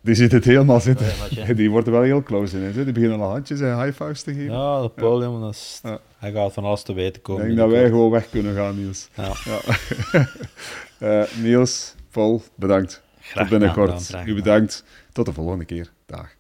Die 0.00 0.14
zit 0.14 0.32
het 0.32 0.44
helemaal 0.44 0.80
zitten. 0.80 1.06
Die 1.56 1.70
wordt 1.70 1.86
er 1.86 1.92
wel 1.92 2.02
heel 2.02 2.22
close 2.22 2.56
in. 2.56 2.62
Hè? 2.62 2.84
Die 2.84 2.92
beginnen 2.92 3.20
al 3.20 3.30
handjes 3.30 3.60
en 3.60 3.82
high 3.84 4.02
fives 4.02 4.22
te 4.22 4.32
geven. 4.34 4.52
Ja, 4.52 4.82
de 4.82 4.88
podium, 4.88 5.40
dat 5.40 5.54
is, 5.54 5.80
Ja. 5.82 6.00
Hij 6.18 6.32
gaat 6.32 6.52
van 6.52 6.64
alles 6.64 6.82
te 6.82 6.92
weten 6.92 7.16
ik 7.16 7.22
komen. 7.22 7.44
denk 7.46 7.56
dat 7.56 7.70
wij 7.70 7.86
gewoon 7.86 8.10
weg 8.10 8.30
kunnen 8.30 8.54
gaan, 8.54 8.76
Niels. 8.76 9.08
Ja. 9.14 9.32
Ja. 9.44 10.26
Eh, 10.98 11.22
Niels, 11.42 11.94
Paul, 12.10 12.42
bedankt. 12.54 13.02
Graag 13.20 13.48
Tot 13.48 13.58
binnenkort. 13.58 14.14
U 14.26 14.34
bedankt. 14.34 14.84
Tot 15.12 15.26
de 15.26 15.32
volgende 15.32 15.64
keer. 15.64 15.92
Dag. 16.06 16.34